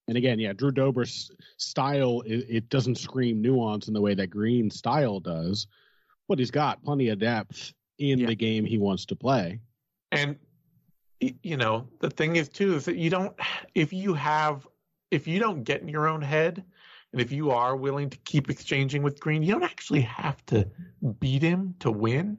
And 0.08 0.16
again, 0.16 0.40
yeah, 0.40 0.54
Drew 0.54 0.72
Dober's 0.72 1.30
style 1.58 2.22
it, 2.22 2.46
it 2.48 2.70
doesn't 2.70 2.96
scream 2.98 3.42
nuance 3.42 3.90
in 3.90 3.94
the 3.94 4.00
way 4.00 4.14
that 4.14 4.28
Green's 4.28 4.78
style 4.78 5.20
does, 5.20 5.68
but 6.30 6.40
he's 6.40 6.52
got 6.52 6.82
plenty 6.86 7.10
of 7.10 7.20
depth 7.20 7.74
in 8.00 8.20
Yeah. 8.20 8.28
the 8.28 8.36
game 8.36 8.64
he 8.64 8.78
wants 8.78 9.06
to 9.08 9.16
play. 9.18 9.60
And 10.14 10.38
you 11.20 11.58
know, 11.58 11.88
the 12.00 12.10
thing 12.10 12.36
is 12.36 12.50
too 12.50 12.76
is 12.76 12.86
that 12.86 12.98
you 12.98 13.10
don't 13.10 13.36
if 13.76 13.92
you 13.94 14.14
have 14.14 14.68
if 15.12 15.28
you 15.28 15.40
don't 15.40 15.64
get 15.64 15.82
in 15.82 15.88
your 15.88 16.08
own 16.08 16.22
head 16.22 16.64
and 17.12 17.22
if 17.22 17.32
you 17.32 17.52
are 17.52 17.76
willing 17.76 18.10
to 18.10 18.18
keep 18.20 18.50
exchanging 18.50 19.02
with 19.02 19.20
Green, 19.20 19.42
you 19.42 19.54
don't 19.54 19.64
actually 19.64 20.02
have 20.02 20.46
to 20.48 20.68
beat 21.20 21.42
him 21.42 21.76
to 21.80 21.90
win. 21.90 22.38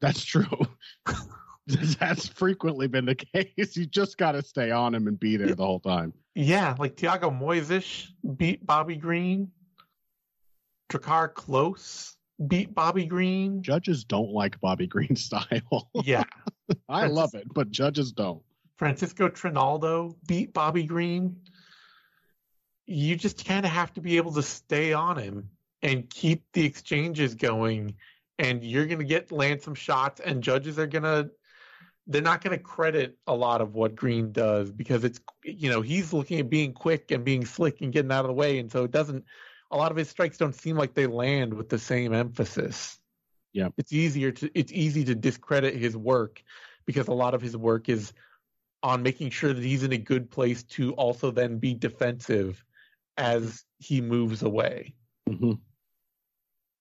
That's 0.00 0.24
true. 0.24 0.60
That's 1.66 2.28
frequently 2.28 2.86
been 2.86 3.06
the 3.06 3.14
case. 3.56 3.76
You 3.76 3.86
just 3.86 4.18
got 4.18 4.32
to 4.32 4.42
stay 4.42 4.70
on 4.70 4.94
him 4.94 5.08
and 5.08 5.18
be 5.18 5.36
there 5.36 5.54
the 5.54 5.64
whole 5.64 5.80
time. 5.80 6.12
Yeah, 6.34 6.74
like 6.78 6.96
Thiago 6.96 7.36
Moises 7.36 8.08
beat 8.36 8.66
Bobby 8.66 8.96
Green. 8.96 9.50
Drakkar 10.90 11.32
Klose 11.32 12.14
beat 12.46 12.74
Bobby 12.74 13.06
Green. 13.06 13.62
Judges 13.62 14.04
don't 14.04 14.30
like 14.30 14.60
Bobby 14.60 14.86
Green's 14.86 15.24
style. 15.24 15.88
Yeah. 15.94 16.24
I 16.88 17.06
love 17.06 17.34
it, 17.34 17.46
but 17.52 17.70
judges 17.70 18.12
don't. 18.12 18.42
Francisco 18.76 19.28
Trinaldo 19.28 20.16
beat 20.26 20.52
Bobby 20.52 20.84
Green. 20.84 21.36
you 22.86 23.16
just 23.16 23.44
kind 23.46 23.64
of 23.64 23.72
have 23.72 23.92
to 23.94 24.00
be 24.00 24.16
able 24.16 24.32
to 24.32 24.42
stay 24.42 24.92
on 24.92 25.16
him 25.16 25.48
and 25.82 26.08
keep 26.10 26.44
the 26.52 26.64
exchanges 26.64 27.34
going. 27.34 27.94
And 28.38 28.64
you're 28.64 28.86
going 28.86 28.98
to 28.98 29.04
get 29.04 29.30
land 29.30 29.62
some 29.62 29.76
shots, 29.76 30.20
and 30.20 30.42
judges 30.42 30.78
are 30.78 30.88
going 30.88 31.04
to, 31.04 31.30
they're 32.08 32.20
not 32.20 32.42
going 32.42 32.56
to 32.56 32.62
credit 32.62 33.16
a 33.28 33.34
lot 33.34 33.60
of 33.60 33.74
what 33.74 33.94
Green 33.94 34.32
does 34.32 34.72
because 34.72 35.04
it's, 35.04 35.20
you 35.44 35.70
know, 35.70 35.80
he's 35.82 36.12
looking 36.12 36.40
at 36.40 36.50
being 36.50 36.72
quick 36.72 37.12
and 37.12 37.24
being 37.24 37.44
slick 37.44 37.80
and 37.80 37.92
getting 37.92 38.10
out 38.10 38.24
of 38.24 38.28
the 38.28 38.34
way. 38.34 38.58
And 38.58 38.72
so 38.72 38.84
it 38.84 38.90
doesn't, 38.90 39.24
a 39.74 39.76
lot 39.76 39.90
of 39.90 39.96
his 39.96 40.08
strikes 40.08 40.38
don't 40.38 40.54
seem 40.54 40.76
like 40.76 40.94
they 40.94 41.08
land 41.08 41.52
with 41.52 41.68
the 41.68 41.78
same 41.78 42.14
emphasis. 42.14 42.98
Yeah. 43.52 43.68
It's 43.76 43.92
easier 43.92 44.30
to, 44.30 44.50
it's 44.54 44.72
easy 44.72 45.04
to 45.04 45.16
discredit 45.16 45.74
his 45.74 45.96
work 45.96 46.42
because 46.86 47.08
a 47.08 47.12
lot 47.12 47.34
of 47.34 47.42
his 47.42 47.56
work 47.56 47.88
is 47.88 48.12
on 48.84 49.02
making 49.02 49.30
sure 49.30 49.52
that 49.52 49.62
he's 49.62 49.82
in 49.82 49.92
a 49.92 49.98
good 49.98 50.30
place 50.30 50.62
to 50.62 50.92
also 50.92 51.32
then 51.32 51.58
be 51.58 51.74
defensive 51.74 52.64
as 53.16 53.64
he 53.78 54.00
moves 54.00 54.42
away. 54.42 54.94
Mm-hmm. 55.28 55.54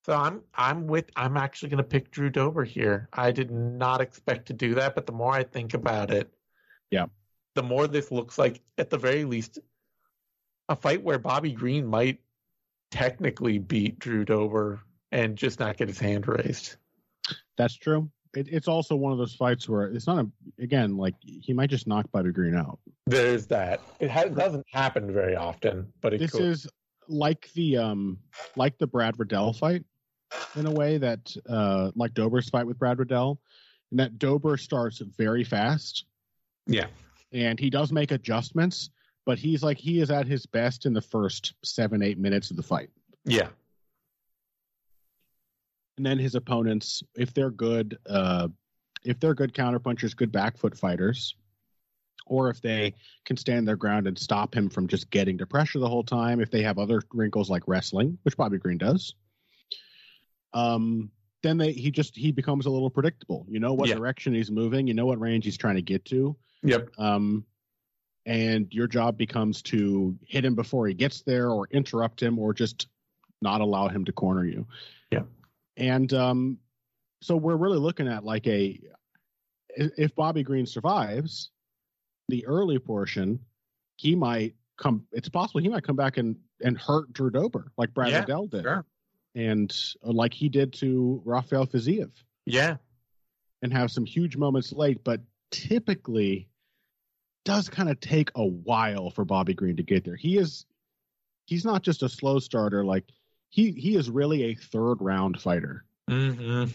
So 0.05 0.13
I'm 0.13 0.41
I'm 0.53 0.85
with 0.85 1.09
I'm 1.15 1.37
actually 1.37 1.69
going 1.69 1.77
to 1.77 1.83
pick 1.83 2.11
Drew 2.11 2.29
Dober 2.29 2.63
here. 2.63 3.07
I 3.13 3.31
did 3.31 3.49
not 3.49 4.01
expect 4.01 4.47
to 4.47 4.53
do 4.53 4.75
that, 4.75 4.95
but 4.95 5.05
the 5.07 5.13
more 5.13 5.31
I 5.31 5.43
think 5.43 5.73
about 5.73 6.11
it, 6.11 6.31
yeah, 6.91 7.05
the 7.55 7.63
more 7.63 7.87
this 7.87 8.11
looks 8.11 8.37
like 8.37 8.61
at 8.77 8.89
the 8.89 8.97
very 8.97 9.23
least 9.23 9.59
a 10.67 10.75
fight 10.75 11.01
where 11.01 11.19
Bobby 11.19 11.53
Green 11.53 11.85
might 11.85 12.19
technically 12.93 13.57
beat 13.57 13.97
Drew 13.97 14.23
Dober 14.23 14.79
and 15.11 15.35
just 15.35 15.59
not 15.59 15.77
get 15.77 15.87
his 15.87 15.99
hand 15.99 16.27
raised. 16.27 16.75
That's 17.57 17.75
true. 17.75 18.11
It, 18.35 18.47
it's 18.51 18.67
also 18.67 18.95
one 18.95 19.11
of 19.11 19.17
those 19.17 19.33
fights 19.33 19.67
where 19.67 19.85
it's 19.85 20.05
not 20.05 20.23
a 20.25 20.61
again 20.61 20.95
like 20.95 21.15
he 21.19 21.53
might 21.53 21.71
just 21.71 21.87
knock 21.87 22.05
Bobby 22.11 22.31
Green 22.31 22.55
out. 22.55 22.77
There's 23.07 23.47
that. 23.47 23.81
It 23.99 24.11
has, 24.11 24.31
doesn't 24.31 24.65
happen 24.71 25.11
very 25.11 25.35
often, 25.35 25.91
but 26.01 26.17
this 26.19 26.31
could. 26.31 26.41
is 26.41 26.67
like 27.07 27.51
the 27.53 27.77
um 27.77 28.19
like 28.55 28.77
the 28.77 28.87
Brad 28.87 29.17
Riddell 29.17 29.53
fight 29.53 29.83
in 30.55 30.67
a 30.67 30.71
way 30.71 30.99
that 30.99 31.35
uh 31.49 31.91
like 31.95 32.13
Dober's 32.13 32.49
fight 32.49 32.67
with 32.67 32.77
Brad 32.77 32.99
Riddell, 32.99 33.39
and 33.89 33.99
that 33.99 34.19
Dober 34.19 34.57
starts 34.57 34.99
very 34.99 35.43
fast. 35.43 36.05
Yeah, 36.67 36.87
and 37.31 37.59
he 37.59 37.71
does 37.71 37.91
make 37.91 38.11
adjustments, 38.11 38.91
but 39.25 39.37
he's 39.39 39.63
like 39.63 39.77
he 39.77 39.99
is 39.99 40.11
at 40.11 40.27
his 40.27 40.45
best 40.45 40.85
in 40.85 40.93
the 40.93 41.01
first 41.01 41.53
seven 41.63 42.01
eight 42.01 42.17
minutes 42.17 42.51
of 42.51 42.57
the 42.57 42.63
fight. 42.63 42.89
Yeah, 43.25 43.49
and 45.97 46.05
then 46.05 46.17
his 46.19 46.35
opponents, 46.35 47.03
if 47.15 47.33
they're 47.33 47.51
good, 47.51 47.97
uh, 48.09 48.47
if 49.03 49.19
they're 49.19 49.33
good 49.35 49.53
counterpunchers, 49.53 50.15
good 50.15 50.31
back 50.31 50.57
foot 50.57 50.77
fighters, 50.77 51.35
or 52.25 52.49
if 52.49 52.61
they 52.61 52.93
can 53.25 53.37
stand 53.37 53.67
their 53.67 53.75
ground 53.75 54.07
and 54.07 54.17
stop 54.17 54.55
him 54.55 54.69
from 54.69 54.87
just 54.87 55.09
getting 55.09 55.37
to 55.37 55.45
pressure 55.45 55.79
the 55.79 55.87
whole 55.89 56.03
time, 56.03 56.39
if 56.41 56.49
they 56.51 56.63
have 56.63 56.79
other 56.79 57.01
wrinkles 57.13 57.49
like 57.49 57.63
wrestling, 57.67 58.17
which 58.23 58.35
Bobby 58.37 58.57
Green 58.57 58.77
does, 58.77 59.13
um, 60.53 61.09
then 61.43 61.57
they 61.57 61.71
he 61.73 61.91
just 61.91 62.15
he 62.15 62.31
becomes 62.31 62.65
a 62.65 62.69
little 62.69 62.89
predictable. 62.89 63.45
You 63.49 63.59
know 63.59 63.73
what 63.73 63.89
Yeah. 63.89 63.95
direction 63.95 64.33
he's 64.33 64.51
moving, 64.51 64.87
you 64.87 64.93
know 64.93 65.05
what 65.05 65.19
range 65.19 65.45
he's 65.45 65.57
trying 65.57 65.75
to 65.75 65.81
get 65.81 66.05
to. 66.05 66.35
yep, 66.63 66.89
Um, 66.97 67.45
and 68.25 68.67
your 68.73 68.87
job 68.87 69.17
becomes 69.17 69.61
to 69.63 70.17
hit 70.25 70.45
him 70.45 70.55
before 70.55 70.87
he 70.87 70.93
gets 70.93 71.21
there, 71.21 71.49
or 71.49 71.67
interrupt 71.71 72.21
him, 72.21 72.39
or 72.39 72.53
just 72.53 72.87
not 73.41 73.61
allow 73.61 73.87
him 73.89 74.05
to 74.05 74.11
corner 74.11 74.45
you. 74.45 74.65
Yeah. 75.11 75.23
And 75.77 76.13
um, 76.13 76.57
so 77.21 77.35
we're 77.35 77.55
really 77.57 77.79
looking 77.79 78.07
at 78.07 78.23
like 78.23 78.47
a 78.47 78.79
if 79.75 80.15
Bobby 80.15 80.43
Green 80.43 80.65
survives 80.65 81.49
the 82.29 82.45
early 82.45 82.79
portion, 82.79 83.39
he 83.97 84.15
might 84.15 84.55
come. 84.77 85.05
It's 85.11 85.29
possible 85.29 85.61
he 85.61 85.69
might 85.69 85.83
come 85.83 85.95
back 85.95 86.17
and 86.17 86.35
and 86.63 86.77
hurt 86.77 87.11
Drew 87.11 87.29
Dober 87.29 87.71
like 87.77 87.93
Brad 87.93 88.11
Yeah, 88.11 88.25
did, 88.25 88.63
sure. 88.63 88.85
and 89.35 89.75
uh, 90.05 90.11
like 90.11 90.33
he 90.33 90.47
did 90.47 90.71
to 90.73 91.21
Rafael 91.25 91.65
Fiziev 91.67 92.11
yeah, 92.45 92.77
and 93.61 93.73
have 93.73 93.91
some 93.91 94.05
huge 94.05 94.37
moments 94.37 94.71
late, 94.71 95.03
but 95.03 95.21
typically 95.51 96.47
does 97.45 97.69
kind 97.69 97.89
of 97.89 97.99
take 97.99 98.31
a 98.35 98.45
while 98.45 99.09
for 99.09 99.25
Bobby 99.25 99.53
Green 99.53 99.75
to 99.77 99.83
get 99.83 100.03
there. 100.03 100.15
He 100.15 100.37
is 100.37 100.65
he's 101.45 101.65
not 101.65 101.83
just 101.83 102.03
a 102.03 102.09
slow 102.09 102.39
starter, 102.39 102.83
like 102.85 103.05
he 103.49 103.71
he 103.71 103.95
is 103.95 104.09
really 104.09 104.43
a 104.43 104.55
third 104.55 104.95
round 105.01 105.39
fighter. 105.41 105.85
hmm 106.09 106.65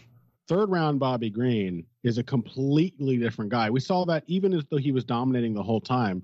Third 0.46 0.70
round 0.70 0.98
Bobby 0.98 1.28
Green 1.28 1.84
is 2.04 2.16
a 2.16 2.22
completely 2.22 3.18
different 3.18 3.50
guy. 3.50 3.68
We 3.68 3.80
saw 3.80 4.06
that 4.06 4.24
even 4.26 4.54
as 4.54 4.64
though 4.70 4.78
he 4.78 4.92
was 4.92 5.04
dominating 5.04 5.52
the 5.52 5.62
whole 5.62 5.80
time, 5.80 6.22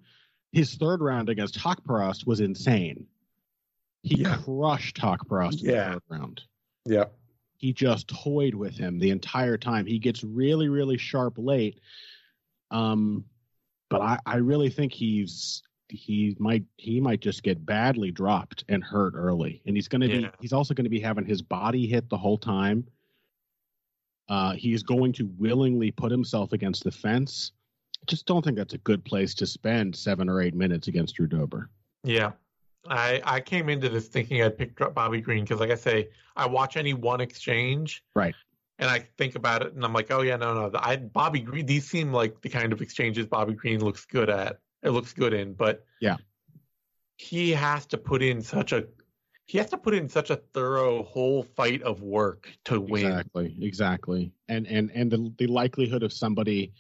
his 0.53 0.77
third 0.77 1.03
round 1.03 1.29
against 1.29 1.59
Haqparast 1.59 2.27
was 2.27 2.41
insane. 2.41 3.07
He 4.03 4.23
Yeah. 4.23 4.39
crushed 4.39 4.97
Haqparast 4.97 5.61
in 5.63 5.69
Yeah. 5.71 5.85
the 5.89 5.93
third 5.95 6.03
round 6.09 6.43
Yeah. 6.87 7.05
he 7.59 7.75
just 7.75 8.09
toyed 8.09 8.55
with 8.55 8.79
him 8.79 8.99
the 8.99 9.11
entire 9.11 9.59
time. 9.59 9.85
He 9.85 9.99
gets 9.99 10.25
really, 10.25 10.69
really 10.71 10.97
sharp 10.97 11.35
late. 11.37 11.81
Um, 12.71 13.27
but 13.99 14.03
I, 14.03 14.19
I 14.27 14.37
really 14.37 14.71
think 14.71 14.93
he's 14.93 15.63
he 15.89 16.35
might 16.39 16.65
he 16.77 17.01
might 17.01 17.21
just 17.21 17.43
get 17.43 17.65
badly 17.65 18.11
dropped 18.11 18.65
and 18.69 18.83
hurt 18.83 19.15
early. 19.15 19.63
And 19.67 19.77
he's 19.77 19.87
gonna 19.89 20.09
be 20.09 20.29
he's 20.41 20.53
also 20.53 20.75
gonna 20.75 20.89
be 20.89 21.01
having 21.01 21.25
his 21.25 21.43
body 21.43 21.87
hit 21.87 22.09
the 22.09 22.17
whole 22.19 22.39
time. 22.39 22.85
Uh, 24.29 24.53
he 24.55 24.73
is 24.73 24.83
going 24.83 25.13
to 25.13 25.31
willingly 25.39 25.91
put 25.91 26.11
himself 26.11 26.53
against 26.53 26.83
the 26.83 26.91
fence. 26.91 27.53
I 28.03 28.05
just 28.07 28.27
don't 28.27 28.43
think 28.43 28.57
that's 28.57 28.75
a 28.75 28.79
good 28.79 29.05
place 29.05 29.35
to 29.35 29.47
spend 29.47 29.95
seven 29.95 30.29
or 30.29 30.41
eight 30.41 30.55
minutes 30.55 30.89
against 30.89 31.15
Drew 31.17 31.27
Dober. 31.27 31.71
yeah. 32.03 32.33
I 32.87 33.23
I 33.25 33.41
came 33.41 33.71
into 33.71 33.89
this 33.89 34.09
thinking 34.09 34.43
I'd 34.43 34.59
pick 34.59 34.77
Bobby 34.95 35.23
Green 35.23 35.45
because, 35.45 35.59
like 35.59 35.71
I 35.71 35.75
say, 35.75 36.11
I 36.37 36.47
watch 36.47 36.77
any 36.77 36.93
one 36.93 37.21
exchange, 37.23 38.03
Right. 38.15 38.35
And 38.79 38.91
I 38.91 39.07
think 39.19 39.37
about 39.37 39.63
it, 39.63 39.73
and 39.75 39.85
I'm 39.85 39.93
like, 39.93 40.11
oh 40.11 40.23
yeah, 40.23 40.37
no, 40.37 40.53
no, 40.55 40.69
the- 40.69 40.85
I 40.85 40.97
Bobby 40.97 41.41
Green. 41.41 41.65
These 41.67 41.89
seem 41.89 42.13
like 42.13 42.41
the 42.41 42.49
kind 42.49 42.73
of 42.73 42.83
exchanges 42.83 43.27
Bobby 43.27 43.55
Green 43.55 43.81
looks 43.81 44.05
good 44.05 44.29
at. 44.29 44.59
It 44.83 44.91
looks 44.91 45.13
good 45.13 45.33
in, 45.33 45.55
but 45.55 45.85
Yeah. 46.01 46.17
he 47.17 47.51
has 47.53 47.87
to 47.87 47.99
put 47.99 48.23
in 48.23 48.43
such 48.43 48.73
a 48.73 48.87
he 49.47 49.59
has 49.59 49.69
to 49.71 49.77
put 49.77 49.95
in 49.95 50.09
such 50.09 50.31
a 50.31 50.37
thorough 50.37 51.03
whole 51.03 51.43
fight 51.43 51.83
of 51.83 52.01
work 52.03 52.49
to 52.65 52.81
win. 52.81 53.07
Exactly, 53.07 53.57
exactly. 53.61 54.33
And 54.49 54.67
and 54.67 54.91
and 54.93 55.11
the 55.11 55.33
the 55.39 55.47
likelihood 55.47 56.03
of 56.03 56.13
somebody 56.13 56.73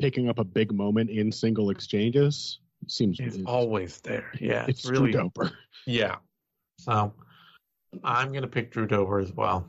picking 0.00 0.28
up 0.28 0.38
a 0.38 0.44
big 0.44 0.72
moment 0.72 1.10
in 1.10 1.30
single 1.32 1.70
exchanges 1.70 2.60
seems 2.86 3.18
It's 3.20 3.36
it's, 3.36 3.44
always 3.46 4.00
there. 4.00 4.30
Yeah, 4.40 4.64
it's 4.68 4.80
it's 4.84 4.90
really 4.90 5.10
Dober. 5.12 5.52
Yeah. 5.86 6.16
So 6.78 7.12
I'm 8.04 8.32
gonna 8.32 8.46
pick 8.48 8.70
Drew 8.70 8.86
Dober 8.86 9.18
as 9.18 9.32
well. 9.32 9.68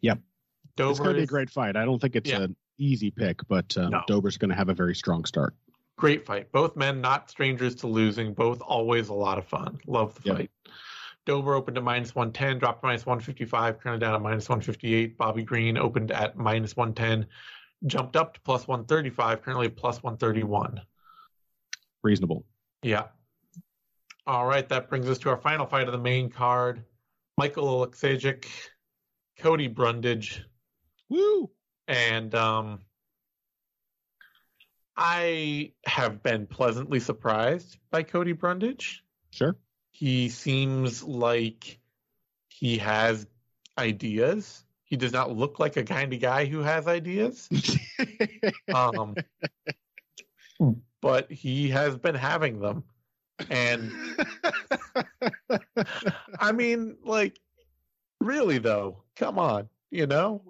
Yep. 0.00 0.20
Dober 0.78 0.90
It's 0.92 1.00
going 1.00 1.10
to 1.14 1.18
be 1.20 1.24
a 1.24 1.26
great 1.26 1.50
fight. 1.50 1.76
I 1.76 1.84
don't 1.84 2.00
think 2.00 2.14
it's 2.16 2.30
Yeah. 2.30 2.42
an 2.42 2.56
easy 2.78 3.10
pick, 3.10 3.40
but 3.48 3.76
uh, 3.76 3.88
No. 3.88 4.02
Dober's 4.06 4.38
going 4.38 4.50
to 4.50 4.54
have 4.54 4.68
a 4.68 4.74
very 4.74 4.94
strong 4.94 5.24
start. 5.24 5.54
great 5.96 6.24
fight. 6.24 6.52
Both 6.52 6.76
men 6.76 7.00
not 7.00 7.28
strangers 7.28 7.74
to 7.76 7.88
losing. 7.88 8.32
Both 8.32 8.60
always 8.60 9.08
a 9.08 9.14
lot 9.14 9.36
of 9.36 9.44
fun. 9.48 9.80
Love 9.88 10.14
the 10.14 10.28
Yep. 10.28 10.36
fight. 10.36 10.50
Dober 11.26 11.54
opened 11.54 11.76
at 11.76 11.82
minus 11.82 12.14
110, 12.14 12.58
dropped 12.60 12.82
to 12.82 12.86
minus 12.86 13.04
155, 13.04 13.80
currently 13.80 13.98
down 13.98 14.14
at 14.14 14.22
minus 14.22 14.48
158. 14.48 15.18
Bobby 15.18 15.42
Green 15.42 15.76
opened 15.76 16.12
at 16.12 16.36
minus 16.36 16.76
110, 16.76 17.26
jumped 17.86 18.14
up 18.14 18.34
to 18.34 18.40
plus 18.42 18.68
135, 18.68 19.42
currently 19.42 19.68
plus 19.68 20.00
131. 20.00 20.80
Reasonable. 22.04 22.44
Yeah. 22.82 23.08
All 24.24 24.46
right, 24.46 24.68
that 24.68 24.88
brings 24.88 25.08
us 25.08 25.18
to 25.18 25.30
our 25.30 25.36
final 25.36 25.66
fight 25.66 25.88
of 25.88 25.92
the 25.92 25.98
main 25.98 26.30
card. 26.30 26.84
Michael 27.36 27.66
Oleksiejczuk, 27.86 28.46
Cody 29.38 29.66
Brundage, 29.66 30.44
Woo! 31.08 31.50
and 31.88 32.34
um, 32.34 32.80
I 34.96 35.72
have 35.86 36.22
been 36.22 36.46
pleasantly 36.46 37.00
surprised 37.00 37.78
by 37.90 38.02
Cody 38.02 38.32
Brundage. 38.32 39.02
Sure. 39.30 39.56
He 39.90 40.28
seems 40.28 41.02
like 41.02 41.80
he 42.48 42.78
has 42.78 43.26
ideas. 43.78 44.64
He 44.84 44.96
does 44.96 45.12
not 45.12 45.34
look 45.34 45.58
like 45.58 45.76
a 45.76 45.82
kind 45.82 46.12
of 46.12 46.20
guy 46.20 46.44
who 46.44 46.60
has 46.60 46.86
ideas. 46.86 47.48
Um, 48.74 49.16
but 51.00 51.30
he 51.32 51.70
has 51.70 51.96
been 51.96 52.14
having 52.14 52.60
them. 52.60 52.84
And 53.50 53.90
I 56.38 56.52
mean, 56.52 56.96
like, 57.02 57.40
really 58.20 58.58
though, 58.58 59.02
come 59.16 59.38
on, 59.38 59.68
you 59.90 60.06
know? 60.06 60.42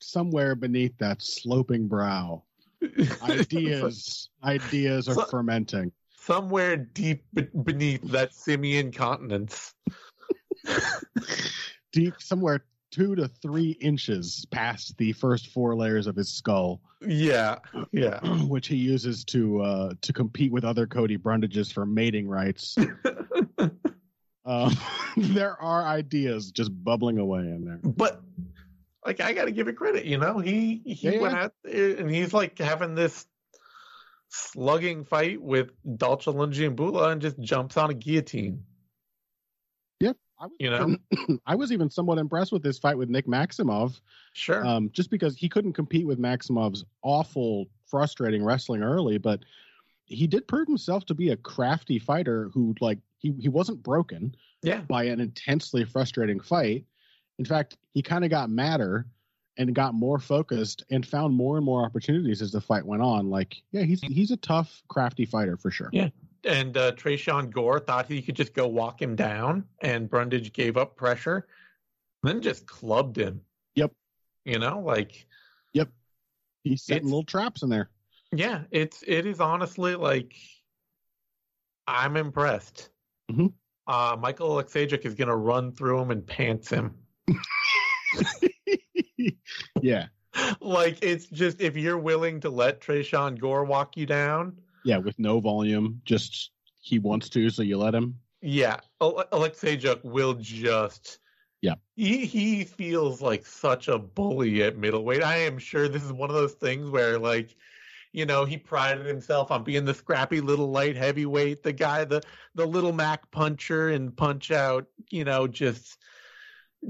Somewhere, 0.00 0.54
beneath 0.54 0.96
that 0.98 1.22
sloping 1.22 1.86
brow, 1.88 2.42
ideas 3.22 4.28
ideas 4.42 5.08
are 5.08 5.14
So- 5.14 5.24
fermenting. 5.26 5.92
Somewhere 6.16 6.76
deep 6.78 7.22
be- 7.34 7.48
beneath 7.64 8.02
that 8.04 8.32
simian 8.32 8.90
continence. 8.90 9.74
Deep 11.92 12.14
somewhere 12.18 12.64
two 12.90 13.14
to 13.14 13.28
three 13.42 13.72
inches 13.80 14.46
past 14.50 14.96
the 14.96 15.12
first 15.12 15.48
four 15.48 15.76
layers 15.76 16.06
of 16.06 16.16
his 16.16 16.30
skull. 16.30 16.80
Yeah, 17.06 17.56
yeah. 17.92 18.20
which 18.46 18.68
he 18.68 18.76
uses 18.76 19.22
to 19.26 19.60
uh, 19.60 19.94
to 20.00 20.12
compete 20.14 20.50
with 20.50 20.64
other 20.64 20.86
Cody 20.86 21.18
Brundages 21.18 21.70
for 21.72 21.84
mating 21.84 22.26
rights. 22.28 22.76
Um, 24.46 24.76
there 25.16 25.58
are 25.62 25.84
ideas 25.86 26.50
just 26.50 26.70
bubbling 26.84 27.16
away 27.18 27.40
in 27.40 27.64
there. 27.64 27.80
But 27.82 28.20
like 29.04 29.20
I 29.20 29.32
got 29.32 29.44
to 29.46 29.52
give 29.52 29.68
it 29.68 29.76
credit, 29.76 30.04
you 30.04 30.18
know. 30.18 30.38
He 30.38 30.82
he 30.84 31.10
Yeah, 31.10 31.20
went 31.20 31.34
yeah. 31.34 31.44
out 31.44 31.52
there 31.62 31.96
and 31.96 32.10
he's 32.10 32.32
like 32.32 32.58
having 32.58 32.94
this 32.94 33.26
slugging 34.28 35.04
fight 35.04 35.40
with 35.40 35.70
Dalcha 35.84 36.32
Lungiambula 36.34 37.12
and 37.12 37.20
just 37.22 37.38
jumps 37.40 37.76
on 37.76 37.90
a 37.90 37.94
guillotine. 37.94 38.64
I 40.40 40.46
was, 40.46 40.56
You 40.58 40.70
know? 40.70 40.96
I 41.46 41.54
was 41.54 41.72
even 41.72 41.88
somewhat 41.88 42.18
impressed 42.18 42.52
with 42.52 42.62
this 42.62 42.78
fight 42.78 42.98
with 42.98 43.08
Nick 43.08 43.26
Maximov, 43.26 44.00
Sure. 44.32 44.66
um, 44.66 44.90
just 44.92 45.10
because 45.10 45.36
he 45.36 45.48
couldn't 45.48 45.74
compete 45.74 46.06
with 46.06 46.18
Maximov's 46.18 46.84
awful, 47.02 47.66
frustrating 47.86 48.44
wrestling 48.44 48.82
early, 48.82 49.16
but 49.16 49.40
he 50.06 50.26
did 50.26 50.46
prove 50.48 50.66
himself 50.66 51.06
to 51.06 51.14
be 51.14 51.30
a 51.30 51.36
crafty 51.36 51.98
fighter 51.98 52.50
who, 52.52 52.74
like, 52.80 52.98
he, 53.18 53.32
he 53.38 53.48
wasn't 53.48 53.82
broken 53.82 54.34
yeah. 54.62 54.80
by 54.82 55.04
an 55.04 55.20
intensely 55.20 55.84
frustrating 55.84 56.40
fight. 56.40 56.84
In 57.38 57.44
fact, 57.44 57.76
he 57.92 58.02
kind 58.02 58.24
of 58.24 58.30
got 58.30 58.50
madder 58.50 59.06
and 59.56 59.74
got 59.74 59.94
more 59.94 60.18
focused 60.18 60.84
and 60.90 61.06
found 61.06 61.34
more 61.34 61.56
and 61.56 61.64
more 61.64 61.84
opportunities 61.84 62.42
as 62.42 62.52
the 62.52 62.60
fight 62.60 62.84
went 62.84 63.02
on. 63.02 63.30
Like, 63.30 63.62
yeah, 63.72 63.82
he's 63.82 64.00
he's 64.00 64.30
a 64.30 64.36
tough, 64.36 64.82
crafty 64.88 65.24
fighter 65.24 65.56
for 65.56 65.70
sure. 65.70 65.90
Yeah. 65.92 66.08
And 66.44 66.76
uh, 66.76 66.92
Tresean 66.92 67.50
Gore 67.50 67.80
thought 67.80 68.06
he 68.06 68.20
could 68.20 68.36
just 68.36 68.52
go 68.52 68.66
walk 68.66 69.00
him 69.00 69.16
down, 69.16 69.64
and 69.80 70.10
Brundage 70.10 70.52
gave 70.52 70.76
up 70.76 70.94
pressure, 70.94 71.46
then 72.22 72.42
just 72.42 72.66
clubbed 72.66 73.16
him. 73.16 73.40
Yep. 73.76 73.92
You 74.44 74.58
know, 74.58 74.80
like 74.80 75.26
Yep. 75.72 75.88
He's 76.64 76.82
setting 76.82 77.04
little 77.04 77.24
traps 77.24 77.62
in 77.62 77.68
there. 77.70 77.90
yeah, 78.32 78.62
it's 78.70 79.02
it 79.06 79.26
is 79.26 79.40
honestly 79.40 79.94
like 79.94 80.34
I'm 81.86 82.16
impressed. 82.16 82.90
Mhm. 83.30 83.52
Uh, 83.86 84.16
Michael 84.18 84.48
Oleksiejczuk 84.50 85.04
is 85.04 85.14
gonna 85.14 85.36
run 85.36 85.72
through 85.72 86.00
him 86.00 86.10
and 86.10 86.26
pants 86.26 86.68
him. 86.70 86.94
yeah, 89.82 90.06
like 90.60 90.98
it's 91.02 91.26
just 91.26 91.60
if 91.60 91.76
you're 91.76 91.98
willing 91.98 92.40
to 92.40 92.50
let 92.50 92.80
Tresean 92.80 93.38
Gore 93.38 93.64
walk 93.64 93.96
you 93.96 94.06
down, 94.06 94.58
yeah, 94.84 94.98
with 94.98 95.18
no 95.18 95.40
volume, 95.40 96.00
just 96.04 96.50
he 96.80 96.98
wants 96.98 97.28
to, 97.30 97.50
so 97.50 97.62
you 97.62 97.78
let 97.78 97.94
him. 97.94 98.18
yeah, 98.42 98.78
Ale- 99.00 99.24
Oleksiejczuk 99.32 100.04
will 100.04 100.34
just. 100.34 101.18
Yeah. 101.62 101.76
He 101.96 102.26
he 102.26 102.64
feels 102.64 103.22
like 103.22 103.46
such 103.46 103.88
a 103.88 103.98
bully 103.98 104.62
at 104.62 104.76
middleweight. 104.76 105.22
I 105.22 105.38
am 105.38 105.58
sure 105.58 105.88
this 105.88 106.04
is 106.04 106.12
one 106.12 106.28
of 106.28 106.36
those 106.36 106.52
things 106.52 106.90
where 106.90 107.18
like 107.18 107.56
you 108.14 108.24
know, 108.24 108.44
he 108.44 108.56
prided 108.56 109.06
himself 109.06 109.50
on 109.50 109.64
being 109.64 109.84
the 109.84 109.92
scrappy 109.92 110.40
little 110.40 110.70
light 110.70 110.96
heavyweight, 110.96 111.64
the 111.64 111.72
guy, 111.72 112.04
the 112.04 112.22
the 112.54 112.64
little 112.64 112.92
Mac 112.92 113.28
puncher 113.32 113.88
and 113.88 114.16
punch 114.16 114.52
out, 114.52 114.86
you 115.10 115.24
know, 115.24 115.48
just 115.48 115.98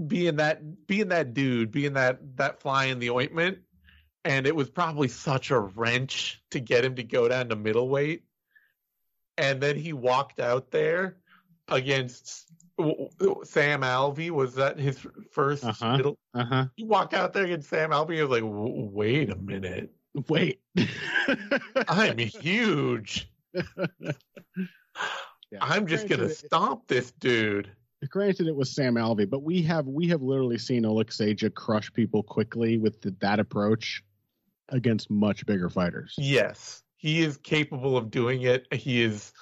being 0.06 0.36
that 0.36 0.86
being 0.86 1.08
that 1.08 1.34
dude, 1.34 1.70
being 1.70 1.94
that 1.94 2.18
that 2.36 2.60
fly 2.60 2.86
in 2.86 2.98
the 2.98 3.10
ointment. 3.10 3.58
And 4.26 4.46
it 4.46 4.56
was 4.56 4.70
probably 4.70 5.08
such 5.08 5.50
a 5.50 5.58
wrench 5.60 6.42
to 6.50 6.60
get 6.60 6.84
him 6.84 6.94
to 6.96 7.02
go 7.02 7.28
down 7.28 7.48
to 7.50 7.56
middleweight. 7.56 8.24
And 9.36 9.60
then 9.60 9.76
he 9.76 9.92
walked 9.92 10.40
out 10.40 10.70
there 10.70 11.18
against 11.68 12.46
w- 12.78 13.08
w- 13.18 13.42
Sam 13.44 13.82
Alvey. 13.82 14.30
Was 14.30 14.54
that 14.54 14.78
his 14.78 14.98
first 15.32 15.64
Uh-huh. 15.64 15.96
middle? 15.96 16.18
Uh 16.32 16.44
huh. 16.44 16.66
You 16.76 16.86
walk 16.86 17.12
out 17.12 17.32
there 17.34 17.44
against 17.44 17.68
Sam 17.68 17.90
Alvey. 17.90 18.18
I 18.18 18.22
was 18.24 18.30
like, 18.30 18.42
wait 18.46 19.30
a 19.30 19.36
minute. 19.36 19.90
Wait. 20.28 20.60
I'm 21.88 22.16
huge. 22.18 23.28
Yeah. 23.54 24.12
I'm 25.60 25.86
just 25.86 26.08
gonna 26.08 26.22
Granted, 26.24 26.36
stomp 26.46 26.86
this 26.88 27.12
dude. 27.12 27.70
Granted, 28.10 28.46
it 28.48 28.54
was 28.56 28.70
Sam 28.74 28.94
Alvey, 28.94 29.28
but 29.28 29.42
we 29.42 29.62
have 29.62 29.86
we 29.86 30.08
have 30.08 30.22
literally 30.22 30.58
seen 30.58 30.84
Oleksiejczuk 30.84 31.54
crush 31.54 31.92
people 31.92 32.22
quickly 32.22 32.78
with 32.78 33.00
the, 33.00 33.14
that 33.20 33.40
approach 33.40 34.02
against 34.70 35.10
much 35.10 35.44
bigger 35.46 35.68
fighters. 35.68 36.14
Yes, 36.18 36.82
he 36.96 37.22
is 37.22 37.36
capable 37.36 37.96
of 37.96 38.10
doing 38.10 38.42
it. 38.42 38.66
He 38.72 39.02
is 39.02 39.32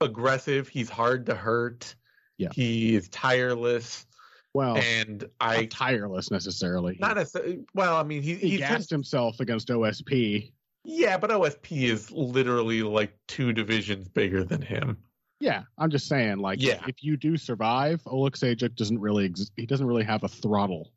aggressive. 0.00 0.68
He's 0.68 0.88
hard 0.90 1.26
to 1.26 1.34
hurt. 1.34 1.94
Yeah. 2.38 2.48
He 2.54 2.94
is 2.94 3.08
tireless, 3.08 4.06
Well, 4.54 4.76
and 4.76 5.24
I 5.40 5.62
not 5.62 5.70
tireless 5.70 6.30
necessarily. 6.30 6.96
not 7.00 7.16
necessarily. 7.16 7.60
Well, 7.74 7.96
I 7.96 8.02
mean, 8.02 8.22
he, 8.22 8.34
he 8.34 8.50
he's 8.50 8.58
gassed 8.60 8.90
himself 8.90 9.38
against 9.40 9.68
OSP. 9.68 10.52
yeah, 10.84 11.16
but 11.18 11.30
OSP 11.30 11.82
is 11.88 12.10
literally 12.10 12.82
like 12.82 13.16
two 13.28 13.52
divisions 13.52 14.08
bigger 14.08 14.42
than 14.44 14.62
him. 14.62 14.96
Yeah, 15.42 15.64
I'm 15.76 15.90
just 15.90 16.06
saying, 16.06 16.38
like, 16.38 16.62
Yeah. 16.62 16.84
if 16.86 17.02
you 17.02 17.16
do 17.16 17.36
survive, 17.36 18.00
Oleksiejczuk 18.04 18.76
doesn't 18.76 19.00
really 19.00 19.24
exist. 19.24 19.50
He 19.56 19.66
doesn't 19.66 19.84
really 19.84 20.04
have 20.04 20.22
a 20.22 20.28
throttle. 20.28 20.92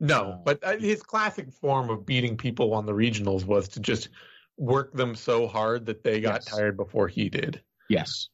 No, 0.00 0.32
Uh, 0.32 0.36
but 0.44 0.64
uh, 0.64 0.76
his 0.76 1.04
classic 1.04 1.52
form 1.52 1.88
of 1.88 2.04
beating 2.04 2.36
people 2.36 2.74
on 2.74 2.84
the 2.84 2.92
regionals 2.92 3.44
was 3.44 3.68
to 3.68 3.80
just 3.80 4.08
work 4.56 4.92
them 4.92 5.14
so 5.14 5.46
hard 5.46 5.86
that 5.86 6.02
they 6.02 6.20
got 6.20 6.40
Yes. 6.40 6.44
tired 6.46 6.76
before 6.76 7.06
he 7.06 7.28
did. 7.28 7.62
Yes. 7.88 8.28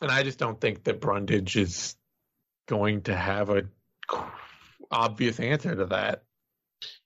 And 0.00 0.08
I 0.12 0.22
just 0.22 0.38
don't 0.38 0.60
think 0.60 0.84
that 0.84 1.00
Brundage 1.00 1.56
is 1.56 1.96
going 2.66 3.02
to 3.02 3.16
have 3.16 3.50
a 3.50 3.64
obvious 4.88 5.40
answer 5.40 5.74
to 5.74 5.86
that. 5.86 6.22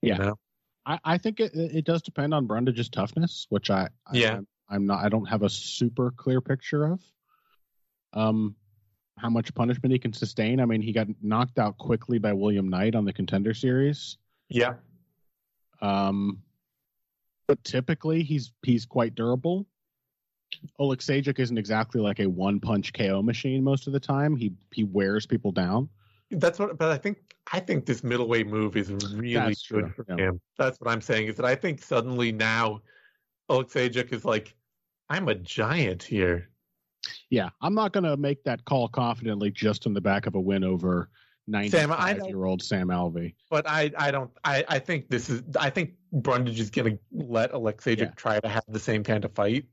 You 0.03 0.11
Yeah. 0.11 0.17
know? 0.19 0.39
I, 0.85 0.99
I 1.03 1.19
think 1.19 1.41
it, 1.41 1.55
it 1.55 1.87
does 1.87 2.03
depend 2.03 2.35
on 2.35 2.47
Brundage's 2.47 2.91
toughness, 2.91 3.47
which 3.49 3.71
I, 3.71 3.89
I 4.07 4.17
Yeah. 4.19 4.37
I'm, 4.37 4.47
I'm 4.69 4.87
not 4.87 5.03
I 5.03 5.09
don't 5.09 5.27
have 5.31 5.43
a 5.43 5.49
super 5.49 6.11
clear 6.11 6.43
picture 6.43 6.85
of. 6.85 7.01
Um, 8.13 8.55
how 9.19 9.29
much 9.29 9.53
punishment 9.55 9.93
he 9.93 9.99
can 9.99 10.13
sustain. 10.13 10.61
I 10.61 10.65
mean, 10.65 10.81
he 10.81 10.93
got 10.93 11.09
knocked 11.23 11.59
out 11.59 11.77
quickly 11.79 12.19
by 12.19 12.33
William 12.33 12.69
Knight 12.69 12.95
on 12.95 13.05
the 13.05 13.13
Contender 13.13 13.53
Series. 13.53 14.17
Yeah. 14.49 14.75
Um, 15.83 16.43
but 17.47 17.63
typically 17.65 18.23
he's 18.23 18.53
he's 18.63 18.87
quite 18.87 19.15
durable. 19.15 19.67
Oleksiejczuk 20.81 21.39
isn't 21.39 21.59
exactly 21.59 22.01
like 22.01 22.21
a 22.21 22.27
one 22.27 22.61
punch 22.61 22.93
KO 22.93 23.23
machine 23.23 23.63
most 23.63 23.87
of 23.87 23.93
the 23.93 24.01
time. 24.01 24.37
He 24.37 24.53
he 24.73 24.85
wears 24.85 25.27
people 25.27 25.53
down. 25.53 25.89
That's 26.31 26.59
what 26.59 26.79
but 26.79 26.91
I 26.91 26.99
think 26.99 27.19
I 27.53 27.61
think 27.61 27.87
this 27.87 28.05
middleweight 28.05 28.47
move 28.47 28.77
is 28.77 28.91
really 28.91 29.35
That's 29.35 29.67
good 29.67 29.93
true, 29.95 30.05
for 30.05 30.05
yeah. 30.09 30.29
him. 30.29 30.41
That's 30.59 30.81
what 30.81 30.91
I'm 30.91 31.01
saying 31.01 31.29
is 31.29 31.37
that 31.37 31.47
I 31.47 31.55
think 31.55 31.83
suddenly 31.83 32.33
now 32.33 32.83
Oleksiejczuk 33.51 34.13
is 34.13 34.25
like 34.25 34.55
I'm 35.09 35.29
a 35.29 35.35
giant 35.35 36.03
here. 36.03 36.51
Yeah, 37.31 37.51
I'm 37.63 37.75
not 37.75 37.93
going 37.93 38.05
to 38.05 38.17
make 38.17 38.43
that 38.45 38.65
call 38.65 38.89
confidently 38.89 39.51
just 39.51 39.87
on 39.87 39.95
the 39.95 40.01
back 40.01 40.27
of 40.27 40.35
a 40.35 40.41
win 40.41 40.65
over 40.65 41.11
Sam, 41.69 41.91
I 41.93 42.13
95 42.13 42.19
know- 42.19 42.27
year 42.29 42.45
old 42.45 42.63
Sam 42.63 42.89
Alvey. 42.89 43.35
But 43.51 43.69
I, 43.69 43.91
I 43.99 44.11
don't 44.11 44.31
I, 44.45 44.65
I 44.69 44.79
think 44.79 45.09
this 45.09 45.31
is 45.31 45.43
I 45.59 45.71
think 45.71 45.93
Brundage 46.13 46.61
is 46.61 46.71
gonna 46.71 46.99
let 47.13 47.53
Oleksiejczuk 47.53 47.99
Yeah. 47.99 48.11
try 48.17 48.39
to 48.41 48.49
have 48.49 48.65
the 48.69 48.79
same 48.79 49.03
kind 49.03 49.25
of 49.25 49.33
fight. 49.33 49.65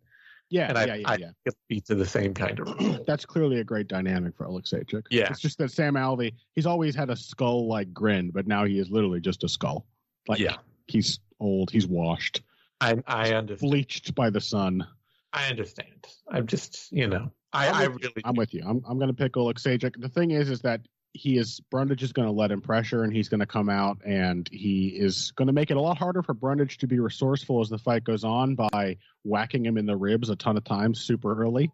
Yeah, 0.52 0.70
And 0.70 0.78
I, 0.78 0.86
yeah, 0.86 0.96
yeah, 0.96 1.10
I 1.10 1.16
yeah. 1.16 1.30
think 1.44 1.56
beat 1.68 1.86
to 1.88 1.96
the 1.96 2.06
same 2.06 2.34
kind 2.34 2.60
of. 2.60 3.06
That's 3.08 3.26
clearly 3.26 3.60
a 3.60 3.64
great 3.64 3.88
dynamic 3.88 4.38
for 4.38 4.46
Oleksiejczuk. 4.48 5.02
Yeah. 5.10 5.28
It's 5.30 5.40
just 5.40 5.58
that 5.58 5.72
Sam 5.72 5.96
Alvey, 5.96 6.34
he's 6.54 6.68
always 6.68 6.96
had 6.96 7.10
a 7.10 7.16
skull 7.16 7.68
like 7.68 7.92
grin, 7.92 8.30
but 8.30 8.46
now 8.46 8.64
he 8.64 8.78
is 8.80 8.90
literally 8.92 9.20
just 9.20 9.44
a 9.44 9.50
skull. 9.50 9.88
Like 10.28 10.40
yeah. 10.40 10.58
he's 10.88 11.20
old, 11.40 11.72
he's 11.72 11.88
washed, 11.88 12.42
I 12.80 12.96
I 13.08 13.34
understand. 13.34 13.60
bleached 13.70 14.14
by 14.16 14.30
the 14.30 14.40
sun. 14.40 14.86
I 15.36 15.50
understand. 15.50 16.08
I'm 16.32 16.48
just 16.48 16.92
you 16.92 17.08
know 17.08 17.32
I, 17.54 17.68
I'm 17.68 17.76
I 17.76 17.84
really 17.86 18.22
I'm 18.24 18.36
with 18.36 18.54
you. 18.54 18.64
I'm 18.66 18.82
I'm 18.88 18.98
gonna 18.98 19.14
pick 19.14 19.34
Oleksiejczuk. 19.34 20.02
The 20.02 20.10
thing 20.10 20.32
is 20.32 20.50
is 20.50 20.62
that 20.62 20.82
he 21.14 21.38
is 21.38 21.62
Brundage 21.72 22.04
is 22.04 22.14
gonna 22.14 22.32
let 22.32 22.52
him 22.52 22.62
pressure 22.62 23.04
and 23.04 23.14
he's 23.14 23.30
gonna 23.30 23.46
come 23.46 23.70
out 23.70 23.98
and 24.06 24.50
he 24.52 24.88
is 24.88 25.32
gonna 25.36 25.54
make 25.54 25.72
it 25.72 25.78
a 25.78 25.82
lot 25.82 25.98
harder 25.98 26.24
for 26.24 26.34
Brundage 26.34 26.78
to 26.80 26.88
be 26.88 27.00
resourceful 27.00 27.62
as 27.62 27.70
the 27.70 27.78
fight 27.78 28.04
goes 28.04 28.24
on 28.24 28.56
by 28.56 28.98
whacking 29.24 29.66
him 29.66 29.78
in 29.78 29.86
the 29.86 29.96
ribs 29.96 30.30
a 30.30 30.36
ton 30.36 30.58
of 30.58 30.64
times 30.64 31.02
super 31.02 31.42
early 31.42 31.72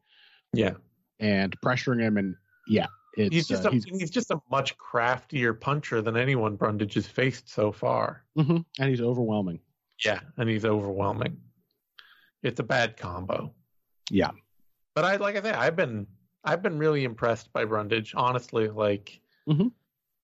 yeah. 0.53 0.73
and 1.19 1.55
pressuring 1.61 2.01
him 2.01 2.17
and 2.17 2.35
yeah, 2.67 2.87
it's 3.17 3.33
He's 3.33 3.47
just 3.47 3.65
uh, 3.65 3.69
a 3.69 3.71
he's 3.71 3.85
he's, 3.85 4.09
just 4.09 4.31
a 4.31 4.41
much 4.49 4.77
craftier 4.77 5.53
puncher 5.53 6.01
than 6.01 6.15
anyone 6.17 6.55
Brundage 6.55 6.93
has 6.95 7.07
faced 7.07 7.49
so 7.49 7.71
far. 7.71 8.23
mhm, 8.37 8.65
and 8.79 8.89
he's 8.89 9.01
overwhelming. 9.01 9.59
Yeah, 10.03 10.19
and 10.37 10.49
he's 10.49 10.65
overwhelming. 10.65 11.37
It's 12.43 12.59
a 12.59 12.63
bad 12.63 12.97
combo. 12.97 13.53
Yeah. 14.09 14.31
But 14.95 15.05
I 15.05 15.15
like 15.17 15.35
I 15.35 15.41
said, 15.41 15.55
I've 15.55 15.75
been 15.75 16.07
I've 16.43 16.61
been 16.61 16.79
really 16.79 17.03
impressed 17.03 17.53
by 17.53 17.65
Brundage, 17.65 18.13
honestly. 18.15 18.67
Like 18.67 19.21
Mhm. 19.47 19.71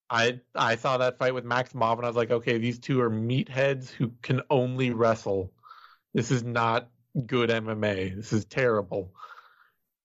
I 0.09 0.41
I 0.55 0.75
saw 0.75 0.97
that 0.97 1.19
fight 1.19 1.33
with 1.33 1.45
Max 1.45 1.73
Maximov 1.73 1.97
and 1.97 2.05
I 2.05 2.09
was 2.09 2.15
like, 2.15 2.31
okay, 2.31 2.57
these 2.57 2.79
two 2.79 3.01
are 3.01 3.09
meatheads 3.09 3.89
who 3.89 4.11
can 4.21 4.41
only 4.49 4.91
wrestle. 4.91 5.53
This 6.13 6.31
is 6.31 6.43
not 6.43 6.89
good 7.25 7.49
MMA. 7.49 8.15
This 8.15 8.33
is 8.33 8.45
terrible. 8.45 9.13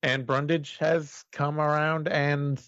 And 0.02 0.26
Brundage 0.26 0.76
has 0.78 1.24
come 1.30 1.60
around 1.60 2.09
and 2.09 2.60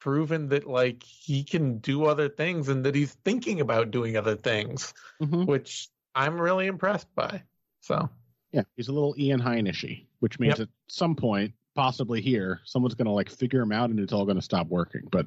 proven 0.00 0.48
that 0.48 0.66
like 0.66 1.02
he 1.04 1.44
can 1.44 1.78
do 1.78 2.06
other 2.06 2.28
things 2.28 2.68
and 2.68 2.84
that 2.84 2.94
he's 2.94 3.14
thinking 3.24 3.60
about 3.60 3.92
doing 3.92 4.16
other 4.16 4.34
things, 4.34 4.92
Mhm. 5.20 5.46
which 5.46 5.88
I'm 6.14 6.40
really 6.40 6.66
impressed 6.66 7.12
by. 7.14 7.44
So 7.80 8.10
Yeah, 8.52 8.62
he's 8.76 8.88
a 8.88 8.92
little 8.92 9.14
Ian 9.18 9.40
Heinishy, 9.40 10.06
which 10.20 10.38
means 10.38 10.60
at 10.60 10.68
some 10.86 11.16
point 11.16 11.54
possibly 11.74 12.20
here. 12.20 12.60
Someone's 12.64 12.94
going 12.94 13.06
to 13.06 13.12
like 13.12 13.30
figure 13.30 13.62
him 13.62 13.72
out, 13.72 13.90
and 13.90 13.98
it's 13.98 14.12
all 14.12 14.24
going 14.24 14.36
to 14.36 14.42
stop 14.42 14.68
working. 14.68 15.02
But 15.10 15.26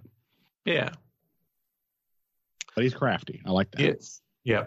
yeah, 0.63 0.89
but 2.75 2.83
he's 2.83 2.93
crafty. 2.93 3.41
I 3.45 3.51
like 3.51 3.71
that. 3.71 3.81
Yes. 3.81 4.21
Yeah. 4.43 4.65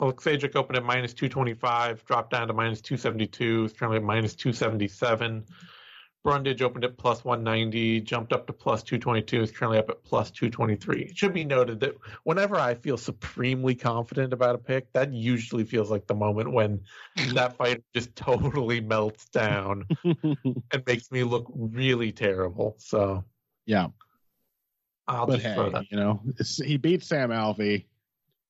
Well, 0.00 0.12
Sadric 0.12 0.56
opened 0.56 0.76
at 0.76 0.84
minus 0.84 1.14
225, 1.14 2.04
dropped 2.04 2.32
down 2.32 2.48
to 2.48 2.54
minus 2.54 2.80
272, 2.80 3.66
is 3.66 3.72
currently 3.72 3.98
at 3.98 4.02
minus 4.02 4.34
277. 4.34 5.44
Brundage 6.24 6.62
opened 6.62 6.84
at 6.84 6.96
plus 6.96 7.22
190, 7.22 8.00
jumped 8.00 8.32
up 8.32 8.46
to 8.46 8.52
plus 8.54 8.82
222, 8.82 9.42
is 9.42 9.52
currently 9.52 9.78
up 9.78 9.90
at 9.90 10.02
plus 10.04 10.30
223. 10.30 11.02
It 11.02 11.18
should 11.18 11.34
be 11.34 11.44
noted 11.44 11.80
that 11.80 11.96
whenever 12.24 12.56
I 12.56 12.74
feel 12.74 12.96
supremely 12.96 13.74
confident 13.74 14.32
about 14.32 14.54
a 14.54 14.58
pick, 14.58 14.90
that 14.94 15.12
usually 15.12 15.64
feels 15.64 15.90
like 15.90 16.06
the 16.06 16.14
moment 16.14 16.50
when 16.50 16.80
that 17.34 17.58
fight 17.58 17.84
just 17.94 18.16
totally 18.16 18.80
melts 18.80 19.26
down 19.26 19.86
and 20.02 20.82
makes 20.86 21.12
me 21.12 21.24
look 21.24 21.46
really 21.54 22.10
terrible. 22.10 22.76
So, 22.78 23.24
yeah. 23.66 23.88
I'll 25.06 25.26
but 25.26 25.40
hey, 25.40 25.86
you 25.90 25.98
know, 25.98 26.22
he 26.64 26.78
beat 26.78 27.04
Sam 27.04 27.28
Alvey. 27.28 27.84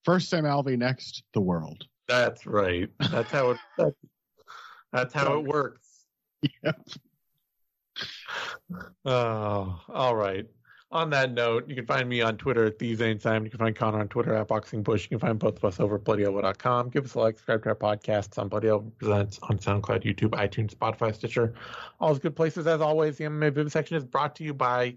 First 0.05 0.29
Sam 0.29 0.45
Alvey, 0.45 0.77
next 0.77 1.23
the 1.33 1.41
world. 1.41 1.83
That's 2.07 2.45
right. 2.45 2.89
That's 3.11 3.29
how 3.29 3.51
it. 3.51 3.57
That's, 3.77 3.95
that's 4.93 5.13
how 5.13 5.37
it 5.37 5.43
works. 5.43 5.81
Yep. 6.63 6.79
Oh, 9.05 9.81
all 9.89 10.15
right. 10.15 10.45
On 10.91 11.09
that 11.09 11.33
note, 11.33 11.67
you 11.67 11.75
can 11.75 11.85
find 11.85 12.07
me 12.07 12.21
on 12.21 12.37
Twitter 12.37 12.65
at 12.65 12.79
Zane 12.79 13.19
Simon. 13.19 13.43
You 13.43 13.49
can 13.49 13.59
find 13.59 13.75
Connor 13.75 13.99
on 13.99 14.07
Twitter 14.07 14.33
at 14.35 14.47
Boxing 14.47 14.81
Bush. 14.81 15.03
You 15.03 15.09
can 15.09 15.19
find 15.19 15.37
both 15.37 15.57
of 15.57 15.65
us 15.65 15.79
over 15.79 15.95
at 15.95 16.03
BloodyElbow.com. 16.03 16.89
Give 16.89 17.03
us 17.03 17.15
a 17.15 17.19
like, 17.19 17.35
subscribe 17.35 17.63
to 17.63 17.69
our 17.69 17.75
podcasts 17.75 18.37
on 18.37 18.47
Bloody 18.47 18.69
Elbow 18.69 18.91
Presents 18.97 19.39
on 19.43 19.57
SoundCloud, 19.57 20.03
YouTube, 20.03 20.29
iTunes, 20.29 20.73
Spotify, 20.73 21.13
Stitcher. 21.13 21.53
All 21.99 22.09
those 22.09 22.19
good 22.19 22.35
places. 22.35 22.65
As 22.65 22.81
always, 22.81 23.17
the 23.17 23.25
MMA 23.25 23.51
Vivisection 23.53 23.97
is 23.97 24.05
brought 24.05 24.35
to 24.37 24.43
you 24.43 24.53
by 24.53 24.95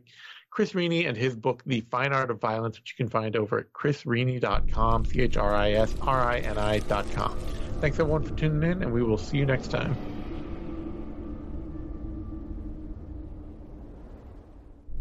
Chris 0.50 0.72
Rini 0.72 1.08
and 1.08 1.16
his 1.16 1.34
book, 1.34 1.62
The 1.66 1.80
Fine 1.90 2.12
Art 2.12 2.30
of 2.30 2.40
Violence, 2.40 2.78
which 2.78 2.94
you 2.96 3.04
can 3.04 3.10
find 3.10 3.34
over 3.34 3.58
at 3.58 3.72
chrisrini.com, 3.72 5.04
C 5.04 5.20
H 5.22 5.36
R 5.36 5.54
I 5.54 5.72
S 5.72 5.94
R 6.00 6.22
I 6.22 6.38
N 6.38 6.58
I.com. 6.58 7.38
Thanks 7.80 7.98
everyone 7.98 8.24
for 8.24 8.34
tuning 8.34 8.70
in, 8.70 8.82
and 8.82 8.92
we 8.92 9.02
will 9.02 9.18
see 9.18 9.38
you 9.38 9.46
next 9.46 9.68
time. 9.68 10.17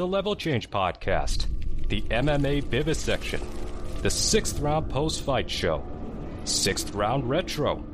the 0.00 0.06
Level 0.06 0.34
Change 0.34 0.70
Podcast, 0.70 1.44
the 1.88 2.00
MMA 2.00 2.64
Vivisection, 2.64 3.38
the 4.00 4.08
Sixth 4.08 4.58
Round 4.58 4.88
Post 4.88 5.20
Fight 5.24 5.50
Show, 5.50 5.84
Sixth 6.44 6.94
Round 6.94 7.28
Retro, 7.28 7.84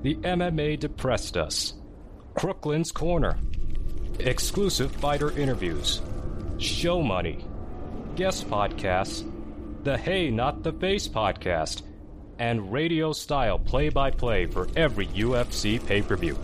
the 0.00 0.14
MMA 0.14 0.80
Depressed 0.80 1.36
Us, 1.36 1.74
Crooklyn's 2.32 2.90
Corner, 2.90 3.36
exclusive 4.18 4.92
fighter 4.92 5.30
interviews, 5.38 6.00
show 6.56 7.02
money, 7.02 7.44
guest 8.16 8.48
podcasts, 8.48 9.22
the 9.84 9.98
Hey 9.98 10.30
Not 10.30 10.62
the 10.62 10.72
Face 10.72 11.06
podcast, 11.06 11.82
and 12.38 12.72
radio 12.72 13.12
style 13.12 13.58
play 13.58 13.90
by 13.90 14.10
play 14.10 14.46
for 14.46 14.68
every 14.74 15.08
UFC 15.08 15.86
pay 15.86 16.00
per 16.00 16.16
view. 16.16 16.34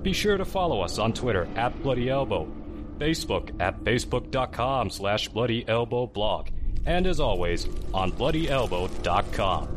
Be 0.00 0.14
sure 0.14 0.38
to 0.38 0.46
follow 0.46 0.80
us 0.80 0.98
on 0.98 1.12
Twitter 1.12 1.46
at 1.56 1.82
Bloody 1.82 2.08
Elbow, 2.08 2.50
Facebook 2.98 3.60
at 3.60 3.82
facebook.com 3.84 4.90
slash 4.90 5.28
Bloody 5.28 5.66
Elbow 5.68 6.06
blog, 6.06 6.48
and 6.86 7.06
as 7.06 7.20
always, 7.20 7.66
on 7.92 8.12
BloodyElbow.com. 8.12 9.74